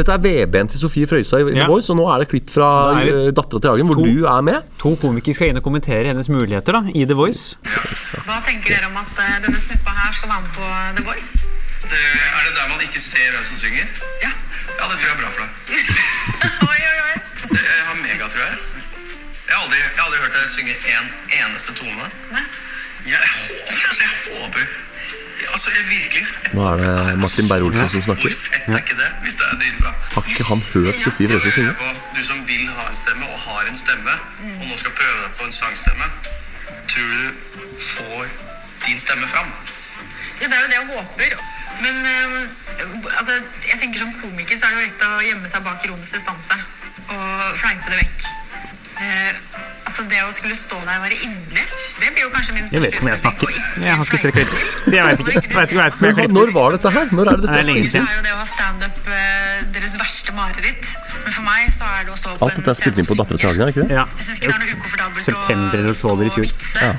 Dette 0.00 0.16
er 0.18 0.24
VB-en 0.26 0.72
til 0.74 0.82
Sofie 0.82 1.06
Frøysa 1.10 1.38
i, 1.40 1.46
Ja. 1.54 1.64
The 1.64 1.70
Voice, 1.70 1.88
og 1.94 2.00
nå 2.00 2.08
er 2.12 2.24
det 2.24 2.28
klipp 2.34 2.50
fra 2.50 2.68
uh, 2.98 3.30
Dattera 3.30 3.60
til 3.62 3.70
Hagen, 3.70 3.86
hvor 3.92 4.00
to- 4.02 4.08
du 4.10 4.24
er 4.26 4.42
med. 4.50 4.66
To 4.82 4.96
komikere 5.00 5.38
skal 5.38 5.52
inn 5.54 5.60
og 5.62 5.64
kommentere 5.66 6.10
hennes 6.10 6.28
muligheter 6.32 6.74
da, 6.80 6.82
i 6.90 7.04
The 7.06 7.14
Voice. 7.18 7.54
Hva 8.26 8.40
tenker 8.44 8.74
dere 8.74 8.90
om 8.90 8.98
at 9.00 9.20
eh, 9.22 9.36
denne 9.46 9.60
snuppa 9.62 9.94
her 10.02 10.12
skal 10.18 10.32
være 10.34 10.42
med 10.42 10.52
på 10.58 10.72
The 10.98 11.06
Voice? 11.06 11.46
Det, 11.84 12.00
er 12.00 12.42
det 12.48 12.54
der 12.56 12.68
man 12.72 12.80
ikke 12.86 13.00
ser 13.02 13.30
hvem 13.36 13.44
som 13.44 13.58
synger? 13.60 13.86
Ja. 14.24 14.32
Ja, 14.74 14.88
det 14.90 14.96
tror 14.98 15.06
jeg 15.06 15.14
er 15.14 15.20
bra 15.20 15.30
for 15.30 15.44
deg. 15.44 15.50
oi, 16.72 16.80
oi, 16.80 16.96
oi. 17.04 17.14
Det, 17.52 17.60
jeg 17.60 17.84
har 17.90 18.00
mega, 18.02 18.30
tror 18.32 18.83
jeg. 19.46 19.54
Har 19.54 19.62
aldri, 19.64 19.78
jeg 19.78 19.90
har 19.96 20.04
aldri 20.06 20.20
hørt 20.24 20.36
deg 20.38 20.50
synge 20.50 20.74
en 20.94 21.12
eneste 21.40 21.74
tone. 21.80 22.10
Nei. 22.32 22.44
Jeg 23.04 23.20
håper, 23.20 23.86
altså, 23.88 24.02
jeg 24.02 24.40
håper 24.40 24.66
Altså, 25.52 25.70
jeg 25.76 25.84
virkelig 25.88 26.26
jeg, 26.42 26.54
Nå 26.54 26.62
er 26.70 26.76
det 26.80 27.18
Martin 27.18 27.48
Beyer-Olsen 27.50 27.88
som 27.88 28.02
snakker. 28.02 28.22
Hvor 28.22 28.38
fett 28.44 28.68
er 28.68 28.78
ikke 28.78 28.96
det, 28.96 29.10
hvis 29.22 29.34
det 29.38 29.44
er 29.50 29.58
dritbra? 29.62 29.90
Har 30.14 30.28
ikke 30.30 30.44
han 30.50 30.62
hørt 30.72 31.00
Sofie 31.04 31.28
Frøysa 31.28 31.50
synge? 31.56 31.74
Du 32.16 32.22
som 32.24 32.38
vil 32.48 32.64
ha 32.76 32.86
en 32.90 32.96
stemme, 32.96 33.26
og 33.34 33.38
har 33.46 33.68
en 33.70 33.76
stemme, 33.76 34.14
og 34.60 34.64
nå 34.70 34.78
skal 34.82 34.94
prøve 35.00 35.18
deg 35.24 35.34
på 35.38 35.48
en 35.48 35.56
sangstemme, 35.58 36.06
tror 36.92 37.10
du 37.18 37.26
får 37.90 38.24
din 38.86 38.98
stemme 39.04 39.26
fram? 39.34 39.50
Ja, 40.40 40.46
det 40.46 40.56
er 40.56 40.62
jo 40.64 40.70
det 40.72 40.78
jeg 40.78 40.86
håper. 40.94 41.36
Men 41.82 41.94
eh, 42.06 42.38
altså, 43.18 43.32
jeg 43.68 43.78
tenker 43.82 43.98
som 43.98 44.14
komiker 44.22 44.56
så 44.56 44.66
er 44.66 44.74
det 44.74 44.80
jo 44.80 44.86
lett 44.86 45.06
å 45.08 45.12
gjemme 45.28 45.50
seg 45.50 45.66
bak 45.66 45.86
rommets 45.90 46.14
distanse 46.14 46.58
og 47.10 47.58
fleipe 47.58 47.90
det 47.90 48.00
vekk. 48.04 48.28
Eh, 48.94 49.30
altså 49.88 50.04
Det 50.06 50.20
å 50.22 50.28
skulle 50.34 50.54
stå 50.54 50.76
der 50.84 50.98
og 51.00 51.02
være 51.02 51.16
inderlig, 51.26 51.64
det 51.98 52.10
blir 52.14 52.22
jo 52.24 52.30
kanskje 52.34 52.54
min 52.54 52.68
Jeg 52.70 52.82
vet 52.84 52.92
ikke 52.94 53.02
om 53.02 53.08
jeg 53.10 53.22
snakker. 53.24 53.56
Jeg 53.82 53.96
har 53.98 54.04
ikke 54.06 54.20
sett 54.22 54.36
klipp. 54.36 54.52
det 54.92 54.96
Jeg 55.00 55.06
vet 55.08 55.22
ikke. 55.24 55.34
Jeg 55.34 55.42
vet 55.42 55.44
ikke, 55.44 55.54
jeg 55.54 55.58
vet 55.58 55.72
ikke, 55.74 56.06
jeg 56.06 56.14
vet 56.14 56.22
ikke. 56.24 56.36
Når 56.38 56.52
var 56.54 56.76
dette 56.76 56.92
her? 56.94 57.10
Når 57.18 57.30
er 57.32 57.40
det 57.40 57.42
Det 57.42 57.50
er 57.50 57.56
dette 57.58 57.66
lenge 57.70 57.88
spilles 57.88 57.94
Så 57.94 57.98
inn? 57.98 58.06
er 58.12 58.16
jo 58.20 58.24
det 58.28 58.34
å 58.34 58.38
ha 58.38 58.46
standup 58.52 59.10
eh, 59.18 59.58
deres 59.74 59.96
verste 60.04 60.36
mareritt. 60.38 60.94
Men 61.24 61.36
for 61.38 61.48
meg 61.50 61.74
så 61.74 61.90
er 61.90 62.06
det 62.06 62.14
å 62.14 62.18
stå 62.22 62.36
på 62.38 62.48
Alt 62.48 62.60
dette 62.60 62.74
er 62.74 62.80
spilt 62.80 63.02
inn 63.02 63.10
på 63.10 63.18
Dattera 63.18 63.42
til 63.42 63.50
Hagen, 63.50 63.66
er 63.66 63.74
ikke 63.74 63.86
det? 63.88 63.98
Ja. 63.98 64.06
Jeg 64.14 64.28
syns 64.28 64.40
ikke 64.40 64.52
det 64.52 64.56
er 64.56 64.62
noe 64.64 64.78
ukomfortabelt 64.78 65.28
September 65.28 65.90
å 65.90 65.96
stå 66.04 66.14
og 66.14 66.24
vitse. 66.24 66.86
Ja. 66.86 66.94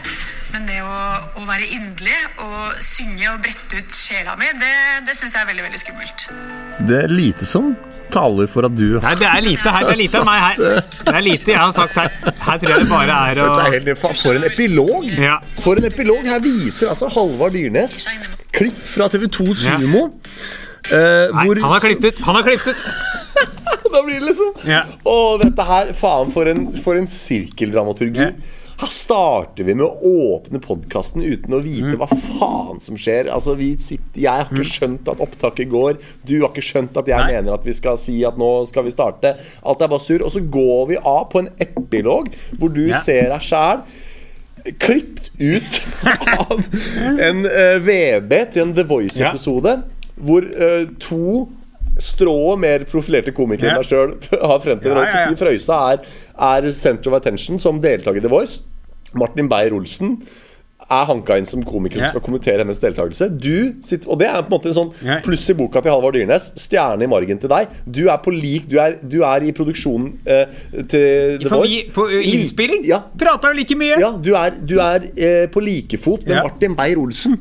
Men 0.56 0.70
det 0.70 0.78
å, 0.84 0.94
å 1.42 1.48
være 1.48 1.66
inderlig 1.80 2.20
og 2.44 2.78
synge 2.84 3.28
og 3.34 3.42
brette 3.44 3.80
ut 3.82 3.92
sjela 3.96 4.38
mi, 4.40 4.52
det, 4.60 4.76
det 5.08 5.16
syns 5.18 5.36
jeg 5.36 5.42
er 5.44 5.50
veldig 5.52 5.66
veldig 5.68 5.82
skummelt. 5.82 6.30
Det 6.88 7.02
er 7.08 7.12
lite 7.12 7.48
som 7.48 7.74
taler 8.14 8.48
for 8.52 8.68
at 8.68 8.76
du 8.76 9.00
Nei, 9.04 9.14
det 9.20 9.28
er 9.30 9.44
lite 9.46 9.74
her. 9.76 9.86
Det 9.88 9.94
er 9.96 10.02
lite 10.02 10.20
av 10.22 10.28
meg 10.28 10.42
her. 10.44 10.82
Det 11.06 11.14
er 11.16 11.26
lite 11.26 11.54
jeg 11.54 11.62
har 11.62 11.74
sagt 11.76 11.98
her. 12.00 12.12
Her 12.46 12.60
tror 12.62 12.74
jeg 12.74 12.84
det 12.84 12.90
bare 12.92 13.20
er 13.32 13.42
å 13.44 13.48
er 13.60 13.76
helt, 13.76 13.92
For 14.22 14.38
en 14.40 14.48
epilog! 14.50 15.08
Ja. 15.20 15.38
For 15.64 15.82
en 15.82 15.90
epilog! 15.90 16.28
Her 16.30 16.44
viser 16.44 16.92
altså 16.94 17.10
Halvard 17.16 17.56
Dyrnes 17.58 18.02
klipp 18.56 18.80
fra 18.88 19.10
TV2 19.12 19.56
Sumo. 19.66 20.06
eh, 20.92 21.32
Nei, 21.34 21.46
hvor 21.48 21.62
han 21.62 21.74
har 21.76 21.84
klippet 21.84 22.16
ut. 22.20 22.26
Han 22.28 22.40
har 22.40 22.48
klippet 22.48 22.74
ut. 22.74 22.86
Da 23.96 24.02
blir 24.04 24.20
det 24.20 24.28
liksom 24.28 24.68
Ja. 24.68 24.82
Å, 25.08 25.16
dette 25.40 25.64
her 25.68 25.92
Faen, 25.96 26.32
for 26.34 26.50
en, 26.52 26.66
for 26.84 27.00
en 27.00 27.08
sirkeldramaturgi. 27.08 28.26
Ja. 28.28 28.64
Her 28.78 28.88
starter 28.92 29.64
vi 29.64 29.74
med 29.78 29.86
å 29.86 30.10
åpne 30.36 30.60
podkasten 30.60 31.24
uten 31.24 31.54
å 31.56 31.62
vite 31.64 31.94
Mm. 31.94 32.00
hva 32.02 32.08
faen 32.12 32.80
som 32.84 32.98
skjer. 33.00 33.30
Altså, 33.32 33.56
vi 33.56 33.76
sitter, 33.80 34.20
Jeg 34.22 34.28
har 34.32 34.50
ikke 34.52 34.68
skjønt 34.68 35.08
at 35.08 35.22
opptaket 35.24 35.70
går. 35.72 35.98
Du 36.26 36.42
har 36.42 36.50
ikke 36.50 36.62
skjønt 36.66 36.98
at 36.98 37.08
jeg 37.08 37.18
Nei. 37.18 37.32
mener 37.32 37.54
at 37.54 37.64
vi 37.64 37.72
skal 37.74 37.96
si 37.98 38.24
at 38.26 38.38
nå 38.38 38.68
skal 38.68 38.84
vi 38.84 38.92
starte. 38.92 39.38
Alt 39.64 39.82
er 39.82 39.88
bare 39.88 40.00
surr. 40.04 40.22
Og 40.26 40.32
så 40.32 40.42
går 40.50 40.88
vi 40.90 40.98
av 40.98 41.30
på 41.32 41.40
en 41.40 41.50
epilog 41.60 42.30
hvor 42.60 42.74
du 42.74 42.88
Ja. 42.90 43.00
ser 43.00 43.30
deg 43.30 43.40
sjæl 43.42 43.82
klippet 44.80 45.30
ut 45.40 45.82
av 46.50 46.60
en 47.20 47.46
uh, 47.46 47.78
VB 47.80 48.52
til 48.52 48.62
en 48.64 48.74
The 48.74 48.84
Voice-episode, 48.84 49.84
hvor 50.18 50.42
uh, 50.42 50.86
to 51.00 51.48
strå 52.02 52.56
mer 52.60 52.84
profilerte 52.90 53.32
komikere 53.36 53.72
enn 53.76 53.82
meg 53.82 53.88
sjøl 53.90 54.16
har 54.52 54.64
fremtiden. 54.64 54.98
Ja. 55.04 55.12
Sofie 55.14 55.40
Frøysa 55.44 55.82
er, 55.94 56.08
er 56.54 56.72
center 56.76 57.12
of 57.14 57.20
attention 57.22 57.60
som 57.62 57.80
deltaker 57.84 58.20
i 58.20 58.26
The 58.26 58.32
Voice. 58.32 58.64
Martin 59.16 59.48
Beyer-Olsen 59.52 60.18
er 60.92 61.06
hanka 61.10 61.34
inn 61.40 61.48
som 61.50 61.64
komiker 61.66 61.98
som 61.98 62.12
skal 62.12 62.22
kommentere 62.22 62.62
hennes 62.62 62.78
deltakelse. 62.84 63.30
Du 63.42 63.72
sitter, 63.82 64.10
og 64.12 64.20
det 64.20 64.28
er 64.28 64.42
på 64.44 64.52
en 64.52 64.54
måte 64.54 64.70
en 64.70 64.76
sånn 64.78 64.92
pluss 65.26 65.48
i 65.50 65.56
boka 65.58 65.82
til 65.82 65.90
Halvard 65.96 66.14
Dyrnes. 66.14 66.52
Stjerne 66.62 67.08
i 67.08 67.10
margen 67.10 67.40
til 67.42 67.50
deg. 67.50 67.72
Du 67.88 68.04
er 68.12 68.20
på 68.22 68.34
lik 68.36 68.68
Du 68.70 68.76
er, 68.84 69.00
du 69.02 69.16
er 69.26 69.48
i 69.48 69.54
produksjonen 69.56 70.12
eh, 70.30 70.52
til 70.92 71.40
The 71.42 71.50
Voice. 71.50 71.80
på 71.96 72.06
ø, 72.12 72.20
innspilling 72.36 72.86
Ja, 72.86 73.00
prata 73.18 73.50
jo 73.50 73.58
like 73.58 73.80
mye. 73.80 73.98
ja, 74.04 74.12
du 74.14 74.34
er, 74.38 74.60
du 74.62 74.76
er 74.84 75.08
eh, 75.16 75.48
på 75.56 75.64
like 75.66 75.98
fot 76.04 76.28
med 76.28 76.36
Ja. 76.38 76.44
Martin 76.46 76.76
Beyer-Olsen 76.78 77.40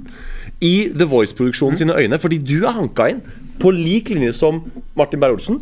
i 0.64 0.74
The 0.94 1.04
Voice-produksjonen 1.10 1.76
sine 1.82 1.98
øyne, 2.00 2.16
fordi 2.22 2.38
du 2.40 2.62
er 2.64 2.78
hanka 2.78 3.10
inn 3.12 3.20
på 3.62 3.70
lik 3.74 4.08
linje 4.14 4.32
som 4.36 4.62
Martin 4.98 5.20
Beyer-Olsen. 5.22 5.60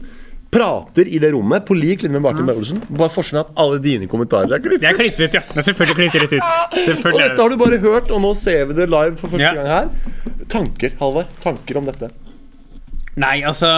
Prater 0.53 1.09
i 1.09 1.17
det 1.23 1.31
rommet 1.33 1.65
på 1.65 1.73
lik 1.79 2.03
linje 2.05 2.19
med 2.19 2.25
Martin 2.27 2.45
Beyer-Olsen. 2.49 2.83
Bare 2.93 3.09
forskjellen 3.15 3.47
at 3.47 3.53
alle 3.63 3.79
dine 3.81 4.09
kommentarer 4.11 4.53
er 4.53 4.61
klippet. 4.61 4.83
Det 4.85 4.91
er 4.91 4.99
klippet 4.99 5.23
ut, 5.31 5.37
ja. 5.39 5.45
Det 5.49 5.63
er 5.63 5.69
selvfølgelig 5.71 5.97
klippet 6.01 6.25
rett 6.27 6.35
ut. 6.37 7.07
Og 7.13 7.21
dette 7.23 7.39
har 7.41 7.49
du 7.49 7.57
bare 7.63 7.79
hørt, 7.81 8.11
og 8.13 8.21
nå 8.25 8.35
ser 8.37 8.67
vi 8.69 8.77
det 8.81 8.89
live 8.93 9.17
for 9.17 9.33
første 9.33 9.47
Ja. 9.49 9.55
gang 9.57 9.71
her. 9.73 10.45
Tanker, 10.53 10.93
Halvard? 11.01 11.33
Tanker 11.41 11.81
om 11.81 11.89
dette? 11.89 12.11
Nei, 13.17 13.43
altså 13.45 13.69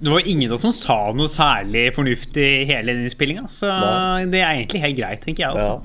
Det 0.00 0.08
var 0.08 0.22
ingen 0.24 0.48
av 0.50 0.54
oss 0.56 0.62
som 0.64 0.72
sa 0.72 1.12
noe 1.12 1.28
særlig 1.28 1.90
fornuftig 1.96 2.44
i 2.62 2.64
hele 2.68 2.94
den 2.94 3.04
innspillinga. 3.04 3.48
Så 3.52 3.68
Nei. 3.68 4.24
det 4.32 4.40
er 4.40 4.52
egentlig 4.62 4.80
helt 4.80 4.96
greit, 4.96 5.20
tenker 5.24 5.44
jeg. 5.48 5.56
Ja. 5.56 5.80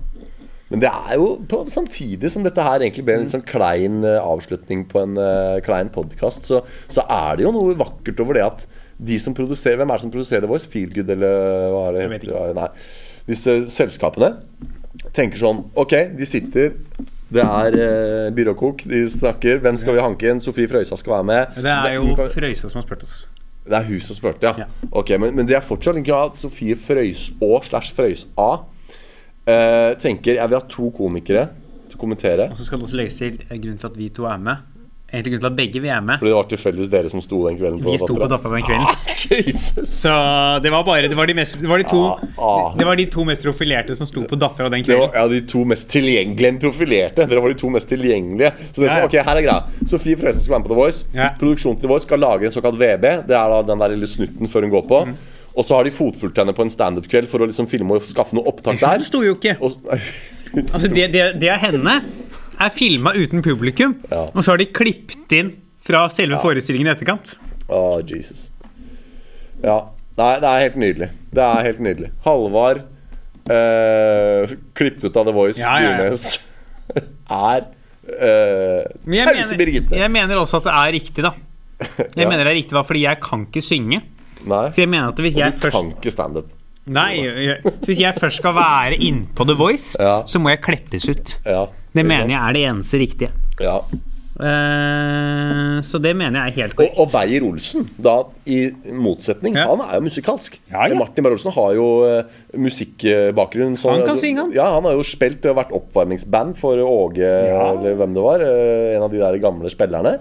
Men 0.72 0.82
det 0.82 0.90
er 0.90 1.20
jo 1.20 1.28
på, 1.50 1.60
samtidig 1.70 2.32
som 2.34 2.46
dette 2.46 2.64
her 2.66 2.82
egentlig 2.82 3.06
ble 3.06 3.20
en 3.20 3.26
litt 3.26 3.34
sånn 3.36 3.46
klein 3.46 4.00
eh, 4.08 4.18
avslutning 4.18 4.86
på 4.90 5.04
en 5.04 5.20
uh, 5.20 5.62
klein 5.66 5.92
podkast, 5.94 6.50
så, 6.50 6.64
så 6.90 7.04
er 7.06 7.38
det 7.38 7.46
jo 7.46 7.54
noe 7.54 7.76
vakkert 7.78 8.24
over 8.24 8.40
det 8.40 8.46
at 8.46 8.66
de 8.96 9.18
som 9.20 9.36
produserer 9.36 9.78
Hvem 9.82 9.92
er 9.92 10.00
det 10.00 10.06
som 10.06 10.14
produserer 10.14 10.50
Voice? 10.50 10.70
Feelgood, 10.72 11.10
eller 11.12 11.70
hva 11.74 11.84
er 11.90 11.98
det? 11.98 12.02
Jeg 12.06 12.14
vet 12.14 12.26
ikke. 12.30 12.46
Nei. 12.56 12.70
Disse 13.28 13.58
selskapene 13.74 14.32
tenker 15.14 15.42
sånn 15.42 15.66
Ok, 15.78 15.98
de 16.16 16.28
sitter 16.30 16.74
det 17.36 17.42
er 17.42 17.76
eh, 17.76 18.28
byråkok. 18.38 18.84
De 18.86 19.00
snakker. 19.10 19.58
Hvem 19.64 19.80
skal 19.82 19.98
vi 19.98 20.04
hanke 20.06 20.30
inn? 20.30 20.42
Sofie 20.44 20.70
Frøysa 20.70 20.96
skal 21.00 21.18
være 21.18 21.28
med. 21.28 21.58
Det 21.66 21.74
er 21.74 21.96
jo 21.98 22.14
Frøysa 22.14 22.70
som 22.70 22.80
har 22.80 22.86
spurt 22.86 23.04
oss. 23.04 23.16
det 23.66 23.80
er 23.80 23.88
hun 23.88 24.02
som 24.06 24.16
spurte, 24.16 24.46
ja. 24.46 24.66
Ja. 24.66 24.90
Ok, 24.92 25.10
Men, 25.20 25.36
men 25.36 25.48
det 25.50 25.58
er 25.58 25.66
fortsatt 25.66 25.98
ikke 25.98 26.20
at 26.28 26.38
Sofie 26.38 26.78
Frøyså 26.78 27.50
slash 27.66 27.96
Frøys-A 27.98 28.50
eh, 29.46 29.92
tenker 30.02 30.40
jeg 30.40 30.52
vil 30.52 30.60
ha 30.60 30.64
to 30.70 30.92
komikere 30.96 31.50
til 31.90 31.98
å 31.98 32.02
kommentere. 32.02 32.50
Og 32.52 32.60
så 32.60 32.68
skal 32.68 32.82
det 32.82 32.90
også 32.90 33.02
legges 33.02 33.20
til 33.22 33.38
eh, 33.50 33.60
grunnen 33.60 33.82
til 33.82 33.92
at 33.92 34.00
vi 34.00 34.10
to 34.14 34.30
er 34.30 34.42
med. 34.42 34.72
Egentlig 35.06 35.36
grunnen 35.36 35.44
til 35.44 35.52
at 35.52 35.58
begge 35.60 35.82
vi 35.84 35.90
er 35.94 36.02
med. 36.04 36.18
Fordi 36.20 36.32
det 36.32 36.36
var 36.36 36.48
tilfeldigvis 36.50 36.88
dere 36.92 37.10
som 37.14 37.22
sto 37.24 37.38
den 37.46 37.60
kvelden 37.60 37.78
på 37.84 37.94
Vi 37.94 38.00
sto 38.02 38.16
på 38.18 38.28
Daffa 38.28 38.50
den 38.52 38.66
kvelden. 38.66 39.04
Jesus! 39.46 39.92
Så 40.02 40.16
det 40.66 40.72
var 40.74 40.84
bare 40.88 41.08
Det 41.12 41.18
var 41.18 41.30
de, 41.30 41.36
mest, 41.38 41.56
det 41.62 41.70
var 41.70 41.80
de, 41.80 41.86
to, 41.88 42.02
Ah, 42.10 42.42
ah. 42.48 42.74
det 42.76 42.88
var 42.90 42.98
de 43.00 43.06
to 43.14 43.24
mest 43.28 43.46
profilerte 43.46 43.96
som 43.96 44.10
sto 44.10 44.26
på 44.28 44.40
Dattera 44.42 44.72
den 44.74 44.84
kvelden. 44.84 45.06
Det 45.06 45.14
var 45.14 45.22
ja, 45.22 45.30
de 45.32 45.44
to 45.48 45.62
mest 45.70 45.88
tilgjengelige 45.94 46.60
profilerte. 46.66 47.30
Dere 47.30 47.46
var 47.46 47.54
de 47.54 47.60
to 47.62 47.70
mest 47.78 47.90
tilgjengelige. 47.94 48.52
Så 48.72 48.82
det 48.82 48.90
som, 48.90 48.98
ja. 48.98 49.06
ok, 49.06 49.20
her 49.30 49.40
er 49.40 49.46
greia 49.46 49.88
Sofie 49.94 50.20
Frøysen 50.20 50.42
skal 50.42 50.58
være 50.58 50.66
med 50.66 50.68
på 50.68 50.74
The 50.74 50.82
Voice. 50.82 51.08
Ja. 51.14 51.30
Produksjonen 51.40 51.80
til 51.80 51.88
The 51.88 51.94
Voice 51.94 52.10
skal 52.10 52.24
lage 52.26 52.50
en 52.50 52.58
såkalt 52.58 52.82
VB. 52.82 53.08
Det 53.30 53.40
er 53.40 53.56
da 53.56 53.62
den 53.70 53.86
der 53.86 53.96
lille 53.96 54.10
snutten 54.10 54.52
før 54.52 54.68
hun 54.68 54.74
går 54.74 54.86
på. 54.90 55.06
Mm. 55.06 55.16
Og 55.56 55.64
så 55.64 55.78
har 55.78 55.88
de 55.88 55.92
fotfulgt 55.96 56.38
henne 56.42 56.52
på 56.56 56.66
en 56.66 56.72
standup-kveld 56.74 57.30
for 57.32 57.40
å 57.40 57.48
liksom 57.48 57.68
filme 57.72 57.96
og 57.96 58.04
skaffe 58.10 58.36
noe 58.36 58.44
opptak 58.52 58.80
der. 58.82 59.00
Det 59.00 59.08
sto 59.08 59.22
jo 59.24 59.38
ikke. 59.38 59.56
Og, 59.64 59.78
Altså 60.76 60.88
det, 60.92 61.10
det, 61.12 61.24
det 61.42 61.50
er 61.52 61.58
henne 61.60 61.94
er 62.56 62.70
filma 62.72 63.12
uten 63.16 63.42
publikum, 63.44 63.98
Ja. 64.12 64.26
og 64.32 64.44
så 64.44 64.54
har 64.54 64.60
de 64.62 64.68
klippet 64.72 65.34
inn 65.36 65.50
fra 65.84 66.06
selve 66.12 66.38
forestillingen 66.40 66.88
i 66.88 66.94
etterkant. 66.94 67.34
Å, 67.68 67.82
Jesus. 68.08 68.50
Ja. 69.64 69.82
Nei, 70.16 70.30
det 70.40 70.48
er 70.48 70.62
helt 70.64 70.78
nydelig. 70.80 71.10
Det 71.36 71.44
er 71.44 71.66
helt 71.68 71.82
nydelig. 71.84 72.12
Halvard, 72.24 72.84
eh, 73.52 74.56
klippet 74.80 75.10
ut 75.10 75.18
av 75.20 75.28
The 75.28 75.34
Voice, 75.36 75.60
Ja, 75.60 75.74
ja, 75.84 75.90
ja. 75.90 75.98
Dyrnes, 76.06 76.40
er 77.42 77.68
eh, 78.08 78.86
Tause 79.26 79.58
Birgitte. 79.60 79.98
jeg 80.00 80.12
mener 80.14 80.40
også 80.40 80.62
at 80.62 80.70
det 80.70 80.76
er 80.80 80.96
riktig, 80.96 81.26
da. 81.26 81.34
Jeg 81.82 82.16
Ja. 82.24 82.30
mener 82.30 82.44
det 82.48 82.54
er 82.54 82.60
riktig, 82.62 82.76
da, 82.78 82.84
fordi 82.88 83.04
jeg 83.08 83.20
kan 83.24 83.44
ikke 83.50 83.64
synge. 83.66 84.02
Nei. 84.46 84.70
Så 84.72 84.84
jeg 84.84 84.90
mener 84.90 85.08
at 85.10 85.16
hvis 85.26 85.36
Og 85.36 85.42
jeg 85.42 85.54
du 85.56 85.60
først 85.66 85.78
kan 85.80 85.92
ikke 85.96 86.12
standup. 86.14 86.52
Nei, 86.86 87.16
jeg- 87.26 87.62
hvis 87.86 88.00
jeg 88.00 88.14
først 88.22 88.38
skal 88.44 88.54
være 88.54 89.00
innpå 89.02 89.46
The 89.48 89.56
Voice, 89.58 89.96
Ja. 90.00 90.22
så 90.30 90.38
må 90.40 90.50
jeg 90.54 90.62
kleppes 90.62 91.10
ut. 91.10 91.38
Ja, 91.46 91.66
Det 91.66 92.04
det 92.04 92.06
mener 92.06 92.28
jeg 92.30 92.42
er 92.50 92.54
det 92.54 92.66
eneste 92.70 93.00
riktige. 93.02 93.32
Ja. 93.60 93.80
Uh, 94.36 95.80
så 95.86 95.98
det 96.04 96.12
mener 96.18 96.42
jeg 96.44 96.52
er 96.52 96.56
helt 96.62 96.76
korrekt. 96.76 96.98
og 97.00 97.08
Beyer-Olsen, 97.14 97.86
da 98.04 98.16
i 98.46 98.70
motsetning, 98.92 99.56
Ja. 99.56 99.68
han 99.72 99.80
er 99.86 99.96
jo 99.96 100.02
musikalsk. 100.10 100.60
Ja, 100.72 100.86
ja. 100.92 100.96
Martin 101.00 101.24
Beyer-Olsen 101.24 101.54
har 101.56 101.74
jo 101.74 101.88
uh, 102.04 102.24
musikkbakgrunn. 102.54 103.78
Han 103.82 104.06
kan 104.06 104.18
synge, 104.20 104.42
han. 104.44 104.52
Ja, 104.54 104.68
han 104.76 104.84
har 104.84 104.92
jo 104.98 105.04
spilt 105.08 105.46
og 105.46 105.56
vært 105.56 105.72
oppvarmingsband 105.72 106.58
for 106.58 106.76
Åge, 106.84 107.24
eller 107.26 107.96
hvem 107.96 108.14
det 108.14 108.24
var. 108.28 108.44
Uh, 108.44 108.96
en 108.98 109.04
av 109.08 109.12
de 109.12 109.18
der 109.24 109.40
gamle 109.40 109.72
spillerne. 109.72 110.20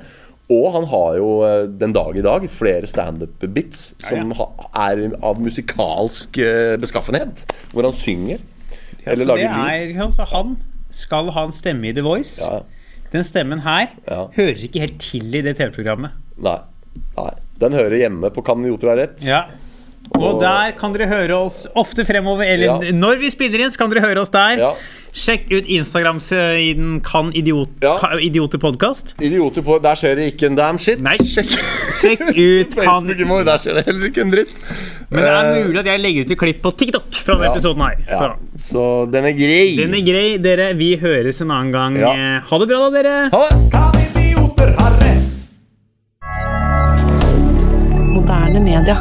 Og 0.52 0.66
han 0.74 0.84
har 0.90 1.14
jo 1.16 1.28
eh, 1.46 1.62
den 1.80 1.94
dag 1.96 2.16
i 2.20 2.24
dag 2.24 2.44
flere 2.52 2.88
standup-bits 2.90 3.94
som 4.04 4.34
ja. 4.34 4.44
ja. 4.44 4.68
er 4.90 5.04
av 5.24 5.40
musikalsk 5.40 6.36
eh, 6.44 6.74
beskaffenhet. 6.82 7.46
Hvor 7.72 7.88
han 7.88 7.96
synger. 7.96 8.42
Eller 9.06 9.24
lager 9.28 9.48
lyd. 9.56 9.96
altså, 10.00 10.24
han 10.28 10.56
skal 10.94 11.30
ha 11.34 11.46
en 11.48 11.52
stemme 11.56 11.88
i 11.88 11.94
The 11.96 12.04
Voice. 12.04 12.38
Ja. 12.44 12.60
Den 13.14 13.24
stemmen 13.24 13.60
her 13.64 13.88
Ja. 14.08 14.26
hører 14.36 14.60
ikke 14.68 14.80
helt 14.84 15.00
til 15.00 15.34
i 15.34 15.40
det 15.44 15.56
TV-programmet. 15.56 16.10
Nei. 16.36 16.58
Nei. 17.16 17.30
Den 17.60 17.72
hører 17.72 17.96
hjemme 17.96 18.30
på 18.34 18.42
Kan 18.44 18.64
idioter 18.64 18.90
ha 18.90 18.96
rett? 19.00 19.22
Ja. 19.24 19.44
Og 20.14 20.34
Og- 20.34 20.40
der 20.42 20.72
kan 20.76 20.92
dere 20.92 21.06
høre 21.08 21.36
oss 21.46 21.66
ofte 21.74 22.04
fremover. 22.04 22.44
Eller 22.44 22.66
Ja. 22.84 22.92
når 22.92 23.18
vi 23.20 23.30
spiller 23.30 23.60
inn, 23.64 23.70
så 23.70 23.78
kan 23.78 23.90
dere 23.90 24.02
høre 24.04 24.20
oss 24.20 24.30
der. 24.30 24.58
Ja. 25.14 25.20
Sjekk 25.20 25.50
ut 25.54 25.66
Instagram-siden 25.70 27.00
Kan 27.06 27.28
idiot, 27.32 27.68
Ja. 27.80 27.98
Ka- 28.00 28.18
Idioter 28.20 28.58
podkast. 28.58 29.14
Idioter 29.22 29.62
på 29.62 29.78
Der 29.82 29.94
skjer 29.94 30.16
det 30.18 30.32
ikke 30.34 30.46
en 30.50 30.56
damn 30.58 30.78
shit. 30.78 31.00
Nei. 31.00 31.14
Sjekk 31.22 31.50
Sjekk 32.00 32.20
ut 32.34 32.74
Kan 32.84 33.06
vår, 33.06 33.44
der 33.46 33.58
skjer 33.62 33.74
det 33.78 33.84
heller 33.86 34.10
ikke 34.10 34.24
en 34.24 34.30
dritt. 34.34 34.50
Men 35.10 35.22
det 35.22 35.30
er 35.30 35.52
Eh, 35.54 35.66
mulig 35.68 35.78
at 35.84 35.86
jeg 35.92 36.00
legger 36.02 36.20
ut 36.26 36.30
et 36.34 36.38
klipp 36.40 36.62
på 36.64 36.72
TikTok 36.76 37.06
fra 37.14 37.34
denne 37.36 37.46
Ja. 37.46 37.52
episoden 37.54 37.82
her. 37.86 37.96
ja. 38.10 38.18
Så 38.18 38.68
Så 38.74 39.10
den 39.12 39.24
er 39.24 39.32
grei. 39.38 39.76
den 39.76 39.94
er 39.94 40.02
grei, 40.02 40.38
dere. 40.38 40.74
Vi 40.74 40.96
høres 40.96 41.40
en 41.40 41.50
annen 41.50 41.72
gang. 41.72 41.96
Ja. 41.96 42.10
Eh, 42.12 42.40
Ha 42.50 42.58
det 42.58 42.68
bra, 42.68 42.90
da, 42.90 43.02
dere. 43.02 43.30
Ha 43.30 43.48
det! 43.48 43.70
Kan 43.70 43.92
idioter 44.02 44.74
ha 44.78 44.88
rett? 44.98 45.22
Moderne 48.14 48.60
media. 48.60 48.96